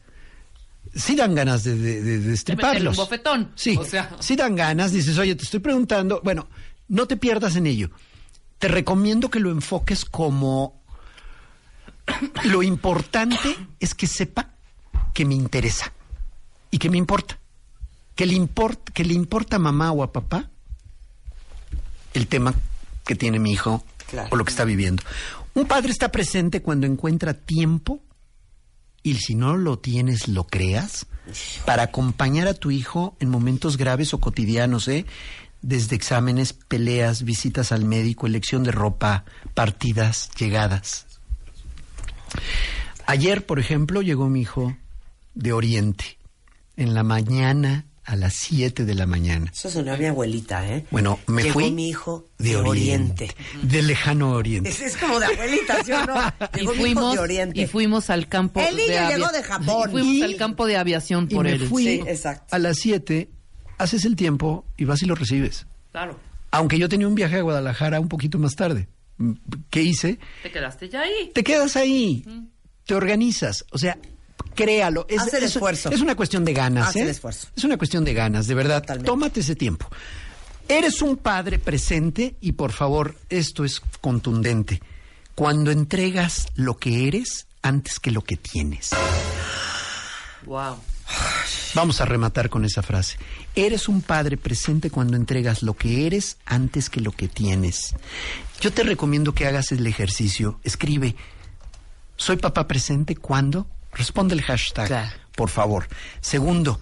Sí 0.95 1.17
dan 1.17 1.35
ganas 1.35 1.65
de, 1.65 1.75
de, 1.77 2.03
de- 2.21 2.89
un 2.89 2.95
bofetón. 2.95 3.51
Sí, 3.57 3.77
O 3.77 3.85
sea. 3.85 4.15
sí 4.21 4.37
dan 4.37 4.55
ganas. 4.55 4.93
Dices, 4.93 5.17
oye, 5.19 5.35
te 5.35 5.43
estoy 5.45 5.61
preguntando. 5.61 6.21
Bueno, 6.23 6.49
no 6.89 7.07
te 7.07 7.17
pierdas 7.17 7.57
en 7.57 7.67
ello. 7.67 7.91
Te 8.59 8.69
recomiendo 8.69 9.31
que 9.31 9.41
lo 9.41 9.51
enfoques 9.51 10.05
como 10.05 10.81
lo 12.45 12.63
importante 12.63 13.57
es 13.81 13.95
que 13.95 14.07
sepa 14.07 14.51
que 15.15 15.25
me 15.25 15.35
interesa 15.35 15.93
y 16.71 16.79
que 16.79 16.91
me 16.91 16.99
importa. 16.99 17.39
que 18.15 18.27
le, 18.27 18.35
import, 18.35 18.91
que 18.91 19.05
le 19.05 19.15
importa 19.15 19.57
a 19.57 19.59
mamá 19.59 19.91
o 19.93 20.03
a 20.03 20.13
papá 20.13 20.51
el 22.15 22.27
tema 22.27 22.55
que 23.05 23.15
tiene 23.15 23.39
mi 23.39 23.53
hijo 23.53 23.83
Claro. 24.11 24.29
o 24.33 24.37
lo 24.37 24.45
que 24.45 24.51
está 24.51 24.65
viviendo. 24.65 25.03
Un 25.55 25.67
padre 25.67 25.91
está 25.91 26.11
presente 26.13 26.61
cuando 26.61 26.87
encuentra 26.87 27.33
tiempo 27.35 28.01
y 29.03 29.15
si 29.17 29.35
no 29.35 29.57
lo 29.57 29.79
tienes, 29.79 30.29
lo 30.29 30.45
creas 30.45 31.07
para 31.65 31.85
acompañar 31.85 32.47
a 32.49 32.55
tu 32.55 32.71
hijo 32.71 33.17
en 33.21 33.31
momentos 33.31 33.77
graves 33.79 34.13
o 34.13 34.19
cotidianos, 34.21 34.87
¿eh? 34.89 35.07
Desde 35.63 35.95
exámenes, 35.97 36.53
peleas, 36.53 37.23
visitas 37.25 37.71
al 37.73 37.85
médico, 37.85 38.27
elección 38.27 38.65
de 38.65 38.73
ropa, 38.73 39.25
partidas, 39.55 40.29
llegadas. 40.39 41.07
Ayer, 43.07 43.45
por 43.47 43.59
ejemplo, 43.59 44.03
llegó 44.03 44.29
mi 44.29 44.41
hijo 44.43 44.77
de 45.35 45.53
Oriente. 45.53 46.19
En 46.77 46.95
la 46.95 47.03
mañana, 47.03 47.85
a 48.05 48.17
las 48.17 48.33
7 48.35 48.85
de 48.85 48.95
la 48.95 49.07
mañana. 49.07 49.51
Eso 49.53 49.71
sonó 49.71 49.93
a 49.93 49.97
mi 49.97 50.07
abuelita, 50.07 50.67
¿eh? 50.69 50.85
Bueno, 50.91 51.19
me 51.27 51.43
Llegó 51.43 51.55
fui 51.55 51.71
mi 51.71 51.89
hijo 51.89 52.25
de 52.39 52.51
de 52.51 52.57
Oriente. 52.57 53.25
Oriente. 53.25 53.37
De 53.63 53.83
lejano 53.83 54.31
Oriente. 54.33 54.71
Es, 54.71 54.81
es 54.81 54.97
como 54.97 55.21
de 55.21 55.27
abuelita, 55.27 55.85
¿sí 55.85 55.93
o 55.93 56.07
no? 56.07 56.15
Y 56.55 56.61
Llegó 56.61 56.73
mi 56.73 56.77
hijo 56.79 56.83
fuimos, 56.83 57.15
de 57.15 57.21
Oriente. 57.21 57.61
y 57.61 57.67
fuimos 57.67 58.11
al 58.11 58.29
campo 58.29 58.61
El 58.61 58.77
niño 58.77 59.07
de 59.09 59.15
llegó 59.17 59.29
de 59.31 59.43
Japón. 59.43 59.89
y 59.89 59.93
fuimos 59.93 60.15
Y- 60.15 60.23
al 60.23 60.37
campo 60.37 60.67
de 60.67 60.77
aviación 60.77 61.29
Y 61.31 61.35
por 61.35 61.45
me 61.45 61.53
él. 61.53 61.69
fui 61.69 61.85
Sí, 61.85 62.01
exacto. 62.07 62.57
a 62.57 62.59
las 62.59 62.79
7, 62.79 63.31
haces 63.83 64.05
el 64.05 64.17
tiempo 64.17 64.65
y 64.77 64.85
vas 64.85 65.03
y 65.03 65.07
lo 65.07 65.15
recibes. 65.15 65.67
Claro. 65.91 66.19
Aunque 66.51 66.79
yo 66.79 66.89
tenía 66.89 67.09
un 67.09 67.15
viaje 67.15 67.37
a 67.39 67.43
Guadalajara 67.43 68.01
un 68.01 68.09
poquito 68.09 68.39
más 68.39 68.55
tarde. 68.57 68.89
¿Qué 69.71 69.83
hice? 69.83 70.19
Te 70.43 70.51
quedaste 70.51 70.89
ya 70.89 71.03
ahí. 71.03 71.31
Te 71.35 71.45
quedas 71.45 71.77
ahí, 71.77 72.25
te 72.87 72.95
organizas, 72.95 73.65
o 73.71 73.79
sea, 73.79 73.97
créalo. 74.55 75.07
Es, 75.09 75.21
Haz 75.21 75.35
el 75.35 75.45
es- 75.45 75.55
esfuerzo. 75.57 75.91
Es 75.91 76.01
una 76.01 76.15
cuestión 76.17 76.45
de 76.45 76.53
ganas. 76.55 76.89
Haz 76.89 76.97
¿eh? 76.97 77.03
el 77.03 77.09
esfuerzo. 77.09 77.49
Es 77.57 77.65
una 77.65 77.77
cuestión 77.79 78.05
de 78.05 78.15
ganas, 78.15 78.47
de 78.47 78.55
verdad. 78.55 78.81
Totalmente. 78.81 79.07
Tómate 79.07 79.41
ese 79.41 79.55
tiempo. 79.55 79.87
Eres 80.69 81.03
un 81.03 81.17
padre 81.17 81.59
presente 81.59 82.37
y 82.41 82.53
por 82.53 82.73
favor, 82.73 83.17
esto 83.29 83.65
es 83.65 83.81
contundente. 84.01 84.81
Cuando 85.35 85.71
entregas 85.71 86.47
lo 86.55 86.77
que 86.79 87.07
eres 87.09 87.47
antes 87.63 87.99
que 88.01 88.11
lo 88.11 88.23
que 88.23 88.37
tienes. 88.37 88.91
Wow. 90.47 90.77
Vamos 91.75 92.01
a 92.01 92.05
rematar 92.05 92.51
con 92.51 92.65
esa 92.65 92.83
frase. 92.83 93.17
Eres 93.55 93.89
un 93.89 94.03
padre 94.03 94.37
presente 94.37 94.91
cuando 94.91 95.17
entregas 95.17 95.63
lo 95.63 95.75
que 95.75 96.07
eres 96.07 96.37
antes 96.45 96.91
que 96.91 97.01
lo 97.01 97.13
que 97.13 97.29
tienes. 97.29 97.95
Yo 98.61 98.73
te 98.73 98.83
recomiendo 98.83 99.35
que 99.35 99.47
hagas 99.47 99.73
el 99.73 99.87
ejercicio. 99.87 100.61
Escribe, 100.65 101.17
¿soy 102.17 102.37
papá 102.37 102.69
presente 102.69 103.17
cuando? 103.17 103.67
Responde 103.93 104.35
el 104.35 104.43
hashtag, 104.43 104.87
Claro. 104.87 105.17
por 105.35 105.49
favor. 105.49 105.89
Segundo, 106.21 106.81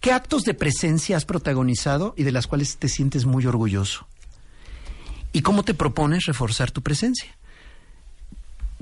¿qué 0.00 0.12
actos 0.12 0.44
de 0.44 0.54
presencia 0.54 1.16
has 1.18 1.24
protagonizado 1.26 2.14
y 2.16 2.22
de 2.22 2.32
las 2.32 2.46
cuales 2.46 2.78
te 2.78 2.88
sientes 2.88 3.26
muy 3.26 3.44
orgulloso? 3.46 4.06
¿Y 5.32 5.42
cómo 5.42 5.62
te 5.64 5.74
propones 5.74 6.24
reforzar 6.24 6.70
tu 6.70 6.82
presencia? 6.82 7.36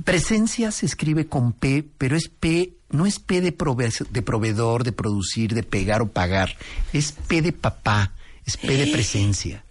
Presencia 0.04 0.70
se 0.70 0.86
escribe 0.86 1.26
con 1.26 1.52
P, 1.52 1.84
pero 1.98 2.16
es 2.16 2.28
P, 2.28 2.72
no 2.90 3.04
es 3.06 3.18
P 3.18 3.40
de, 3.40 3.56
prove- 3.56 4.06
de 4.08 4.22
proveedor, 4.22 4.84
de 4.84 4.92
producir, 4.92 5.54
de 5.54 5.62
pegar 5.62 6.00
o 6.02 6.08
pagar. 6.08 6.56
Es 6.92 7.12
P 7.12 7.42
de 7.42 7.52
papá, 7.52 8.12
es 8.46 8.56
P 8.56 8.76
de 8.76 8.86
presencia. 8.92 9.64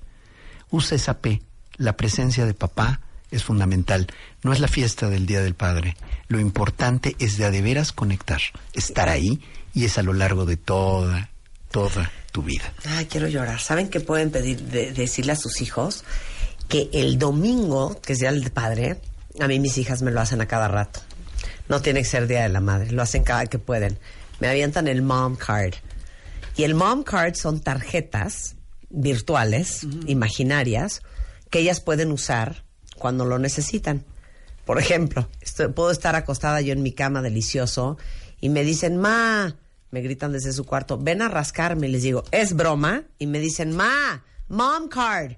Usa 0.70 0.96
esa 0.96 1.20
P. 1.20 1.42
La 1.78 1.96
presencia 1.96 2.46
de 2.46 2.54
papá 2.54 3.00
es 3.32 3.44
fundamental. 3.44 4.08
No 4.44 4.52
es 4.54 4.60
la 4.60 4.68
fiesta 4.68 5.10
del 5.10 5.26
Día 5.26 5.42
del 5.42 5.56
Padre. 5.56 5.96
Lo 6.28 6.40
importante 6.40 7.16
es 7.20 7.38
de 7.38 7.46
a 7.46 7.52
de 7.52 7.62
veras 7.62 7.92
conectar, 7.92 8.42
estar 8.74 9.10
ahí 9.10 9.42
y 9.74 9.86
es 9.86 9.98
a 9.98 10.04
lo 10.04 10.14
largo 10.14 10.46
de 10.46 10.58
toda, 10.58 11.30
toda 11.72 12.12
tu 12.32 12.44
vida. 12.44 12.74
Ay, 12.86 13.06
quiero 13.06 13.28
llorar. 13.28 13.60
¿Saben 13.62 13.90
qué 13.90 14.00
pueden 14.02 14.30
pedir, 14.32 14.62
de- 14.62 14.92
decirle 14.92 15.32
a 15.32 15.36
sus 15.38 15.62
hijos? 15.62 16.04
Que 16.68 16.90
el 16.94 17.18
domingo, 17.18 18.00
que 18.02 18.14
es 18.14 18.20
Día 18.20 18.32
del 18.32 18.52
Padre, 18.52 19.00
a 19.40 19.48
mí 19.48 19.60
mis 19.60 19.78
hijas 19.78 20.02
me 20.02 20.12
lo 20.12 20.22
hacen 20.22 20.42
a 20.42 20.48
cada 20.48 20.68
rato. 20.68 21.00
No 21.70 21.82
tiene 21.82 22.00
que 22.02 22.06
ser 22.08 22.28
Día 22.28 22.44
de 22.44 22.50
la 22.50 22.62
Madre, 22.62 22.92
lo 22.92 23.02
hacen 23.02 23.24
cada 23.24 23.46
que 23.46 23.60
pueden. 23.60 24.00
Me 24.40 24.48
avientan 24.48 24.88
el 24.88 25.02
Mom 25.02 25.36
Card. 25.36 25.74
Y 26.56 26.64
el 26.64 26.76
Mom 26.76 27.04
Card 27.04 27.36
son 27.36 27.60
tarjetas 27.60 28.56
virtuales, 28.90 29.86
imaginarias, 30.08 31.02
que 31.50 31.60
ellas 31.60 31.80
pueden 31.82 32.12
usar 32.12 32.64
cuando 32.98 33.26
lo 33.26 33.38
necesitan. 33.40 34.04
Por 34.66 34.80
ejemplo, 34.80 35.30
estoy- 35.42 35.70
puedo 35.72 35.92
estar 35.92 36.16
acostada 36.16 36.62
yo 36.62 36.74
en 36.74 36.84
mi 36.84 36.92
cama 36.94 37.22
delicioso 37.22 37.98
y 38.42 38.50
me 38.50 38.64
dicen, 38.64 38.98
ma, 38.98 39.56
me 39.92 40.02
gritan 40.02 40.32
desde 40.34 40.52
su 40.52 40.66
cuarto, 40.66 40.98
ven 40.98 41.22
a 41.22 41.30
rascarme. 41.30 41.88
Y 41.88 41.92
les 41.92 42.04
digo, 42.04 42.24
es 42.32 42.54
broma. 42.54 43.04
Y 43.20 43.28
me 43.28 43.40
dicen, 43.40 43.76
ma, 43.76 44.24
mom 44.50 44.90
card. 44.90 45.34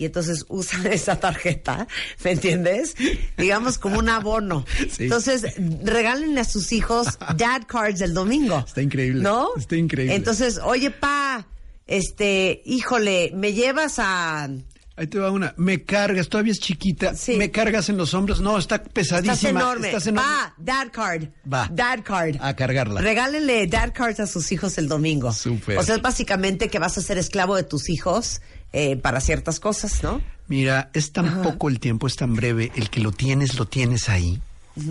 Y 0.00 0.06
entonces 0.06 0.46
usan 0.48 0.86
esa 0.90 1.20
tarjeta, 1.20 1.86
¿me 2.24 2.30
entiendes? 2.30 2.94
Digamos 3.36 3.76
como 3.76 3.98
un 3.98 4.08
abono. 4.08 4.64
Sí. 4.90 5.04
Entonces, 5.04 5.44
regálenle 5.84 6.40
a 6.40 6.44
sus 6.44 6.72
hijos 6.72 7.18
dad 7.36 7.64
cards 7.66 7.98
del 7.98 8.14
domingo. 8.14 8.64
Está 8.66 8.80
increíble, 8.80 9.22
¿No? 9.22 9.50
está 9.58 9.76
increíble. 9.76 10.14
Entonces, 10.14 10.58
oye, 10.64 10.90
pa, 10.90 11.46
este, 11.86 12.62
híjole, 12.64 13.30
me 13.34 13.52
llevas 13.52 13.98
a... 13.98 14.48
Ahí 14.96 15.06
te 15.06 15.18
va 15.18 15.30
una. 15.30 15.54
Me 15.58 15.84
cargas, 15.84 16.28
todavía 16.28 16.52
es 16.52 16.60
chiquita. 16.60 17.14
Sí. 17.14 17.36
Me 17.36 17.50
cargas 17.50 17.90
en 17.90 17.98
los 17.98 18.14
hombros. 18.14 18.40
No, 18.40 18.58
está 18.58 18.82
pesadísima. 18.82 19.32
Estás 19.34 19.50
enorme. 19.50 19.86
Estás 19.88 20.06
enorme. 20.06 20.30
Pa, 20.30 20.54
dad 20.58 20.88
card. 20.92 21.28
Va. 21.50 21.68
Dad 21.72 22.00
card. 22.04 22.36
A 22.40 22.54
cargarla. 22.54 23.00
Regálenle 23.00 23.66
dad 23.66 23.92
cards 23.94 24.20
a 24.20 24.26
sus 24.26 24.52
hijos 24.52 24.76
el 24.76 24.88
domingo. 24.88 25.32
Súper. 25.32 25.78
O 25.78 25.82
sea, 25.82 25.94
es 25.94 26.02
básicamente 26.02 26.68
que 26.68 26.78
vas 26.78 26.98
a 26.98 27.00
ser 27.00 27.16
esclavo 27.16 27.56
de 27.56 27.62
tus 27.62 27.88
hijos 27.88 28.42
eh, 28.72 28.96
para 28.96 29.20
ciertas 29.20 29.60
cosas, 29.60 30.02
¿no? 30.02 30.20
Mira, 30.48 30.90
es 30.94 31.12
tan 31.12 31.42
poco 31.42 31.68
el 31.68 31.78
tiempo, 31.80 32.06
es 32.06 32.16
tan 32.16 32.34
breve. 32.34 32.72
El 32.74 32.90
que 32.90 33.00
lo 33.00 33.12
tienes, 33.12 33.56
lo 33.58 33.66
tienes 33.66 34.08
ahí. 34.08 34.40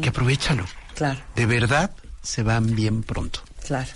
Que 0.02 0.10
aprovechalo. 0.10 0.66
Claro, 0.96 1.20
De 1.36 1.46
verdad, 1.46 1.92
se 2.22 2.44
van 2.44 2.76
bien 2.76 3.04
pronto. 3.04 3.42
claro. 3.66 3.90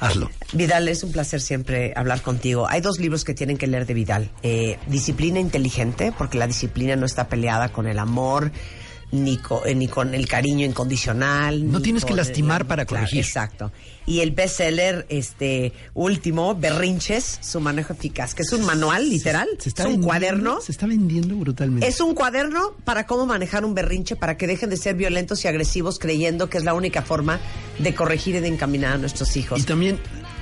Hazlo. 0.00 0.30
Vidal, 0.54 0.88
es 0.88 1.04
un 1.04 1.12
placer 1.12 1.42
siempre 1.42 1.92
hablar 1.94 2.22
contigo. 2.22 2.66
Hay 2.66 2.80
dos 2.80 2.98
libros 2.98 3.22
que 3.22 3.34
tienen 3.34 3.58
que 3.58 3.66
leer 3.66 3.84
de 3.84 3.92
Vidal. 3.92 4.30
Eh, 4.42 4.78
disciplina 4.86 5.40
inteligente, 5.40 6.10
porque 6.16 6.38
la 6.38 6.46
disciplina 6.46 6.96
no 6.96 7.04
está 7.04 7.28
peleada 7.28 7.68
con 7.68 7.86
el 7.86 7.98
amor, 7.98 8.50
ni, 9.12 9.36
co- 9.38 9.64
eh, 9.66 9.74
ni 9.74 9.88
con 9.88 10.14
el 10.14 10.28
cariño 10.28 10.64
incondicional. 10.66 11.70
No 11.70 11.80
tienes 11.82 12.04
que 12.04 12.10
con 12.10 12.16
lastimar 12.18 12.62
el- 12.62 12.66
para 12.66 12.84
Claro, 12.84 13.04
corregir. 13.06 13.24
exacto. 13.24 13.72
Y 14.06 14.20
el 14.20 14.30
bestseller 14.32 15.06
este, 15.08 15.72
último, 15.94 16.54
Berrinches, 16.54 17.38
su 17.42 17.60
manejo 17.60 17.92
eficaz, 17.92 18.34
que 18.34 18.42
es 18.42 18.52
un 18.52 18.64
manual, 18.64 19.08
literal. 19.08 19.48
Se 19.58 19.68
está 19.68 19.84
es 19.88 19.94
un 19.94 20.02
cuaderno. 20.02 20.60
Se 20.60 20.72
está 20.72 20.86
vendiendo 20.86 21.36
brutalmente. 21.36 21.86
Es 21.86 22.00
un 22.00 22.14
cuaderno 22.14 22.72
para 22.84 23.06
cómo 23.06 23.26
manejar 23.26 23.64
un 23.64 23.74
berrinche, 23.74 24.16
para 24.16 24.36
que 24.36 24.46
dejen 24.46 24.70
de 24.70 24.76
ser 24.76 24.94
violentos 24.96 25.44
y 25.44 25.48
agresivos 25.48 25.98
creyendo 25.98 26.48
que 26.50 26.58
es 26.58 26.64
la 26.64 26.74
única 26.74 27.02
forma 27.02 27.38
de 27.78 27.94
corregir 27.94 28.34
y 28.36 28.40
de 28.40 28.48
encaminar 28.48 28.94
a 28.94 28.98
nuestros 28.98 29.36
hijos. 29.36 29.60
Y 29.60 29.62
también 29.64 29.98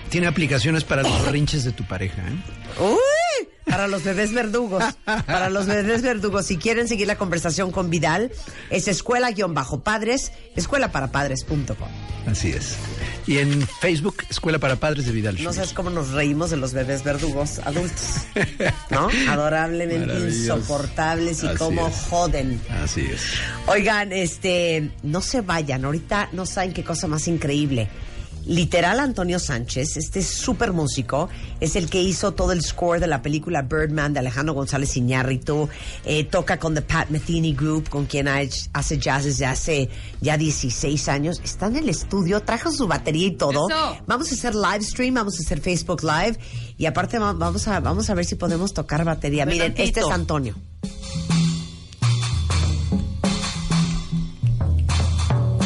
tiene 0.08 0.26
aplicaciones 0.26 0.84
para 0.84 1.02
los 1.02 1.24
berrinches 1.24 1.64
de 1.64 1.72
tu 1.72 1.84
pareja. 1.84 2.22
¿eh? 2.22 2.80
¡Uy! 2.80 3.48
Para 3.64 3.86
los 3.86 4.02
bebés 4.02 4.32
verdugos. 4.32 4.82
Para 5.04 5.50
los 5.50 5.66
bebés 5.66 6.02
verdugos. 6.02 6.46
Si 6.46 6.56
quieren 6.56 6.88
seguir 6.88 7.06
la 7.06 7.16
conversación 7.18 7.70
con 7.70 7.90
Vidal, 7.90 8.32
es 8.70 8.88
escuela-padres, 8.88 10.32
escuelaparapadres.com. 10.56 11.88
Así 12.26 12.50
es. 12.50 12.76
Y 13.26 13.38
en 13.38 13.66
Facebook, 13.80 14.16
Escuela 14.30 14.58
para 14.58 14.76
Padres 14.76 15.06
de 15.06 15.12
Vidal. 15.12 15.42
No 15.42 15.52
sabes 15.52 15.72
cómo 15.74 15.90
nos 15.90 16.10
reímos 16.10 16.50
de 16.50 16.56
los 16.56 16.72
bebés 16.72 17.04
verdugos 17.04 17.58
adultos. 17.58 18.26
¿No? 18.90 19.08
Adorablemente 19.28 20.18
insoportables 20.18 21.42
y 21.44 21.48
Así 21.48 21.56
cómo 21.56 21.88
es. 21.88 21.94
joden. 22.08 22.60
Así 22.82 23.02
es. 23.02 23.32
Oigan, 23.66 24.12
este, 24.12 24.90
no 25.02 25.20
se 25.20 25.42
vayan, 25.42 25.84
ahorita 25.84 26.30
no 26.32 26.46
saben 26.46 26.72
qué 26.72 26.84
cosa 26.84 27.06
más 27.06 27.28
increíble. 27.28 27.88
Literal 28.48 28.98
Antonio 28.98 29.38
Sánchez, 29.38 29.98
este 29.98 30.22
súper 30.22 30.72
músico, 30.72 31.28
es 31.60 31.76
el 31.76 31.90
que 31.90 32.00
hizo 32.02 32.32
todo 32.32 32.52
el 32.52 32.62
score 32.62 32.98
de 32.98 33.06
la 33.06 33.20
película 33.20 33.60
Birdman 33.60 34.14
de 34.14 34.20
Alejandro 34.20 34.54
González 34.54 34.96
Iñárritu, 34.96 35.68
eh, 36.06 36.24
toca 36.24 36.58
con 36.58 36.74
The 36.74 36.80
Pat 36.80 37.10
Metheny 37.10 37.52
Group, 37.52 37.90
con 37.90 38.06
quien 38.06 38.26
ha 38.26 38.40
hecho- 38.40 38.70
hace 38.72 38.96
jazz 38.98 39.24
desde 39.24 39.44
hace 39.44 39.90
ya 40.22 40.38
16 40.38 41.08
años, 41.10 41.42
está 41.44 41.66
en 41.66 41.76
el 41.76 41.90
estudio, 41.90 42.40
trajo 42.40 42.72
su 42.72 42.86
batería 42.88 43.26
y 43.26 43.32
todo. 43.32 43.68
Eso. 43.68 43.96
Vamos 44.06 44.32
a 44.32 44.34
hacer 44.34 44.54
live 44.54 44.82
stream, 44.82 45.12
vamos 45.14 45.38
a 45.38 45.42
hacer 45.42 45.60
Facebook 45.60 46.02
Live 46.02 46.38
y 46.78 46.86
aparte 46.86 47.18
va- 47.18 47.34
vamos 47.34 47.68
a, 47.68 47.80
vamos 47.80 48.08
a 48.08 48.14
ver 48.14 48.24
si 48.24 48.34
podemos 48.36 48.72
tocar 48.72 49.04
batería. 49.04 49.44
Ve 49.44 49.52
Miren, 49.52 49.74
este 49.76 50.00
es 50.00 50.06
Antonio. 50.10 50.54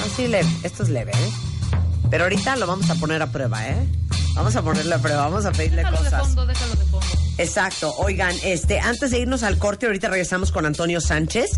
Así 0.04 0.26
leve, 0.28 0.48
esto 0.62 0.82
es 0.82 0.88
leve, 0.90 1.12
¿eh? 1.12 1.30
Pero 2.12 2.24
ahorita 2.24 2.56
lo 2.56 2.66
vamos 2.66 2.90
a 2.90 2.94
poner 2.96 3.22
a 3.22 3.32
prueba, 3.32 3.66
¿eh? 3.66 3.86
Vamos 4.34 4.54
a 4.54 4.60
ponerle 4.60 4.94
a 4.94 4.98
prueba, 4.98 5.22
vamos 5.28 5.46
a 5.46 5.50
pedirle 5.50 5.78
Déjalo 5.78 5.96
de 5.96 6.04
cosas. 6.04 6.20
fondo, 6.20 6.44
déjalo 6.44 6.74
de 6.74 6.84
fondo. 6.84 7.06
Exacto. 7.38 7.94
Oigan, 7.96 8.36
este, 8.44 8.80
antes 8.80 9.12
de 9.12 9.20
irnos 9.20 9.42
al 9.42 9.56
corte, 9.56 9.86
ahorita 9.86 10.08
regresamos 10.08 10.52
con 10.52 10.66
Antonio 10.66 11.00
Sánchez. 11.00 11.52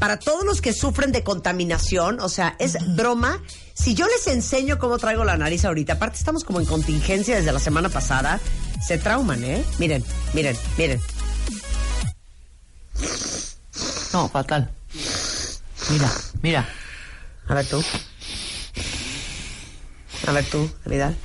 Para 0.00 0.18
todos 0.18 0.44
los 0.44 0.60
que 0.60 0.72
sufren 0.72 1.12
de 1.12 1.22
contaminación, 1.22 2.18
o 2.18 2.28
sea, 2.28 2.56
es 2.58 2.76
broma. 2.96 3.40
Si 3.72 3.94
yo 3.94 4.04
les 4.08 4.26
enseño 4.26 4.80
cómo 4.80 4.98
traigo 4.98 5.22
la 5.22 5.36
nariz 5.36 5.64
ahorita, 5.64 5.92
aparte 5.92 6.18
estamos 6.18 6.42
como 6.42 6.58
en 6.58 6.66
contingencia 6.66 7.36
desde 7.36 7.52
la 7.52 7.60
semana 7.60 7.88
pasada, 7.88 8.40
se 8.84 8.98
trauman, 8.98 9.44
¿eh? 9.44 9.64
Miren, 9.78 10.04
miren, 10.34 10.56
miren. 10.76 11.00
No, 14.12 14.28
fatal. 14.28 14.68
Mira, 15.88 16.10
mira. 16.42 16.68
A 17.46 17.54
ver 17.54 17.66
tú. 17.66 17.80
A 20.26 20.32
ver 20.32 20.44
tú, 20.46 20.70
Vidal. 20.84 21.16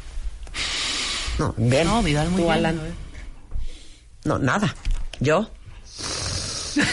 No, 1.38 1.54
bien. 1.58 1.88
No, 1.88 2.02
Vidal, 2.02 2.30
muy 2.30 2.42
Tú, 2.42 2.48
bien. 2.48 2.58
Alan. 2.58 2.96
No, 4.24 4.40
nada. 4.40 4.74
¿Yo? 5.20 5.50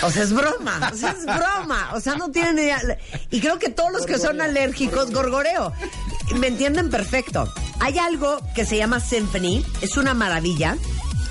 O 0.03 0.11
sea, 0.11 0.23
es 0.23 0.33
broma. 0.33 0.91
O 0.93 0.97
sea, 0.97 1.11
es 1.11 1.25
broma. 1.25 1.91
O 1.95 2.01
sea, 2.01 2.15
no 2.15 2.31
tienen 2.31 2.59
idea. 2.59 2.81
Y 3.31 3.41
creo 3.41 3.59
que 3.59 3.69
todos 3.69 3.93
los 3.93 4.07
que 4.07 4.19
son 4.19 4.41
alérgicos, 4.41 5.11
gorgoreo. 5.11 5.73
Me 6.37 6.49
entienden 6.49 6.91
perfecto. 6.91 7.53
Hay 7.81 7.99
algo 7.99 8.39
que 8.55 8.65
se 8.65 8.77
llama 8.77 9.01
Symphony. 9.01 9.65
Es 9.81 9.97
una 9.97 10.15
maravilla. 10.15 10.77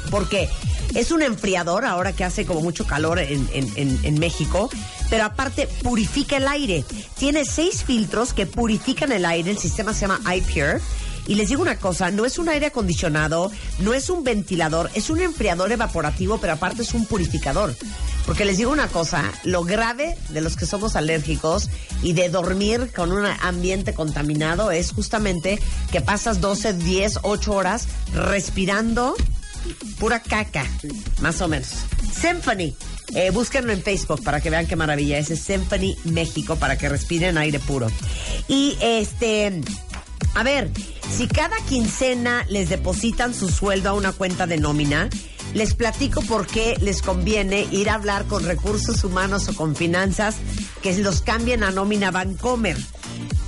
Porque 0.09 0.49
es 0.95 1.11
un 1.11 1.21
enfriador 1.21 1.85
ahora 1.85 2.13
que 2.13 2.23
hace 2.23 2.45
como 2.45 2.61
mucho 2.61 2.85
calor 2.85 3.19
en, 3.19 4.19
México. 4.19 4.69
Pero 5.09 5.25
aparte 5.25 5.67
purifica 5.83 6.37
el 6.37 6.47
aire. 6.47 6.85
Tiene 7.17 7.45
seis 7.45 7.83
filtros 7.83 8.33
que 8.33 8.45
purifican 8.45 9.11
el 9.11 9.25
aire. 9.25 9.51
El 9.51 9.57
sistema 9.57 9.93
se 9.93 10.01
llama 10.01 10.21
iPure. 10.33 10.79
Y 11.27 11.35
les 11.35 11.49
digo 11.49 11.61
una 11.61 11.77
cosa, 11.77 12.09
no 12.09 12.25
es 12.25 12.39
un 12.39 12.49
aire 12.49 12.65
acondicionado, 12.65 13.51
no 13.79 13.93
es 13.93 14.09
un 14.09 14.23
ventilador, 14.23 14.89
es 14.95 15.11
un 15.11 15.21
enfriador 15.21 15.71
evaporativo, 15.71 16.39
pero 16.39 16.53
aparte 16.53 16.81
es 16.81 16.93
un 16.95 17.05
purificador. 17.05 17.75
Porque 18.25 18.43
les 18.43 18.57
digo 18.57 18.71
una 18.71 18.87
cosa, 18.87 19.31
lo 19.43 19.63
grave 19.63 20.17
de 20.29 20.41
los 20.41 20.55
que 20.55 20.65
somos 20.65 20.95
alérgicos 20.95 21.69
y 22.01 22.13
de 22.13 22.29
dormir 22.29 22.91
con 22.93 23.11
un 23.11 23.25
ambiente 23.25 23.93
contaminado 23.93 24.71
es 24.71 24.91
justamente 24.91 25.59
que 25.91 26.01
pasas 26.01 26.41
12, 26.41 26.73
10, 26.73 27.19
8 27.21 27.53
horas 27.53 27.87
respirando 28.13 29.15
pura 29.99 30.21
caca, 30.21 30.65
más 31.21 31.41
o 31.41 31.47
menos. 31.47 31.69
Symphony. 32.13 32.75
Eh, 33.13 33.29
búsquenlo 33.31 33.73
en 33.73 33.81
Facebook 33.81 34.23
para 34.23 34.39
que 34.39 34.49
vean 34.49 34.67
qué 34.67 34.75
maravilla 34.75 35.17
es. 35.17 35.31
Es 35.31 35.41
Symphony 35.41 35.97
México 36.05 36.55
para 36.55 36.77
que 36.77 36.87
respiren 36.87 37.37
aire 37.37 37.59
puro. 37.59 37.87
Y 38.47 38.77
este, 38.81 39.61
a 40.33 40.43
ver, 40.43 40.71
si 41.11 41.27
cada 41.27 41.57
quincena 41.67 42.45
les 42.47 42.69
depositan 42.69 43.33
su 43.33 43.49
sueldo 43.49 43.89
a 43.89 43.93
una 43.93 44.13
cuenta 44.13 44.47
de 44.47 44.57
nómina, 44.57 45.09
les 45.53 45.73
platico 45.73 46.21
por 46.21 46.47
qué 46.47 46.77
les 46.79 47.01
conviene 47.01 47.67
ir 47.71 47.89
a 47.89 47.95
hablar 47.95 48.25
con 48.25 48.45
recursos 48.45 49.03
humanos 49.03 49.49
o 49.49 49.55
con 49.55 49.75
finanzas 49.75 50.37
que 50.81 50.97
los 50.97 51.21
cambien 51.21 51.63
a 51.63 51.71
nómina 51.71 52.11
Bancomer. 52.11 52.77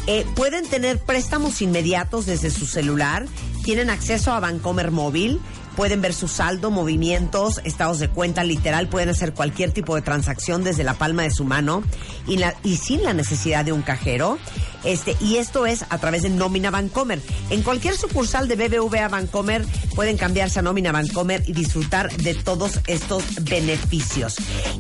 Eh, 0.08 0.26
pueden 0.36 0.68
tener 0.68 1.00
préstamos 1.00 1.62
inmediatos 1.62 2.26
desde 2.26 2.52
su 2.52 2.66
celular, 2.66 3.26
tienen 3.64 3.90
acceso 3.90 4.34
a 4.34 4.42
Bancomer 4.42 4.92
móvil, 4.92 5.40
pueden 5.76 6.02
ver 6.02 6.14
su 6.14 6.28
saldo, 6.28 6.72
movimientos, 6.72 7.60
estados 7.64 8.00
de 8.00 8.10
cuenta, 8.10 8.44
literal, 8.44 8.88
pueden 8.88 9.10
hacer 9.10 9.34
cualquier 9.34 9.72
tipo 9.72 9.96
de 9.96 10.02
transacción 10.02 10.64
desde 10.64 10.84
la 10.84 10.94
palma 10.96 11.24
de 11.24 11.32
su 11.32 11.44
mano 11.46 11.84
y, 12.28 12.38
la- 12.38 12.56
y 12.64 12.78
sin 12.78 13.04
la 13.04 13.14
necesidad 13.14 13.66
de 13.66 13.72
un 13.74 13.82
cajero. 13.82 14.38
Este, 14.84 15.16
y 15.22 15.38
esto 15.38 15.66
es 15.66 15.86
a 15.90 15.98
través 15.98 16.24
de 16.24 16.30
Nómina 16.30 16.70
Bancomer. 16.70 17.22
En 17.50 17.62
cualquier 17.62 17.96
sucursal 17.96 18.48
de 18.50 18.56
BBVA 18.58 19.08
Bancomer 19.08 19.66
pueden 19.96 20.18
cambiarse 20.18 20.60
a 20.60 20.62
Nómina 20.62 20.92
Bancomer 20.92 21.42
y 21.48 21.54
disfrutar 21.54 22.12
de 22.18 22.34
todos 22.34 22.80
estos 22.88 23.24
beneficios. 23.44 24.36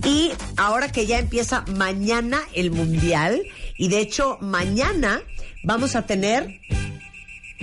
Y 0.06 0.32
ahora 0.58 0.92
que 0.92 1.06
ya 1.06 1.20
empieza 1.20 1.64
mañana 1.78 2.42
el 2.54 2.72
Mundial, 2.72 3.42
y 3.78 3.88
de 3.88 4.00
hecho 4.00 4.38
mañana 4.42 5.22
vamos 5.64 5.96
a 5.96 6.06
tener 6.06 6.60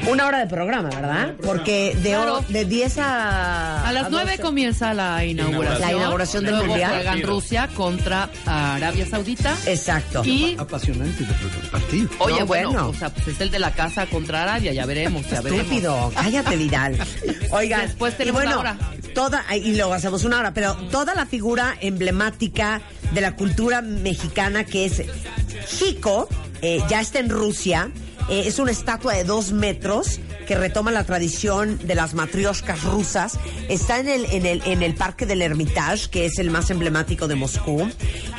una 0.08 0.26
hora 0.26 0.38
de 0.38 0.46
programa, 0.46 0.88
¿verdad? 0.90 1.34
Porque 1.44 1.94
de, 2.02 2.10
Claro. 2.10 2.38
o- 2.38 2.44
de 2.52 2.64
10 2.64 2.98
a... 2.98 3.86
A 3.86 3.92
las 3.92 4.10
9 4.10 4.30
12. 4.32 4.42
comienza 4.42 4.94
la 4.94 5.24
inauguración. 5.24 5.80
La 5.80 5.92
inauguración 5.92 6.44
del 6.44 6.52
Luego 6.54 6.68
Mundial. 6.68 6.90
juegan 6.94 7.22
Rusia 7.22 7.68
contra 7.74 8.28
Arabia 8.46 9.06
Saudita. 9.06 9.56
Exacto. 9.66 10.22
Y, 10.24 10.56
Apasionante 10.58 11.24
el 11.24 11.68
partido. 11.70 12.08
oye, 12.18 12.40
No, 12.40 12.46
bueno, 12.46 12.68
bueno. 12.72 12.88
o 12.88 12.94
sea, 12.94 13.10
pues 13.10 13.28
es 13.28 13.40
el 13.40 13.50
de 13.50 13.58
la 13.58 13.72
casa 13.72 14.06
contra 14.06 14.42
Arabia, 14.42 14.72
ya 14.72 14.86
veremos, 14.86 15.28
ya 15.30 15.40
veremos. 15.40 15.64
Estúpido, 15.64 16.12
cállate 16.14 16.56
Vidal. 16.56 16.96
Oigan, 17.50 17.82
Después 17.82 18.14
y 18.14 18.16
tenemos 18.16 18.42
bueno, 18.42 18.56
la 18.56 18.60
hora. 18.60 18.76
toda 19.14 19.44
y 19.56 19.74
luego 19.76 19.92
hacemos 19.94 20.24
una 20.24 20.38
hora, 20.38 20.54
pero 20.54 20.74
toda 20.90 21.14
la 21.14 21.26
figura 21.26 21.76
emblemática 21.80 22.80
de 23.12 23.20
la 23.20 23.34
cultura 23.36 23.82
mexicana 23.82 24.64
que 24.64 24.84
es 24.86 25.02
Jico, 25.68 26.28
eh, 26.62 26.80
ya 26.88 27.00
está 27.00 27.18
en 27.18 27.28
Rusia. 27.30 27.90
Eh, 28.28 28.44
es 28.46 28.58
una 28.58 28.70
estatua 28.70 29.14
de 29.14 29.24
dos 29.24 29.52
metros 29.52 30.20
que 30.46 30.56
retoma 30.56 30.90
la 30.90 31.04
tradición 31.04 31.78
de 31.86 31.94
las 31.94 32.14
matrioscas 32.14 32.82
rusas. 32.84 33.38
Está 33.68 34.00
en 34.00 34.08
el, 34.08 34.24
en 34.26 34.46
el, 34.46 34.62
en 34.64 34.82
el 34.82 34.94
Parque 34.94 35.26
del 35.26 35.42
Hermitage, 35.42 36.10
que 36.10 36.26
es 36.26 36.38
el 36.38 36.50
más 36.50 36.70
emblemático 36.70 37.28
de 37.28 37.36
Moscú. 37.36 37.88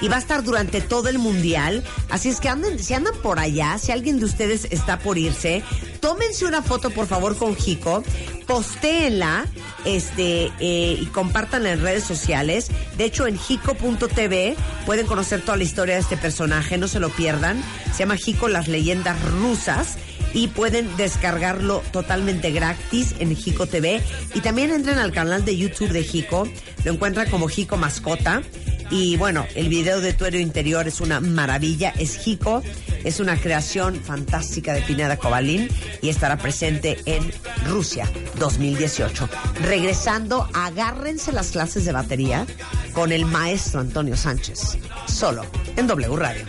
Y 0.01 0.07
va 0.07 0.17
a 0.17 0.19
estar 0.19 0.43
durante 0.43 0.81
todo 0.81 1.09
el 1.09 1.19
mundial. 1.19 1.83
Así 2.09 2.29
es 2.29 2.39
que 2.39 2.49
si 2.79 2.93
andan 2.93 3.13
por 3.21 3.39
allá, 3.39 3.77
si 3.77 3.91
alguien 3.91 4.19
de 4.19 4.25
ustedes 4.25 4.67
está 4.71 4.99
por 4.99 5.17
irse, 5.17 5.63
tómense 6.01 6.45
una 6.45 6.61
foto 6.61 6.89
por 6.89 7.07
favor 7.07 7.37
con 7.37 7.55
Jico, 7.55 8.03
postéenla 8.47 9.45
este, 9.85 10.51
eh, 10.59 10.97
y 10.99 11.05
compártanla 11.07 11.71
en 11.71 11.81
redes 11.81 12.03
sociales. 12.03 12.69
De 12.97 13.05
hecho, 13.05 13.27
en 13.27 13.37
jico.tv 13.37 14.55
pueden 14.85 15.05
conocer 15.05 15.41
toda 15.41 15.57
la 15.57 15.63
historia 15.63 15.95
de 15.95 16.01
este 16.01 16.17
personaje, 16.17 16.77
no 16.77 16.87
se 16.87 16.99
lo 16.99 17.09
pierdan. 17.09 17.63
Se 17.93 17.99
llama 17.99 18.17
Jico 18.17 18.49
las 18.49 18.67
leyendas 18.67 19.21
rusas 19.31 19.97
y 20.33 20.47
pueden 20.47 20.95
descargarlo 20.97 21.81
totalmente 21.91 22.51
gratis 22.51 23.15
en 23.19 23.35
Jico 23.35 23.67
TV. 23.67 24.01
Y 24.33 24.41
también 24.41 24.71
entren 24.71 24.97
al 24.97 25.11
canal 25.11 25.45
de 25.45 25.57
YouTube 25.57 25.91
de 25.91 26.03
Jico, 26.03 26.47
lo 26.83 26.91
encuentran 26.91 27.29
como 27.29 27.47
Jico 27.47 27.77
Mascota. 27.77 28.41
Y 28.89 29.15
bueno, 29.15 29.45
el 29.55 29.69
video 29.69 30.01
de 30.01 30.11
Tuero 30.11 30.37
Interior 30.37 30.85
es 30.85 30.99
una 30.99 31.21
maravilla, 31.21 31.93
es 31.97 32.17
Jico, 32.17 32.61
es 33.03 33.19
una 33.19 33.37
creación 33.37 33.95
fantástica 33.95 34.73
de 34.73 34.81
Pineda 34.81 35.17
Cobalín 35.17 35.69
y 36.01 36.09
estará 36.09 36.37
presente 36.37 36.99
en 37.05 37.31
Rusia 37.67 38.09
2018. 38.39 39.29
Regresando, 39.63 40.47
agárrense 40.53 41.31
las 41.31 41.51
clases 41.51 41.85
de 41.85 41.91
batería 41.91 42.45
con 42.93 43.11
el 43.11 43.25
maestro 43.25 43.79
Antonio 43.79 44.17
Sánchez, 44.17 44.77
solo 45.07 45.45
en 45.75 45.87
W 45.87 46.15
Radio. 46.15 46.45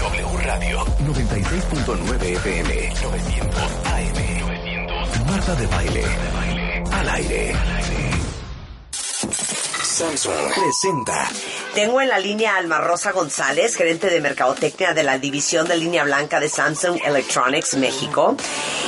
W 0.00 0.38
Radio 0.44 0.84
96.9 1.06 2.22
FM 2.22 2.92
900 3.02 3.62
AM 3.84 4.40
900 4.40 5.26
Marta 5.26 5.54
de 5.56 5.66
baile 5.66 6.04
al 6.92 7.08
aire. 7.10 7.54
Samsung 9.98 10.54
presenta 10.54 11.28
Tengo 11.74 12.00
en 12.00 12.08
la 12.08 12.20
línea 12.20 12.54
a 12.54 12.58
Alma 12.58 12.78
Rosa 12.78 13.10
González, 13.10 13.74
gerente 13.74 14.06
de 14.08 14.20
mercadotecnia 14.20 14.94
de 14.94 15.02
la 15.02 15.18
división 15.18 15.66
de 15.66 15.76
línea 15.76 16.04
blanca 16.04 16.38
de 16.38 16.48
Samsung 16.48 17.00
Electronics 17.04 17.74
México. 17.74 18.36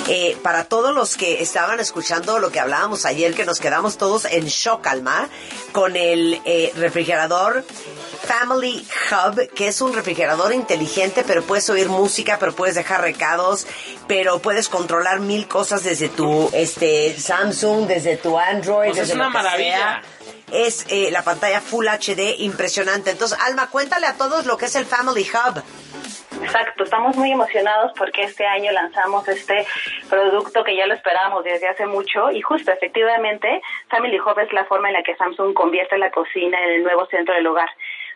Eh, 0.08 0.36
para 0.40 0.66
todos 0.66 0.94
los 0.94 1.16
que 1.16 1.42
estaban 1.42 1.80
escuchando 1.80 2.38
lo 2.38 2.52
que 2.52 2.60
hablábamos 2.60 3.06
ayer, 3.06 3.34
que 3.34 3.44
nos 3.44 3.58
quedamos 3.58 3.98
todos 3.98 4.24
en 4.24 4.46
shock, 4.46 4.86
Alma, 4.86 5.28
con 5.72 5.96
el 5.96 6.40
eh, 6.44 6.72
refrigerador 6.76 7.64
Family 8.22 8.86
Hub, 9.10 9.48
que 9.54 9.66
es 9.66 9.80
un 9.80 9.92
refrigerador 9.92 10.52
inteligente, 10.54 11.24
pero 11.26 11.42
puedes 11.42 11.68
oír 11.70 11.88
música, 11.88 12.36
pero 12.38 12.54
puedes 12.54 12.76
dejar 12.76 13.00
recados, 13.00 13.66
pero 14.06 14.38
puedes 14.38 14.68
controlar 14.68 15.18
mil 15.18 15.48
cosas 15.48 15.82
desde 15.82 16.08
tu 16.08 16.48
este 16.52 17.18
Samsung, 17.18 17.88
desde 17.88 18.16
tu 18.16 18.38
Android, 18.38 18.90
Pues 18.90 19.08
es 19.08 19.14
una 19.14 19.24
lo 19.24 19.30
que 19.30 19.38
maravilla. 19.38 19.76
sea 19.76 20.02
es 20.52 20.86
eh, 20.90 21.10
la 21.10 21.22
pantalla 21.22 21.60
Full 21.60 21.86
HD 21.86 22.40
impresionante. 22.40 23.10
Entonces, 23.10 23.38
Alma, 23.40 23.68
cuéntale 23.70 24.06
a 24.06 24.16
todos 24.16 24.46
lo 24.46 24.56
que 24.56 24.66
es 24.66 24.76
el 24.76 24.84
Family 24.84 25.22
Hub. 25.22 25.62
Exacto, 26.42 26.84
estamos 26.84 27.16
muy 27.16 27.30
emocionados 27.32 27.92
porque 27.96 28.22
este 28.22 28.46
año 28.46 28.72
lanzamos 28.72 29.28
este 29.28 29.66
producto 30.08 30.64
que 30.64 30.74
ya 30.74 30.86
lo 30.86 30.94
esperábamos 30.94 31.44
desde 31.44 31.68
hace 31.68 31.86
mucho 31.86 32.30
y 32.30 32.40
justo 32.40 32.72
efectivamente 32.72 33.60
Family 33.88 34.18
Hub 34.18 34.38
es 34.38 34.52
la 34.52 34.64
forma 34.64 34.88
en 34.88 34.94
la 34.94 35.02
que 35.02 35.16
Samsung 35.16 35.52
convierte 35.52 35.98
la 35.98 36.10
cocina 36.10 36.58
en 36.64 36.70
el 36.76 36.82
nuevo 36.82 37.06
centro 37.06 37.34
del 37.34 37.46
hogar, 37.46 37.68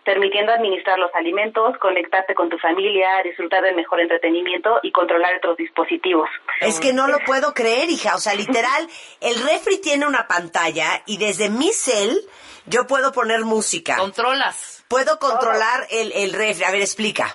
permitiendo 0.04 0.52
administrar 0.52 0.98
los 0.98 1.10
alimentos, 1.14 1.76
conectarte 1.78 2.34
con 2.34 2.48
tu 2.48 2.58
familia, 2.58 3.22
disfrutar 3.22 3.62
del 3.62 3.74
mejor 3.74 4.00
entretenimiento 4.00 4.80
y 4.82 4.92
controlar 4.92 5.36
otros 5.36 5.56
dispositivos. 5.56 6.28
Es 6.60 6.80
que 6.80 6.92
no 6.92 7.08
lo 7.08 7.18
puedo 7.20 7.54
creer, 7.54 7.90
hija. 7.90 8.14
O 8.14 8.18
sea, 8.18 8.34
literal, 8.34 8.88
el 9.20 9.34
refri 9.42 9.80
tiene 9.80 10.06
una 10.06 10.28
pantalla 10.28 11.02
y 11.06 11.16
desde 11.18 11.48
mi 11.48 11.72
cel 11.72 12.18
yo 12.66 12.86
puedo 12.86 13.12
poner 13.12 13.40
música. 13.44 13.96
Controlas. 13.96 14.84
Puedo 14.88 15.18
controlar 15.18 15.86
el, 15.90 16.12
el 16.12 16.32
refri. 16.32 16.64
A 16.64 16.70
ver, 16.70 16.82
explica. 16.82 17.34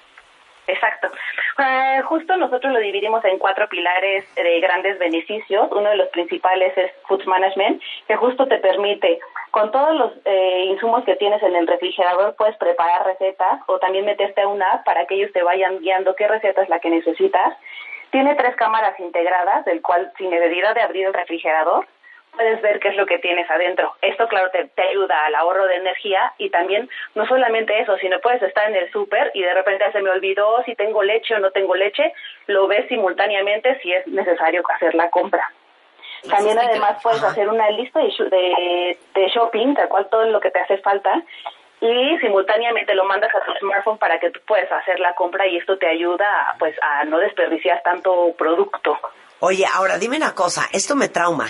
Exacto. 0.69 1.07
Eh, 1.57 2.01
justo 2.03 2.37
nosotros 2.37 2.71
lo 2.71 2.79
dividimos 2.79 3.25
en 3.25 3.39
cuatro 3.39 3.67
pilares 3.67 4.23
de 4.35 4.59
grandes 4.59 4.99
beneficios. 4.99 5.67
Uno 5.71 5.89
de 5.89 5.97
los 5.97 6.09
principales 6.09 6.77
es 6.77 6.91
Food 7.07 7.25
Management, 7.25 7.81
que 8.07 8.15
justo 8.15 8.47
te 8.47 8.59
permite, 8.59 9.19
con 9.49 9.71
todos 9.71 9.95
los 9.95 10.11
eh, 10.25 10.65
insumos 10.67 11.03
que 11.05 11.15
tienes 11.15 11.41
en 11.41 11.55
el 11.55 11.65
refrigerador, 11.65 12.35
puedes 12.35 12.55
preparar 12.57 13.05
recetas 13.05 13.61
o 13.65 13.79
también 13.79 14.05
meterte 14.05 14.41
a 14.41 14.47
una 14.47 14.73
app 14.73 14.85
para 14.85 15.05
que 15.07 15.15
ellos 15.15 15.33
te 15.33 15.41
vayan 15.41 15.79
guiando 15.79 16.15
qué 16.15 16.27
receta 16.27 16.61
es 16.61 16.69
la 16.69 16.79
que 16.79 16.91
necesitas. 16.91 17.57
Tiene 18.11 18.35
tres 18.35 18.55
cámaras 18.55 18.99
integradas, 18.99 19.65
del 19.65 19.81
cual 19.81 20.11
sin 20.17 20.29
necesidad 20.29 20.75
de 20.75 20.81
abrir 20.81 21.07
el 21.07 21.13
refrigerador, 21.13 21.87
puedes 22.39 22.61
ver 22.61 22.79
qué 22.79 22.87
es 22.87 22.95
lo 22.95 23.05
que 23.05 23.19
tienes 23.19 23.51
adentro. 23.51 23.93
Esto, 24.01 24.25
claro, 24.29 24.49
te, 24.51 24.63
te 24.69 24.81
ayuda 24.81 25.25
al 25.25 25.35
ahorro 25.35 25.67
de 25.67 25.75
energía 25.75 26.31
y 26.37 26.49
también 26.49 26.89
no 27.13 27.27
solamente 27.27 27.77
eso, 27.81 27.97
sino 27.97 28.21
puedes 28.21 28.41
estar 28.41 28.69
en 28.69 28.77
el 28.77 28.89
súper 28.93 29.31
y 29.33 29.41
de 29.41 29.53
repente 29.53 29.91
se 29.91 30.01
me 30.01 30.09
olvidó 30.09 30.63
si 30.63 30.73
tengo 30.75 31.03
leche 31.03 31.35
o 31.35 31.39
no 31.39 31.51
tengo 31.51 31.75
leche, 31.75 32.13
lo 32.47 32.67
ves 32.67 32.87
simultáneamente 32.87 33.77
si 33.81 33.91
es 33.91 34.07
necesario 34.07 34.63
hacer 34.73 34.95
la 34.95 35.09
compra. 35.09 35.51
También 36.29 36.57
además 36.57 37.01
puedes 37.03 37.21
hacer 37.21 37.49
una 37.49 37.69
lista 37.71 37.99
de, 37.99 38.07
de, 38.07 38.97
de 39.15 39.27
shopping, 39.27 39.73
tal 39.73 39.89
cual 39.89 40.07
todo 40.09 40.23
lo 40.23 40.39
que 40.39 40.51
te 40.51 40.59
hace 40.59 40.77
falta, 40.77 41.21
y 41.81 42.17
simultáneamente 42.19 42.95
lo 42.95 43.03
mandas 43.03 43.35
a 43.35 43.43
tu 43.43 43.51
smartphone 43.59 43.97
para 43.97 44.17
que 44.17 44.31
tú 44.31 44.39
puedas 44.47 44.71
hacer 44.71 45.01
la 45.01 45.13
compra 45.13 45.45
y 45.45 45.57
esto 45.57 45.77
te 45.77 45.87
ayuda 45.87 46.55
pues 46.57 46.73
a 46.81 47.03
no 47.03 47.19
desperdiciar 47.19 47.81
tanto 47.83 48.33
producto. 48.37 48.97
Oye, 49.41 49.65
ahora 49.73 49.97
dime 49.97 50.15
una 50.15 50.33
cosa, 50.33 50.69
esto 50.71 50.95
me 50.95 51.09
trauma. 51.09 51.47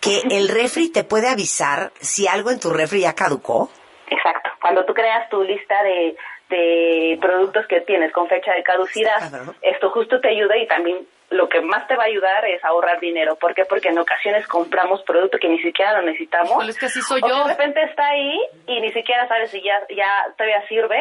Que 0.00 0.22
el 0.30 0.48
refri 0.48 0.90
te 0.90 1.04
puede 1.04 1.28
avisar 1.28 1.92
si 2.00 2.26
algo 2.26 2.50
en 2.50 2.60
tu 2.60 2.70
refri 2.70 3.02
ya 3.02 3.14
caducó. 3.14 3.70
Exacto. 4.08 4.50
Cuando 4.60 4.84
tú 4.84 4.94
creas 4.94 5.28
tu 5.30 5.42
lista 5.42 5.82
de, 5.82 6.16
de 6.48 7.18
productos 7.20 7.66
que 7.66 7.80
tienes 7.80 8.12
con 8.12 8.28
fecha 8.28 8.52
de 8.52 8.62
caducidad, 8.62 9.18
esto 9.62 9.90
justo 9.90 10.20
te 10.20 10.28
ayuda 10.28 10.56
y 10.58 10.66
también 10.66 11.06
lo 11.30 11.48
que 11.48 11.60
más 11.60 11.86
te 11.86 11.96
va 11.96 12.02
a 12.02 12.06
ayudar 12.06 12.44
es 12.44 12.62
ahorrar 12.64 12.98
dinero. 12.98 13.36
¿Por 13.36 13.54
qué? 13.54 13.64
Porque 13.64 13.88
en 13.88 13.98
ocasiones 13.98 14.46
compramos 14.48 15.02
producto 15.02 15.38
que 15.38 15.48
ni 15.48 15.60
siquiera 15.62 15.92
lo 15.92 16.02
necesitamos. 16.02 16.50
Híjole, 16.50 16.70
es 16.70 16.78
que 16.78 16.86
así 16.86 17.00
soy 17.00 17.20
o 17.22 17.28
yo. 17.28 17.34
que 17.34 17.42
de 17.42 17.56
repente 17.56 17.82
está 17.84 18.08
ahí 18.08 18.40
y 18.66 18.80
ni 18.80 18.92
siquiera 18.92 19.28
sabes 19.28 19.50
si 19.50 19.62
ya, 19.62 19.80
ya 19.94 20.26
todavía 20.36 20.66
sirve 20.66 21.00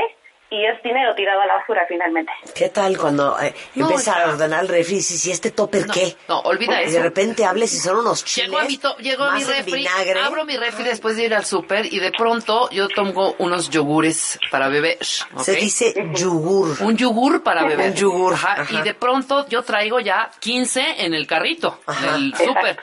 y 0.51 0.65
es 0.65 0.81
dinero 0.81 1.13
tirado 1.15 1.41
a 1.41 1.45
la 1.45 1.55
basura 1.57 1.85
finalmente. 1.87 2.31
¿Qué 2.55 2.69
tal 2.69 2.97
cuando 2.97 3.39
eh, 3.39 3.53
No, 3.75 3.85
empiezas 3.85 4.15
a 4.17 4.29
ordenar 4.29 4.63
el 4.63 4.67
refri 4.67 4.95
y 4.97 5.27
¿y 5.29 5.31
este 5.31 5.51
topper 5.51 5.85
qué? 5.87 6.15
no, 6.27 6.39
olvida 6.39 6.81
y 6.81 6.85
eso. 6.85 6.93
de 6.97 7.03
repente 7.03 7.45
hables 7.45 7.73
y 7.73 7.77
son 7.77 7.97
unos 7.97 8.25
chiles, 8.25 8.49
Llego 8.49 8.59
a 8.59 8.65
mi, 8.65 8.77
to- 8.77 8.97
llego 8.97 9.23
a 9.25 9.35
mi 9.35 9.43
refri, 9.43 9.73
vinagre. 9.73 10.19
abro 10.21 10.45
mi 10.45 10.57
refri 10.57 10.83
después 10.83 11.15
de 11.17 11.25
ir 11.25 11.35
al 11.35 11.45
súper 11.45 11.85
y 11.85 11.99
de 11.99 12.11
pronto 12.11 12.69
yo 12.71 12.87
tomo 12.89 13.35
unos 13.37 13.69
yogures 13.69 14.39
para 14.49 14.69
beber. 14.69 14.97
¿ok? 15.33 15.41
Se 15.41 15.53
dice 15.55 15.93
yogur. 16.15 16.77
Un 16.81 16.97
yogur 16.97 17.43
para 17.43 17.63
beber. 17.65 17.91
Un 17.91 17.95
yogur, 17.95 18.33
Ajá, 18.33 18.61
ajá. 18.61 18.73
Y 18.79 18.81
de 18.81 18.93
pronto 18.95 19.45
yo 19.49 19.61
traigo 19.63 19.99
ya 19.99 20.31
15 20.39 21.05
en 21.05 21.13
el 21.13 21.27
carrito 21.27 21.79
Ajá. 21.85 22.13
del 22.13 22.33
súper. 22.35 22.77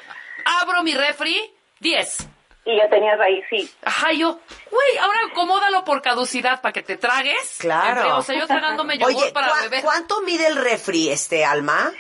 Abro 0.63 0.83
mi 0.85 0.95
refri, 0.95 1.37
10. 1.81 2.29
Y 2.67 2.77
ya 2.77 2.89
tenías 2.91 3.19
ahí, 3.21 3.43
sí. 3.49 3.71
Ajá, 3.85 4.13
yo, 4.13 4.41
güey, 4.71 4.99
ahora 5.01 5.21
acomódalo 5.31 5.85
por 5.85 6.03
caducidad 6.03 6.61
para 6.61 6.73
que 6.73 6.83
te 6.83 6.97
tragues. 6.97 7.59
Claro. 7.61 8.17
O 8.19 8.23
sea, 8.23 8.37
yo 8.37 8.47
tragándome 8.47 8.99
yogur 8.99 9.15
Oye, 9.23 9.33
para 9.33 9.49
¿cuá- 9.49 9.63
beber. 9.63 9.83
¿cuánto 9.85 10.21
mide 10.23 10.49
el 10.49 10.57
refri, 10.57 11.09
este, 11.11 11.45
Alma? 11.45 11.93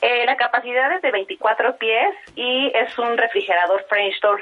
Eh, 0.00 0.24
la 0.26 0.36
capacidad 0.36 0.90
es 0.96 1.02
de 1.02 1.10
24 1.10 1.76
pies 1.78 2.14
y 2.34 2.70
es 2.74 2.98
un 2.98 3.16
refrigerador 3.16 3.84
French 3.88 4.18
door. 4.22 4.40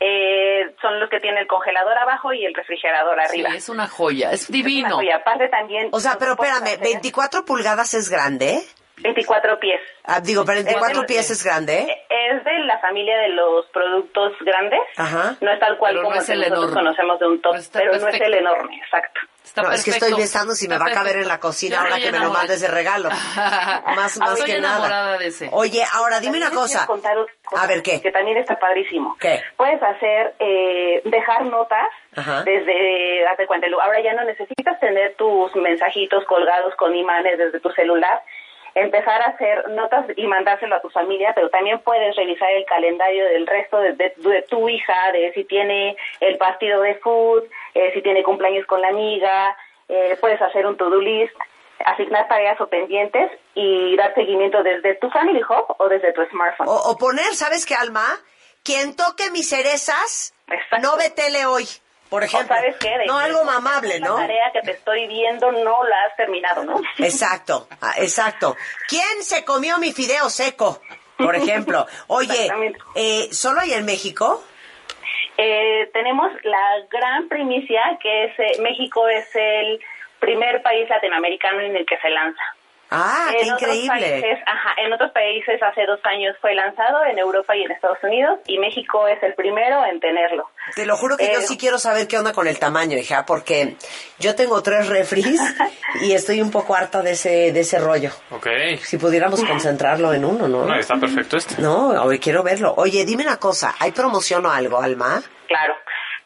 Eh, 0.00 0.74
son 0.82 0.98
los 0.98 1.08
que 1.10 1.20
tiene 1.20 1.40
el 1.40 1.46
congelador 1.46 1.96
abajo 1.98 2.32
y 2.32 2.44
el 2.44 2.54
refrigerador 2.54 3.20
arriba. 3.20 3.50
Sí, 3.50 3.56
es 3.56 3.68
una 3.68 3.86
joya, 3.86 4.32
es 4.32 4.42
Es 4.42 4.48
una 4.50 4.56
divino. 4.56 4.96
joya. 4.96 5.16
Aparte 5.16 5.48
también... 5.48 5.88
O 5.92 6.00
sea, 6.00 6.16
pero 6.18 6.32
espérame, 6.32 6.62
hacer 6.64 6.80
24 6.80 7.44
pulgadas 7.44 7.94
es 7.94 8.08
grande. 8.08 8.60
24 8.98 9.58
pies. 9.58 9.80
Ah, 10.04 10.20
digo, 10.20 10.44
pero 10.44 10.56
24 10.62 10.92
Es 10.94 11.00
de- 11.00 11.06
pies 11.06 11.30
es 11.30 11.44
grande. 11.44 11.80
Es 12.08 12.44
de 12.44 12.58
la 12.60 12.78
familia 12.78 13.16
de 13.18 13.28
los 13.30 13.66
productos 13.66 14.32
grandes. 14.40 14.80
Ajá. 14.96 15.36
No 15.40 15.50
es 15.52 15.58
tal 15.60 15.76
cual 15.78 15.92
Pero 15.94 16.02
no 16.02 16.08
como 16.10 16.20
es 16.20 16.28
el 16.28 16.42
que 16.42 16.50
nosotros 16.50 16.70
enorme. 16.72 16.82
conocemos 16.90 17.18
de 17.20 17.26
un 17.26 17.40
top, 17.42 17.56
Pero 17.72 17.96
no 17.98 18.08
es 18.08 18.20
el 18.20 18.34
enorme, 18.34 18.76
exacto. 18.76 19.20
Está 19.44 19.62
no, 19.62 19.72
es 19.72 19.84
que 19.84 19.90
estoy 19.90 20.14
pensando 20.14 20.54
si 20.54 20.66
me 20.68 20.74
Está 20.76 20.86
va 20.86 20.90
a 20.90 20.94
caber 20.94 21.16
en 21.16 21.28
la 21.28 21.38
cocina 21.38 21.82
ahora 21.82 21.96
que 21.98 22.10
me 22.10 22.18
lo 22.18 22.30
mandes 22.30 22.60
de 22.62 22.68
regalo. 22.68 23.10
Más, 23.94 24.16
más 24.18 24.32
Estoy 24.38 24.52
que 24.54 24.60
nada. 24.60 25.18
de 25.18 25.26
ese. 25.26 25.48
Oye, 25.52 25.82
ahora 25.92 26.18
dime 26.20 26.38
También 26.40 26.52
una 26.52 26.60
cosa. 26.62 26.86
contar 26.86 27.16
otra 27.18 27.34
cosa 27.44 27.62
A 27.62 27.66
ver, 27.66 27.82
¿qué? 27.82 28.00
Que 28.00 28.10
también 28.10 28.38
está 28.38 28.58
padrísimo. 28.58 29.16
¿Qué? 29.20 29.42
Puedes 29.56 29.82
hacer, 29.82 30.34
eh, 30.38 31.02
dejar 31.04 31.44
notas 31.44 31.86
Ajá. 32.16 32.42
desde, 32.42 33.22
date 33.22 33.46
cuenta, 33.46 33.66
ahora 33.82 34.00
ya 34.02 34.14
no 34.14 34.24
necesitas 34.24 34.80
tener 34.80 35.14
tus 35.16 35.54
mensajitos 35.56 36.24
colgados 36.24 36.74
con 36.76 36.94
imanes 36.96 37.36
desde 37.38 37.60
tu 37.60 37.70
celular, 37.72 38.22
empezar 38.74 39.22
a 39.22 39.30
hacer 39.30 39.68
notas 39.70 40.06
y 40.16 40.26
mandárselo 40.26 40.76
a 40.76 40.80
tu 40.80 40.90
familia, 40.90 41.32
pero 41.34 41.48
también 41.50 41.78
puedes 41.80 42.14
revisar 42.16 42.50
el 42.50 42.64
calendario 42.64 43.24
del 43.26 43.46
resto 43.46 43.78
de, 43.78 43.92
de- 43.92 44.14
de 44.16 44.42
tu 44.42 44.68
hija, 44.68 45.12
de 45.12 45.32
si 45.32 45.44
tiene 45.44 45.96
el 46.20 46.36
partido 46.38 46.80
de 46.82 46.94
food, 46.96 47.44
eh, 47.74 47.92
si 47.94 48.02
tiene 48.02 48.22
cumpleaños 48.22 48.66
con 48.66 48.80
la 48.80 48.88
amiga, 48.88 49.56
eh, 49.88 50.16
puedes 50.20 50.40
hacer 50.42 50.66
un 50.66 50.76
to-do 50.76 51.00
list, 51.00 51.34
asignar 51.84 52.26
tareas 52.28 52.60
o 52.60 52.66
pendientes 52.68 53.30
y 53.54 53.96
dar 53.96 54.14
seguimiento 54.14 54.62
desde 54.62 54.94
tu 54.96 55.10
Family 55.10 55.42
Hub 55.42 55.74
o 55.78 55.88
desde 55.88 56.12
tu 56.12 56.24
smartphone. 56.26 56.68
O, 56.68 56.74
o 56.90 56.96
poner, 56.96 57.34
¿sabes 57.34 57.66
qué, 57.66 57.74
Alma? 57.74 58.06
Quien 58.62 58.96
toque 58.96 59.30
mis 59.30 59.48
cerezas, 59.50 60.34
no 60.80 60.96
ve 60.96 61.10
tele 61.10 61.46
hoy. 61.46 61.64
Por 62.08 62.22
ejemplo. 62.22 62.54
Sabes 62.54 62.76
qué, 62.78 62.90
no, 63.06 63.18
algo 63.18 63.44
mamable, 63.44 63.98
La 63.98 64.06
¿no? 64.06 64.16
tarea 64.16 64.50
que 64.52 64.60
te 64.60 64.72
estoy 64.72 65.06
viendo 65.08 65.50
no 65.50 65.84
la 65.84 66.02
has 66.04 66.16
terminado, 66.16 66.64
¿no? 66.64 66.80
Exacto, 66.98 67.66
ah, 67.80 67.94
exacto. 67.96 68.56
¿Quién 68.88 69.22
se 69.22 69.44
comió 69.44 69.78
mi 69.78 69.92
fideo 69.92 70.28
seco? 70.30 70.80
Por 71.16 71.34
ejemplo. 71.34 71.86
Oye, 72.08 72.50
eh, 72.94 73.28
¿solo 73.32 73.60
hay 73.60 73.72
en 73.72 73.84
México? 73.84 74.44
Eh, 75.36 75.90
tenemos 75.92 76.30
la 76.44 76.86
gran 76.90 77.28
primicia 77.28 77.98
que 78.00 78.24
es 78.26 78.38
eh, 78.38 78.62
México 78.62 79.08
es 79.08 79.28
el 79.34 79.80
primer 80.20 80.62
país 80.62 80.88
latinoamericano 80.88 81.60
en 81.60 81.76
el 81.76 81.86
que 81.86 81.98
se 81.98 82.10
lanza. 82.10 82.42
Ah, 82.90 83.28
qué 83.32 83.40
en 83.40 83.46
increíble. 83.54 83.88
países, 83.88 84.38
ajá, 84.46 84.74
en 84.84 84.92
otros 84.92 85.10
países 85.12 85.60
hace 85.62 85.84
dos 85.86 85.98
años 86.04 86.36
fue 86.40 86.54
lanzado, 86.54 87.04
en 87.04 87.18
Europa 87.18 87.56
y 87.56 87.62
en 87.62 87.72
Estados 87.72 87.98
Unidos, 88.02 88.38
y 88.46 88.58
México 88.58 89.08
es 89.08 89.22
el 89.22 89.34
primero 89.34 89.84
en 89.86 89.98
tenerlo. 90.00 90.48
Te 90.76 90.86
lo 90.86 90.96
juro 90.96 91.16
que 91.16 91.26
yo 91.32 91.40
Eh, 91.40 91.42
sí 91.42 91.56
quiero 91.58 91.78
saber 91.78 92.06
qué 92.06 92.18
onda 92.18 92.32
con 92.32 92.46
el 92.46 92.58
tamaño, 92.58 92.96
hija, 92.96 93.24
porque 93.26 93.76
yo 94.18 94.34
tengo 94.36 94.62
tres 94.62 94.88
refris 94.88 95.40
y 96.02 96.12
estoy 96.12 96.40
un 96.40 96.50
poco 96.50 96.74
harta 96.76 97.02
de 97.02 97.12
ese, 97.12 97.52
de 97.52 97.60
ese 97.60 97.78
rollo. 97.78 98.10
Ok. 98.30 98.46
Si 98.82 98.98
pudiéramos 98.98 99.42
concentrarlo 99.48 100.12
en 100.12 100.24
uno, 100.24 100.46
¿no? 100.46 100.64
No, 100.66 100.74
está 100.76 100.94
perfecto 100.96 101.36
este. 101.36 101.60
No, 101.60 101.88
hoy 102.02 102.18
quiero 102.18 102.42
verlo. 102.42 102.74
Oye, 102.76 103.04
dime 103.04 103.24
una 103.24 103.38
cosa, 103.38 103.74
¿hay 103.80 103.92
promoción 103.92 104.44
o 104.46 104.50
algo, 104.50 104.80
Alma? 104.80 105.20
Claro. 105.48 105.74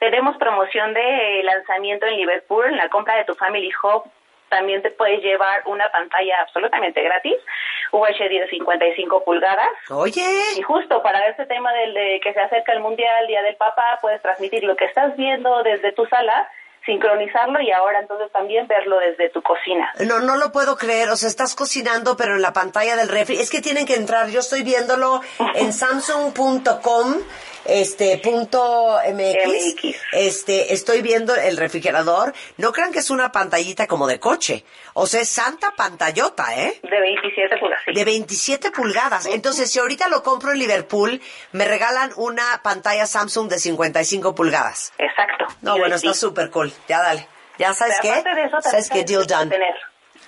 Tenemos 0.00 0.36
promoción 0.36 0.94
de 0.94 1.42
lanzamiento 1.42 2.06
en 2.06 2.16
Liverpool. 2.16 2.66
En 2.66 2.76
la 2.76 2.88
compra 2.88 3.16
de 3.16 3.24
tu 3.24 3.34
Family 3.34 3.70
Hub 3.82 4.04
también 4.48 4.82
te 4.82 4.90
puedes 4.90 5.22
llevar 5.22 5.62
una 5.66 5.90
pantalla 5.90 6.40
absolutamente 6.42 7.02
gratis, 7.02 7.36
UHD 7.92 8.40
de 8.40 8.48
55 8.50 9.24
pulgadas. 9.24 9.68
Oye. 9.90 10.24
Y 10.56 10.62
justo 10.62 11.02
para 11.02 11.26
este 11.28 11.46
tema 11.46 11.72
del 11.72 11.94
de 11.94 12.20
que 12.22 12.32
se 12.32 12.40
acerca 12.40 12.72
el 12.72 12.80
Mundial, 12.80 13.26
Día 13.26 13.42
del 13.42 13.56
Papá, 13.56 13.98
puedes 14.00 14.20
transmitir 14.22 14.64
lo 14.64 14.76
que 14.76 14.84
estás 14.84 15.16
viendo 15.16 15.62
desde 15.62 15.92
tu 15.92 16.06
sala, 16.06 16.48
sincronizarlo 16.84 17.60
y 17.60 17.70
ahora 17.70 18.00
entonces 18.00 18.32
también 18.32 18.66
verlo 18.66 18.98
desde 18.98 19.30
tu 19.30 19.42
cocina. 19.42 19.92
No, 20.06 20.20
no 20.20 20.36
lo 20.36 20.52
puedo 20.52 20.76
creer. 20.76 21.10
O 21.10 21.16
sea, 21.16 21.28
estás 21.28 21.54
cocinando, 21.54 22.16
pero 22.16 22.36
en 22.36 22.42
la 22.42 22.52
pantalla 22.52 22.96
del 22.96 23.08
refri. 23.08 23.38
Es 23.38 23.50
que 23.50 23.60
tienen 23.60 23.86
que 23.86 23.94
entrar. 23.94 24.28
Yo 24.28 24.40
estoy 24.40 24.62
viéndolo 24.62 25.20
en 25.54 25.72
samsung.com, 25.74 27.14
este, 27.68 28.18
punto 28.18 28.98
MX. 29.06 29.74
MX. 29.74 29.96
Este, 30.12 30.72
estoy 30.72 31.02
viendo 31.02 31.34
el 31.34 31.56
refrigerador. 31.56 32.32
No 32.56 32.72
crean 32.72 32.92
que 32.92 32.98
es 33.00 33.10
una 33.10 33.30
pantallita 33.30 33.86
como 33.86 34.06
de 34.06 34.18
coche. 34.18 34.64
O 34.94 35.06
sea, 35.06 35.20
es 35.20 35.28
santa 35.28 35.72
pantallota, 35.76 36.54
¿eh? 36.56 36.80
De 36.82 37.00
27 37.00 37.56
pulgadas. 37.58 37.82
sí. 37.84 37.92
De 37.92 38.04
27 38.04 38.70
pulgadas. 38.72 39.26
Entonces, 39.26 39.70
si 39.70 39.78
ahorita 39.78 40.08
lo 40.08 40.22
compro 40.22 40.52
en 40.52 40.58
Liverpool, 40.58 41.20
me 41.52 41.64
regalan 41.66 42.10
una 42.16 42.60
pantalla 42.62 43.06
Samsung 43.06 43.48
de 43.48 43.58
55 43.58 44.34
pulgadas. 44.34 44.92
Exacto. 44.98 45.46
No, 45.62 45.76
Y 45.76 45.80
bueno, 45.80 45.96
está 45.96 46.14
súper 46.14 46.50
cool. 46.50 46.72
Ya 46.88 47.00
dale. 47.02 47.26
Ya 47.58 47.74
sabes 47.74 47.98
qué? 48.00 48.10
aparte 48.10 48.34
de 48.34 48.46
eso, 48.46 48.60
¿Sabes 48.60 48.88
qué? 48.88 49.04
Deal 49.04 49.26
done. 49.26 49.50
tener. 49.50 49.74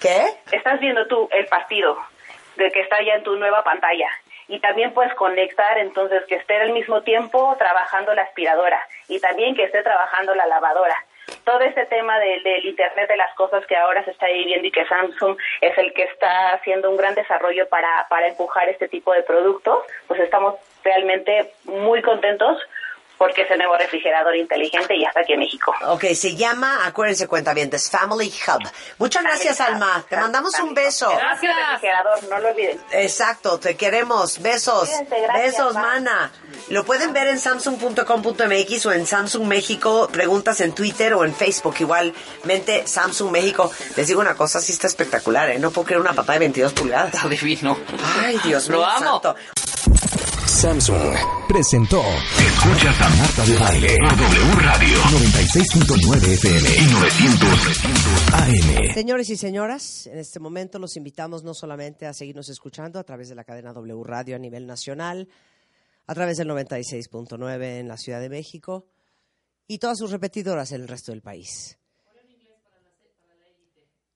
¿Qué? 0.00 0.34
estás 0.52 0.80
viendo 0.80 1.06
tú 1.06 1.28
el 1.30 1.46
partido 1.46 1.96
de 2.56 2.70
que 2.70 2.80
está 2.80 2.96
ya 3.04 3.14
en 3.18 3.22
tu 3.22 3.36
nueva 3.36 3.62
pantalla 3.62 4.08
y 4.50 4.58
también 4.58 4.92
puedes 4.92 5.14
conectar 5.14 5.78
entonces 5.78 6.24
que 6.26 6.34
esté 6.34 6.56
al 6.56 6.72
mismo 6.72 7.02
tiempo 7.02 7.54
trabajando 7.56 8.12
la 8.14 8.22
aspiradora 8.22 8.80
y 9.08 9.20
también 9.20 9.54
que 9.54 9.62
esté 9.62 9.82
trabajando 9.82 10.34
la 10.34 10.46
lavadora. 10.46 10.96
Todo 11.44 11.60
este 11.60 11.86
tema 11.86 12.18
del, 12.18 12.42
del 12.42 12.64
Internet 12.64 13.08
de 13.08 13.16
las 13.16 13.32
cosas 13.34 13.64
que 13.66 13.76
ahora 13.76 14.04
se 14.04 14.10
está 14.10 14.26
viviendo 14.26 14.66
y 14.66 14.72
que 14.72 14.84
Samsung 14.86 15.38
es 15.60 15.78
el 15.78 15.92
que 15.92 16.02
está 16.02 16.54
haciendo 16.54 16.90
un 16.90 16.96
gran 16.96 17.14
desarrollo 17.14 17.68
para, 17.68 18.06
para 18.08 18.26
empujar 18.26 18.68
este 18.68 18.88
tipo 18.88 19.12
de 19.12 19.22
productos, 19.22 19.84
pues 20.08 20.18
estamos 20.18 20.56
realmente 20.82 21.52
muy 21.64 22.02
contentos 22.02 22.58
porque 23.20 23.42
es 23.42 23.50
el 23.50 23.58
nuevo 23.58 23.76
refrigerador 23.76 24.34
inteligente 24.34 24.96
y 24.96 25.02
ya 25.02 25.08
está 25.08 25.20
aquí 25.20 25.34
en 25.34 25.40
México. 25.40 25.74
Ok, 25.88 26.06
se 26.14 26.36
llama, 26.36 26.86
acuérdense 26.86 27.28
cuentavientes, 27.28 27.90
Family 27.90 28.32
Hub. 28.48 28.66
Muchas 28.96 29.22
gracias, 29.22 29.60
Alma. 29.60 30.02
Te 30.08 30.16
mandamos 30.16 30.58
un 30.60 30.72
beso. 30.72 31.10
Gracias. 31.10 31.54
Refrigerador, 31.72 32.24
no 32.30 32.38
lo 32.38 32.48
olviden. 32.48 32.80
Exacto, 32.92 33.60
te 33.60 33.76
queremos. 33.76 34.40
Besos. 34.40 34.88
Gracias, 34.88 35.34
Besos, 35.34 35.74
mana. 35.74 36.32
Lo 36.70 36.86
pueden 36.86 37.12
ver 37.12 37.26
en 37.28 37.38
samsung.com.mx 37.38 38.86
o 38.86 38.92
en 38.92 39.06
Samsung 39.06 39.44
México. 39.46 40.08
Preguntas 40.10 40.62
en 40.62 40.74
Twitter 40.74 41.12
o 41.12 41.26
en 41.26 41.34
Facebook. 41.34 41.74
Igualmente, 41.78 42.86
Samsung 42.86 43.30
México. 43.32 43.70
Les 43.96 44.08
digo 44.08 44.22
una 44.22 44.34
cosa, 44.34 44.62
sí 44.62 44.72
está 44.72 44.86
espectacular, 44.86 45.50
¿eh? 45.50 45.58
No 45.58 45.70
puedo 45.70 45.84
creer 45.88 46.00
una 46.00 46.14
papá 46.14 46.32
de 46.32 46.38
22 46.38 46.72
pulgadas. 46.72 47.12
Está 47.20 47.28
divino. 47.28 47.76
Ay, 48.24 48.40
Dios 48.42 48.68
Lo 48.68 48.78
mío 48.78 48.86
amo. 48.86 49.20
santo. 49.20 49.36
Samsung 50.60 51.14
presentó 51.48 52.02
Escuchas 52.38 53.00
a 53.00 53.08
Marta 53.16 53.46
de 53.46 53.56
Baile 53.56 53.96
por 53.96 54.14
W 54.14 54.52
Radio 54.56 54.98
96.9 54.98 56.34
FM 56.34 56.68
y 56.76 56.92
900 56.92 57.84
AM. 58.34 58.92
Señores 58.92 59.30
y 59.30 59.38
señoras, 59.38 60.06
en 60.06 60.18
este 60.18 60.38
momento 60.38 60.78
los 60.78 60.98
invitamos 60.98 61.44
no 61.44 61.54
solamente 61.54 62.04
a 62.04 62.12
seguirnos 62.12 62.50
escuchando 62.50 62.98
a 62.98 63.04
través 63.04 63.30
de 63.30 63.36
la 63.36 63.44
cadena 63.44 63.72
W 63.72 64.04
Radio 64.04 64.36
a 64.36 64.38
nivel 64.38 64.66
nacional, 64.66 65.28
a 66.06 66.14
través 66.14 66.36
del 66.36 66.50
96.9 66.50 67.78
en 67.78 67.88
la 67.88 67.96
Ciudad 67.96 68.20
de 68.20 68.28
México 68.28 68.84
y 69.66 69.78
todas 69.78 69.96
sus 69.96 70.10
repetidoras 70.10 70.72
en 70.72 70.82
el 70.82 70.88
resto 70.88 71.12
del 71.12 71.22
país. 71.22 71.78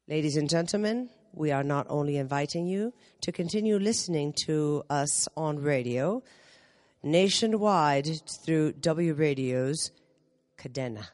Ladies 0.07 0.37
and 0.37 0.51
gentlemen, 0.51 1.11
we 1.37 1.51
are 1.51 1.65
not 1.65 1.87
only 1.89 2.17
inviting 2.17 2.67
you 2.67 2.93
to 3.21 3.33
continue 3.33 3.79
listening 3.79 4.33
to 4.47 4.85
us 4.89 5.29
on 5.37 5.59
radio 5.59 6.23
nationwide 7.03 8.09
through 8.45 8.73
W 8.81 9.15
Radio's 9.15 9.93
Cadena. 10.57 11.09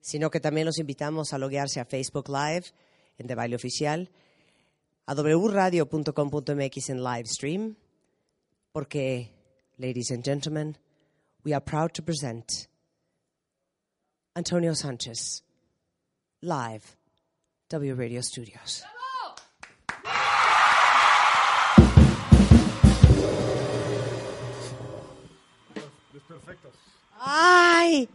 Sino 0.00 0.30
que 0.30 0.40
también 0.40 0.66
los 0.66 0.78
invitamos 0.78 1.32
a 1.32 1.38
loguearse 1.38 1.80
a 1.80 1.84
Facebook 1.84 2.28
Live 2.28 2.72
en 3.18 3.26
De 3.26 3.34
Baile 3.34 3.54
Oficial, 3.54 4.08
a 5.06 5.14
wradio.com.mx 5.14 6.90
en 6.90 7.02
live 7.02 7.26
stream, 7.26 7.76
porque, 8.72 9.30
ladies 9.78 10.10
and 10.10 10.24
gentlemen, 10.24 10.76
we 11.44 11.52
are 11.52 11.60
proud 11.60 11.92
to 11.94 12.02
present 12.02 12.68
Antonio 14.34 14.74
Sanchez, 14.74 15.42
live, 16.42 16.96
W 17.68 17.94
Radio 17.94 18.20
Studios. 18.20 18.84
Ay! 27.20 28.06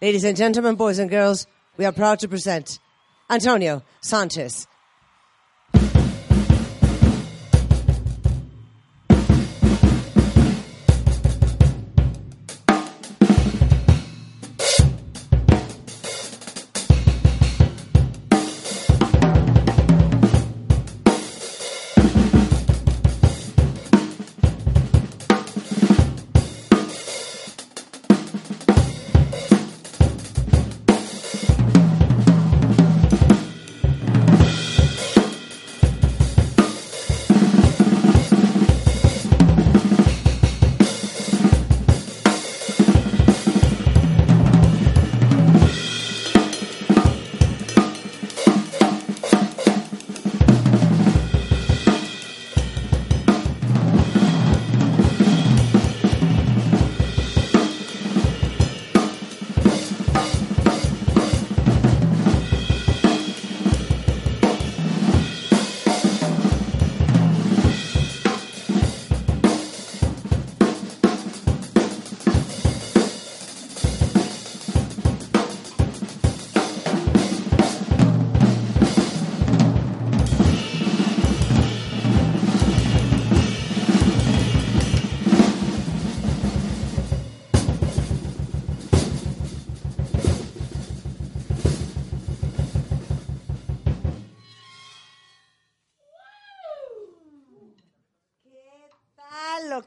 Ladies 0.00 0.24
and 0.24 0.34
gentlemen, 0.34 0.76
boys 0.76 0.98
and 0.98 1.10
girls, 1.10 1.46
we 1.76 1.84
are 1.84 1.92
proud 1.92 2.20
to 2.20 2.28
present 2.28 2.78
Antonio 3.28 3.82
Sanchez. 4.00 4.66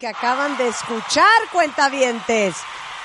Acaban 0.09 0.57
de 0.57 0.67
escuchar, 0.67 1.25
cuentavientes? 1.51 2.55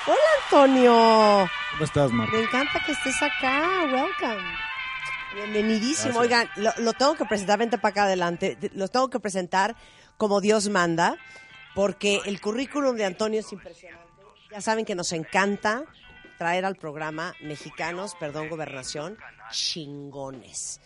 Hola, 0.07 0.17
Antonio. 0.43 1.49
¿Cómo 1.71 1.83
estás, 1.83 2.11
Marta? 2.11 2.35
Me 2.35 2.43
encanta 2.43 2.79
que 2.85 2.91
estés 2.91 3.21
acá. 3.21 3.83
Welcome. 3.83 4.43
Bienvenidísimo. 5.35 6.19
Gracias. 6.21 6.49
Oigan, 6.55 6.75
lo, 6.77 6.83
lo 6.83 6.93
tengo 6.93 7.15
que 7.15 7.25
presentar, 7.25 7.59
vente 7.59 7.77
para 7.77 7.91
acá 7.91 8.03
adelante. 8.03 8.57
Lo 8.73 8.87
tengo 8.87 9.09
que 9.09 9.19
presentar 9.19 9.75
como 10.17 10.41
Dios 10.41 10.69
manda, 10.69 11.17
porque 11.73 12.21
el 12.25 12.39
currículum 12.39 12.95
de 12.95 13.05
Antonio 13.05 13.39
es 13.39 13.51
impresionante. 13.51 14.05
Ya 14.51 14.61
saben 14.61 14.85
que 14.85 14.95
nos 14.95 15.11
encanta 15.11 15.83
traer 16.37 16.65
al 16.65 16.75
programa 16.75 17.33
mexicanos, 17.41 18.15
perdón, 18.19 18.49
gobernación, 18.49 19.17
chingones. 19.51 20.79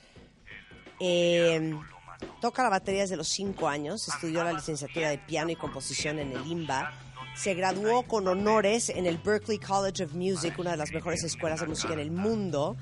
Eh, 0.99 1.73
toca 2.41 2.63
la 2.63 2.69
batería 2.69 3.01
desde 3.01 3.17
los 3.17 3.27
cinco 3.27 3.67
años, 3.67 4.07
estudió 4.07 4.43
la 4.43 4.53
licenciatura 4.53 5.09
de 5.09 5.17
piano 5.17 5.51
y 5.51 5.55
composición 5.55 6.19
en 6.19 6.31
el 6.31 6.45
IMBA, 6.45 6.91
se 7.35 7.53
graduó 7.53 8.03
con 8.03 8.27
honores 8.27 8.89
en 8.89 9.05
el 9.05 9.17
Berklee 9.17 9.59
College 9.59 10.03
of 10.03 10.13
Music, 10.13 10.55
una 10.57 10.71
de 10.71 10.77
las 10.77 10.91
mejores 10.91 11.23
escuelas 11.23 11.61
de 11.61 11.67
música 11.67 11.93
en 11.93 11.99
el 11.99 12.11
mundo. 12.11 12.75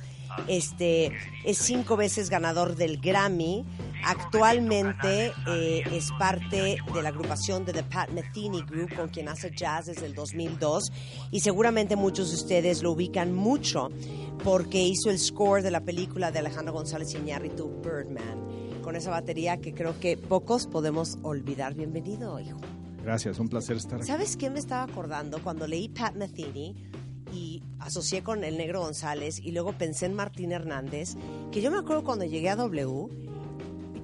Este 0.48 1.12
es 1.46 1.60
cinco 1.60 1.96
veces 1.96 2.32
ganador 2.32 2.76
del 2.76 3.00
Grammy. 3.00 3.66
Actualmente 4.04 5.32
eh, 5.48 5.84
es 5.92 6.12
parte 6.18 6.78
de 6.92 7.02
la 7.04 7.10
agrupación 7.10 7.66
de 7.66 7.74
The 7.74 7.84
Pat 7.84 8.10
Metheny 8.10 8.64
Group, 8.64 8.96
con 8.96 9.10
quien 9.10 9.30
hace 9.30 9.52
jazz 9.52 9.86
desde 9.86 10.08
el 10.08 10.16
2002. 10.16 10.92
Y 11.30 11.42
seguramente 11.42 11.96
muchos 11.96 12.30
de 12.30 12.36
ustedes 12.38 12.82
lo 12.82 12.94
ubican 12.94 13.34
mucho 13.34 13.90
porque 14.44 14.82
hizo 14.82 15.12
el 15.12 15.20
score 15.20 15.62
de 15.62 15.70
la 15.72 15.82
película 15.82 16.32
de 16.32 16.40
Alejandro 16.40 16.74
González 16.74 17.14
Iñárritu, 17.14 17.80
Birdman, 17.84 18.66
con 18.88 18.96
esa 18.96 19.12
batería 19.12 19.58
que 19.58 19.74
creo 19.74 20.00
que 20.00 20.16
pocos 20.16 20.66
podemos 20.66 21.18
olvidar. 21.22 21.74
Bienvenido, 21.74 22.40
hijo. 22.40 22.58
Gracias, 23.04 23.38
un 23.38 23.50
placer 23.50 23.76
estar 23.76 23.96
aquí. 24.00 24.08
¿Sabes 24.08 24.38
qué 24.38 24.50
me 24.50 24.60
estaba 24.60 24.84
acordando 24.84 25.44
cuando 25.44 25.68
leí 25.68 25.90
Pat 25.90 26.16
Metheny 26.16 26.74
y 27.34 27.62
asocié 27.80 28.24
con 28.24 28.46
el 28.46 28.58
negro 28.58 28.80
González 28.80 29.42
y 29.44 29.52
luego 29.52 29.74
pensé 29.74 30.06
en 30.06 30.14
Martín 30.14 30.54
Hernández? 30.54 31.18
Que 31.52 31.60
yo 31.60 31.70
me 31.70 31.80
acuerdo 31.80 32.06
cuando 32.06 32.24
llegué 32.24 32.50
a 32.50 32.56
W, 32.56 33.10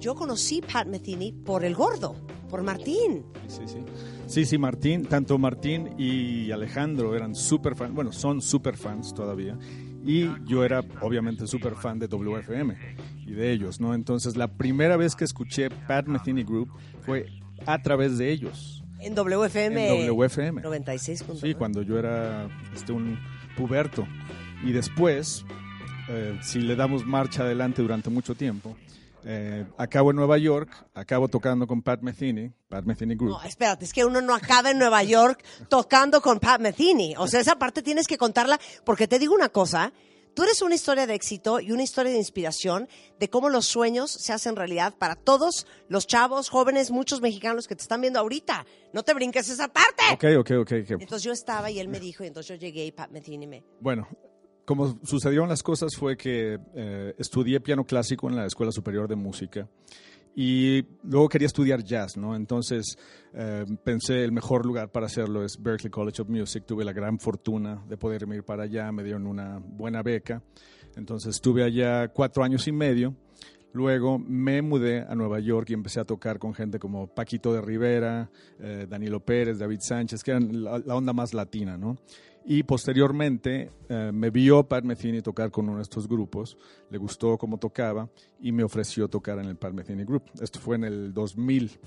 yo 0.00 0.14
conocí 0.14 0.60
Pat 0.60 0.86
Metheny 0.86 1.32
por 1.32 1.64
el 1.64 1.74
gordo, 1.74 2.14
por 2.50 2.62
Martín. 2.62 3.24
Sí, 3.48 3.62
sí. 3.64 3.78
Sí, 4.26 4.44
sí, 4.44 4.58
Martín, 4.58 5.06
tanto 5.06 5.38
Martín 5.38 5.98
y 5.98 6.50
Alejandro 6.50 7.16
eran 7.16 7.34
súper 7.34 7.74
fans, 7.74 7.94
bueno, 7.94 8.12
son 8.12 8.42
súper 8.42 8.76
fans 8.76 9.14
todavía. 9.14 9.56
Y 10.04 10.28
yo 10.44 10.62
era 10.62 10.84
obviamente 11.00 11.46
súper 11.46 11.74
fan 11.74 11.98
de 11.98 12.06
WFM 12.06 12.76
y 13.26 13.32
de 13.32 13.52
ellos, 13.52 13.80
¿no? 13.80 13.94
Entonces 13.94 14.36
la 14.36 14.48
primera 14.48 14.96
vez 14.96 15.14
que 15.16 15.24
escuché 15.24 15.70
Pat 15.70 16.06
Metheny 16.06 16.44
Group 16.44 16.70
fue 17.04 17.26
a 17.66 17.80
través 17.82 18.18
de 18.18 18.30
ellos. 18.30 18.82
En 19.00 19.14
WFM. 19.14 20.04
En 20.04 20.10
WFM. 20.10 20.62
96. 20.62 21.24
Sí, 21.40 21.54
cuando 21.54 21.82
yo 21.82 21.98
era 21.98 22.48
este, 22.74 22.92
un 22.92 23.18
puberto. 23.56 24.06
Y 24.64 24.72
después, 24.72 25.44
eh, 26.08 26.38
si 26.42 26.60
le 26.60 26.74
damos 26.76 27.04
marcha 27.04 27.42
adelante 27.42 27.82
durante 27.82 28.10
mucho 28.10 28.34
tiempo, 28.34 28.76
Eh, 29.26 29.64
acabo 29.78 30.10
en 30.10 30.16
Nueva 30.16 30.36
York, 30.36 30.68
acabo 30.92 31.28
tocando 31.28 31.66
con 31.66 31.80
Pat 31.80 32.02
Metheny, 32.02 32.52
Pat 32.68 32.84
Metheny 32.84 33.14
Group. 33.14 33.30
No, 33.30 33.42
espérate, 33.42 33.86
es 33.86 33.94
que 33.94 34.04
uno 34.04 34.20
no 34.20 34.34
acaba 34.34 34.70
en 34.70 34.78
Nueva 34.78 35.02
York 35.02 35.42
tocando 35.70 36.20
con 36.20 36.40
Pat 36.40 36.60
Metheny. 36.60 37.14
O 37.16 37.26
sea, 37.26 37.40
esa 37.40 37.56
parte 37.56 37.80
tienes 37.80 38.06
que 38.06 38.18
contarla, 38.18 38.60
porque 38.84 39.08
te 39.08 39.18
digo 39.18 39.34
una 39.34 39.48
cosa, 39.48 39.94
tú 40.34 40.42
eres 40.42 40.62
una 40.62 40.74
historia 40.74 41.06
de 41.06 41.14
éxito 41.14 41.60
y 41.60 41.72
una 41.72 41.82
historia 41.82 42.12
de 42.12 42.18
inspiración 42.18 42.88
de 43.18 43.30
cómo 43.30 43.48
los 43.48 43.66
sueños 43.66 44.10
se 44.10 44.32
hacen 44.32 44.56
realidad 44.56 44.94
para 44.98 45.14
todos 45.14 45.66
los 45.88 46.06
chavos, 46.06 46.48
jóvenes, 46.48 46.90
muchos 46.90 47.20
mexicanos 47.20 47.66
que 47.66 47.76
te 47.76 47.82
están 47.82 48.00
viendo 48.00 48.18
ahorita. 48.18 48.66
No 48.92 49.02
te 49.02 49.14
brinques 49.14 49.48
esa 49.48 49.68
parte. 49.68 50.02
Ok, 50.12 50.24
ok, 50.38 50.50
ok. 50.62 50.72
Entonces 51.00 51.22
yo 51.22 51.32
estaba 51.32 51.70
y 51.70 51.78
él 51.78 51.88
me 51.88 52.00
dijo, 52.00 52.24
y 52.24 52.26
entonces 52.26 52.48
yo 52.48 52.60
llegué 52.60 52.84
y 52.84 52.92
Pat 52.92 53.10
Metheny 53.10 53.46
me... 53.46 53.64
Bueno, 53.80 54.08
como 54.64 54.98
sucedieron 55.04 55.48
las 55.48 55.62
cosas 55.62 55.94
fue 55.96 56.16
que 56.16 56.58
eh, 56.74 57.14
estudié 57.18 57.60
piano 57.60 57.84
clásico 57.84 58.28
en 58.28 58.36
la 58.36 58.46
Escuela 58.46 58.72
Superior 58.72 59.08
de 59.08 59.16
Música 59.16 59.68
y 60.34 60.84
luego 61.04 61.28
quería 61.28 61.46
estudiar 61.46 61.82
jazz, 61.84 62.16
¿no? 62.16 62.34
Entonces 62.34 62.98
eh, 63.32 63.64
pensé 63.84 64.24
el 64.24 64.32
mejor 64.32 64.66
lugar 64.66 64.90
para 64.90 65.06
hacerlo 65.06 65.44
es 65.44 65.60
Berklee 65.60 65.90
College 65.90 66.22
of 66.22 66.28
Music. 66.28 66.64
Tuve 66.66 66.84
la 66.84 66.92
gran 66.92 67.18
fortuna 67.18 67.84
de 67.88 67.96
poder 67.96 68.26
ir 68.28 68.42
para 68.42 68.64
allá, 68.64 68.90
me 68.90 69.04
dieron 69.04 69.26
una 69.26 69.58
buena 69.58 70.02
beca. 70.02 70.42
Entonces 70.96 71.36
estuve 71.36 71.62
allá 71.62 72.08
cuatro 72.08 72.42
años 72.42 72.66
y 72.66 72.72
medio. 72.72 73.14
Luego 73.72 74.20
me 74.20 74.62
mudé 74.62 75.00
a 75.00 75.16
Nueva 75.16 75.40
York 75.40 75.70
y 75.70 75.74
empecé 75.74 75.98
a 75.98 76.04
tocar 76.04 76.38
con 76.38 76.54
gente 76.54 76.78
como 76.78 77.08
Paquito 77.08 77.52
de 77.52 77.60
Rivera, 77.60 78.30
eh, 78.60 78.86
Danilo 78.88 79.18
Pérez, 79.18 79.58
David 79.58 79.80
Sánchez, 79.80 80.22
que 80.22 80.30
eran 80.30 80.62
la, 80.62 80.78
la 80.78 80.94
onda 80.94 81.12
más 81.12 81.34
latina, 81.34 81.76
¿no? 81.76 81.96
Y 82.46 82.62
posteriormente 82.64 83.70
eh, 83.88 84.10
me 84.12 84.30
vio 84.30 84.68
Pat 84.68 84.84
Metheny 84.84 85.22
tocar 85.22 85.50
con 85.50 85.66
uno 85.68 85.78
de 85.78 85.82
estos 85.82 86.06
grupos, 86.06 86.58
le 86.90 86.98
gustó 86.98 87.38
cómo 87.38 87.58
tocaba 87.58 88.10
y 88.38 88.52
me 88.52 88.62
ofreció 88.62 89.08
tocar 89.08 89.38
en 89.38 89.46
el 89.46 89.56
Pat 89.56 89.72
Metheny 89.72 90.04
Group. 90.04 90.24
Esto 90.40 90.58
fue 90.60 90.76
en 90.76 90.84
el 90.84 91.14
2000 91.14 91.78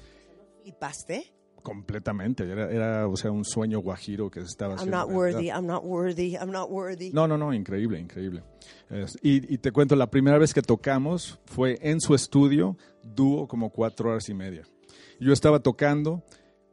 ¿Flipaste? 0.63 1.33
completamente, 1.63 2.49
era, 2.49 2.71
era 2.71 3.07
o 3.07 3.17
sea, 3.17 3.29
un 3.29 3.43
sueño 3.43 3.79
guajiro 3.79 4.31
que 4.31 4.39
se 4.39 4.45
estaba 4.47 4.73
I'm 4.75 4.79
haciendo. 4.79 4.97
not 4.97 5.09
worthy, 5.11 5.47
I'm 5.49 5.65
not 5.67 5.83
worthy, 5.83 6.35
I'm 6.35 6.49
not 6.51 6.69
worthy. 6.71 7.11
No, 7.11 7.27
no, 7.27 7.37
no, 7.37 7.53
increíble, 7.53 7.99
increíble. 7.99 8.41
Es- 8.89 9.17
y, 9.21 9.53
y 9.53 9.57
te 9.57 9.71
cuento, 9.73 9.95
la 9.97 10.09
primera 10.09 10.37
vez 10.37 10.53
que 10.53 10.61
tocamos 10.61 11.39
fue 11.45 11.77
en 11.81 11.99
su 11.99 12.15
estudio, 12.15 12.77
dúo 13.03 13.47
como 13.49 13.69
cuatro 13.69 14.09
horas 14.11 14.29
y 14.29 14.33
media. 14.33 14.63
Yo 15.19 15.33
estaba 15.33 15.59
tocando 15.59 16.23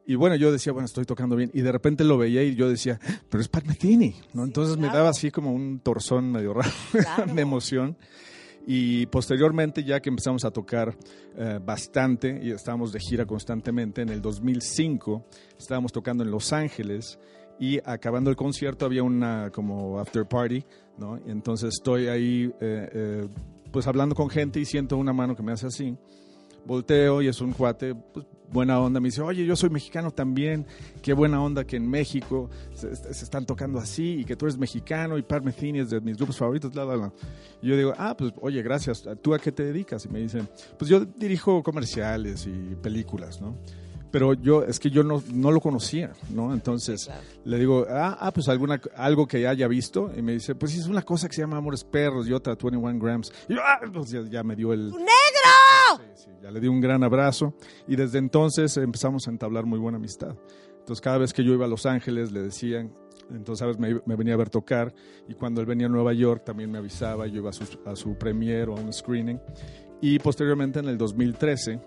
y 0.06 0.16
bueno, 0.16 0.36
yo 0.36 0.52
decía, 0.52 0.72
bueno, 0.72 0.86
estoy 0.86 1.04
tocando 1.04 1.34
bien. 1.34 1.50
Y 1.54 1.62
de 1.62 1.72
repente 1.72 2.04
lo 2.04 2.18
veía 2.18 2.42
y 2.42 2.54
yo 2.54 2.68
decía, 2.68 3.00
pero 3.30 3.40
es 3.40 3.48
Pat 3.48 3.64
Metheny, 3.64 4.14
¿no? 4.34 4.44
Entonces 4.44 4.76
me 4.76 4.88
daba 4.88 5.08
así 5.08 5.30
como 5.30 5.52
un 5.52 5.80
torzón 5.80 6.30
medio 6.30 6.52
raro 6.52 6.70
de 7.34 7.40
emoción. 7.40 7.96
Y 8.66 9.06
posteriormente, 9.06 9.84
ya 9.84 10.00
que 10.00 10.08
empezamos 10.08 10.44
a 10.44 10.50
tocar 10.50 10.96
eh, 11.36 11.58
bastante 11.62 12.40
y 12.42 12.50
estábamos 12.50 12.92
de 12.92 13.00
gira 13.00 13.26
constantemente, 13.26 14.02
en 14.02 14.08
el 14.08 14.22
2005 14.22 15.26
estábamos 15.58 15.92
tocando 15.92 16.24
en 16.24 16.30
Los 16.30 16.52
Ángeles 16.52 17.18
y 17.58 17.78
acabando 17.84 18.30
el 18.30 18.36
concierto 18.36 18.86
había 18.86 19.02
una 19.02 19.50
como 19.50 19.98
after 20.00 20.26
party, 20.26 20.64
¿no? 20.98 21.18
Y 21.26 21.30
entonces 21.30 21.74
estoy 21.78 22.08
ahí 22.08 22.50
eh, 22.60 22.88
eh, 22.92 23.28
pues 23.70 23.86
hablando 23.86 24.14
con 24.14 24.30
gente 24.30 24.60
y 24.60 24.64
siento 24.64 24.96
una 24.96 25.12
mano 25.12 25.36
que 25.36 25.42
me 25.42 25.52
hace 25.52 25.66
así. 25.66 25.96
Volteo 26.64 27.20
y 27.20 27.28
es 27.28 27.40
un 27.42 27.52
cuate, 27.52 27.94
pues 27.94 28.26
buena 28.54 28.80
onda, 28.80 29.00
me 29.00 29.08
dice, 29.08 29.20
oye, 29.20 29.44
yo 29.44 29.56
soy 29.56 29.68
mexicano 29.68 30.12
también, 30.12 30.64
qué 31.02 31.12
buena 31.12 31.42
onda 31.42 31.64
que 31.64 31.76
en 31.76 31.90
México 31.90 32.48
se, 32.72 32.94
se 32.94 33.24
están 33.24 33.44
tocando 33.44 33.80
así 33.80 34.20
y 34.20 34.24
que 34.24 34.36
tú 34.36 34.46
eres 34.46 34.56
mexicano 34.56 35.18
y 35.18 35.22
Pat 35.22 35.42
Metheny 35.42 35.80
es 35.80 35.90
de 35.90 36.00
mis 36.00 36.16
grupos 36.16 36.38
favoritos, 36.38 36.72
bla, 36.72 36.84
bla, 36.84 36.94
bla. 36.96 37.12
Y 37.60 37.68
yo 37.68 37.76
digo, 37.76 37.92
ah, 37.98 38.16
pues 38.16 38.32
oye, 38.40 38.62
gracias, 38.62 39.04
¿tú 39.20 39.34
a 39.34 39.38
qué 39.38 39.50
te 39.50 39.64
dedicas? 39.64 40.06
Y 40.06 40.08
me 40.08 40.20
dice, 40.20 40.42
pues 40.78 40.88
yo 40.88 41.04
dirijo 41.04 41.62
comerciales 41.62 42.46
y 42.46 42.76
películas, 42.76 43.40
¿no? 43.40 43.58
Pero 44.14 44.32
yo, 44.34 44.62
es 44.62 44.78
que 44.78 44.90
yo 44.90 45.02
no, 45.02 45.20
no 45.32 45.50
lo 45.50 45.60
conocía, 45.60 46.12
¿no? 46.30 46.54
Entonces 46.54 47.10
le 47.44 47.58
digo, 47.58 47.84
ah, 47.90 48.16
ah, 48.20 48.30
pues 48.30 48.48
alguna, 48.48 48.80
algo 48.94 49.26
que 49.26 49.48
haya 49.48 49.66
visto. 49.66 50.12
Y 50.16 50.22
me 50.22 50.34
dice, 50.34 50.54
pues 50.54 50.76
es 50.76 50.86
una 50.86 51.02
cosa 51.02 51.26
que 51.26 51.34
se 51.34 51.40
llama 51.40 51.56
Amores 51.56 51.82
Perros 51.82 52.28
y 52.28 52.32
otra 52.32 52.54
21 52.54 53.00
Grams. 53.00 53.32
Y 53.48 53.54
yo, 53.54 53.60
ah, 53.60 53.80
pues 53.92 54.10
ya, 54.10 54.22
ya 54.22 54.44
me 54.44 54.54
dio 54.54 54.72
el... 54.72 54.92
¡Negro! 54.92 55.63
Ya 56.42 56.50
le 56.50 56.60
di 56.60 56.68
un 56.68 56.80
gran 56.80 57.02
abrazo 57.02 57.54
y 57.86 57.96
desde 57.96 58.18
entonces 58.18 58.76
empezamos 58.76 59.26
a 59.26 59.30
entablar 59.30 59.64
muy 59.64 59.78
buena 59.78 59.98
amistad. 59.98 60.36
Entonces 60.78 61.00
cada 61.00 61.18
vez 61.18 61.32
que 61.32 61.42
yo 61.42 61.54
iba 61.54 61.64
a 61.64 61.68
Los 61.68 61.86
Ángeles 61.86 62.32
le 62.32 62.42
decían, 62.42 62.92
entonces 63.30 63.60
sabes, 63.60 63.78
me, 63.78 64.00
me 64.04 64.16
venía 64.16 64.34
a 64.34 64.36
ver 64.36 64.50
tocar 64.50 64.94
y 65.28 65.34
cuando 65.34 65.60
él 65.60 65.66
venía 65.66 65.86
a 65.86 65.90
Nueva 65.90 66.12
York 66.12 66.44
también 66.44 66.70
me 66.70 66.78
avisaba, 66.78 67.26
yo 67.26 67.36
iba 67.36 67.50
a 67.50 67.52
su, 67.52 67.64
a 67.86 67.96
su 67.96 68.16
premiere 68.16 68.70
o 68.70 68.76
a 68.76 68.80
un 68.80 68.92
screening. 68.92 69.40
Y 70.00 70.18
posteriormente 70.18 70.80
en 70.80 70.88
el 70.88 70.98
2013 70.98 71.80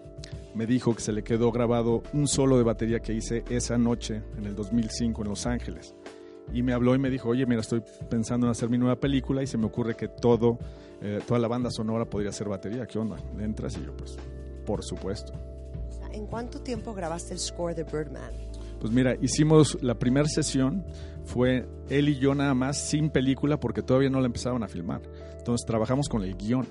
me 0.56 0.66
dijo 0.66 0.96
que 0.96 1.02
se 1.02 1.12
le 1.12 1.24
quedó 1.24 1.52
grabado 1.52 2.02
un 2.14 2.28
solo 2.28 2.58
de 2.58 2.64
batería 2.64 3.00
que 3.00 3.14
hice 3.14 3.44
esa 3.50 3.78
noche 3.78 4.24
en 4.38 4.46
el 4.46 4.56
2005 4.56 5.22
en 5.22 5.30
Los 5.30 5.46
Ángeles. 5.46 5.94
Y 6.54 6.64
me 6.64 6.74
habló 6.74 6.96
y 6.96 7.00
me 7.00 7.10
dijo, 7.10 7.30
oye, 7.30 7.46
mira, 7.46 7.62
estoy 7.62 7.84
pensando 8.10 8.48
en 8.48 8.52
hacer 8.52 8.70
mi 8.70 8.78
nueva 8.78 8.96
película 8.96 9.44
y 9.44 9.48
se 9.48 9.58
me 9.58 9.66
ocurre 9.66 9.96
que 9.96 10.08
todo, 10.08 10.58
eh, 11.02 11.20
toda 11.28 11.40
la 11.40 11.48
banda 11.48 11.70
sonora 11.70 12.06
podría 12.06 12.32
ser 12.32 12.48
batería. 12.48 12.86
¿Qué 12.86 12.98
onda? 12.98 13.18
¿Le 13.36 13.44
entras? 13.44 13.78
Y 13.78 13.86
yo, 13.86 13.96
pues, 13.96 14.18
por 14.66 14.84
supuesto. 14.84 15.34
¿En 16.12 16.26
cuánto 16.26 16.62
tiempo 16.62 16.94
grabaste 16.94 17.34
el 17.34 17.40
score 17.40 17.76
de 17.76 17.84
Birdman? 17.84 18.32
Pues 18.80 18.92
mira, 18.92 19.16
hicimos 19.22 19.78
la 19.82 19.96
primera 19.96 20.28
sesión, 20.28 20.86
fue 21.26 21.68
él 21.90 22.10
y 22.10 22.20
yo 22.20 22.34
nada 22.36 22.54
más, 22.54 22.78
sin 22.78 23.10
película, 23.10 23.60
porque 23.60 23.82
todavía 23.82 24.10
no 24.10 24.20
la 24.20 24.28
empezaban 24.28 24.64
a 24.64 24.68
filmar. 24.68 25.02
Entonces 25.38 25.66
trabajamos 25.66 26.08
con 26.08 26.24
el 26.24 26.36
guion. 26.36 26.68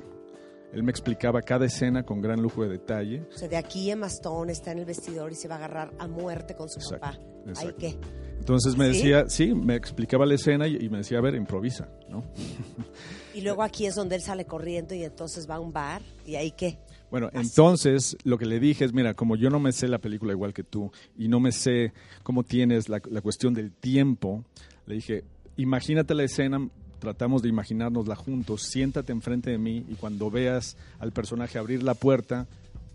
Él 0.73 0.83
me 0.83 0.91
explicaba 0.91 1.41
cada 1.43 1.67
escena 1.67 2.03
con 2.03 2.21
gran 2.21 2.41
lujo 2.43 2.63
de 2.63 2.71
detalle. 2.71 3.23
O 3.35 3.39
sea, 3.39 3.49
de 3.49 3.57
aquí 3.57 3.91
Emma 3.91 4.09
Stone 4.09 4.53
está 4.53 4.73
en 4.73 4.81
el 4.81 4.85
vestidor 4.85 5.33
y 5.33 5.35
se 5.35 5.49
va 5.49 5.55
a 5.55 5.59
agarrar 5.59 5.93
a 5.99 6.07
muerte 6.07 6.55
con 6.55 6.69
su 6.69 6.81
Exacto, 6.81 7.01
papá. 7.07 7.19
¿Ahí 7.47 7.69
exacto. 7.69 7.77
qué? 7.79 7.97
Entonces 8.39 8.77
me 8.77 8.87
¿Sí? 8.93 8.97
decía, 8.99 9.29
sí, 9.29 9.55
me 9.55 9.75
explicaba 9.75 10.27
la 10.27 10.35
escena 10.35 10.69
y, 10.69 10.77
y 10.77 10.89
me 10.89 10.99
decía, 10.99 11.19
a 11.19 11.21
ver, 11.21 11.35
improvisa, 11.35 11.89
¿no? 12.09 12.23
Y 13.35 13.43
luego 13.43 13.63
aquí 13.63 13.85
es 13.85 13.95
donde 13.95 14.17
él 14.17 14.23
sale 14.23 14.47
corriendo 14.47 14.95
y 14.95 15.05
entonces 15.05 15.49
va 15.49 15.57
a 15.57 15.61
un 15.61 15.71
bar. 15.71 16.01
¿Y 16.25 16.37
ahí 16.37 16.53
qué? 16.53 16.79
Bueno, 17.11 17.29
entonces 17.35 18.17
lo 18.25 18.39
que 18.39 18.47
le 18.47 18.59
dije 18.59 18.87
es, 18.87 18.95
mira, 18.95 19.13
como 19.13 19.37
yo 19.37 19.51
no 19.51 19.61
me 19.61 19.73
sé 19.73 19.89
la 19.89 19.99
película 19.99 20.33
igual 20.33 20.55
que 20.55 20.65
tú 20.65 20.91
y 21.19 21.29
no 21.29 21.39
me 21.39 21.53
sé 21.53 21.93
cómo 22.23 22.45
tienes 22.45 22.89
la, 22.89 23.03
la 23.11 23.21
cuestión 23.21 23.53
del 23.53 23.73
tiempo, 23.73 24.43
le 24.87 24.95
dije, 24.95 25.25
imagínate 25.57 26.15
la 26.15 26.25
escena, 26.25 26.67
tratamos 26.99 27.43
de 27.43 27.49
imaginárnosla 27.49 28.17
juntos, 28.17 28.63
siéntate 28.63 29.13
enfrente 29.13 29.51
de 29.51 29.59
mí 29.59 29.85
y 29.89 29.95
cuando 29.95 30.31
veas 30.31 30.77
al 30.99 31.13
personaje 31.13 31.59
abrir 31.59 31.83
la 31.83 31.95
puerta, 31.95 32.47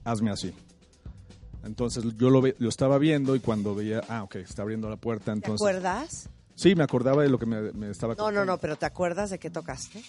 hazme 0.03 0.31
así. 0.31 0.53
Entonces 1.63 2.03
yo 2.17 2.29
lo, 2.29 2.41
ve- 2.41 2.55
lo 2.59 2.69
estaba 2.69 2.97
viendo 2.97 3.35
y 3.35 3.39
cuando 3.39 3.75
veía, 3.75 4.01
ah, 4.09 4.23
ok, 4.23 4.35
está 4.37 4.63
abriendo 4.63 4.89
la 4.89 4.95
puerta, 4.97 5.25
¿Te 5.25 5.31
entonces... 5.33 5.61
acuerdas? 5.61 6.29
Sí, 6.55 6.75
me 6.75 6.83
acordaba 6.83 7.23
de 7.23 7.29
lo 7.29 7.37
que 7.39 7.45
me, 7.45 7.71
me 7.73 7.89
estaba 7.89 8.15
No, 8.15 8.31
no, 8.31 8.45
no, 8.45 8.57
pero 8.57 8.75
¿te 8.75 8.85
acuerdas 8.85 9.29
de 9.29 9.39
qué 9.39 9.49
tocaste? 9.49 10.03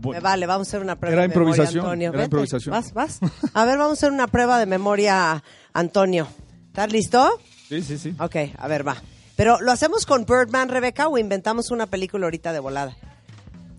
Bueno, 0.00 0.20
Me 0.20 0.24
vale, 0.24 0.46
vamos 0.46 0.68
a 0.68 0.70
hacer 0.70 0.82
una 0.82 0.96
prueba 0.96 1.12
Era 1.14 1.22
de 1.22 1.28
memoria, 1.28 1.50
improvisación, 1.52 1.84
Antonio. 1.84 2.12
era 2.12 2.24
improvisación. 2.24 2.72
Vas, 2.72 2.92
vas. 2.92 3.18
A 3.54 3.64
ver, 3.64 3.78
vamos 3.78 3.90
a 3.92 4.00
hacer 4.00 4.12
una 4.12 4.26
prueba 4.26 4.58
de 4.58 4.66
memoria, 4.66 5.42
Antonio. 5.72 6.26
¿Estás 6.66 6.92
listo? 6.92 7.40
Sí, 7.68 7.82
sí, 7.82 7.98
sí. 7.98 8.14
Ok, 8.18 8.36
a 8.58 8.68
ver, 8.68 8.86
va. 8.86 8.96
Pero, 9.36 9.60
¿lo 9.60 9.72
hacemos 9.72 10.06
con 10.06 10.24
Birdman, 10.26 10.68
Rebeca, 10.68 11.08
o 11.08 11.18
inventamos 11.18 11.70
una 11.70 11.86
película 11.86 12.26
ahorita 12.26 12.52
de 12.52 12.60
volada? 12.60 12.96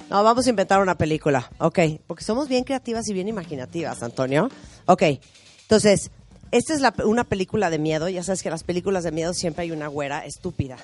No, 0.09 0.23
vamos 0.23 0.45
a 0.45 0.49
inventar 0.49 0.81
una 0.81 0.97
película. 0.97 1.49
Ok, 1.59 1.79
porque 2.07 2.23
somos 2.23 2.47
bien 2.47 2.63
creativas 2.63 3.07
y 3.07 3.13
bien 3.13 3.27
imaginativas, 3.27 4.03
Antonio. 4.03 4.49
Ok, 4.85 5.03
entonces, 5.61 6.11
esta 6.51 6.73
es 6.73 6.81
la- 6.81 6.93
una 7.05 7.23
película 7.23 7.69
de 7.69 7.79
miedo. 7.79 8.07
Ya 8.09 8.21
sabes 8.23 8.41
que 8.43 8.49
en 8.49 8.53
las 8.53 8.63
películas 8.63 9.03
de 9.03 9.11
miedo 9.11 9.33
siempre 9.33 9.63
hay 9.63 9.71
una 9.71 9.87
güera 9.87 10.25
estúpida, 10.25 10.77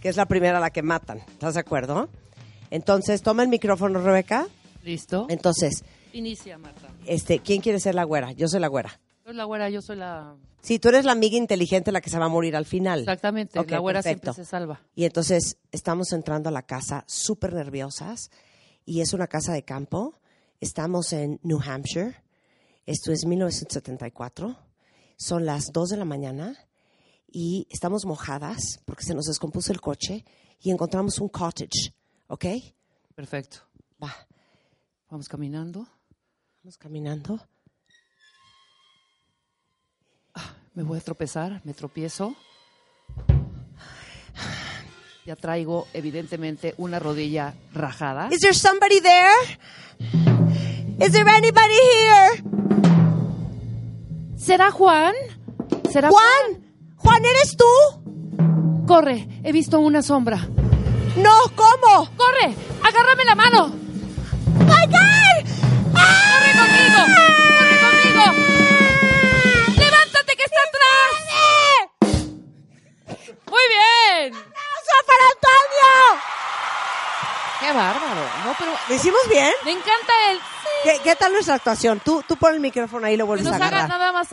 que 0.00 0.08
es 0.08 0.16
la 0.16 0.26
primera 0.26 0.58
a 0.58 0.60
la 0.60 0.70
que 0.70 0.82
matan. 0.82 1.18
¿Estás 1.28 1.54
de 1.54 1.60
acuerdo? 1.60 2.08
Entonces, 2.70 3.22
toma 3.22 3.42
el 3.44 3.48
micrófono, 3.48 4.00
Rebeca. 4.00 4.46
¿Listo? 4.82 5.26
Entonces, 5.28 5.84
Inicia, 6.12 6.58
Marta. 6.58 6.88
este, 7.06 7.38
¿quién 7.40 7.60
quiere 7.60 7.78
ser 7.80 7.94
la 7.94 8.04
güera? 8.04 8.32
Yo 8.32 8.48
soy 8.48 8.60
la 8.60 8.68
güera. 8.68 8.98
La 9.34 9.44
güera, 9.44 9.68
yo 9.70 9.82
soy 9.82 9.96
la... 9.96 10.36
Sí, 10.62 10.78
tú 10.78 10.88
eres 10.88 11.04
la 11.04 11.12
amiga 11.12 11.36
inteligente 11.36 11.90
la 11.90 12.00
que 12.00 12.10
se 12.10 12.18
va 12.18 12.26
a 12.26 12.28
morir 12.28 12.54
al 12.54 12.64
final. 12.64 13.00
Exactamente, 13.00 13.58
Ok, 13.58 13.70
la 13.70 13.78
güera 13.78 14.02
perfecto. 14.02 14.32
siempre 14.32 14.44
se 14.44 14.50
salva. 14.50 14.80
Y 14.94 15.04
entonces 15.04 15.58
estamos 15.72 16.12
entrando 16.12 16.48
a 16.48 16.52
la 16.52 16.62
casa 16.62 17.04
súper 17.08 17.52
nerviosas 17.52 18.30
y 18.84 19.00
es 19.00 19.12
una 19.12 19.26
casa 19.26 19.52
de 19.52 19.64
campo. 19.64 20.14
Estamos 20.60 21.12
en 21.12 21.40
New 21.42 21.60
Hampshire. 21.60 22.22
Esto 22.86 23.12
es 23.12 23.26
1974. 23.26 24.56
Son 25.16 25.44
las 25.44 25.72
2 25.72 25.88
de 25.90 25.96
la 25.96 26.04
mañana 26.04 26.56
y 27.26 27.66
estamos 27.70 28.04
mojadas 28.06 28.80
porque 28.84 29.02
se 29.04 29.14
nos 29.14 29.26
descompuso 29.26 29.72
el 29.72 29.80
coche 29.80 30.24
y 30.60 30.70
encontramos 30.70 31.18
un 31.18 31.28
cottage. 31.28 31.92
¿Ok? 32.28 32.44
Perfecto. 33.14 33.58
Va. 34.02 34.14
Vamos 35.10 35.28
caminando. 35.28 35.86
Vamos 36.62 36.78
caminando. 36.78 37.40
Me 40.76 40.82
voy 40.82 40.98
a 40.98 41.00
tropezar, 41.00 41.62
me 41.64 41.72
tropiezo. 41.72 42.34
Ya 45.24 45.34
traigo, 45.34 45.88
evidentemente, 45.94 46.74
una 46.76 46.98
rodilla 46.98 47.54
rajada. 47.72 48.28
Is 48.30 48.40
there 48.40 48.52
somebody 48.52 49.00
there? 49.00 49.32
Is 51.00 51.12
there 51.12 51.26
anybody 51.30 51.72
here? 51.94 52.44
¿Será 54.36 54.70
Juan? 54.70 55.14
¿Será 55.90 56.10
Juan? 56.10 56.62
¿Juan 56.96 57.24
eres 57.24 57.56
tú? 57.56 58.84
Corre, 58.86 59.26
he 59.44 59.52
visto 59.52 59.80
una 59.80 60.02
sombra. 60.02 60.46
No, 61.16 61.34
¿cómo? 61.54 62.10
¡Corre! 62.18 62.54
¡Agárrame 62.84 63.24
la 63.24 63.34
mano! 63.34 63.68
¡My 64.58 64.86
God! 64.86 65.42
¡Corre 65.90 66.52
conmigo! 66.52 67.00
¡Corre 67.00 67.14
conmigo! 67.14 67.55
¡Qué 77.66 77.72
bárbaro! 77.72 78.20
No, 78.44 78.54
pero 78.58 78.72
¿Lo 78.88 78.94
hicimos 78.94 79.20
bien? 79.28 79.50
me 79.64 79.72
encanta 79.72 80.12
el... 80.30 80.38
¿Qué, 80.84 81.00
qué 81.02 81.16
tal 81.16 81.32
nuestra 81.32 81.54
actuación? 81.56 82.00
Tú, 82.04 82.22
tú 82.28 82.36
pon 82.36 82.54
el 82.54 82.60
micrófono 82.60 83.06
ahí 83.06 83.14
y 83.14 83.16
lo 83.16 83.24
Que 83.24 83.28
vuelves 83.28 83.44
nos 83.46 83.52
a 83.54 83.56
haga 83.56 83.66
agarrar. 83.66 83.88
nada 83.88 84.12
más 84.12 84.28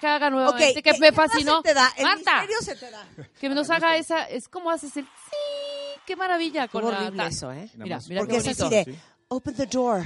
que 0.00 0.06
haga 0.06 0.26
Ok, 0.28 0.32
nuevamente, 0.32 0.82
¿qué- 0.82 0.92
que 0.94 0.98
me 0.98 1.12
fascinó. 1.12 1.56
se 1.58 1.62
te 1.68 1.74
da? 1.74 1.92
El 1.96 2.04
Marta, 2.04 2.38
misterio 2.40 2.62
se 2.62 2.76
te 2.76 2.90
da. 2.90 3.06
que 3.38 3.48
nos 3.50 3.68
haga 3.68 3.96
esa, 3.96 4.24
es 4.24 4.48
como 4.48 4.70
haces 4.70 4.96
el 4.96 5.04
sí, 5.04 6.00
qué 6.06 6.16
maravilla 6.16 6.68
con 6.68 6.82
Estuvo 6.84 6.98
horrible 7.02 7.22
la- 7.22 7.28
eso, 7.28 7.52
¿eh? 7.52 7.68
Mira, 7.74 7.98
mira 8.08 8.20
Porque 8.22 8.32
qué 8.32 8.38
es 8.38 8.48
así 8.48 8.62
bonito. 8.62 8.90
de, 8.92 8.98
open 9.28 9.54
the 9.56 9.66
door. 9.66 10.02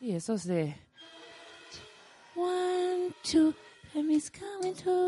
Sí, 0.00 0.16
eso 0.16 0.34
es 0.34 0.44
de 0.48 0.76
One, 2.34 3.12
two, 3.22 3.54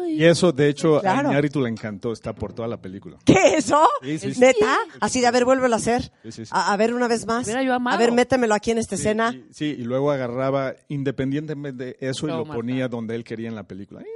Y 0.08 0.24
eso, 0.24 0.52
de 0.52 0.68
hecho, 0.68 1.00
Claro. 1.00 1.28
a 1.28 1.32
Iñárritu 1.32 1.60
le 1.60 1.68
encantó, 1.68 2.12
está 2.12 2.32
por 2.34 2.52
toda 2.52 2.66
la 2.68 2.80
película. 2.80 3.18
¿Qué 3.24 3.56
eso? 3.56 3.86
Sí, 4.02 4.18
sí, 4.18 4.34
sí. 4.34 4.40
¿Neta? 4.40 4.76
Así 5.00 5.20
de, 5.20 5.26
a 5.26 5.30
ver, 5.30 5.44
vuélvelo 5.44 5.74
a 5.74 5.78
hacer. 5.78 6.10
Sí, 6.22 6.32
sí, 6.32 6.44
sí. 6.46 6.50
A, 6.54 6.72
a 6.72 6.76
ver, 6.76 6.94
una 6.94 7.08
vez 7.08 7.26
más. 7.26 7.46
Yo. 7.46 7.72
A 7.74 7.96
ver, 7.96 8.12
métemelo 8.12 8.54
aquí 8.54 8.70
en 8.70 8.78
esta 8.78 8.94
escena. 8.94 9.32
Y- 9.34 9.52
sí, 9.52 9.64
y 9.78 9.82
luego 9.84 10.10
agarraba 10.10 10.74
independientemente 10.88 11.84
de 11.84 11.96
eso 12.00 12.26
y 12.26 12.30
lo 12.30 12.38
Marta. 12.44 12.54
ponía 12.54 12.88
donde 12.88 13.14
él 13.14 13.24
quería 13.24 13.48
en 13.48 13.54
la 13.54 13.64
película. 13.64 14.00
Eh, 14.02 14.08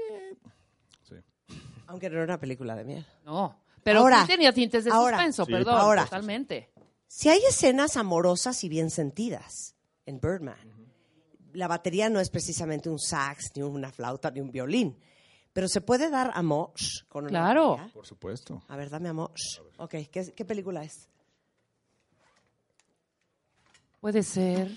Aunque 1.87 2.09
no 2.09 2.17
era 2.17 2.25
una 2.25 2.41
película 2.41 2.75
de 2.75 2.85
miel. 2.85 3.07
No, 3.27 3.55
pero 3.83 4.01
Ahora, 4.01 4.23
sí 4.23 4.29
tenía 4.29 4.53
tintes 4.53 4.85
de 4.85 4.91
ahora, 4.91 5.19
suspenso, 5.19 5.45
Sí. 5.45 5.53
perdón, 5.53 5.75
ahora. 5.77 6.05
totalmente. 6.05 6.71
Si 7.07 7.29
hay 7.29 7.41
escenas 7.47 7.99
amorosas 7.99 8.65
y 8.65 8.71
bien 8.71 8.89
sentidas 8.91 9.75
en 10.07 10.19
Birdman, 10.19 10.57
la 11.55 11.69
batería 11.69 12.09
no 12.09 12.21
es 12.21 12.31
precisamente 12.31 12.89
un 12.89 12.99
sax, 12.99 13.53
ni 13.57 13.63
una 13.63 13.91
flauta, 13.93 14.31
ni 14.31 14.41
un 14.41 14.51
violín, 14.51 14.99
pero 15.53 15.69
se 15.69 15.81
puede 15.81 16.11
dar 16.11 16.31
amor 16.35 16.73
con 17.09 17.25
una 17.25 17.31
Claro. 17.31 17.71
batería. 17.73 17.93
por 17.93 18.07
supuesto. 18.07 18.63
A 18.69 18.77
ver, 18.77 18.91
dame 18.91 19.09
amor. 19.09 19.33
Ok, 19.79 19.95
¿qué, 20.11 20.33
qué 20.35 20.45
película 20.45 20.83
es? 20.85 21.09
Puede 24.01 24.23
ser 24.23 24.71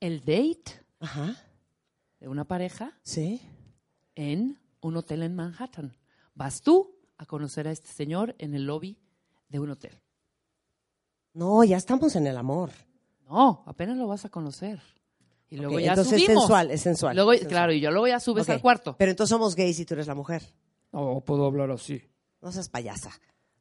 el 0.00 0.20
date 0.20 0.82
Ajá, 1.00 1.36
de 2.20 2.28
una 2.28 2.44
pareja 2.44 2.92
sí. 3.02 3.40
en 4.14 4.58
un 4.80 4.96
hotel 4.96 5.22
en 5.22 5.34
Manhattan. 5.34 5.96
Vas 6.34 6.60
tú 6.60 6.94
a 7.16 7.24
conocer 7.26 7.66
a 7.68 7.70
este 7.70 7.88
señor 7.88 8.34
en 8.38 8.54
el 8.54 8.66
lobby 8.66 8.98
de 9.48 9.60
un 9.60 9.70
hotel. 9.70 9.98
No, 11.32 11.64
ya 11.64 11.76
estamos 11.76 12.14
en 12.16 12.26
el 12.26 12.36
amor. 12.36 12.70
No, 13.28 13.62
apenas 13.66 13.96
lo 13.96 14.06
vas 14.06 14.24
a 14.24 14.28
conocer. 14.28 14.80
Y 15.54 15.58
luego 15.58 15.76
Ok, 15.76 15.80
ya 15.82 15.90
entonces 15.90 16.12
es 16.14 16.22
subimos. 16.24 16.42
sensual, 16.42 16.70
es 16.72 16.80
sensual. 16.80 17.14
Luego, 17.14 17.32
es 17.32 17.38
sensual. 17.40 17.50
Claro, 17.52 17.72
y 17.72 17.80
yo 17.80 17.90
luego 17.92 18.08
ya 18.08 18.18
subes 18.18 18.42
Ok, 18.44 18.50
al 18.50 18.60
cuarto. 18.60 18.96
Pero 18.98 19.10
entonces 19.12 19.30
somos 19.30 19.54
gays 19.54 19.78
y 19.78 19.84
tú 19.84 19.94
eres 19.94 20.08
la 20.08 20.14
mujer. 20.16 20.42
No 20.92 21.22
puedo 21.24 21.46
hablar 21.46 21.70
así. 21.70 22.02
No 22.42 22.50
seas 22.50 22.68
payasa. 22.68 23.10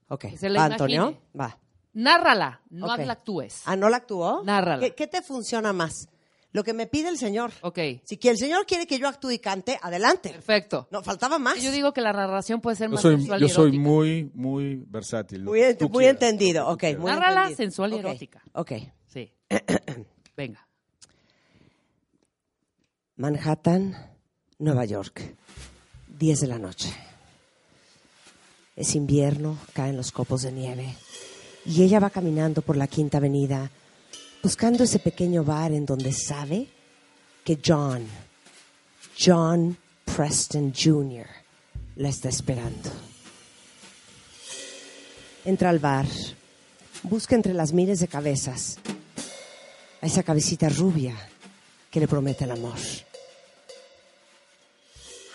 Ok, 0.08 0.26
se 0.38 0.50
va. 0.50 0.66
Antonio, 0.66 1.22
va. 1.40 1.60
Nárrala, 1.94 2.62
no 2.72 2.88
Ok. 2.92 3.00
la 3.06 3.14
actúes. 3.14 3.62
Ah, 3.66 3.76
¿no 3.76 3.90
la 3.90 3.98
actuó? 3.98 4.44
Nárrala. 4.44 4.82
¿Qué, 4.82 4.96
qué 4.96 5.06
te 5.08 5.22
funciona 5.22 5.72
más? 5.72 6.10
Lo 6.52 6.64
que 6.64 6.74
me 6.74 6.88
pide 6.88 7.10
el 7.10 7.18
señor. 7.20 7.52
Ok, 7.62 7.80
Si 8.04 8.18
que 8.18 8.30
el 8.30 8.38
señor 8.38 8.66
quiere 8.66 8.86
que 8.88 8.98
yo 9.00 9.08
actúe 9.08 9.32
y 9.32 9.40
cante, 9.40 9.78
adelante. 9.82 10.30
perfecto. 10.32 10.88
No, 10.92 11.04
faltaba 11.04 11.38
más. 11.40 11.62
Yo 11.62 11.72
digo 11.72 11.94
que 11.94 12.02
la 12.02 12.12
narración 12.14 12.60
puede 12.62 12.76
ser 12.76 12.88
Yo 12.90 12.94
más 12.96 13.02
soy, 13.02 13.18
sensual 13.18 13.40
yo 13.40 13.46
y 13.46 13.50
soy 13.50 13.78
muy, 13.78 14.32
muy 14.34 14.84
versátil. 14.88 15.44
muy 15.44 15.60
ent- 15.60 15.90
muy 15.92 16.06
entendido, 16.06 16.68
ok. 16.70 16.84
Muy 16.98 17.12
Nárrala 17.12 17.42
entendido. 17.50 17.58
sensual 17.58 17.92
y 17.92 17.96
Ok, 17.96 18.00
erótica. 18.00 18.44
Ok. 18.54 18.72
Sí. 19.08 19.32
Venga. 20.38 20.68
Manhattan, 23.16 23.96
Nueva 24.58 24.86
York. 24.86 25.36
10 26.18 26.42
de 26.42 26.48
la 26.48 26.58
noche. 26.58 26.92
Es 28.76 28.96
invierno, 28.96 29.60
caen 29.74 29.96
los 29.96 30.12
copos 30.12 30.42
de 30.42 30.52
nieve. 30.52 30.96
Y 31.64 31.84
ella 31.84 32.00
va 32.00 32.10
caminando 32.10 32.64
por 32.64 32.76
la 32.76 32.88
Quinta 32.88 33.20
Avenida, 33.20 33.70
buscando 34.42 34.84
ese 34.84 34.98
pequeño 34.98 35.44
bar 35.44 35.74
en 35.74 35.86
donde 35.86 36.12
sabe 36.12 36.68
que 37.44 37.60
John, 37.64 38.04
John 39.16 39.78
Preston 40.06 40.74
Jr., 40.74 41.28
la 41.98 42.10
está 42.10 42.30
esperando. 42.30 42.90
Entra 45.46 45.70
al 45.70 45.78
bar, 45.78 46.08
busca 47.04 47.36
entre 47.36 47.54
las 47.54 47.74
miles 47.74 48.00
de 48.00 48.08
cabezas 48.08 48.80
a 50.02 50.08
esa 50.08 50.24
cabecita 50.24 50.68
rubia 50.68 51.16
que 51.94 52.00
le 52.00 52.08
promete 52.08 52.46
el 52.46 52.52
amor. 52.52 52.80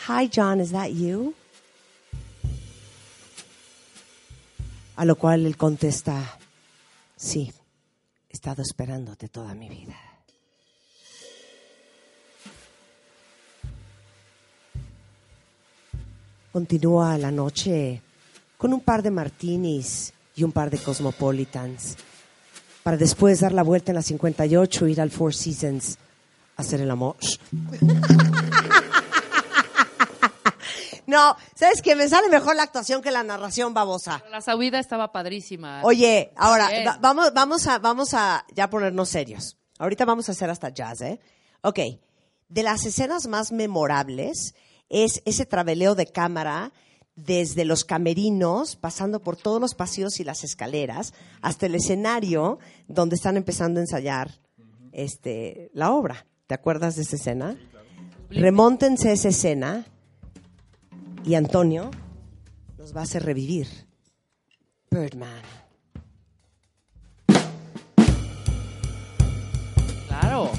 Hi, 0.08 0.28
John, 0.28 0.60
is 0.60 0.72
that 0.72 0.88
you? 0.88 1.32
A 4.96 5.04
lo 5.04 5.14
cual 5.14 5.46
él 5.46 5.56
contesta, 5.56 6.36
sí, 7.16 7.52
he 8.28 8.32
estado 8.32 8.62
esperándote 8.62 9.28
toda 9.28 9.54
mi 9.54 9.68
vida. 9.68 9.94
Continúa 16.50 17.16
la 17.18 17.30
noche 17.30 18.02
con 18.56 18.72
un 18.72 18.80
par 18.80 19.04
de 19.04 19.12
martinis 19.12 20.12
y 20.34 20.42
un 20.42 20.50
par 20.50 20.70
de 20.70 20.78
cosmopolitans 20.78 21.96
para 22.82 22.96
después 22.96 23.38
dar 23.38 23.52
la 23.52 23.62
vuelta 23.62 23.92
en 23.92 23.96
la 23.96 24.02
58 24.02 24.86
e 24.86 24.90
ir 24.90 25.00
al 25.00 25.10
Four 25.12 25.32
Seasons 25.32 25.98
hacer 26.58 26.80
el 26.82 26.90
amor. 26.90 27.16
No, 31.06 31.36
¿sabes 31.54 31.80
qué? 31.80 31.96
Me 31.96 32.06
sale 32.06 32.28
mejor 32.28 32.54
la 32.54 32.64
actuación 32.64 33.00
que 33.00 33.10
la 33.10 33.22
narración 33.22 33.72
babosa. 33.72 34.22
La 34.30 34.42
subida 34.42 34.78
estaba 34.78 35.10
padrísima. 35.10 35.80
Oye, 35.82 36.32
ahora, 36.36 36.68
va- 36.86 36.98
vamos, 37.00 37.32
vamos, 37.32 37.66
a, 37.66 37.78
vamos 37.78 38.12
a 38.12 38.44
ya 38.54 38.68
ponernos 38.68 39.08
serios. 39.08 39.56
Ahorita 39.78 40.04
vamos 40.04 40.28
a 40.28 40.32
hacer 40.32 40.50
hasta 40.50 40.68
jazz, 40.68 41.00
¿eh? 41.00 41.18
Ok, 41.62 41.78
de 42.50 42.62
las 42.62 42.84
escenas 42.84 43.26
más 43.26 43.52
memorables 43.52 44.54
es 44.90 45.22
ese 45.24 45.46
traveleo 45.46 45.94
de 45.94 46.08
cámara 46.08 46.72
desde 47.16 47.64
los 47.64 47.86
camerinos, 47.86 48.76
pasando 48.76 49.22
por 49.22 49.36
todos 49.36 49.62
los 49.62 49.74
pasillos 49.74 50.20
y 50.20 50.24
las 50.24 50.44
escaleras, 50.44 51.14
hasta 51.40 51.64
el 51.64 51.74
escenario 51.74 52.58
donde 52.86 53.16
están 53.16 53.38
empezando 53.38 53.80
a 53.80 53.84
ensayar 53.84 54.40
este, 54.92 55.70
la 55.72 55.90
obra. 55.90 56.26
¿Te 56.48 56.54
acuerdas 56.54 56.96
de 56.96 57.02
esa 57.02 57.16
escena? 57.16 57.58
Remóntense 58.30 59.10
a 59.10 59.12
esa 59.12 59.28
escena 59.28 59.84
y 61.22 61.34
Antonio 61.34 61.90
nos 62.78 62.96
va 62.96 63.00
a 63.00 63.02
hacer 63.02 63.22
revivir 63.22 63.68
Birdman. 64.90 65.42
Claro. 70.08 70.50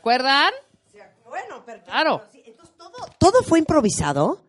Acuerdan? 0.00 0.52
Bueno, 1.28 1.62
pero 1.64 1.82
Claro. 1.84 2.22
¿Todo 3.18 3.42
fue 3.42 3.58
improvisado? 3.58 4.40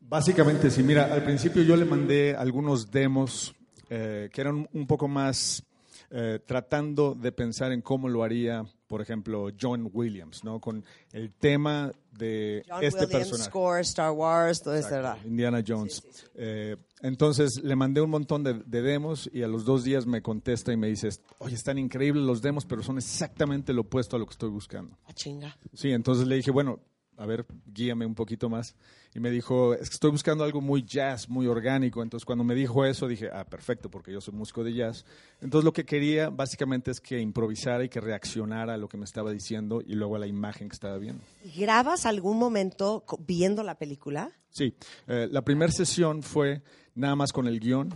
Básicamente, 0.00 0.70
sí. 0.70 0.82
Mira, 0.82 1.12
al 1.12 1.22
principio 1.24 1.62
yo 1.62 1.76
le 1.76 1.86
mandé 1.86 2.36
algunos 2.36 2.90
demos 2.90 3.54
eh, 3.88 4.28
que 4.32 4.40
eran 4.40 4.68
un 4.72 4.86
poco 4.86 5.08
más 5.08 5.62
eh, 6.10 6.40
tratando 6.44 7.14
de 7.14 7.32
pensar 7.32 7.72
en 7.72 7.80
cómo 7.80 8.08
lo 8.08 8.22
haría 8.22 8.64
por 8.92 9.00
ejemplo, 9.00 9.48
John 9.58 9.88
Williams, 9.90 10.44
¿no? 10.44 10.60
Con 10.60 10.84
el 11.12 11.32
tema 11.32 11.90
de 12.10 12.62
John 12.68 12.84
este 12.84 13.06
Williams, 13.06 13.28
personaje. 13.30 13.48
Score, 13.48 13.80
Star 13.80 14.10
Wars, 14.10 14.60
todo 14.60 14.74
eso. 14.74 15.16
Indiana 15.24 15.64
Jones. 15.66 16.02
Eh, 16.34 16.76
entonces 17.00 17.62
le 17.64 17.74
mandé 17.74 18.02
un 18.02 18.10
montón 18.10 18.44
de, 18.44 18.52
de 18.52 18.82
demos 18.82 19.30
y 19.32 19.44
a 19.44 19.48
los 19.48 19.64
dos 19.64 19.82
días 19.82 20.04
me 20.04 20.20
contesta 20.20 20.74
y 20.74 20.76
me 20.76 20.88
dice, 20.88 21.08
oye, 21.38 21.54
están 21.54 21.78
increíbles 21.78 22.22
los 22.22 22.42
demos, 22.42 22.66
pero 22.66 22.82
son 22.82 22.98
exactamente 22.98 23.72
lo 23.72 23.80
opuesto 23.80 24.16
a 24.16 24.18
lo 24.18 24.26
que 24.26 24.32
estoy 24.32 24.50
buscando. 24.50 24.98
Ah, 25.06 25.14
chinga. 25.14 25.56
Sí, 25.72 25.90
entonces 25.92 26.26
le 26.26 26.36
dije, 26.36 26.50
bueno, 26.50 26.80
a 27.16 27.26
ver, 27.26 27.46
guíame 27.66 28.06
un 28.06 28.14
poquito 28.14 28.48
más. 28.48 28.74
Y 29.14 29.20
me 29.20 29.30
dijo, 29.30 29.74
es 29.74 29.90
que 29.90 29.94
estoy 29.94 30.10
buscando 30.10 30.44
algo 30.44 30.60
muy 30.60 30.82
jazz, 30.82 31.28
muy 31.28 31.46
orgánico. 31.46 32.02
Entonces 32.02 32.24
cuando 32.24 32.44
me 32.44 32.54
dijo 32.54 32.84
eso 32.84 33.06
dije, 33.06 33.28
ah, 33.32 33.44
perfecto, 33.44 33.90
porque 33.90 34.12
yo 34.12 34.20
soy 34.20 34.34
músico 34.34 34.64
de 34.64 34.72
jazz. 34.72 35.04
Entonces 35.40 35.64
lo 35.64 35.72
que 35.72 35.84
quería 35.84 36.30
básicamente 36.30 36.90
es 36.90 37.00
que 37.00 37.20
improvisara 37.20 37.84
y 37.84 37.88
que 37.88 38.00
reaccionara 38.00 38.74
a 38.74 38.76
lo 38.78 38.88
que 38.88 38.96
me 38.96 39.04
estaba 39.04 39.30
diciendo 39.30 39.82
y 39.86 39.94
luego 39.94 40.16
a 40.16 40.18
la 40.18 40.26
imagen 40.26 40.68
que 40.68 40.74
estaba 40.74 40.96
viendo. 40.98 41.22
¿Grabas 41.56 42.06
algún 42.06 42.38
momento 42.38 43.04
viendo 43.26 43.62
la 43.62 43.76
película? 43.76 44.32
Sí, 44.50 44.74
eh, 45.06 45.28
la 45.30 45.42
primera 45.42 45.72
sesión 45.72 46.22
fue 46.22 46.62
nada 46.94 47.16
más 47.16 47.32
con 47.32 47.46
el 47.46 47.60
guion 47.60 47.94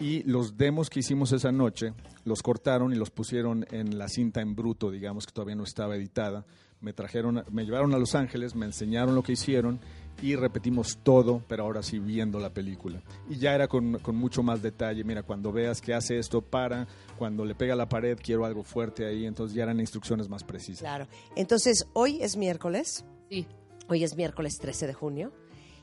y 0.00 0.22
los 0.24 0.56
demos 0.56 0.88
que 0.90 1.00
hicimos 1.00 1.32
esa 1.32 1.52
noche 1.52 1.92
los 2.24 2.42
cortaron 2.42 2.92
y 2.92 2.96
los 2.96 3.10
pusieron 3.10 3.66
en 3.70 3.98
la 3.98 4.08
cinta 4.08 4.40
en 4.40 4.54
bruto, 4.54 4.90
digamos 4.90 5.26
que 5.26 5.32
todavía 5.32 5.56
no 5.56 5.64
estaba 5.64 5.96
editada. 5.96 6.44
Me 6.80 6.92
trajeron, 6.92 7.44
me 7.50 7.64
llevaron 7.64 7.94
a 7.94 7.98
Los 7.98 8.14
Ángeles, 8.14 8.54
me 8.54 8.66
enseñaron 8.66 9.14
lo 9.14 9.22
que 9.22 9.32
hicieron 9.32 9.80
y 10.22 10.36
repetimos 10.36 10.98
todo, 11.02 11.42
pero 11.48 11.64
ahora 11.64 11.82
sí 11.82 11.98
viendo 11.98 12.38
la 12.38 12.50
película. 12.52 13.02
Y 13.28 13.36
ya 13.36 13.54
era 13.54 13.68
con, 13.68 13.98
con 13.98 14.16
mucho 14.16 14.42
más 14.42 14.62
detalle. 14.62 15.04
Mira, 15.04 15.22
cuando 15.22 15.52
veas 15.52 15.80
que 15.80 15.94
hace 15.94 16.18
esto, 16.18 16.42
para. 16.42 16.86
Cuando 17.18 17.44
le 17.44 17.54
pega 17.54 17.74
a 17.74 17.76
la 17.76 17.88
pared, 17.88 18.18
quiero 18.22 18.44
algo 18.44 18.62
fuerte 18.62 19.06
ahí. 19.06 19.26
Entonces 19.26 19.54
ya 19.54 19.64
eran 19.64 19.80
instrucciones 19.80 20.28
más 20.28 20.44
precisas. 20.44 20.80
Claro. 20.80 21.06
Entonces, 21.36 21.86
hoy 21.94 22.22
es 22.22 22.36
miércoles. 22.36 23.04
Sí. 23.30 23.46
Hoy 23.88 24.04
es 24.04 24.16
miércoles 24.16 24.58
13 24.58 24.86
de 24.86 24.94
junio. 24.94 25.32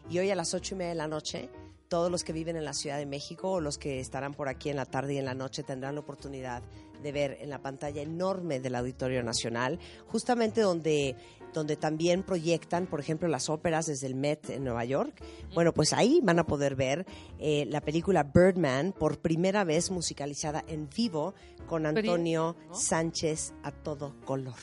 Y 0.09 0.19
hoy 0.19 0.29
a 0.29 0.35
las 0.35 0.53
ocho 0.53 0.75
y 0.75 0.77
media 0.77 0.89
de 0.89 0.95
la 0.95 1.07
noche, 1.07 1.49
todos 1.87 2.11
los 2.11 2.23
que 2.23 2.33
viven 2.33 2.55
en 2.55 2.65
la 2.65 2.73
Ciudad 2.73 2.97
de 2.97 3.05
México 3.05 3.51
o 3.53 3.61
los 3.61 3.77
que 3.77 3.99
estarán 3.99 4.33
por 4.33 4.47
aquí 4.47 4.69
en 4.69 4.77
la 4.77 4.85
tarde 4.85 5.15
y 5.15 5.17
en 5.17 5.25
la 5.25 5.33
noche 5.33 5.63
tendrán 5.63 5.95
la 5.95 6.01
oportunidad 6.01 6.63
de 7.01 7.11
ver 7.11 7.37
en 7.41 7.49
la 7.49 7.61
pantalla 7.61 8.01
enorme 8.01 8.59
del 8.59 8.75
Auditorio 8.75 9.23
Nacional, 9.23 9.79
justamente 10.07 10.61
donde, 10.61 11.15
donde 11.53 11.75
también 11.75 12.23
proyectan, 12.23 12.87
por 12.87 12.99
ejemplo, 12.99 13.27
las 13.27 13.49
óperas 13.49 13.85
desde 13.85 14.07
el 14.07 14.15
Met 14.15 14.49
en 14.49 14.63
Nueva 14.63 14.85
York. 14.85 15.21
Bueno, 15.53 15.73
pues 15.73 15.93
ahí 15.93 16.19
van 16.23 16.39
a 16.39 16.45
poder 16.47 16.75
ver 16.75 17.05
eh, 17.39 17.65
la 17.69 17.81
película 17.81 18.23
Birdman 18.23 18.93
por 18.93 19.19
primera 19.19 19.63
vez 19.63 19.91
musicalizada 19.91 20.63
en 20.67 20.89
vivo 20.95 21.33
con 21.67 21.85
Antonio 21.85 22.55
Sánchez 22.71 23.53
a 23.63 23.71
todo 23.71 24.15
color. 24.25 24.55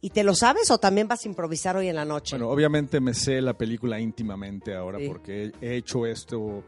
¿Y 0.00 0.10
te 0.10 0.22
lo 0.22 0.34
sabes 0.34 0.70
o 0.70 0.78
también 0.78 1.08
vas 1.08 1.24
a 1.24 1.28
improvisar 1.28 1.76
hoy 1.76 1.88
en 1.88 1.96
la 1.96 2.04
noche? 2.04 2.36
Bueno, 2.36 2.50
obviamente 2.52 3.00
me 3.00 3.14
sé 3.14 3.40
la 3.40 3.54
película 3.56 3.98
íntimamente 3.98 4.74
ahora 4.74 4.98
Sí. 4.98 5.08
porque 5.08 5.52
he 5.60 5.66
he 5.66 5.76
hecho 5.76 6.06
esto, 6.06 6.62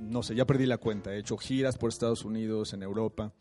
no 0.00 0.22
sé, 0.22 0.34
ya 0.34 0.44
perdí 0.44 0.66
la 0.66 0.78
cuenta. 0.78 1.14
He 1.14 1.18
hecho 1.18 1.36
giras 1.36 1.76
por 1.76 1.90
Estados 1.90 2.24
Unidos, 2.24 2.72
en 2.72 2.82
Europa. 2.82 3.32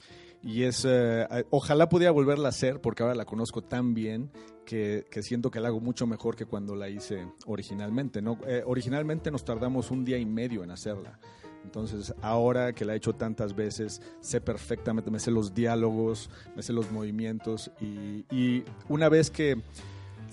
Y 0.44 0.64
es, 0.64 0.86
eh, 0.86 1.26
ojalá 1.50 1.88
pudiera 1.88 2.12
volverla 2.12 2.48
a 2.48 2.50
hacer 2.50 2.82
porque 2.82 3.02
ahora 3.02 3.16
la 3.16 3.26
conozco 3.26 3.64
tan 3.64 3.94
bien 3.94 4.30
que, 4.66 5.06
que 5.10 5.24
siento 5.24 5.50
que 5.50 5.62
la 5.62 5.70
hago 5.70 5.80
mucho 5.80 6.06
mejor 6.06 6.36
que 6.36 6.46
cuando 6.46 6.76
la 6.76 6.90
hice 6.90 7.28
originalmente. 7.46 8.22
¿no? 8.22 8.38
Eh, 8.46 8.62
originalmente 8.66 9.32
nos 9.32 9.46
tardamos 9.46 9.90
un 9.90 10.04
día 10.04 10.18
y 10.18 10.26
medio 10.26 10.64
en 10.64 10.72
hacerla. 10.72 11.20
Entonces, 11.64 12.14
ahora 12.22 12.74
que 12.74 12.84
la 12.84 12.94
he 12.94 12.98
hecho 12.98 13.14
tantas 13.14 13.56
veces, 13.56 14.02
sé 14.20 14.42
perfectamente, 14.42 15.10
me 15.10 15.20
sé 15.20 15.32
los 15.32 15.54
diálogos, 15.54 16.30
me 16.58 16.62
sé 16.62 16.74
los 16.74 16.92
movimientos 16.92 17.72
y, 17.80 18.26
y 18.30 18.66
una 18.90 19.08
vez 19.08 19.32
que 19.32 19.62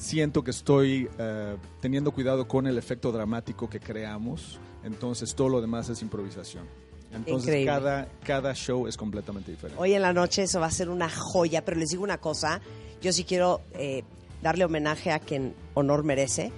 siento 0.01 0.43
que 0.43 0.51
estoy 0.51 1.09
eh, 1.19 1.57
teniendo 1.81 2.12
cuidado 2.12 2.49
con 2.49 2.66
el 2.66 2.78
efecto 2.78 3.12
dramático 3.12 3.69
que 3.69 3.78
creamos, 3.78 4.59
entonces 4.82 5.35
todo 5.35 5.49
lo 5.49 5.61
demás 5.61 5.89
es 5.91 6.03
improvisación. 6.03 6.66
Entonces 7.12 7.49
Increíble. 7.49 7.66
cada, 7.66 8.09
cada 8.23 8.55
show 8.55 8.87
es 8.87 8.97
completamente 8.97 9.51
diferente. 9.51 9.81
Hoy 9.81 9.95
en 9.95 10.03
la 10.03 10.12
noche 10.12 10.45
eso 10.45 10.61
va 10.61 10.66
a 10.66 10.70
ser 10.70 10.89
una 10.89 11.11
joya, 11.11 11.65
pero 11.65 11.78
les 11.78 11.91
digo 11.91 12.05
una 12.05 12.19
cosa, 12.19 12.61
yo 13.01 13.12
sí 13.12 13.24
quiero 13.24 13.62
eh, 13.73 14.05
darle 14.43 14.65
homenaje 14.65 15.11
a 15.11 15.19
quien 15.19 15.55
honor 15.74 16.05
merece. 16.05 16.53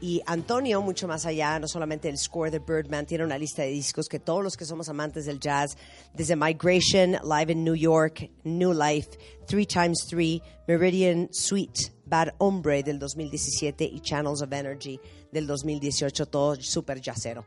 Y 0.00 0.20
Antonio, 0.26 0.82
mucho 0.82 1.08
más 1.08 1.24
allá, 1.24 1.58
no 1.58 1.66
solamente 1.66 2.08
el 2.08 2.18
score 2.18 2.50
de 2.50 2.58
Birdman, 2.58 3.06
tiene 3.06 3.24
una 3.24 3.38
lista 3.38 3.62
de 3.62 3.68
discos 3.68 4.08
que 4.08 4.20
todos 4.20 4.44
los 4.44 4.56
que 4.56 4.66
somos 4.66 4.90
amantes 4.90 5.24
del 5.24 5.40
jazz, 5.40 5.76
desde 6.12 6.36
Migration, 6.36 7.12
Live 7.24 7.50
in 7.50 7.64
New 7.64 7.74
York, 7.74 8.30
New 8.44 8.74
Life, 8.74 9.18
Three 9.46 9.64
Times 9.64 10.06
Three, 10.06 10.42
Meridian 10.68 11.28
Suite, 11.32 11.92
Bad 12.04 12.34
Hombre 12.38 12.82
del 12.82 12.98
2017 12.98 13.84
y 13.84 14.00
Channels 14.00 14.42
of 14.42 14.52
Energy 14.52 15.00
del 15.32 15.46
2018, 15.46 16.26
todo 16.26 16.56
súper 16.56 17.00
jazzero. 17.00 17.46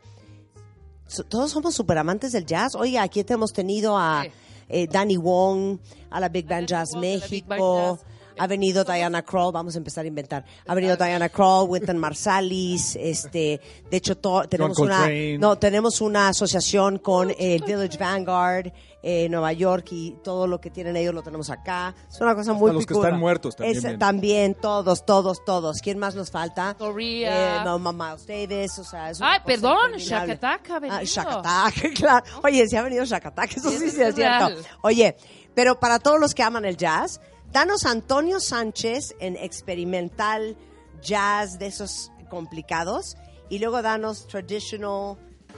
Todos 1.30 1.52
somos 1.52 1.73
super 1.76 1.98
amantes 1.98 2.31
del 2.34 2.45
jazz. 2.45 2.76
Oye, 2.76 2.99
aquí 2.99 3.23
te 3.23 3.34
hemos 3.34 3.52
tenido 3.52 3.98
a 3.98 4.26
eh, 4.69 4.88
Danny 4.88 5.18
Wong, 5.18 5.77
a 6.11 6.19
la 6.19 6.30
Big 6.30 6.48
Band 6.48 6.68
Jazz 6.68 6.90
México. 6.95 7.99
Ha 8.41 8.48
venido 8.48 8.86
Diana 8.86 9.22
Kroll, 9.22 9.52
vamos 9.52 9.76
a 9.76 9.80
empezar 9.80 10.06
a 10.06 10.07
inventar. 10.07 10.45
Ha 10.65 10.73
venido 10.73 10.95
Diana 10.95 11.27
Kroll, 11.27 11.68
Wynton 11.69 11.98
Marsalis, 11.98 12.95
este, 12.95 13.60
de 13.91 13.98
hecho 13.98 14.15
to- 14.18 14.48
tenemos 14.48 14.77
una, 14.80 15.07
no, 15.40 15.57
tenemos 15.57 15.99
una 15.99 16.30
asociación 16.30 16.99
con 16.99 17.31
eh, 17.31 17.60
Village 17.65 17.98
Vanguard, 17.98 18.72
eh, 19.02 19.30
Nueva 19.30 19.54
York 19.54 19.88
y 19.92 20.12
todo 20.24 20.46
lo 20.48 20.60
que 20.60 20.70
tienen 20.70 20.96
ellos 20.98 21.14
lo 21.14 21.22
tenemos 21.24 21.50
acá. 21.50 21.96
Es 22.12 22.20
una 22.20 22.36
cosa 22.36 22.54
muy 22.54 22.72
los 22.74 22.86
que 22.86 22.94
picuda. 22.94 23.08
están 23.08 23.20
muertos 23.20 23.56
también 23.56 23.86
Es- 23.86 24.00
también, 24.00 24.56
todos, 24.56 25.06
todos, 25.06 25.44
todos. 25.46 25.80
¿Quién 25.82 25.98
más 26.00 26.16
nos 26.16 26.32
falta? 26.32 26.76
Korea. 26.78 27.62
Eh, 27.62 27.66
no, 27.66 27.80
Miles 27.80 28.28
Davis, 28.28 28.78
o 28.80 28.84
sea, 28.84 29.10
es 29.10 29.20
una 29.20 29.32
Ay, 29.34 29.40
cosa 29.40 29.46
perdón, 29.48 29.78
interminable. 29.94 30.34
Shakataka 30.36 30.76
ha 30.76 30.80
venido. 30.80 31.00
Ah, 31.00 31.04
Shakataka, 31.04 31.90
claro. 31.96 32.26
Oye, 32.44 32.68
si 32.68 32.76
ha 32.76 32.82
venido 32.82 33.06
Shakataka, 33.06 33.54
eso 33.56 33.70
sí, 33.70 33.78
sí 33.78 33.86
es 33.86 33.98
es 33.98 34.16
cierto. 34.16 34.50
Oye, 34.82 35.16
pero 35.56 35.80
para 35.80 36.00
todos 36.00 36.20
los 36.20 36.34
que 36.34 36.44
aman 36.44 36.66
el 36.66 36.76
jazz, 36.78 37.22
danos 37.52 37.86
Antonio 37.86 38.40
Sánchez 38.40 39.16
en 39.20 39.36
experimental 39.38 40.58
jazz 41.02 41.58
de 41.58 41.68
esos 41.68 42.12
complicados 42.30 43.16
y 43.50 43.60
luego 43.60 43.82
danos 43.82 44.28
traditional, 44.28 45.16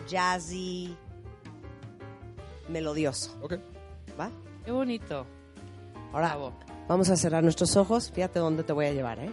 jazzy, 0.07 0.95
melodioso. 2.71 3.37
Ok. 3.41 3.53
¿Va? 4.19 4.31
Qué 4.65 4.71
bonito. 4.71 5.25
Ahora, 6.13 6.35
Bravo. 6.35 6.53
vamos 6.87 7.09
a 7.09 7.15
cerrar 7.15 7.43
nuestros 7.43 7.75
ojos. 7.75 8.11
Fíjate 8.11 8.39
dónde 8.39 8.63
te 8.63 8.73
voy 8.73 8.85
a 8.85 8.93
llevar, 8.93 9.19
¿eh? 9.19 9.31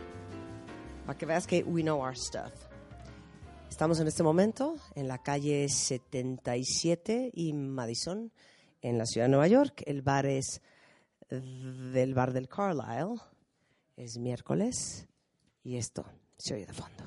Para 1.07 1.19
que 1.19 1.27
veas 1.27 1.47
que 1.47 1.63
we 1.65 1.83
know 1.83 2.01
our 2.01 2.17
stuff. 2.17 2.53
Estamos 3.71 4.01
en 4.01 4.09
este 4.09 4.23
momento 4.23 4.77
en 4.95 5.09
la 5.09 5.19
calle 5.19 5.69
77 5.69 7.31
y 7.33 7.53
Madison, 7.53 8.33
en 8.83 8.99
la 8.99 9.07
ciudad 9.07 9.27
de 9.27 9.31
Nueva 9.31 9.49
York. 9.49 9.83
El 9.87 10.03
bar 10.03 10.27
es 10.27 10.61
del 11.31 12.15
bar 12.15 12.33
del 12.33 12.49
Carlisle. 12.49 13.21
Es 13.97 14.19
miércoles 14.19 15.09
y 15.65 15.77
esto 15.77 16.05
se 16.39 16.55
oye 16.55 16.67
de 16.67 16.73
fondo. 16.73 17.05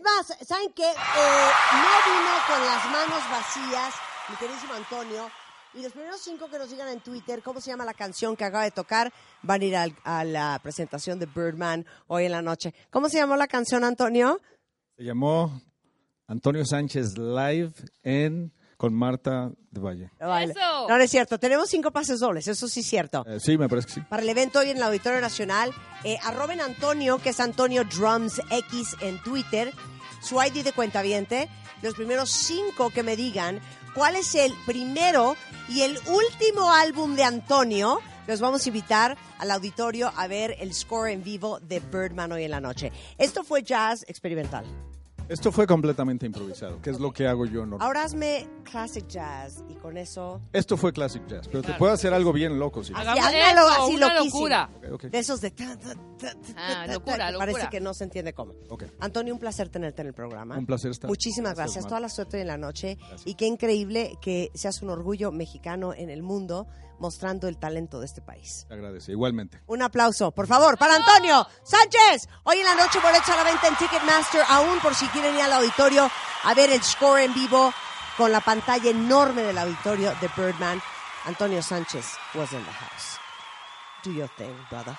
Es 0.00 0.02
más, 0.02 0.48
¿saben 0.48 0.72
qué? 0.74 0.88
Eh, 0.90 1.50
no 1.74 2.12
vino 2.12 2.32
con 2.48 2.64
las 2.64 2.84
manos 2.86 3.22
vacías, 3.30 3.94
mi 4.30 4.36
queridísimo 4.36 4.72
Antonio. 4.72 5.28
Y 5.74 5.82
los 5.82 5.92
primeros 5.92 6.20
cinco 6.22 6.48
que 6.48 6.58
nos 6.58 6.70
digan 6.70 6.88
en 6.88 7.00
Twitter 7.00 7.42
cómo 7.42 7.60
se 7.60 7.70
llama 7.70 7.84
la 7.84 7.92
canción 7.92 8.34
que 8.34 8.44
acaba 8.44 8.64
de 8.64 8.70
tocar 8.70 9.12
van 9.42 9.60
a 9.60 9.64
ir 9.64 9.76
al- 9.76 9.94
a 10.04 10.24
la 10.24 10.58
presentación 10.62 11.18
de 11.18 11.26
Birdman 11.26 11.84
hoy 12.06 12.24
en 12.24 12.32
la 12.32 12.40
noche. 12.40 12.74
¿Cómo 12.90 13.08
se 13.10 13.18
llamó 13.18 13.36
la 13.36 13.46
canción, 13.46 13.84
Antonio? 13.84 14.40
Se 14.96 15.04
llamó 15.04 15.60
Antonio 16.26 16.64
Sánchez 16.64 17.18
Live 17.18 17.72
en 18.02 18.52
Con 18.78 18.94
Marta 18.94 19.50
de 19.70 19.80
Valle. 19.80 20.10
Vale. 20.18 20.54
No, 20.54 20.88
no 20.88 20.96
es 20.96 21.10
cierto. 21.10 21.38
Tenemos 21.38 21.68
cinco 21.68 21.90
pases 21.90 22.18
dobles, 22.20 22.48
eso 22.48 22.66
sí 22.66 22.80
es 22.80 22.86
cierto. 22.86 23.22
Eh, 23.28 23.38
sí, 23.38 23.58
me 23.58 23.68
parece 23.68 23.86
que 23.88 23.92
sí. 23.94 24.00
Para 24.08 24.22
el 24.22 24.28
evento 24.30 24.60
hoy 24.60 24.70
en 24.70 24.78
el 24.78 24.82
Auditorio 24.82 25.20
Nacional, 25.20 25.72
eh, 26.02 26.16
arroben 26.24 26.62
Antonio, 26.62 27.18
que 27.18 27.28
es 27.28 27.38
Antonio 27.40 27.84
Drums 27.84 28.40
X 28.50 28.96
en 29.02 29.22
Twitter, 29.22 29.72
su 30.20 30.40
ID 30.42 30.64
de 30.64 30.72
cuentaviente, 30.72 31.48
los 31.82 31.94
primeros 31.94 32.30
cinco 32.30 32.90
que 32.90 33.02
me 33.02 33.16
digan 33.16 33.60
cuál 33.94 34.16
es 34.16 34.34
el 34.34 34.54
primero 34.66 35.36
y 35.68 35.82
el 35.82 35.98
último 36.06 36.72
álbum 36.72 37.14
de 37.16 37.24
Antonio. 37.24 38.00
Los 38.26 38.40
vamos 38.40 38.64
a 38.64 38.68
invitar 38.68 39.18
al 39.38 39.50
auditorio 39.50 40.12
a 40.14 40.28
ver 40.28 40.54
el 40.60 40.72
score 40.74 41.10
en 41.10 41.24
vivo 41.24 41.58
de 41.60 41.80
Birdman 41.80 42.32
hoy 42.32 42.44
en 42.44 42.50
la 42.50 42.60
noche. 42.60 42.92
Esto 43.18 43.42
fue 43.42 43.62
jazz 43.62 44.04
experimental. 44.06 44.64
Esto 45.30 45.52
fue 45.52 45.66
completamente 45.66 46.26
improvisado, 46.26 46.82
que 46.82 46.90
es 46.90 46.98
lo 46.98 47.12
que 47.12 47.26
hago 47.28 47.46
yo 47.46 47.60
normalmente. 47.60 47.84
Ahora 47.86 48.02
hazme 48.04 48.48
classic 48.64 49.06
jazz 49.06 49.62
y 49.68 49.74
con 49.74 49.96
eso... 49.96 50.40
Esto 50.52 50.76
fue 50.76 50.92
classic 50.92 51.24
jazz, 51.28 51.46
pero 51.46 51.62
te 51.62 51.72
puedo 51.74 51.92
hacer 51.92 52.12
algo 52.12 52.32
bien 52.32 52.58
loco. 52.58 52.82
Si 52.82 52.92
Hagamos 52.92 53.24
algo 53.24 53.38
eso, 53.70 53.82
así 53.84 53.94
una 53.94 54.14
loquísimo. 54.14 54.38
locura. 54.40 54.70
Ok, 54.76 54.92
ok. 54.92 55.02
De 55.04 55.18
esos 55.20 55.40
de... 55.40 55.50
ta, 55.52 55.76
ta, 55.78 55.94
ta, 56.18 56.34
ta, 56.34 56.36
Ah, 56.56 56.86
locura, 56.88 57.30
que 57.30 57.38
Parece 57.38 57.58
locura. 57.58 57.70
que 57.70 57.80
no 57.80 57.94
se 57.94 58.04
entiende 58.04 58.32
cómo. 58.34 58.54
Ok. 58.68 58.84
Antonio, 58.98 59.32
un 59.32 59.38
placer 59.40 59.68
tenerte 59.68 60.02
en 60.02 60.08
el 60.08 60.14
programa. 60.14 60.58
Un 60.58 60.66
placer 60.66 60.90
estar. 60.90 61.08
Muchísimas 61.08 61.54
Gracias, 61.54 61.74
gracias. 61.76 61.88
Toda 61.88 62.00
la 62.00 62.08
suerte 62.08 62.36
hoy 62.36 62.40
en 62.42 62.48
la 62.48 62.58
noche. 62.58 62.98
Y 63.24 63.34
qué 63.34 63.46
increíble 63.46 64.18
que 64.20 64.50
seas 64.54 64.82
un 64.82 64.90
orgullo 64.90 65.30
mexicano 65.30 65.94
en 65.94 66.10
el 66.10 66.22
mundo 66.24 66.66
mostrando 67.00 67.48
el 67.48 67.58
talento 67.58 67.98
de 67.98 68.06
este 68.06 68.20
país. 68.20 68.66
Te 68.68 68.74
agradece, 68.74 69.12
igualmente. 69.12 69.60
Un 69.66 69.82
aplauso, 69.82 70.30
por 70.30 70.46
favor, 70.46 70.78
para 70.78 70.96
Antonio 70.96 71.46
Sánchez. 71.64 72.28
Hoy 72.44 72.58
en 72.58 72.64
la 72.64 72.74
noche 72.76 73.00
boletos 73.02 73.28
a 73.30 73.36
la 73.36 73.44
venta 73.44 73.66
en 73.66 73.76
Ticketmaster, 73.76 74.42
aún 74.48 74.78
por 74.80 74.94
si 74.94 75.06
quieren 75.08 75.34
ir 75.34 75.42
al 75.42 75.54
auditorio 75.54 76.10
a 76.44 76.54
ver 76.54 76.70
el 76.70 76.82
score 76.82 77.22
en 77.22 77.34
vivo 77.34 77.72
con 78.16 78.30
la 78.30 78.40
pantalla 78.40 78.90
enorme 78.90 79.42
del 79.42 79.58
auditorio 79.58 80.12
de 80.20 80.30
Birdman. 80.36 80.80
Antonio 81.24 81.62
Sánchez 81.62 82.06
was 82.34 82.52
in 82.52 82.62
the 82.64 82.70
house. 82.70 83.18
Do 84.04 84.12
your 84.12 84.28
thing, 84.36 84.54
brother. 84.70 84.96